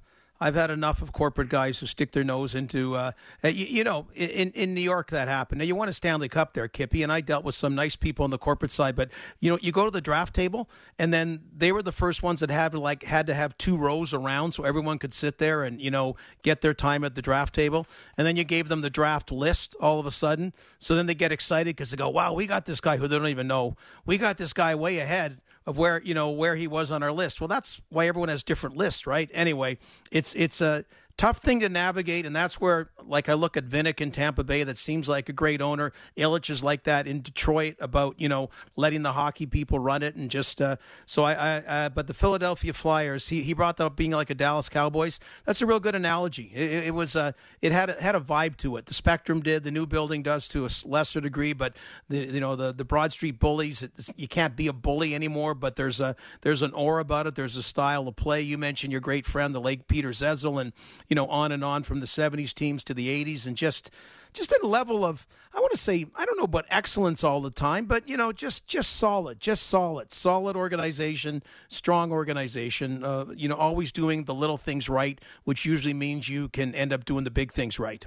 I've 0.41 0.55
had 0.55 0.71
enough 0.71 1.03
of 1.03 1.13
corporate 1.13 1.49
guys 1.49 1.79
who 1.79 1.87
stick 1.87 2.13
their 2.13 2.25
nose 2.25 2.55
into, 2.55 2.95
uh, 2.95 3.13
uh, 3.43 3.49
you, 3.49 3.67
you 3.67 3.85
know, 3.85 4.07
in 4.15 4.51
in 4.53 4.75
New 4.75 4.81
York 4.81 5.11
that 5.11 5.29
happened. 5.29 5.59
Now 5.59 5.65
you 5.65 5.75
won 5.75 5.89
a 5.89 5.93
Stanley 5.93 6.29
Cup 6.29 6.55
there, 6.55 6.69
Kippy, 6.69 7.03
and 7.03 7.13
I 7.13 7.21
dealt 7.21 7.45
with 7.45 7.55
some 7.55 7.75
nice 7.75 7.97
people 7.97 8.25
on 8.25 8.31
the 8.31 8.39
corporate 8.39 8.71
side, 8.71 8.95
but 8.95 9.11
you 9.41 9.51
know, 9.51 9.59
you 9.61 9.73
go 9.73 9.85
to 9.85 9.91
the 9.91 10.01
draft 10.01 10.35
table, 10.35 10.69
and 10.99 11.13
then 11.13 11.41
they 11.57 11.73
were 11.73 11.83
the 11.83 11.93
first 11.93 12.23
ones 12.23 12.41
that 12.41 12.51
had 12.51 12.75
like 12.75 13.03
had 13.05 13.27
to 13.27 13.35
have 13.35 13.59
two 13.59 13.77
rows 13.77 14.15
around 14.15 14.53
so 14.53 14.63
everyone 14.65 14.99
could 14.99 15.13
sit 15.13 15.39
there 15.39 15.65
and 15.65 15.81
you 15.81 15.91
know 15.91 16.15
get 16.43 16.61
their 16.61 16.75
time 16.75 17.03
at 17.05 17.15
the 17.15 17.23
draft 17.23 17.55
table, 17.55 17.87
and 18.17 18.27
then 18.27 18.37
you 18.37 18.45
gave 18.45 18.69
them 18.69 18.81
the 18.81 18.91
draft 18.91 19.33
list 19.33 19.75
all 19.81 19.99
of 19.99 20.07
a 20.07 20.11
sudden, 20.11 20.53
so 20.79 20.95
then 20.95 21.07
they 21.07 21.15
get 21.15 21.33
excited 21.33 21.75
because 21.77 21.91
they 21.91 21.97
go, 21.97 22.09
wow, 22.09 22.33
we 22.33 22.47
got 22.47 22.65
this 22.65 22.81
guy 22.81 22.97
who 22.97 23.09
they 23.09 23.19
don't 23.19 23.29
even 23.29 23.49
know, 23.49 23.77
we 24.07 24.19
got 24.19 24.39
this 24.39 24.53
guy 24.53 24.75
way 24.75 24.99
ahead 24.99 25.41
of 25.69 25.77
where 25.77 26.01
you 26.03 26.15
know 26.15 26.31
where 26.31 26.57
he 26.57 26.67
was 26.67 26.91
on 26.91 27.03
our 27.03 27.13
list. 27.13 27.43
Well, 27.43 27.49
that's 27.49 27.79
why 27.91 28.09
everyone 28.09 28.31
has 28.31 28.43
different 28.43 28.75
lists, 28.75 29.07
right? 29.07 29.31
Anyway, 29.35 29.77
it's 30.11 30.35
it's 30.35 30.63
a 30.63 30.87
tough 31.19 31.39
thing 31.39 31.61
to 31.61 31.69
navigate, 31.69 32.25
and 32.25 32.35
that's 32.35 32.59
where 32.59 32.89
like 33.09 33.29
I 33.29 33.35
look 33.35 33.57
at 33.57 33.69
Vinik 33.69 34.01
in 34.01 34.11
Tampa 34.11 34.45
Bay, 34.45 34.63
that 34.65 34.77
seems 34.77 35.09
like 35.09 35.29
a 35.29 35.33
great 35.33 35.61
owner. 35.61 35.93
Ilitch 36.17 36.51
is 36.51 36.63
like 36.63 36.85
that 36.85 37.07
in 37.07 37.23
Detroit 37.23 37.77
about 37.81 38.21
you 38.21 38.29
know 38.29 38.51
letting 38.77 39.03
the 39.03 39.13
hockey 39.13 39.47
people 39.47 39.79
run 39.79 40.03
it 40.03 40.15
and 40.15 40.31
just 40.31 40.61
uh, 40.61 40.77
so 41.07 41.23
I, 41.25 41.33
I 41.33 41.57
uh, 41.59 41.89
but 41.89 42.07
the 42.07 42.15
Philadelphia 42.15 42.73
Flyers, 42.73 43.29
he 43.29 43.43
he 43.43 43.53
brought 43.53 43.81
up 43.81 43.97
being 43.97 44.11
like 44.13 44.31
a 44.31 44.35
Dallas 44.35 44.69
Cowboys. 44.69 45.19
That's 45.45 45.63
a 45.63 45.67
real 45.67 45.81
good 45.81 45.95
analogy. 45.95 46.51
It, 46.55 46.87
it- 46.89 46.95
was 46.99 47.15
uh, 47.15 47.31
it 47.63 47.71
had 47.71 47.91
a, 47.91 47.95
had 48.03 48.17
a 48.17 48.21
vibe 48.21 48.57
to 48.57 48.77
it. 48.77 48.87
The 48.87 48.95
Spectrum 48.95 49.41
did, 49.41 49.63
the 49.63 49.71
new 49.71 49.87
building 49.87 50.23
does 50.23 50.49
to 50.49 50.67
a 50.67 50.71
lesser 50.85 51.21
degree, 51.21 51.53
but 51.53 51.77
the 52.09 52.19
you 52.27 52.41
know 52.41 52.57
the 52.57 52.73
the 52.73 52.85
Broad 52.85 53.13
Street 53.13 53.39
Bullies, 53.39 53.87
you 54.17 54.27
can't 54.27 54.57
be 54.57 54.67
a 54.67 54.73
bully 54.73 55.15
anymore. 55.15 55.55
But 55.55 55.77
there's 55.77 56.01
a 56.01 56.17
there's 56.43 56.63
an 56.63 56.73
aura 56.73 57.03
about 57.03 57.27
it. 57.29 57.35
There's 57.37 57.57
a 57.57 57.63
style 57.63 58.09
of 58.09 58.17
play. 58.17 58.43
You 58.43 58.59
mentioned 58.59 58.91
your 58.91 59.01
great 59.01 59.25
friend, 59.27 59.55
the 59.55 59.61
late 59.61 59.87
Peter 59.87 60.11
Zezel, 60.11 60.61
and 60.61 60.73
you 61.09 61.15
know 61.15 61.27
on 61.29 61.53
and 61.53 61.63
on 61.65 61.85
from 61.85 62.01
the 62.01 62.07
'70s 62.07 62.53
teams 62.53 62.83
to 62.85 62.95
the 62.99 63.09
'80s, 63.25 63.47
and 63.47 63.57
just 63.57 63.91
just 64.33 64.53
a 64.63 64.67
level 64.67 65.05
of 65.05 65.27
I 65.55 65.61
want 65.61 65.73
to 65.73 65.79
say 65.79 66.07
I 66.15 66.25
don't 66.25 66.37
know 66.37 66.45
about 66.45 66.67
excellence 66.71 67.25
all 67.25 67.41
the 67.41 67.51
time, 67.51 67.87
but 67.87 68.09
you 68.09 68.17
know 68.17 68.33
just 68.33 68.67
just 68.67 68.97
solid, 68.97 69.41
just 69.41 69.65
solid, 69.67 70.13
solid 70.13 70.57
organization, 70.57 71.43
strong 71.69 72.13
organization. 72.13 73.03
Uh, 73.03 73.27
you 73.35 73.49
know, 73.49 73.57
always 73.57 73.91
doing 73.91 74.25
the 74.25 74.35
little 74.35 74.59
things 74.59 74.89
right, 74.89 75.21
which 75.45 75.65
usually 75.65 75.95
means 75.95 76.29
you 76.29 76.49
can 76.49 76.75
end 76.75 76.93
up 76.93 77.05
doing 77.05 77.25
the 77.25 77.31
big 77.31 77.53
things 77.53 77.79
right. 77.79 78.07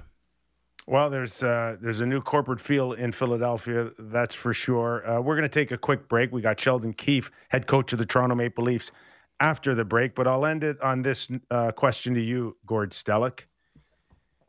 Well, 0.86 1.10
there's 1.10 1.42
uh, 1.42 1.76
there's 1.80 2.00
a 2.00 2.06
new 2.06 2.20
corporate 2.20 2.60
feel 2.60 2.92
in 2.92 3.12
Philadelphia, 3.12 3.90
that's 3.98 4.34
for 4.34 4.52
sure. 4.52 5.08
Uh, 5.08 5.20
we're 5.20 5.36
going 5.36 5.48
to 5.48 5.60
take 5.60 5.70
a 5.70 5.78
quick 5.78 6.08
break. 6.08 6.32
We 6.32 6.40
got 6.40 6.58
Sheldon 6.58 6.92
Keefe, 6.92 7.30
head 7.50 7.66
coach 7.66 7.92
of 7.92 7.98
the 7.98 8.06
Toronto 8.06 8.34
Maple 8.34 8.64
Leafs, 8.64 8.90
after 9.38 9.74
the 9.74 9.84
break. 9.84 10.14
But 10.14 10.26
I'll 10.26 10.44
end 10.44 10.64
it 10.64 10.80
on 10.80 11.02
this 11.02 11.28
uh, 11.50 11.70
question 11.72 12.14
to 12.14 12.20
you, 12.20 12.56
Gord 12.66 12.90
Stellick. 12.90 13.42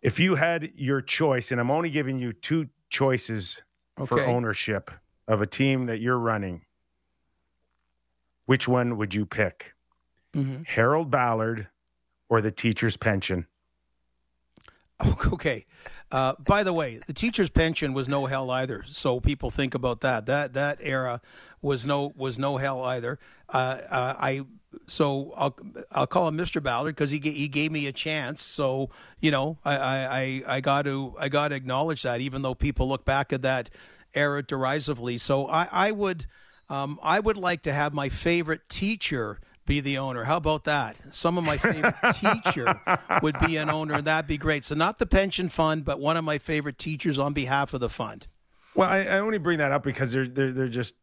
If 0.04 0.20
you 0.20 0.36
had 0.36 0.70
your 0.76 1.02
choice, 1.02 1.52
and 1.52 1.60
I'm 1.60 1.72
only 1.72 1.90
giving 1.90 2.20
you 2.20 2.34
two 2.34 2.68
choices 2.90 3.62
for 4.06 4.20
ownership 4.20 4.92
of 5.30 5.42
a 5.42 5.48
team 5.48 5.86
that 5.86 6.02
you're 6.02 6.20
running, 6.20 6.62
which 8.46 8.68
one 8.68 8.98
would 8.98 9.16
you 9.16 9.26
pick? 9.26 9.74
Mm-hmm. 10.34 10.64
Harold 10.64 11.10
Ballard 11.10 11.70
or 12.28 12.42
the 12.42 12.52
teacher's 12.52 12.98
pension? 12.98 13.48
Okay. 15.34 15.66
Uh, 16.12 16.34
by 16.40 16.64
the 16.64 16.72
way, 16.72 17.00
the 17.08 17.14
teacher's 17.14 17.50
pension 17.50 17.94
was 17.94 18.08
no 18.08 18.28
hell 18.28 18.52
either. 18.52 18.84
So 18.88 19.20
people 19.20 19.50
think 19.50 19.74
about 19.74 20.02
that. 20.02 20.28
That 20.28 20.54
that 20.54 20.78
era 20.82 21.20
was 21.62 21.86
no 21.88 22.14
was 22.16 22.38
no 22.38 22.58
hell 22.58 22.84
either. 22.84 23.18
Uh, 23.50 23.80
uh, 23.90 24.16
I 24.20 24.46
so 24.86 25.34
I'll 25.36 25.56
I'll 25.92 26.08
call 26.08 26.28
him 26.28 26.38
Mr. 26.38 26.62
Ballard 26.62 26.96
because 26.96 27.12
he 27.12 27.20
he 27.20 27.48
gave 27.48 27.72
me 27.72 27.88
a 27.88 27.92
chance. 27.92 28.42
So 28.42 28.90
you 29.20 29.32
know 29.32 29.58
I 29.64 29.76
I 29.76 30.44
I 30.48 30.62
got 30.62 30.84
to 30.84 31.16
I 31.20 31.30
got 31.30 31.50
to 31.50 31.56
acknowledge 31.56 32.04
that 32.04 32.22
even 32.22 32.42
though 32.42 32.56
people 32.56 32.88
look 32.88 33.06
back 33.06 33.34
at 33.34 33.42
that 33.42 33.70
era 34.14 34.44
derisively. 34.44 35.18
So 35.18 35.48
I 35.48 35.68
I 35.72 35.92
would 35.92 36.26
um, 36.70 37.00
I 37.04 37.20
would 37.20 37.38
like 37.38 37.64
to 37.64 37.74
have 37.74 37.94
my 37.94 38.10
favorite 38.10 38.68
teacher 38.70 39.40
be 39.66 39.80
the 39.80 39.98
owner. 39.98 40.26
How 40.26 40.38
about 40.38 40.66
that? 40.66 41.04
Some 41.10 41.38
of 41.38 41.44
my 41.44 41.58
favorite 41.58 41.96
teacher 42.16 42.80
would 43.22 43.38
be 43.40 43.58
an 43.58 43.70
owner, 43.70 43.96
and 43.96 44.06
that'd 44.06 44.28
be 44.28 44.38
great. 44.38 44.64
So 44.64 44.76
not 44.76 45.00
the 45.00 45.06
pension 45.06 45.50
fund, 45.50 45.86
but 45.86 46.00
one 46.00 46.18
of 46.18 46.24
my 46.24 46.38
favorite 46.38 46.78
teachers 46.78 47.18
on 47.18 47.34
behalf 47.34 47.74
of 47.74 47.80
the 47.80 47.90
fund. 47.90 48.28
Well, 48.76 48.90
I, 48.90 49.04
I 49.04 49.20
only 49.20 49.38
bring 49.38 49.60
that 49.60 49.72
up 49.72 49.84
because 49.84 50.12
they're 50.12 50.28
they're 50.28 50.52
they're 50.52 50.68
just 50.68 50.96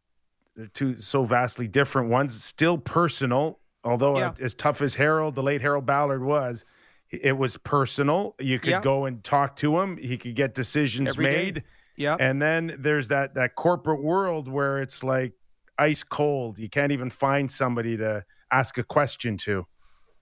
they're 0.60 0.68
two 0.68 0.96
so 1.00 1.24
vastly 1.24 1.66
different. 1.66 2.10
One's 2.10 2.42
still 2.44 2.78
personal, 2.78 3.58
although 3.84 4.18
Yeah. 4.18 4.34
as 4.40 4.54
tough 4.54 4.82
as 4.82 4.94
Harold, 4.94 5.34
the 5.34 5.42
late 5.42 5.60
Harold 5.62 5.86
Ballard 5.86 6.22
was, 6.22 6.64
it 7.10 7.36
was 7.36 7.56
personal. 7.56 8.36
You 8.38 8.58
could 8.60 8.70
Yeah. 8.70 8.80
go 8.82 9.06
and 9.06 9.22
talk 9.24 9.56
to 9.56 9.78
him. 9.80 9.96
He 9.96 10.16
could 10.16 10.36
get 10.36 10.54
decisions 10.54 11.08
Every 11.10 11.24
day. 11.24 11.30
made. 11.36 11.64
Yeah. 11.96 12.16
And 12.20 12.40
then 12.40 12.76
there's 12.78 13.08
that 13.08 13.34
that 13.34 13.56
corporate 13.56 14.02
world 14.02 14.48
where 14.48 14.78
it's 14.80 15.02
like 15.02 15.32
ice 15.78 16.02
cold. 16.02 16.58
You 16.58 16.68
can't 16.68 16.92
even 16.92 17.10
find 17.10 17.50
somebody 17.50 17.96
to 17.96 18.24
ask 18.52 18.78
a 18.78 18.84
question 18.84 19.36
to. 19.38 19.66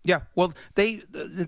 Yeah, 0.04 0.20
well, 0.34 0.54
they 0.74 1.02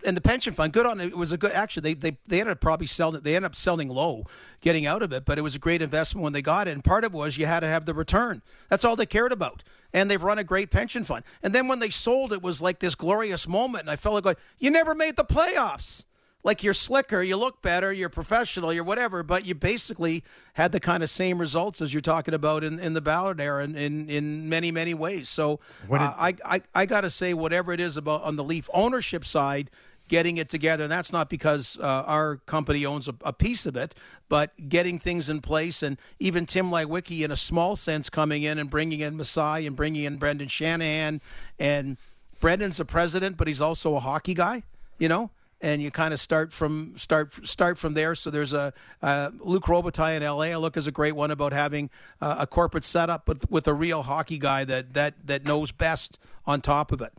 and 0.05 0.17
the 0.17 0.21
pension 0.21 0.53
fund, 0.53 0.73
good 0.73 0.85
on 0.85 1.01
it. 1.01 1.07
It 1.07 1.17
was 1.17 1.33
a 1.33 1.39
good. 1.39 1.53
Actually, 1.53 1.95
they 1.95 2.11
they 2.11 2.19
they 2.27 2.41
ended 2.41 2.53
up 2.53 2.61
probably 2.61 2.87
selling. 2.87 3.21
They 3.23 3.37
ended 3.37 3.47
up 3.47 3.55
selling 3.55 3.89
low, 3.89 4.25
getting 4.61 4.87
out 4.87 5.03
of 5.03 5.13
it. 5.13 5.25
But 5.25 5.39
it 5.39 5.43
was 5.43 5.55
a 5.55 5.59
great 5.59 5.81
investment 5.81 6.23
when 6.25 6.33
they 6.33 6.43
got 6.43 6.69
it. 6.69 6.73
And 6.73 6.83
part 6.83 7.05
of 7.05 7.15
it 7.15 7.17
was 7.17 7.39
you 7.39 7.47
had 7.47 7.61
to 7.61 7.69
have 7.69 7.87
the 7.87 7.95
return. 7.95 8.43
That's 8.69 8.85
all 8.85 8.97
they 8.97 9.07
cared 9.07 9.33
about. 9.33 9.63
And 9.93 10.11
they've 10.11 10.23
run 10.23 10.39
a 10.39 10.45
great 10.45 10.71
pension 10.71 11.05
fund. 11.05 11.25
And 11.43 11.55
then 11.55 11.69
when 11.69 11.79
they 11.79 11.91
sold, 11.91 12.33
it 12.33 12.43
was 12.43 12.61
like 12.61 12.81
this 12.81 12.95
glorious 12.95 13.49
moment. 13.49 13.83
And 13.83 13.91
I 13.91 13.97
felt 13.97 14.25
like 14.25 14.39
you 14.59 14.71
never 14.71 14.95
made 14.95 15.17
the 15.17 15.25
playoffs. 15.25 16.05
Like 16.43 16.63
you're 16.63 16.75
slicker, 16.75 17.23
you 17.23 17.37
look 17.37 17.61
better, 17.61 17.93
you're 17.93 18.09
professional, 18.09 18.73
you're 18.73 18.85
whatever, 18.85 19.23
but 19.23 19.45
you 19.45 19.55
basically 19.55 20.25
had 20.55 20.73
the 20.73 20.81
kind 20.81 21.03
of 21.03 21.11
same 21.11 21.39
results 21.39 21.83
as 21.83 21.93
you're 21.93 22.01
talking 22.01 22.33
about 22.33 22.65
in, 22.65 22.79
in 22.79 22.95
the 22.95 23.03
Ballard 23.03 23.41
era 23.41 23.63
in, 23.63 23.77
in, 23.77 24.09
in 24.09 24.49
many, 24.49 24.71
many 24.71 24.95
ways. 24.95 25.29
So 25.29 25.61
uh, 26.01 26.15
I, 26.17 26.35
I, 26.45 26.63
I 26.75 26.87
got 26.87 27.03
to 27.03 27.11
say, 27.11 27.35
whatever 27.35 27.73
it 27.73 27.81
is 27.81 27.97
about 27.97 28.23
on 28.23 28.37
the 28.37 28.45
Leaf 28.45 28.71
ownership 28.73 29.27
side, 29.27 29.71
getting 30.09 30.39
it 30.39 30.49
together, 30.49 30.85
and 30.85 30.91
that's 30.91 31.13
not 31.13 31.29
because 31.29 31.79
uh, 31.79 31.85
our 31.85 32.39
company 32.39 32.85
owns 32.85 33.07
a, 33.07 33.15
a 33.23 33.33
piece 33.33 33.65
of 33.65 33.77
it, 33.77 33.95
but 34.29 34.69
getting 34.69 34.99
things 34.99 35.31
in 35.31 35.41
place, 35.41 35.83
and 35.83 35.99
even 36.19 36.47
Tim 36.47 36.71
Leiweke, 36.71 37.23
in 37.23 37.31
a 37.31 37.37
small 37.37 37.77
sense, 37.77 38.11
coming 38.11 38.43
in 38.43 38.59
and 38.59 38.69
bringing 38.69 39.01
in 39.01 39.17
Masai 39.17 39.67
and 39.67 39.77
bringing 39.77 40.05
in 40.05 40.17
Brendan 40.17 40.49
Shanahan, 40.49 41.21
and 41.59 41.97
Brendan's 42.41 42.81
a 42.81 42.85
president, 42.85 43.37
but 43.37 43.47
he's 43.47 43.61
also 43.61 43.95
a 43.95 44.01
hockey 44.01 44.35
guy, 44.35 44.65
you 44.99 45.09
know. 45.09 45.31
And 45.63 45.83
you 45.83 45.91
kind 45.91 46.15
of 46.15 46.21
start 46.21 46.53
from 46.53 46.95
start 46.97 47.47
start 47.47 47.77
from 47.77 47.95
there. 47.95 48.15
So 48.15 48.31
there's 48.31 48.55
a 48.55 48.73
uh, 49.03 49.31
Luc 49.41 49.65
Robitaille 49.65 50.17
in 50.17 50.23
LA. 50.23 50.45
I 50.45 50.57
look 50.57 50.77
as 50.77 50.87
a 50.87 50.93
great 50.93 51.15
one 51.15 51.31
about 51.31 51.53
having 51.53 51.91
uh, 52.21 52.37
a 52.39 52.47
corporate 52.47 52.85
setup, 52.85 53.27
but 53.27 53.51
with 53.51 53.69
a 53.69 53.75
real 53.75 54.03
hockey 54.03 54.39
guy 54.39 54.65
that 54.65 54.95
that 54.95 55.27
that 55.27 55.45
knows 55.45 55.71
best 55.71 56.19
on 56.47 56.63
top 56.63 56.93
of 56.93 57.03
it. 57.03 57.13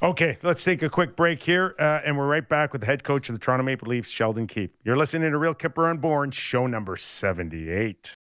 Okay, 0.00 0.38
let's 0.44 0.62
take 0.62 0.82
a 0.82 0.88
quick 0.88 1.16
break 1.16 1.42
here, 1.42 1.74
uh, 1.80 2.00
and 2.04 2.16
we're 2.16 2.28
right 2.28 2.48
back 2.48 2.72
with 2.72 2.82
the 2.82 2.86
head 2.86 3.02
coach 3.02 3.28
of 3.28 3.34
the 3.34 3.38
Toronto 3.40 3.64
Maple 3.64 3.88
Leafs, 3.88 4.08
Sheldon 4.08 4.46
Keefe. 4.46 4.70
You're 4.84 4.96
listening 4.96 5.32
to 5.32 5.38
Real 5.38 5.54
Kipper 5.54 5.90
and 5.90 6.00
Bourne, 6.00 6.30
show 6.30 6.68
number 6.68 6.96
78. 6.96 8.16